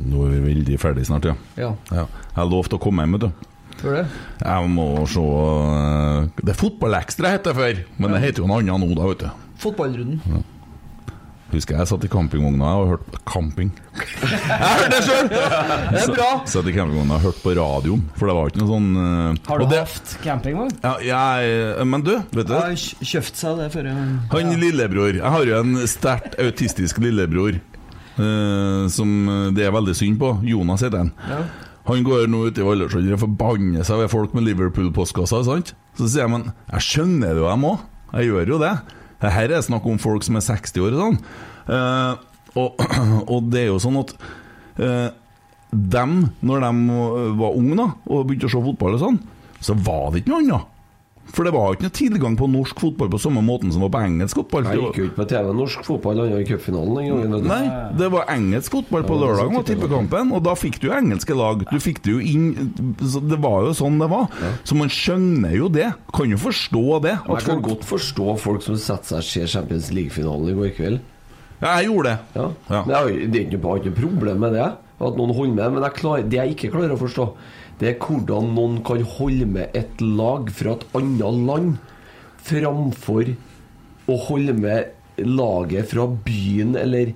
Nå 0.00 0.26
er 0.26 0.30
vi 0.36 0.40
veldig 0.54 0.78
ferdig 0.80 1.06
snart, 1.08 1.26
ja. 1.28 1.34
Ja. 1.60 1.72
ja. 1.90 2.04
Jeg 2.06 2.36
har 2.38 2.48
lovt 2.50 2.72
å 2.76 2.80
komme 2.82 3.02
hjem, 3.04 3.18
vet 3.18 3.26
du. 3.28 3.48
Det? 3.80 4.04
Jeg 4.44 4.70
må 4.74 4.86
se 5.08 5.22
eh, 5.24 6.26
Det 6.44 6.52
er 6.52 6.58
Fotballekstra 6.60 7.30
het 7.32 7.46
det 7.48 7.54
før, 7.56 7.78
men 7.96 8.12
det 8.12 8.20
heter 8.26 8.42
jo 8.44 8.48
noe 8.50 8.60
annet 8.60 8.82
nå, 8.82 8.90
da, 8.98 9.06
vet 9.08 9.22
du. 9.24 9.30
Fotballrunden. 9.62 10.42
Husker 11.50 11.74
jeg 11.80 11.88
satt 11.90 12.04
i 12.06 12.08
campingvogna 12.12 12.68
og 12.78 12.90
hørte 12.92 13.18
camping. 13.26 13.72
Jeg 14.20 14.60
hørte 14.60 14.90
det 14.92 15.00
sjøl! 15.02 15.30
Det 15.32 16.02
er 16.04 16.12
bra. 16.14 16.28
Satt 16.46 16.68
i 16.70 16.74
campingvogna 16.76 17.16
og 17.16 17.24
hørte 17.24 17.42
på 17.42 17.54
radioen, 17.58 18.04
for 18.14 18.30
det 18.30 18.36
var 18.38 18.52
ikke 18.52 18.60
noe 18.62 18.70
sånn 18.70 18.86
uh, 18.94 19.40
Har 19.48 19.58
du 19.64 19.74
hatt 19.74 20.12
campingvogn? 20.22 20.70
Ja, 20.84 20.92
jeg, 21.02 21.88
men 21.90 22.04
du, 22.06 22.12
vet 22.36 22.46
du 22.46 22.54
Jeg 22.54 22.60
har 22.68 22.76
kj- 22.84 23.08
kjøpt 23.14 23.40
seg 23.42 23.58
det 23.64 23.66
før 23.74 23.88
jeg 23.90 24.06
Han 24.36 24.54
lillebror 24.62 25.18
Jeg 25.18 25.34
har 25.34 25.50
jo 25.50 25.58
en 25.64 25.74
sterkt 25.90 26.38
autistisk 26.38 27.02
lillebror 27.02 27.58
eh, 28.20 28.86
som 28.92 29.12
det 29.56 29.66
er 29.66 29.74
veldig 29.74 29.96
synd 29.96 30.20
på. 30.20 30.36
Jonas 30.46 30.84
heter 30.86 31.04
han. 31.04 31.12
Ja. 31.30 31.42
Han 31.90 32.04
går 32.06 32.28
nå 32.30 32.44
ut 32.46 32.58
i 32.60 32.64
Valderskjønner 32.64 33.16
og 33.16 33.22
forbanner 33.24 33.86
seg 33.86 34.02
ved 34.02 34.10
folk 34.12 34.34
med 34.36 34.44
Liverpool-postkasser. 34.46 35.46
sant? 35.46 35.72
Så 35.98 36.06
sier 36.06 36.26
jeg, 36.26 36.32
men 36.32 36.50
jeg 36.70 36.86
skjønner 36.86 37.32
det 37.32 37.42
jo, 37.42 37.48
jeg 37.48 37.62
må. 37.62 37.72
Jeg 38.12 38.28
gjør 38.30 38.52
jo 38.54 38.58
det. 38.62 38.74
Det 39.20 39.32
Her 39.34 39.54
er 39.56 39.64
snakk 39.64 39.86
om 39.88 39.98
folk 40.00 40.24
som 40.26 40.38
er 40.38 40.44
60 40.44 40.84
år 40.84 40.94
og 40.96 41.00
sånn. 41.04 41.18
Uh, 41.70 42.12
og, 42.60 42.84
og 43.32 43.50
det 43.52 43.64
er 43.64 43.70
jo 43.72 43.80
sånn 43.82 43.98
at 44.00 44.14
uh, 44.80 45.08
dem, 45.70 46.14
når 46.42 46.66
de 46.66 47.00
var 47.38 47.58
unge 47.58 47.78
da, 47.78 47.88
og 48.10 48.26
begynte 48.28 48.48
å 48.48 48.54
se 48.54 48.62
fotball 48.64 48.96
og 48.96 49.04
sånn, 49.04 49.18
så 49.62 49.76
var 49.76 50.10
det 50.10 50.22
ikke 50.22 50.32
noe 50.34 50.44
annet. 50.44 50.76
For 51.34 51.46
det 51.46 51.52
var 51.54 51.68
jo 51.68 51.78
ikke 51.78 51.86
noe 51.86 51.96
tilgang 51.96 52.36
på 52.38 52.48
norsk 52.50 52.80
fotball 52.82 53.10
på 53.12 53.20
samme 53.22 53.42
måten 53.44 53.72
som 53.74 53.84
var 53.84 53.92
på 53.94 54.02
engelsk 54.06 54.40
fotball. 54.40 54.66
Jeg 54.70 54.80
gikk 54.80 54.98
jo 55.00 55.06
ikke 55.08 55.18
på 55.20 55.26
TV 55.30 55.50
norsk 55.60 55.84
fotball 55.86 56.22
var 56.24 56.34
i 56.36 56.46
cupfinalen 56.48 56.98
den 56.98 57.10
gangen. 57.10 57.48
Nei, 57.50 57.60
det 58.00 58.10
var 58.14 58.32
engelsk 58.34 58.76
fotball 58.78 59.06
på 59.06 59.18
lørdag, 59.20 59.54
og 59.60 59.66
tippekampen, 59.68 60.34
og 60.36 60.42
da 60.46 60.56
fikk 60.58 60.80
du 60.82 60.88
jo 60.90 60.96
engelske 60.96 61.36
lag. 61.38 61.64
Du 61.70 61.78
fikk 61.82 62.02
det 62.06 62.16
jo 62.16 62.20
inn 62.20 62.72
Det 63.00 63.38
var 63.40 63.68
jo 63.68 63.76
sånn 63.76 64.00
det 64.00 64.10
var. 64.10 64.28
Så 64.66 64.78
man 64.78 64.90
skjønner 64.92 65.54
jo 65.56 65.70
det. 65.72 65.90
Kan 66.14 66.34
jo 66.34 66.40
forstå 66.40 66.84
det. 67.06 67.16
Jeg 67.30 67.46
kan 67.46 67.64
godt 67.64 67.86
forstå 67.88 68.36
folk 68.40 68.66
som 68.66 68.78
setter 68.80 69.14
seg 69.14 69.22
og 69.22 69.30
ser 69.30 69.54
Champions 69.54 69.90
League-finalen 69.94 70.52
i 70.52 70.58
går 70.58 70.74
kveld. 70.76 71.00
Ja, 71.60 71.74
jeg 71.76 71.90
gjorde 71.90 72.08
det. 72.08 72.18
Ja. 72.38 72.46
Ja. 72.72 72.82
Det 72.86 72.96
er 72.96 73.42
ikke 73.44 73.60
noe, 73.60 73.94
problem 73.96 74.38
med 74.40 74.54
det, 74.56 74.68
at 75.00 75.18
noen 75.18 75.34
holder 75.36 75.56
med. 75.58 75.76
Men 75.76 75.90
klarer, 75.96 76.24
det 76.24 76.40
jeg 76.40 76.54
ikke 76.56 76.70
klarer 76.72 76.94
å 76.96 77.00
forstå, 77.00 77.26
det 77.80 77.88
er 77.94 77.98
hvordan 78.04 78.50
noen 78.56 78.78
kan 78.84 79.02
holde 79.16 79.46
med 79.48 79.76
et 79.78 80.02
lag 80.04 80.50
fra 80.52 80.76
et 80.76 80.86
annet 80.98 81.44
land 81.48 81.70
framfor 82.44 83.32
å 84.10 84.16
holde 84.28 84.54
med 84.56 85.20
laget 85.20 85.90
fra 85.90 86.06
byen 86.24 86.76
eller 86.80 87.12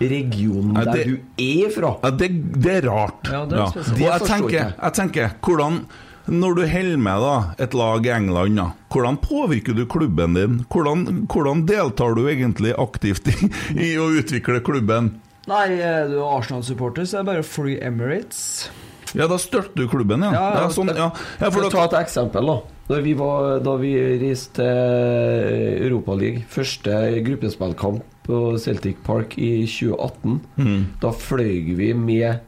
regionen 0.00 0.74
Nei, 0.74 0.84
der 0.88 1.04
du 1.06 1.14
er 1.40 1.70
fra. 1.72 1.92
Ja, 2.02 2.10
det, 2.18 2.28
det 2.58 2.72
er 2.80 2.88
rart. 2.90 3.28
Ja, 3.30 3.44
det 3.46 3.60
er. 3.60 3.68
Og 3.70 3.92
Det 3.94 4.02
jeg 4.08 4.26
tenker, 4.26 4.56
jeg. 4.74 4.94
tenker 4.98 5.36
hvordan 5.46 5.84
Når 6.26 6.54
du 6.56 6.62
holder 6.72 7.00
med 7.04 7.20
da, 7.20 7.34
et 7.60 7.74
lag 7.76 8.06
i 8.08 8.10
England, 8.14 8.56
da, 8.56 8.64
hvordan 8.94 9.18
påvirker 9.20 9.76
du 9.76 9.84
klubben 9.92 10.34
din? 10.38 10.54
Hvordan, 10.72 11.26
hvordan 11.28 11.66
deltar 11.68 12.16
du 12.16 12.22
egentlig 12.32 12.72
aktivt 12.80 13.28
i, 13.28 13.36
i 13.76 13.90
å 14.00 14.06
utvikle 14.16 14.62
klubben? 14.64 15.12
Nei, 15.50 15.66
er 15.76 16.08
du 16.08 16.22
Arsenal-supporter, 16.24 17.04
så 17.04 17.18
er 17.20 17.26
det 17.26 17.28
bare 17.34 17.44
Free 17.44 17.76
Emirates. 17.84 18.70
Ja, 19.14 19.28
da 19.30 19.38
støtter 19.38 19.76
du 19.78 19.86
klubben, 19.90 20.24
ja. 20.26 20.32
Ja, 20.34 20.46
ja, 20.54 20.62
ja, 20.64 20.70
sånn, 20.74 20.90
ja. 20.94 21.10
ja 21.40 21.50
for 21.54 21.68
ta 21.70 21.84
et 21.86 21.98
eksempel, 22.02 22.48
da. 22.50 22.56
Da 22.88 22.98
vi, 23.00 23.14
var, 23.16 23.60
da 23.64 23.76
vi 23.80 23.94
reiste 24.20 24.58
til 24.60 25.86
Europaligaen, 25.86 26.42
første 26.50 26.98
gruppespillkamp 27.24 28.02
på 28.26 28.42
Celtic 28.60 28.98
Park 29.06 29.38
i 29.38 29.64
2018, 29.68 30.40
Mm. 30.58 30.84
da 31.00 31.12
fløy 31.12 31.74
vi 31.76 31.92
med 31.94 32.40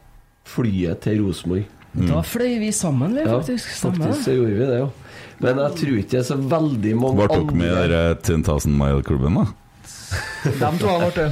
flyet 0.47 1.01
til 1.07 1.23
Rosenborg. 1.25 1.65
Da 1.97 2.21
fløy 2.21 2.59
vi 2.61 2.71
sammen, 2.77 3.15
vi, 3.17 3.25
faktisk. 3.25 3.71
Ja, 3.73 3.91
faktisk 3.91 4.25
så 4.27 4.35
gjorde 4.37 4.57
vi 4.59 4.67
det, 4.69 4.79
jo. 4.83 4.91
Men 5.41 5.61
jeg 5.61 5.77
tror 5.81 5.99
ikke 6.01 6.11
det 6.13 6.19
er 6.21 6.29
så 6.29 6.37
veldig 6.37 6.95
mange 6.97 7.25
andre 7.25 7.29
Ble 7.29 7.45
dere 7.47 7.57
med 7.61 7.67
i 7.67 7.77
andre 7.83 8.03
den 8.25 8.43
10 8.45 8.69
000 8.69 8.77
Mile-klubben, 8.81 9.39
da? 9.41 9.47
De 10.47 10.71
to 10.81 10.89
har 10.89 11.01
vært 11.07 11.19
det. 11.21 11.31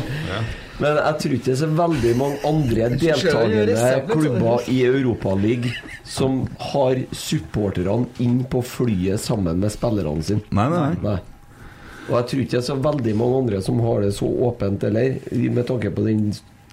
Men 0.82 0.96
jeg 0.98 1.18
tror 1.22 1.34
ikke 1.36 1.44
det 1.46 1.52
er 1.54 1.60
så 1.60 1.68
veldig 1.78 2.14
mange 2.18 2.38
andre 2.48 2.88
deltakende 2.98 4.06
klubber 4.10 4.70
i 4.72 4.80
Europaligaen 4.88 5.76
som 6.04 6.40
har 6.72 6.98
supporterne 7.14 8.08
inn 8.22 8.40
på 8.50 8.62
flyet 8.66 9.22
sammen 9.22 9.60
med 9.62 9.72
spillerne 9.72 10.24
sine. 10.26 10.42
Nei, 10.50 10.66
nei, 10.72 10.88
nei. 11.04 11.18
Og 12.08 12.18
jeg 12.18 12.26
tror 12.30 12.42
ikke 12.42 12.56
det 12.56 12.58
er 12.60 12.66
så 12.66 12.76
veldig 12.84 13.14
mange 13.16 13.38
andre 13.44 13.60
som 13.64 13.78
har 13.80 14.02
det 14.04 14.10
så 14.16 14.26
åpent 14.48 14.82
heller, 14.84 15.14
med 15.32 15.64
tanke 15.70 15.92
på 15.94 16.04
den 16.04 16.26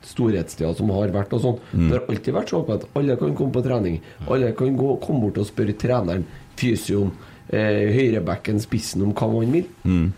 storhetstida 0.04 0.74
som 0.76 0.90
har 0.92 1.14
vært 1.14 1.36
og 1.38 1.44
sånn. 1.44 1.60
Mm. 1.72 1.86
Det 1.88 1.94
har 2.00 2.10
alltid 2.10 2.36
vært 2.36 2.52
så 2.52 2.62
åpent. 2.64 2.88
Alle 2.98 3.16
kan 3.22 3.36
komme 3.38 3.54
på 3.56 3.64
trening. 3.64 4.00
Alle 4.28 4.50
kan 4.58 4.74
gå, 4.78 4.96
komme 5.06 5.28
bort 5.28 5.38
og 5.40 5.48
spørre 5.48 5.78
treneren, 5.78 6.26
fysioen, 6.60 7.14
eh, 7.54 7.86
høyrebacken, 7.94 8.60
spissen 8.60 9.06
om 9.06 9.14
hva 9.14 9.30
man 9.32 9.54
vil. 9.56 9.70
Mm. 9.86 10.12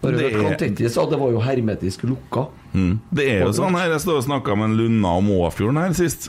Bare 0.00 0.16
Det 0.16 0.76
det 0.76 0.80
er- 0.86 0.88
sa 0.88 1.04
det 1.10 1.18
var 1.18 1.30
jo 1.32 1.40
hermetisk 1.40 2.02
lukka. 2.04 2.46
Mm. 2.76 2.98
Det 3.16 3.24
er 3.32 3.46
jo 3.46 3.54
sånn 3.56 3.76
her, 3.78 3.94
Jeg 3.94 4.04
står 4.04 4.20
og 4.20 4.26
snakka 4.26 4.56
med 4.58 4.70
en 4.70 4.76
Lunna 4.76 5.14
om 5.16 5.30
Åfjorden 5.38 5.80
her 5.80 5.96
sist. 5.96 6.28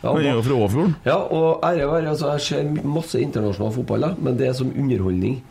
Ja, 0.00 0.14
Han 0.14 0.24
er 0.24 0.32
jo 0.32 0.42
fra 0.42 0.58
Åfjorden. 0.64 0.94
Ja, 1.04 1.18
og 1.20 1.64
ære 1.66 1.86
være, 1.86 2.10
altså, 2.14 2.32
jeg 2.34 2.44
ser 2.48 2.84
masse 2.88 3.20
internasjonal 3.20 3.74
fotball, 3.74 4.06
da, 4.08 4.14
men 4.18 4.38
det 4.40 4.48
er 4.48 4.54
som 4.56 4.70
underholdning. 4.72 5.42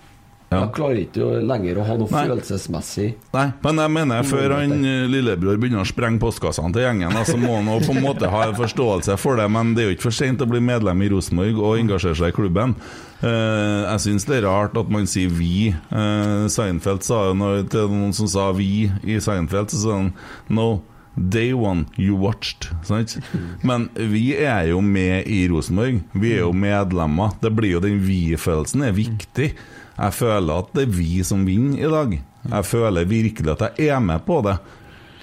Jeg 0.50 0.70
klarer 0.74 0.98
ikke 1.04 1.26
lenger 1.46 1.78
å 1.78 1.84
ha 1.86 1.96
noe 2.00 2.10
Nei. 2.10 2.22
følelsesmessig 2.26 3.10
Nei, 3.36 3.44
men 3.62 3.82
jeg 3.84 3.92
mener 3.94 4.26
før 4.26 4.56
han 4.56 4.72
eh, 4.82 5.04
lillebror 5.06 5.60
begynner 5.62 5.84
å 5.84 5.86
sprenge 5.86 6.18
postkassene 6.24 6.74
til 6.74 6.88
gjengen, 6.88 7.14
så 7.20 7.36
så 7.36 7.38
må 7.38 7.60
han 7.60 7.70
på 7.86 7.94
en 7.94 8.02
måte 8.02 8.32
ha 8.34 8.48
en 8.48 8.58
forståelse 8.58 9.18
for 9.22 9.38
det. 9.38 9.46
Men 9.54 9.76
det 9.78 9.84
er 9.84 9.92
jo 9.92 9.98
ikke 10.00 10.08
for 10.08 10.18
sent 10.18 10.42
å 10.42 10.50
bli 10.50 10.64
medlem 10.66 11.06
i 11.06 11.12
Rosenborg 11.14 11.62
og 11.62 11.78
engasjere 11.84 12.18
seg 12.18 12.34
i 12.34 12.38
klubben. 12.40 12.74
Eh, 13.20 13.82
jeg 13.84 14.04
syns 14.06 14.26
det 14.30 14.38
er 14.40 14.48
rart 14.48 14.78
at 14.80 14.90
man 14.92 15.08
sier 15.08 15.30
'vi'. 15.30 15.74
Eh, 15.92 16.48
Seinfeld 16.48 17.04
sa 17.04 17.28
jo 17.28 17.34
noe 17.34 17.64
til 17.64 17.90
noen 17.92 18.14
som 18.14 18.28
sa 18.28 18.52
'vi' 18.54 18.92
i 19.04 19.20
Seinfeld, 19.20 19.70
så 19.72 19.82
sa 19.84 19.98
han 19.98 20.14
'no'. 20.50 20.82
Day 21.18 21.52
one 21.52 21.86
you 21.98 22.16
watched. 22.16 22.70
Sant? 22.84 23.18
Men 23.62 23.90
vi 23.96 24.38
er 24.38 24.70
jo 24.70 24.80
med 24.82 25.28
i 25.28 25.50
Rosenborg. 25.50 26.02
Vi 26.14 26.34
er 26.34 26.46
jo 26.46 26.54
medlemmer. 26.54 27.34
Det 27.42 27.52
blir 27.56 27.72
jo 27.72 27.80
Den 27.80 28.00
vi-følelsen 28.00 28.84
er 28.84 28.92
viktig. 28.92 29.54
Jeg 30.00 30.14
føler 30.14 30.60
at 30.60 30.72
det 30.74 30.84
er 30.88 30.96
vi 30.96 31.24
som 31.24 31.46
vinner 31.46 31.78
i 31.78 31.92
dag. 31.92 32.22
Jeg 32.50 32.66
føler 32.66 33.10
virkelig 33.10 33.52
at 33.52 33.78
jeg 33.78 33.88
er 33.88 34.00
med 34.00 34.24
på 34.26 34.42
det. 34.46 34.58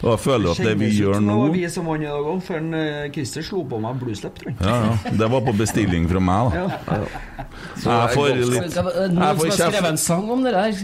Og 0.03 0.11
jeg 0.13 0.21
føler 0.27 0.51
at 0.53 0.59
det 0.61 0.75
vi 0.77 0.89
gjør 0.93 1.21
nå 1.25 1.37
det 1.37 1.43
var 1.47 1.53
vi 1.55 1.69
som 1.73 1.87
vant 1.89 2.03
i 2.05 2.09
dag 2.11 2.27
òg, 2.29 2.41
før 2.45 2.65
eh, 2.77 3.07
Christer 3.15 3.45
slo 3.47 3.63
på 3.69 3.79
meg 3.81 3.97
blueslip, 4.03 4.35
tror 4.37 4.51
jeg. 4.53 4.59
ja, 4.61 4.75
ja. 4.85 5.13
Det 5.23 5.29
var 5.33 5.45
på 5.47 5.55
bestilling 5.57 6.05
fra 6.11 6.21
meg, 6.21 6.51
da. 6.53 6.99
Jeg 7.81 8.11
får 8.13 8.29
litt 8.37 8.77
Noen 8.77 9.15
som 9.17 9.23
har 9.23 9.55
skrevet 9.57 9.89
en 9.89 10.01
sang 10.01 10.27
om 10.35 10.43
det 10.45 10.53
der. 10.53 10.83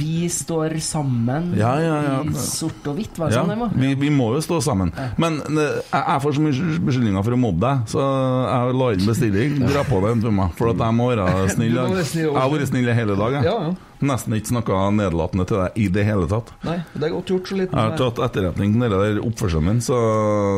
Vi 0.00 0.28
står 0.32 0.74
sammen 0.82 1.52
Ja, 1.58 1.76
ja, 1.82 1.96
ja. 2.06 2.16
i 2.26 2.34
sort 2.42 2.86
og 2.90 2.98
hvitt. 2.98 3.18
Var 3.20 3.30
det 3.30 3.38
Ja, 3.38 3.44
sånn 3.44 3.52
det 3.54 3.58
var? 3.60 3.76
vi, 3.84 3.92
vi 4.02 4.10
må 4.14 4.32
jo 4.34 4.42
stå 4.44 4.58
sammen. 4.64 4.90
Men 5.20 5.38
eh, 5.46 5.78
jeg, 5.94 6.18
får 6.24 6.38
så 6.38 6.46
mye 6.46 6.80
beskyldninger 6.88 7.26
for 7.28 7.36
å 7.36 7.40
mobbe 7.44 7.62
deg, 7.66 7.86
så 7.94 8.06
jeg 8.06 8.80
la 8.80 8.90
inn 8.96 9.06
bestilling. 9.12 9.60
Dra 9.70 9.86
på 9.86 10.02
den 10.08 10.24
for 10.26 10.38
meg, 10.40 10.56
for 10.58 10.74
at 10.74 10.82
jeg 10.86 10.98
må 10.98 11.12
være 11.12 11.46
snill. 11.54 11.78
Du 11.78 12.02
Jeg 12.02 12.34
har 12.34 12.50
vært 12.56 12.72
snill 12.72 12.90
i 12.90 12.98
hele 12.98 13.18
dag, 13.20 13.38
jeg. 13.40 13.76
Ja, 14.00 14.06
ja. 14.06 14.10
Nesten 14.10 14.36
ikke 14.36 14.52
snakka 14.54 14.78
nedlatende 14.96 15.44
til 15.48 15.60
deg 15.60 15.76
i 15.76 15.88
det 15.92 16.04
hele 16.08 16.28
tatt. 16.30 16.52
Nei, 16.64 16.78
det 16.94 17.04
er 17.06 17.12
godt 17.12 17.32
gjort 17.32 17.50
så 17.50 17.58
liten 17.58 17.76
Jeg 17.76 17.90
har 17.90 17.98
tatt 18.00 18.22
etterretning 18.30 18.78
på 18.80 18.88
den 18.94 19.20
oppførselen 19.20 19.68
min, 19.68 19.82
så 19.84 19.98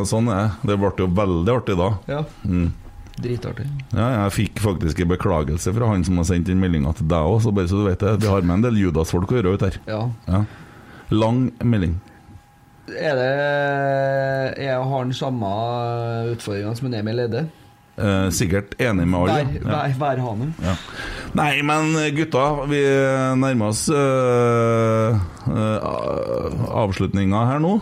sånn 0.07 0.31
er 0.31 0.47
det. 0.63 0.71
Det 0.71 0.79
ble 0.79 0.93
jo 1.03 1.09
veldig 1.19 1.53
artig 1.57 1.77
da. 1.79 1.89
Ja. 2.07 2.21
Mm. 2.47 2.71
Dritartig. 3.13 3.67
Ja, 3.93 4.07
jeg 4.23 4.33
fikk 4.33 4.63
faktisk 4.63 5.03
en 5.03 5.11
beklagelse 5.11 5.73
fra 5.75 5.91
han 5.91 6.05
som 6.07 6.17
har 6.17 6.25
sendt 6.31 6.49
inn 6.49 6.63
meldinga 6.63 6.95
til 6.97 7.09
deg 7.11 7.27
òg, 7.29 7.43
så 7.43 7.53
bare 7.53 7.69
så 7.69 7.81
du 7.81 7.85
vet 7.85 8.01
det. 8.01 8.15
Vi 8.23 8.31
har 8.31 8.41
med 8.41 8.57
en 8.57 8.65
del 8.65 8.79
Judas-folk 8.81 9.29
å 9.29 9.37
gjøre 9.37 9.53
ut 9.53 9.67
her. 9.67 9.77
Ja. 9.85 10.41
Lang 11.13 11.45
melding. 11.61 11.99
Er 12.89 13.15
det 13.15 13.27
Jeg 14.59 14.75
har 14.75 15.05
den 15.05 15.15
samme 15.15 15.51
utfordringene 16.33 16.75
som 16.79 16.93
Emil 16.93 17.21
Eide. 17.23 17.45
Eh, 17.93 18.33
sikkert 18.33 18.73
enig 18.81 19.05
med 19.05 19.19
alle. 19.19 19.33
Vær, 19.33 19.45
ja. 19.59 19.65
vær, 19.69 19.93
værhane. 20.01 20.53
Ja. 20.63 20.73
Nei, 21.37 21.61
men 21.65 21.93
gutta, 22.17 22.45
vi 22.69 22.81
nærmer 23.37 23.65
oss 23.69 23.89
uh, 23.89 25.19
avslutninga 26.83 27.45
her 27.51 27.59
nå. 27.61 27.73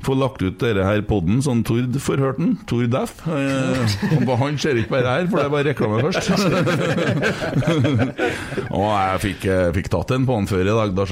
Få 0.00 0.14
lagt 0.16 0.40
ut 0.40 0.56
denne 0.62 0.80
her 0.86 1.02
podden 1.04 1.42
sånn 1.44 1.60
Tord 1.66 1.98
får 2.00 2.18
hørt 2.22 2.38
den. 2.40 2.54
Tord 2.70 2.94
F. 3.02 3.20
Eh, 3.28 3.76
han 4.40 4.58
ser 4.60 4.76
ikke 4.80 4.94
bare 4.94 5.10
her, 5.18 5.26
for 5.28 5.36
det 5.36 5.44
er 5.44 5.52
bare 5.52 5.68
reklame 5.68 6.00
først. 6.06 6.24
og 8.78 8.86
jeg 8.86 9.20
fikk, 9.26 9.40
eh, 9.44 9.72
fikk 9.76 9.88
tatt 9.92 10.10
en 10.16 10.26
på 10.28 10.32
han 10.38 10.48
før 10.48 10.64
i 10.64 10.76
dag, 10.78 10.90
da, 10.96 11.04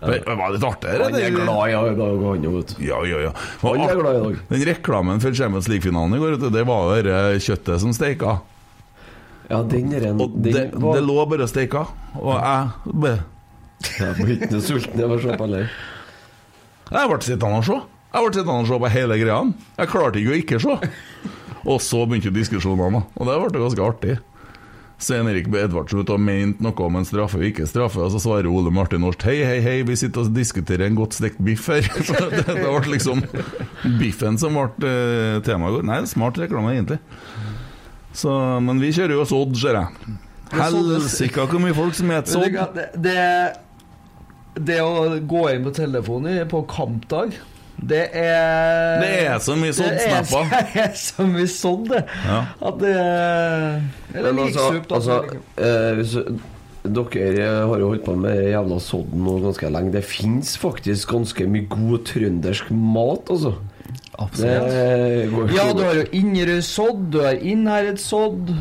Det 0.00 0.18
var 0.26 0.50
litt 0.52 0.64
artig. 0.66 0.94
Han 1.00 1.14
er 1.16 1.30
glad 1.32 1.70
i 1.70 1.94
dag, 1.96 2.24
han 2.24 2.48
òg. 2.50 2.72
Ja, 2.82 2.98
ja, 3.08 3.20
ja. 3.28 3.30
Han 3.62 3.84
er 3.84 3.94
glad 4.00 4.16
i 4.18 4.24
dag. 4.24 4.40
Den 4.50 4.64
reklamen 4.68 5.22
for 5.22 5.36
Champions 5.36 5.68
League-finalen 5.70 6.16
i 6.16 6.20
går, 6.22 6.36
det 6.52 6.64
var 6.68 6.90
jo 6.98 7.06
det 7.06 7.20
kjøttet 7.46 7.80
som 7.80 7.94
steika. 7.96 8.38
Ja, 9.50 9.62
den 9.68 9.92
er 9.92 10.06
en 10.10 10.20
Og 10.24 10.36
det, 10.40 10.52
det 10.72 11.02
lå 11.04 11.16
bare 11.28 11.44
og 11.44 11.50
steika, 11.52 11.84
og 12.16 12.30
jeg 12.32 12.94
ble 12.96 13.10
Jeg 13.84 14.14
ble 14.16 14.36
ikke 14.38 14.60
sulten 14.64 15.02
av 15.04 15.12
å 15.12 15.18
se 15.20 15.34
på 15.36 15.44
heller. 15.44 15.72
Jeg 16.90 17.10
ble 17.10 17.18
sittende 17.24 17.58
og 17.60 17.66
se. 17.68 17.80
Jeg 18.14 18.24
ble 18.24 18.32
sittende 18.38 18.60
og 18.62 18.68
se 18.70 18.78
på 18.80 18.92
hele 18.94 19.18
greia. 19.20 19.40
Jeg 19.80 19.90
klarte 19.92 20.20
ikke 20.20 20.32
å 20.32 20.38
ikke 20.40 20.60
se. 20.64 20.76
Og 21.64 21.80
så 21.80 22.04
begynte 22.08 22.32
diskusjonene, 22.32 23.04
og 23.16 23.28
det 23.28 23.36
ble 23.40 23.60
ganske 23.64 23.84
artig. 23.84 24.16
Svein 25.02 25.28
Erik 25.28 25.48
Edvardsen 25.50 26.00
ut 26.00 26.10
og 26.14 26.20
mente 26.22 26.62
noe 26.64 26.86
om 26.86 26.98
en 27.00 27.06
straffe 27.06 27.38
og 27.40 27.46
ikke 27.48 27.66
straffe, 27.68 28.00
og 28.00 28.12
så 28.14 28.20
svarer 28.22 28.48
Ole 28.48 28.70
Martin 28.74 29.02
Norst 29.04 29.24
Hei, 29.26 29.40
hei, 29.44 29.58
hei, 29.64 29.76
vi 29.86 29.96
sitter 29.98 30.22
og 30.22 30.34
diskuterer 30.36 30.86
en 30.86 30.98
godt 30.98 31.16
stekt 31.18 31.40
biff 31.44 31.66
her. 31.72 31.84
Så 32.06 32.14
det, 32.30 32.44
det 32.46 32.60
ble 32.62 32.94
liksom 32.94 33.24
biffen 33.98 34.38
som 34.40 34.56
ble 34.56 34.92
temaet 35.44 35.48
tema 35.48 35.70
i 35.72 35.76
går. 35.76 35.88
Nei, 35.90 35.98
smart 36.10 36.38
reklame, 36.40 36.76
egentlig. 36.76 37.00
Så, 38.14 38.30
men 38.62 38.78
vi 38.82 38.92
kjører 38.94 39.18
jo 39.18 39.26
sodd, 39.26 39.58
ser 39.58 39.80
jeg. 39.80 40.14
Helsike 40.54 41.48
hvor 41.50 41.62
mye 41.62 41.74
folk 41.76 41.96
som 41.98 42.12
heter 42.14 42.36
sodd. 42.36 42.76
Det, 42.76 42.86
det, 43.02 43.18
det 44.70 44.78
å 44.84 45.18
gå 45.18 45.48
inn 45.50 45.66
på 45.66 45.74
telefonen 45.74 46.44
på 46.50 46.62
kampdag 46.70 47.34
det 47.90 48.02
er 48.12 49.00
Det 49.02 49.12
er 49.26 49.38
så 49.44 49.56
mye 49.58 49.74
sådd-snapper. 49.76 50.50
Det 50.74 50.82
er 50.84 50.96
så 50.98 51.26
mye 51.28 51.50
sådd, 51.50 51.86
det. 51.92 52.02
Ja. 52.24 52.40
At 52.70 52.80
det 52.80 52.96
Eller 54.14 54.32
altså, 54.32 54.66
liksup, 54.70 54.88
da. 54.90 54.94
altså 54.94 55.20
eh, 55.58 55.92
hvis, 55.98 56.16
Dere 56.84 57.44
har 57.64 57.80
jo 57.80 57.92
holdt 57.94 58.04
på 58.04 58.14
med 58.20 58.42
jævla 58.50 58.80
sodden 58.84 59.22
nå 59.24 59.38
ganske 59.40 59.70
lenge. 59.72 59.94
Det 59.94 60.04
fins 60.04 60.56
faktisk 60.60 61.14
ganske 61.14 61.46
mye 61.48 61.68
god 61.70 62.02
trøndersk 62.10 62.74
mat, 62.76 63.32
altså. 63.32 63.54
Absolutt. 64.14 65.54
ja, 65.56 65.64
du 65.74 65.80
har 65.82 65.96
jo 65.98 66.04
Inderøy 66.14 66.60
sodd, 66.62 67.08
du 67.10 67.18
har 67.24 67.40
Innherred 67.40 67.98
sodd. 67.98 68.52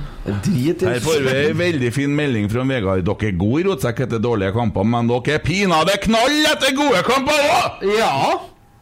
Drit 0.46 0.82
i 0.82 0.88
Her 0.88 1.04
får 1.04 1.20
vi 1.28 1.36
ei 1.44 1.52
veldig 1.58 1.92
fin 1.94 2.16
melding 2.16 2.50
fra 2.52 2.66
Vegard. 2.68 3.04
Dere 3.06 3.30
er 3.30 3.38
gode 3.38 3.62
i 3.62 3.68
rotsekk 3.68 4.02
etter 4.08 4.24
dårlige 4.24 4.56
kamper, 4.56 4.88
men 4.96 5.12
dere 5.12 5.38
er 5.38 5.44
pinadø 5.46 6.00
knall 6.08 6.40
etter 6.56 6.74
gode 6.80 7.04
kamper 7.06 7.46
òg! 7.60 7.86
Ja! 8.00 8.16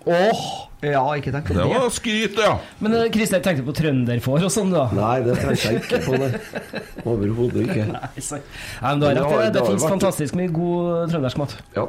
Åh 0.10 0.42
Ja, 0.82 1.04
ikke 1.14 1.30
tenk 1.30 1.46
på 1.46 1.54
Det 1.54 1.62
det. 1.62 1.74
var 1.78 1.90
skryt, 1.94 2.38
ja. 2.42 2.56
Men 2.82 2.92
Kristian 2.92 3.12
Christer 3.14 3.42
tenkte 3.46 3.66
på 3.68 3.74
trønderfår 3.78 4.46
og 4.48 4.50
sånn, 4.54 4.72
da? 4.74 4.88
Nei, 4.98 5.20
det 5.28 5.36
tenkte 5.38 5.68
jeg 5.68 5.82
ikke 5.84 6.00
på. 6.08 6.18
det 6.18 7.06
Overhodet 7.06 7.68
ikke. 7.68 7.86
Nei, 7.94 8.24
så- 8.24 8.40
Nei, 8.82 8.96
men 8.96 9.00
du 9.00 9.06
har 9.06 9.14
rett. 9.14 9.22
Det, 9.22 9.36
det 9.46 9.54
det 9.60 9.68
fins 9.68 9.86
fantastisk 9.86 10.34
mye 10.40 10.50
god 10.56 11.12
trøndersk 11.14 11.38
mat. 11.38 11.54
Ja. 11.78 11.86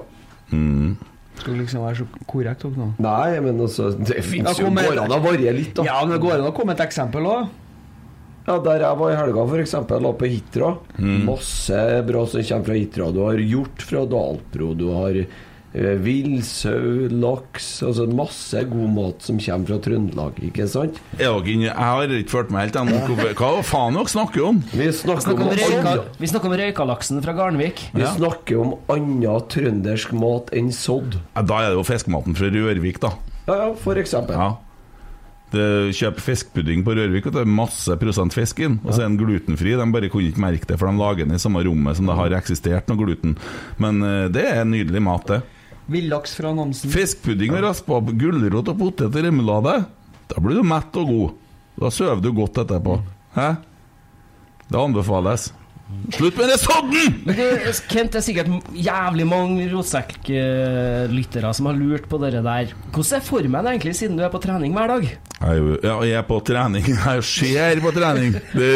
Mm. 0.52 0.98
Skal 1.40 1.56
liksom 1.56 1.80
være 1.86 2.02
så 2.02 2.06
korrekt 2.28 2.66
opp 2.68 2.76
nå. 2.76 2.90
Nei, 3.00 3.40
men 3.40 3.60
altså 3.64 3.88
Det 3.96 4.20
fins 4.28 4.58
jo 4.60 4.68
går 4.68 5.00
an 5.06 5.14
å 5.16 5.20
variere 5.24 5.56
litt, 5.56 5.72
da. 5.78 5.86
Ja, 5.88 6.02
men 6.04 6.12
det 6.12 6.20
går 6.26 6.36
an 6.36 6.50
å 6.50 6.52
komme 6.54 6.76
et 6.76 6.84
eksempel 6.84 7.24
òg. 7.32 7.48
Ja, 8.46 8.58
Der 8.58 8.82
jeg 8.82 8.98
var 8.98 9.12
i 9.12 9.16
helga, 9.16 9.46
f.eks., 9.46 9.72
på 9.88 10.28
Hitra. 10.28 10.74
Masse 11.24 11.80
bra 12.04 12.26
som 12.26 12.42
kommer 12.42 12.68
fra 12.68 12.74
Hitra. 12.76 13.08
Du 13.14 13.22
har 13.24 13.38
hjort 13.40 13.80
fra 13.86 14.04
Dalpro, 14.04 14.72
du 14.76 14.88
har 14.92 15.16
eh, 15.22 15.24
villsau, 15.72 17.06
laks 17.08 17.68
Altså 17.86 18.04
masse 18.12 18.60
god 18.68 18.90
mat 18.92 19.24
som 19.24 19.38
kommer 19.40 19.70
fra 19.70 19.78
Trøndelag, 19.86 20.40
ikke 20.48 20.66
sant? 20.68 20.98
Jeg 21.16 21.30
har 21.72 22.12
ikke 22.12 22.34
ført 22.34 22.52
meg 22.52 22.66
helt 22.68 22.78
ennå. 22.82 22.98
Hva 23.38 23.52
faen 23.66 23.96
dere 23.96 24.12
snakker 24.12 24.44
om? 24.50 24.60
Vi 24.72 24.88
snakker 24.92 25.24
Snakker 25.26 25.46
om, 25.46 25.52
om 25.52 25.62
røyka, 25.62 25.94
vi 26.20 26.30
snakker 26.32 26.50
om 26.52 26.58
røykalaksen 26.60 27.22
fra 27.24 27.36
Garnvik. 27.38 27.86
vi 27.94 28.04
snakker 28.16 28.60
om 28.60 28.74
annen 28.92 29.48
trøndersk 29.52 30.12
mat 30.18 30.52
enn 30.56 30.68
sodd. 30.76 31.16
Ja, 31.36 31.42
Da 31.42 31.62
er 31.62 31.72
det 31.72 31.80
jo 31.80 31.86
fiskematen 31.88 32.36
fra 32.36 32.50
Rørvik, 32.52 33.00
da. 33.02 33.14
Ja, 33.48 33.54
ja, 33.64 33.70
for 33.78 33.98
eksempel. 33.98 34.36
Ja. 34.38 34.52
Det 35.52 35.92
Kjøp 35.98 36.20
fiskepudding 36.24 36.80
på 36.86 36.94
Rørvik, 36.96 37.26
og 37.28 37.34
det 37.34 37.42
er 37.44 37.50
masse 37.50 37.92
prosent 38.00 38.32
fisk 38.32 38.62
inn. 38.64 38.78
Og 38.86 38.94
så 38.94 39.02
er 39.02 39.10
den 39.10 39.18
glutenfri. 39.20 39.74
De 39.76 39.88
bare 39.92 40.08
kunne 40.12 40.30
ikke 40.30 40.40
merke 40.40 40.68
det, 40.70 40.78
for 40.80 40.88
de 40.88 40.96
lager 41.00 41.26
den 41.26 41.36
i 41.36 41.40
samme 41.42 41.60
rommet 41.66 41.98
som 41.98 42.08
det 42.08 42.16
har 42.16 42.36
eksistert 42.38 42.88
noe 42.88 43.00
gluten. 43.02 43.34
Men 43.82 44.00
eh, 44.06 44.28
det 44.32 44.46
er 44.48 44.64
nydelig 44.68 45.02
mat, 45.04 45.26
det. 45.28 45.42
Villaks 45.92 46.34
fra 46.38 46.52
Namsen. 46.56 46.92
Fiskpudding 46.92 47.54
og 47.56 47.64
raspa 47.66 48.00
gulrot 48.00 48.70
og 48.72 48.78
potet 48.80 49.12
og 49.12 49.26
remulade. 49.26 49.76
Da 50.30 50.40
blir 50.40 50.60
du 50.60 50.66
mett 50.66 50.96
og 50.98 51.10
god. 51.12 51.34
Da 51.82 51.90
sover 51.92 52.22
du 52.24 52.30
godt 52.36 52.62
etterpå. 52.64 52.98
Hæ? 53.36 53.48
Det 54.68 54.80
anbefales. 54.80 55.50
Slutt 56.12 56.38
med 56.38 56.50
det 56.50 56.58
sodden! 56.60 57.18
Det, 57.26 57.48
Kent, 57.88 58.12
det 58.12 58.20
er 58.20 58.24
sikkert 58.26 58.72
jævlig 58.76 59.26
mange 59.28 59.66
rotsekklyttere 59.72 61.52
som 61.56 61.68
har 61.70 61.78
lurt 61.78 62.08
på 62.10 62.18
det 62.22 62.34
der. 62.36 62.72
Hvordan 62.92 63.18
er 63.18 63.24
formen 63.26 63.68
egentlig, 63.70 63.94
siden 63.96 64.18
du 64.18 64.24
er 64.26 64.32
på 64.32 64.40
trening 64.42 64.74
hver 64.76 64.90
dag? 64.90 65.06
Jeg 65.42 65.78
ja, 65.82 65.94
jeg 66.06 66.18
er 66.20 66.26
på 66.26 66.38
trening. 66.46 66.84
Jeg 67.12 67.24
ser 67.26 67.80
på 67.82 67.90
trening. 67.94 68.36
Det, 68.54 68.68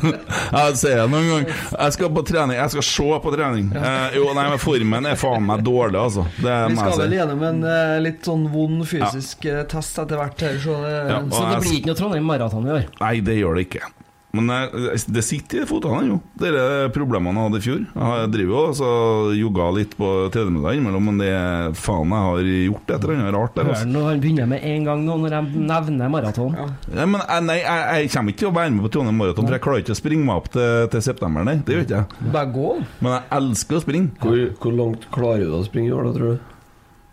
jeg 0.54 0.76
sier 0.78 1.00
det 1.00 1.06
noen 1.10 1.26
gang. 1.30 1.48
Jeg 1.48 1.96
skal 1.96 2.12
på 2.14 2.22
trening. 2.28 2.58
Jeg 2.60 2.74
skal 2.74 2.86
se 2.86 3.18
på 3.24 3.32
trening. 3.34 3.72
Eh, 3.74 4.18
jo, 4.20 4.28
nei, 4.36 4.46
men 4.52 4.62
Formen 4.62 5.10
er 5.10 5.18
faen 5.18 5.48
meg 5.48 5.64
dårlig, 5.66 5.98
altså. 5.98 6.26
Det 6.38 6.60
Vi 6.70 6.78
skal 6.78 6.96
vel 7.02 7.16
gjennom 7.18 7.44
en 7.50 7.60
eh, 7.66 7.96
litt 8.04 8.30
sånn 8.30 8.46
vond 8.52 8.86
fysisk 8.88 9.48
ja. 9.48 9.64
test 9.70 9.98
etter 10.04 10.20
hvert 10.20 10.46
her, 10.46 10.56
så 10.62 10.78
det, 10.84 10.94
Ja, 11.10 11.20
Så 11.34 11.44
det 11.50 11.60
blir 11.66 11.76
ikke 11.80 11.92
noe 11.92 12.00
Trondheim 12.04 12.30
Maraton 12.30 12.70
i 12.70 12.74
år? 12.78 12.88
Nei, 13.02 13.14
det 13.26 13.38
gjør 13.40 13.58
det 13.58 13.68
ikke. 13.68 13.90
Men 14.34 14.50
eh, 14.50 15.04
det 15.14 15.22
sitter 15.26 15.62
i 15.62 15.68
fotene, 15.68 16.02
jo. 16.08 16.18
Det 16.40 16.50
er 16.50 16.88
problemene 16.94 17.38
jeg 17.38 17.48
hadde 17.50 17.60
i 17.60 17.64
fjor. 17.64 17.82
Jeg 17.94 18.30
driver 18.34 18.54
jo 18.54 18.62
og 18.64 18.76
så 18.78 18.90
jogga 19.38 19.68
litt 19.76 19.94
på 19.98 20.10
tredemølla 20.34 20.74
innimellom, 20.74 21.08
men 21.10 21.20
det 21.22 21.30
er 21.34 21.76
faen 21.78 22.14
jeg 22.14 22.28
har 22.28 22.50
gjort 22.68 22.94
et 22.94 23.06
eller 23.06 23.14
annet 23.18 23.34
rart 23.36 23.58
der. 23.58 23.70
Altså. 23.74 23.90
når 23.94 24.08
han 24.10 24.22
begynner 24.24 24.50
med 24.54 24.64
en 24.70 24.88
gang 24.88 25.04
nå, 25.06 25.18
når 25.24 25.36
jeg 25.38 25.66
nevner 25.70 26.12
maraton. 26.14 26.56
Ja, 26.58 27.06
men 27.06 27.20
jeg, 27.20 27.46
nei, 27.50 27.58
jeg, 27.62 27.84
jeg 28.04 28.12
kommer 28.16 28.34
ikke 28.34 28.42
til 28.44 28.50
å 28.50 28.56
være 28.58 28.74
med 28.74 28.86
på 28.86 28.92
Trondheim 28.96 29.20
Maraton, 29.22 29.46
for 29.48 29.58
jeg 29.58 29.64
klarer 29.68 29.84
ikke 29.84 29.96
å 29.96 30.00
springe 30.00 30.28
meg 30.28 30.42
opp 30.42 30.50
til, 30.54 30.88
til 30.94 31.04
september, 31.10 31.46
nei. 31.46 31.58
Det 31.64 31.76
gjør 31.78 31.86
ikke 31.86 32.00
jeg. 32.02 32.32
Bare 32.34 32.50
gå. 32.54 32.72
Men 33.04 33.16
jeg 33.18 33.24
elsker 33.40 33.78
å 33.78 33.84
springe. 33.84 34.12
Hvor, 34.24 34.42
hvor 34.64 34.76
langt 34.80 35.06
klarer 35.14 35.46
du 35.48 35.56
å 35.60 35.64
springe 35.66 35.92
i 35.92 35.96
år, 35.96 36.08
da, 36.10 36.16
tror 36.18 36.34
du? 36.34 36.50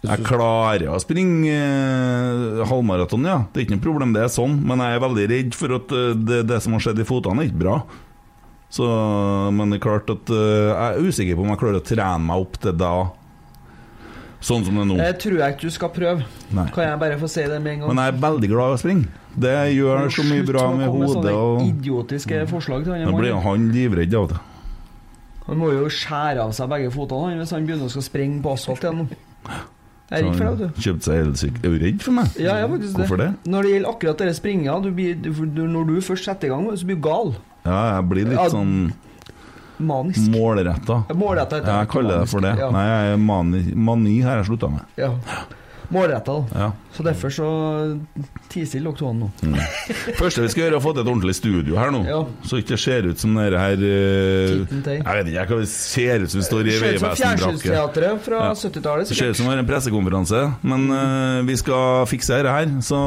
Jeg 0.02 0.24
klarer 0.26 0.88
å 0.90 0.98
springe 1.02 1.52
eh, 1.54 2.62
halvmaraton, 2.66 3.26
ja. 3.28 3.44
Det 3.54 3.60
er 3.60 3.66
ikke 3.68 3.76
noe 3.76 3.84
problem, 3.84 4.16
det 4.16 4.24
er 4.26 4.32
sånn. 4.34 4.56
Men 4.66 4.82
jeg 4.82 4.98
er 4.98 5.04
veldig 5.04 5.26
redd 5.30 5.58
for 5.58 5.76
at 5.78 5.94
eh, 5.94 6.14
det, 6.18 6.40
det 6.50 6.58
som 6.66 6.74
har 6.74 6.82
skjedd 6.88 7.04
i 7.04 7.06
fotene, 7.06 7.44
er 7.44 7.52
ikke 7.52 7.62
bra. 7.62 7.76
Så, 8.72 8.88
men 9.54 9.70
det 9.74 9.78
er 9.78 9.84
klart 9.84 10.10
at 10.10 10.32
eh, 10.34 10.70
jeg 10.72 10.86
er 10.88 11.06
usikker 11.06 11.38
på 11.38 11.46
om 11.46 11.52
jeg 11.54 11.62
klarer 11.62 11.82
å 11.82 11.86
trene 11.86 12.24
meg 12.26 12.46
opp 12.48 12.58
til 12.64 12.78
da. 12.82 12.94
Sånn 14.42 14.64
som 14.66 14.80
det 14.80 14.82
er 14.82 14.88
nå. 14.90 14.96
Det 14.98 15.10
tror 15.22 15.36
jeg 15.38 15.54
ikke 15.54 15.68
du 15.70 15.76
skal 15.76 15.92
prøve. 15.94 16.26
Nei. 16.58 16.66
Kan 16.74 16.88
jeg 16.88 17.02
bare 17.04 17.18
få 17.22 17.30
si 17.30 17.44
det 17.46 17.60
med 17.62 17.76
en 17.76 17.84
gang? 17.84 17.92
Men 17.92 18.02
jeg 18.02 18.14
er 18.16 18.24
veldig 18.24 18.50
glad 18.56 18.72
i 18.72 18.78
å 18.78 18.80
springe. 18.82 19.20
Det 19.46 19.58
gjør 19.76 20.08
så 20.16 20.26
mye 20.28 20.46
bra 20.48 20.64
med 20.80 20.90
hodet. 20.96 21.34
Og 21.36 21.60
idiotiske 21.68 22.40
forslag 22.50 22.88
til 22.88 22.96
han 22.98 23.06
da 23.06 23.20
blir 23.20 23.38
han 23.46 23.68
livredd 23.76 24.18
av 24.18 24.32
det. 24.34 24.40
Han 25.46 25.62
må 25.62 25.70
jo 25.76 25.86
skjære 25.94 26.42
av 26.48 26.56
seg 26.58 26.74
begge 26.74 26.90
han, 26.90 27.38
hvis 27.38 27.54
han 27.54 27.70
begynner 27.70 27.86
å 27.86 27.94
skal 27.94 28.08
springe 28.08 28.42
på 28.42 28.56
asfalt 28.56 28.88
igjen. 28.88 29.06
nå. 29.06 29.62
Jeg 30.12 30.20
er 30.20 30.26
redd 30.28 30.36
for 30.36 30.44
deg, 30.44 30.58
vet 30.60 30.76
du. 30.76 30.82
Kjøpte 30.84 31.08
seg 31.08 31.20
elsykkel. 31.26 31.62
Er 31.64 31.72
du 31.72 31.84
redd 31.86 32.02
for 32.04 32.16
meg? 32.18 32.34
Ja, 32.36 32.56
jeg 32.60 32.66
er 32.66 32.72
faktisk 32.74 32.98
Hvorfor 33.00 33.22
det? 33.22 33.30
Når 33.54 33.64
det 33.64 33.70
gjelder 33.72 33.92
akkurat 33.94 34.24
det 34.26 34.34
springinga, 34.36 34.74
du 34.84 34.90
blir, 34.98 35.14
du, 35.24 35.30
du, 35.46 35.62
når 35.72 35.88
du 35.88 35.94
først 36.04 36.28
setter 36.28 36.50
i 36.50 36.52
gang, 36.52 36.68
så 36.76 36.90
blir 36.90 37.00
du 37.00 37.06
gal. 37.06 37.32
Ja, 37.64 37.78
jeg 37.96 38.10
blir 38.12 38.28
litt 38.34 38.52
sånn 38.52 38.74
Manisk. 39.82 40.28
målretta. 40.34 41.00
Målretta 41.18 41.62
heter 41.62 41.80
Jeg 41.80 41.90
kaller 41.96 42.20
det 42.22 42.30
for 42.30 42.44
det. 42.44 42.52
Ja. 42.60 42.68
Nei, 42.76 43.16
mani, 43.18 43.64
mani 43.74 44.20
har 44.26 44.42
jeg 44.42 44.52
slutta 44.52 44.70
med. 44.74 44.84
Ja. 45.00 45.14
Målretta. 45.92 46.38
Ja. 46.56 46.70
Så 46.96 47.04
derfor 47.04 47.34
så 47.36 47.48
tiser 48.52 48.84
to 48.96 49.12
nå. 49.16 49.30
Mm. 49.44 49.58
Første 50.20 50.44
vi 50.44 50.52
skal 50.52 50.64
gjøre, 50.66 50.74
er 50.76 50.80
å 50.80 50.84
få 50.84 50.94
til 50.96 51.04
et 51.04 51.12
ordentlig 51.12 51.36
studio 51.36 51.78
her 51.80 51.92
nå. 51.94 52.02
Ja. 52.08 52.22
Så 52.48 52.62
ikke 52.62 52.76
det 52.76 52.82
ser 52.84 53.08
ut 53.10 53.20
som 53.20 53.36
det 53.36 53.60
her 53.60 53.84
uh, 53.84 54.62
Jeg 54.72 55.04
vet 55.06 55.32
ikke 55.32 55.48
hva 55.52 55.60
det 55.62 55.72
ser 55.72 56.24
ut 56.26 56.32
som 56.32 56.42
vi 56.42 56.48
står 56.48 56.70
i 56.72 56.78
Vegvesenbrakke. 56.86 58.14
Fra 58.26 58.42
Ja. 58.42 58.54
70-tallet. 58.56 59.12
Det 59.12 59.18
ser 59.20 59.34
ut 59.34 59.40
som 59.40 59.48
vi 59.48 59.54
har 59.54 59.62
en 59.62 59.68
pressekonferanse, 59.70 60.44
men 60.64 60.88
uh, 60.92 61.42
vi 61.48 61.58
skal 61.60 62.08
fikse 62.12 62.40
dette 62.40 62.56
her. 62.56 62.72
Så 62.86 63.02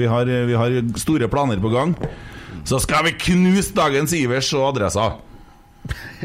vi 0.00 0.10
har, 0.10 0.32
vi 0.50 0.58
har 0.58 0.80
store 0.98 1.30
planer 1.32 1.62
på 1.62 1.70
gang. 1.74 1.94
Så 2.66 2.80
skal 2.82 3.06
vi 3.06 3.14
knuse 3.14 3.74
dagens 3.76 4.14
Ivers 4.18 4.50
og 4.58 4.72
adressa. 4.72 5.12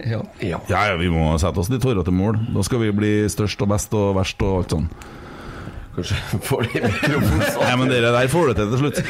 Ja. 0.06 0.22
Ja, 0.42 0.60
ja, 0.70 0.96
vi 0.98 1.10
må 1.12 1.36
sette 1.42 1.62
oss 1.62 1.70
litt 1.70 1.84
hårete 1.86 2.14
mål. 2.14 2.40
Da 2.56 2.64
skal 2.66 2.82
vi 2.82 2.94
bli 2.96 3.12
størst 3.30 3.62
og 3.62 3.70
best 3.74 3.94
og 3.98 4.16
verst 4.18 4.42
og 4.46 4.62
alt 4.62 4.76
sånn. 4.76 4.88
Kanskje 5.96 6.40
får 6.48 6.68
de 6.70 6.82
mikrofonen 6.86 7.42
Nei, 7.62 7.74
men 7.82 7.92
dere 7.92 8.14
der 8.16 8.32
får 8.32 8.52
det 8.52 8.56
til 8.62 8.72
til 8.72 8.82
slutt. 8.84 9.02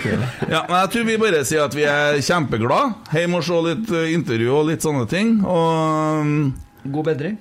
Ja, 0.50 0.64
men 0.66 0.76
jeg 0.80 0.92
tror 0.96 1.08
vi 1.12 1.20
bare 1.22 1.44
sier 1.46 1.68
at 1.68 1.78
vi 1.78 1.86
er 1.86 2.18
kjempeglade. 2.26 2.96
Hjem 3.14 3.38
og 3.38 3.46
se 3.46 3.62
litt 3.68 3.94
eh, 3.94 4.10
intervju 4.16 4.52
og 4.58 4.68
litt 4.72 4.86
sånne 4.86 5.06
ting. 5.12 5.38
Og 5.46 6.26
mm, 6.26 6.44
God 6.98 7.10
bedring. 7.12 7.40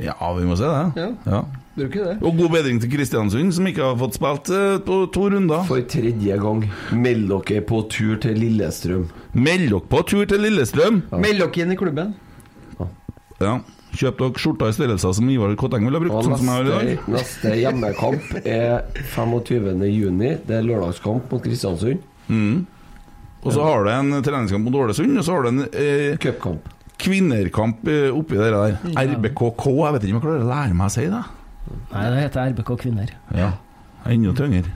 Ja, 0.00 0.16
vi 0.36 0.46
må 0.48 0.56
se 0.58 0.68
det. 0.68 0.84
Ja. 1.02 1.08
Ja. 1.28 1.42
Bruker 1.76 2.06
det. 2.08 2.14
Og 2.26 2.36
god 2.36 2.50
bedring 2.56 2.80
til 2.82 2.90
Kristiansund, 2.92 3.54
som 3.54 3.66
ikke 3.70 3.84
har 3.92 3.98
fått 4.00 4.16
spilt 4.18 4.50
eh, 4.54 4.78
på 4.86 5.00
to 5.14 5.28
runder. 5.36 5.62
For 5.68 5.84
tredje 5.90 6.38
gang. 6.42 6.64
Meld 6.90 7.30
dere 7.30 7.62
på 7.66 7.84
tur 7.92 8.18
til 8.22 8.40
Lillestrøm. 8.42 9.06
Meld 9.38 9.68
dere 9.68 9.84
på 9.92 10.02
tur 10.10 10.26
til 10.30 10.42
Lillestrøm. 10.48 11.04
Meld 11.14 11.44
dere 11.44 11.62
inn 11.64 11.76
i 11.76 11.78
klubben. 11.78 12.16
Ja. 13.40 13.60
Kjøp 13.90 14.20
dere 14.20 14.38
skjorta 14.38 14.68
i 14.70 14.74
størrelser 14.76 15.14
som 15.18 15.30
Ivar 15.32 15.54
Kotteng 15.58 15.86
ville 15.88 16.00
brukt, 16.02 16.26
sånn 16.26 16.38
som 16.38 16.50
jeg 16.50 16.56
har 16.56 16.66
i 16.66 16.68
neste, 16.70 16.98
dag. 17.00 17.14
neste 17.16 17.54
hjemmekamp 17.58 18.34
er 18.44 18.84
25. 19.14 19.80
juni. 19.90 20.34
Det 20.46 20.60
er 20.60 20.66
lørdagskamp 20.68 21.32
mot 21.32 21.42
Kristiansund. 21.42 22.04
Mm. 22.30 22.60
Og 23.40 23.54
så 23.56 23.64
har 23.64 23.86
du 23.86 23.90
en 23.94 24.12
treningskamp 24.22 24.68
mot 24.68 24.76
Ålesund, 24.82 25.16
og 25.18 25.24
så 25.26 25.34
har 25.34 25.46
du 25.46 25.48
en 25.54 25.64
eh, 25.72 26.18
Cupkamp. 26.20 26.68
kvinnerkamp 27.00 27.88
eh, 27.88 28.10
oppi 28.14 28.38
det 28.38 28.52
der. 28.52 28.76
Ja. 28.92 29.06
RBKK, 29.16 29.66
jeg 29.80 29.96
vet 29.96 30.06
ikke 30.06 30.14
om 30.14 30.20
jeg 30.20 30.26
klarer 30.28 30.44
å 30.44 30.50
lære 30.52 30.76
meg 30.76 30.86
å 30.90 30.94
si 30.94 31.08
det. 31.10 31.24
Nei, 31.90 32.04
det 32.12 32.22
heter 32.26 32.52
RBK 32.52 32.72
Kvinner. 32.84 33.12
Ja. 33.36 33.50
Enda 34.10 34.32
tyngre. 34.32 34.70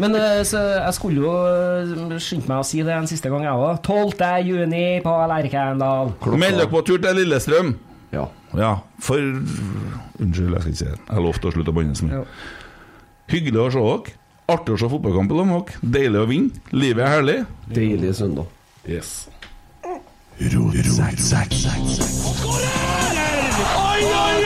Men 0.00 0.14
eh, 0.18 0.40
så 0.46 0.58
jeg 0.74 0.94
skulle 0.96 1.22
jo 1.22 1.34
eh, 1.46 2.16
skynde 2.22 2.48
meg 2.50 2.62
å 2.62 2.66
si 2.66 2.80
det 2.86 2.94
en 2.96 3.06
siste 3.10 3.30
gang, 3.30 3.44
jeg 3.46 3.54
òg. 3.54 3.82
12. 3.86 4.24
juni 4.46 4.86
på 5.04 5.12
Lerkendal. 5.30 6.14
Meld 6.34 6.58
dere 6.62 6.70
på 6.72 6.82
tur 6.86 6.98
til 7.02 7.20
Lillestrøm. 7.20 7.76
Ja. 8.12 8.26
ja. 8.56 8.72
For 9.02 9.18
Unnskyld, 9.18 10.52
jeg 10.52 10.62
skal 10.62 10.72
ikke 10.72 10.78
si 10.78 10.88
det. 10.88 11.00
Jeg 11.10 11.24
lovte 11.26 11.50
å 11.50 11.54
slutte 11.54 11.72
å 11.72 11.76
banne 11.76 11.96
så 11.98 12.06
mye. 12.08 12.22
Hyggelig 13.32 13.62
å 13.62 13.68
se 13.74 13.86
dere. 13.86 14.16
Artig 14.46 14.76
å 14.76 14.78
se 14.78 14.90
fotballkamp 14.90 15.32
i 15.32 15.38
lag 15.40 15.48
med 15.50 15.56
dere. 15.72 15.92
Deilig 15.96 16.20
å 16.22 16.28
vinne. 16.30 16.64
Livet 16.70 17.02
er 17.06 17.14
herlig. 17.16 17.38
Deilig 17.66 18.14
søndag. 18.20 18.52
Yes. 18.86 19.28
Oi, 19.86 19.98
oi, 20.38 20.76
oi, 23.74 24.34
oi, 24.36 24.45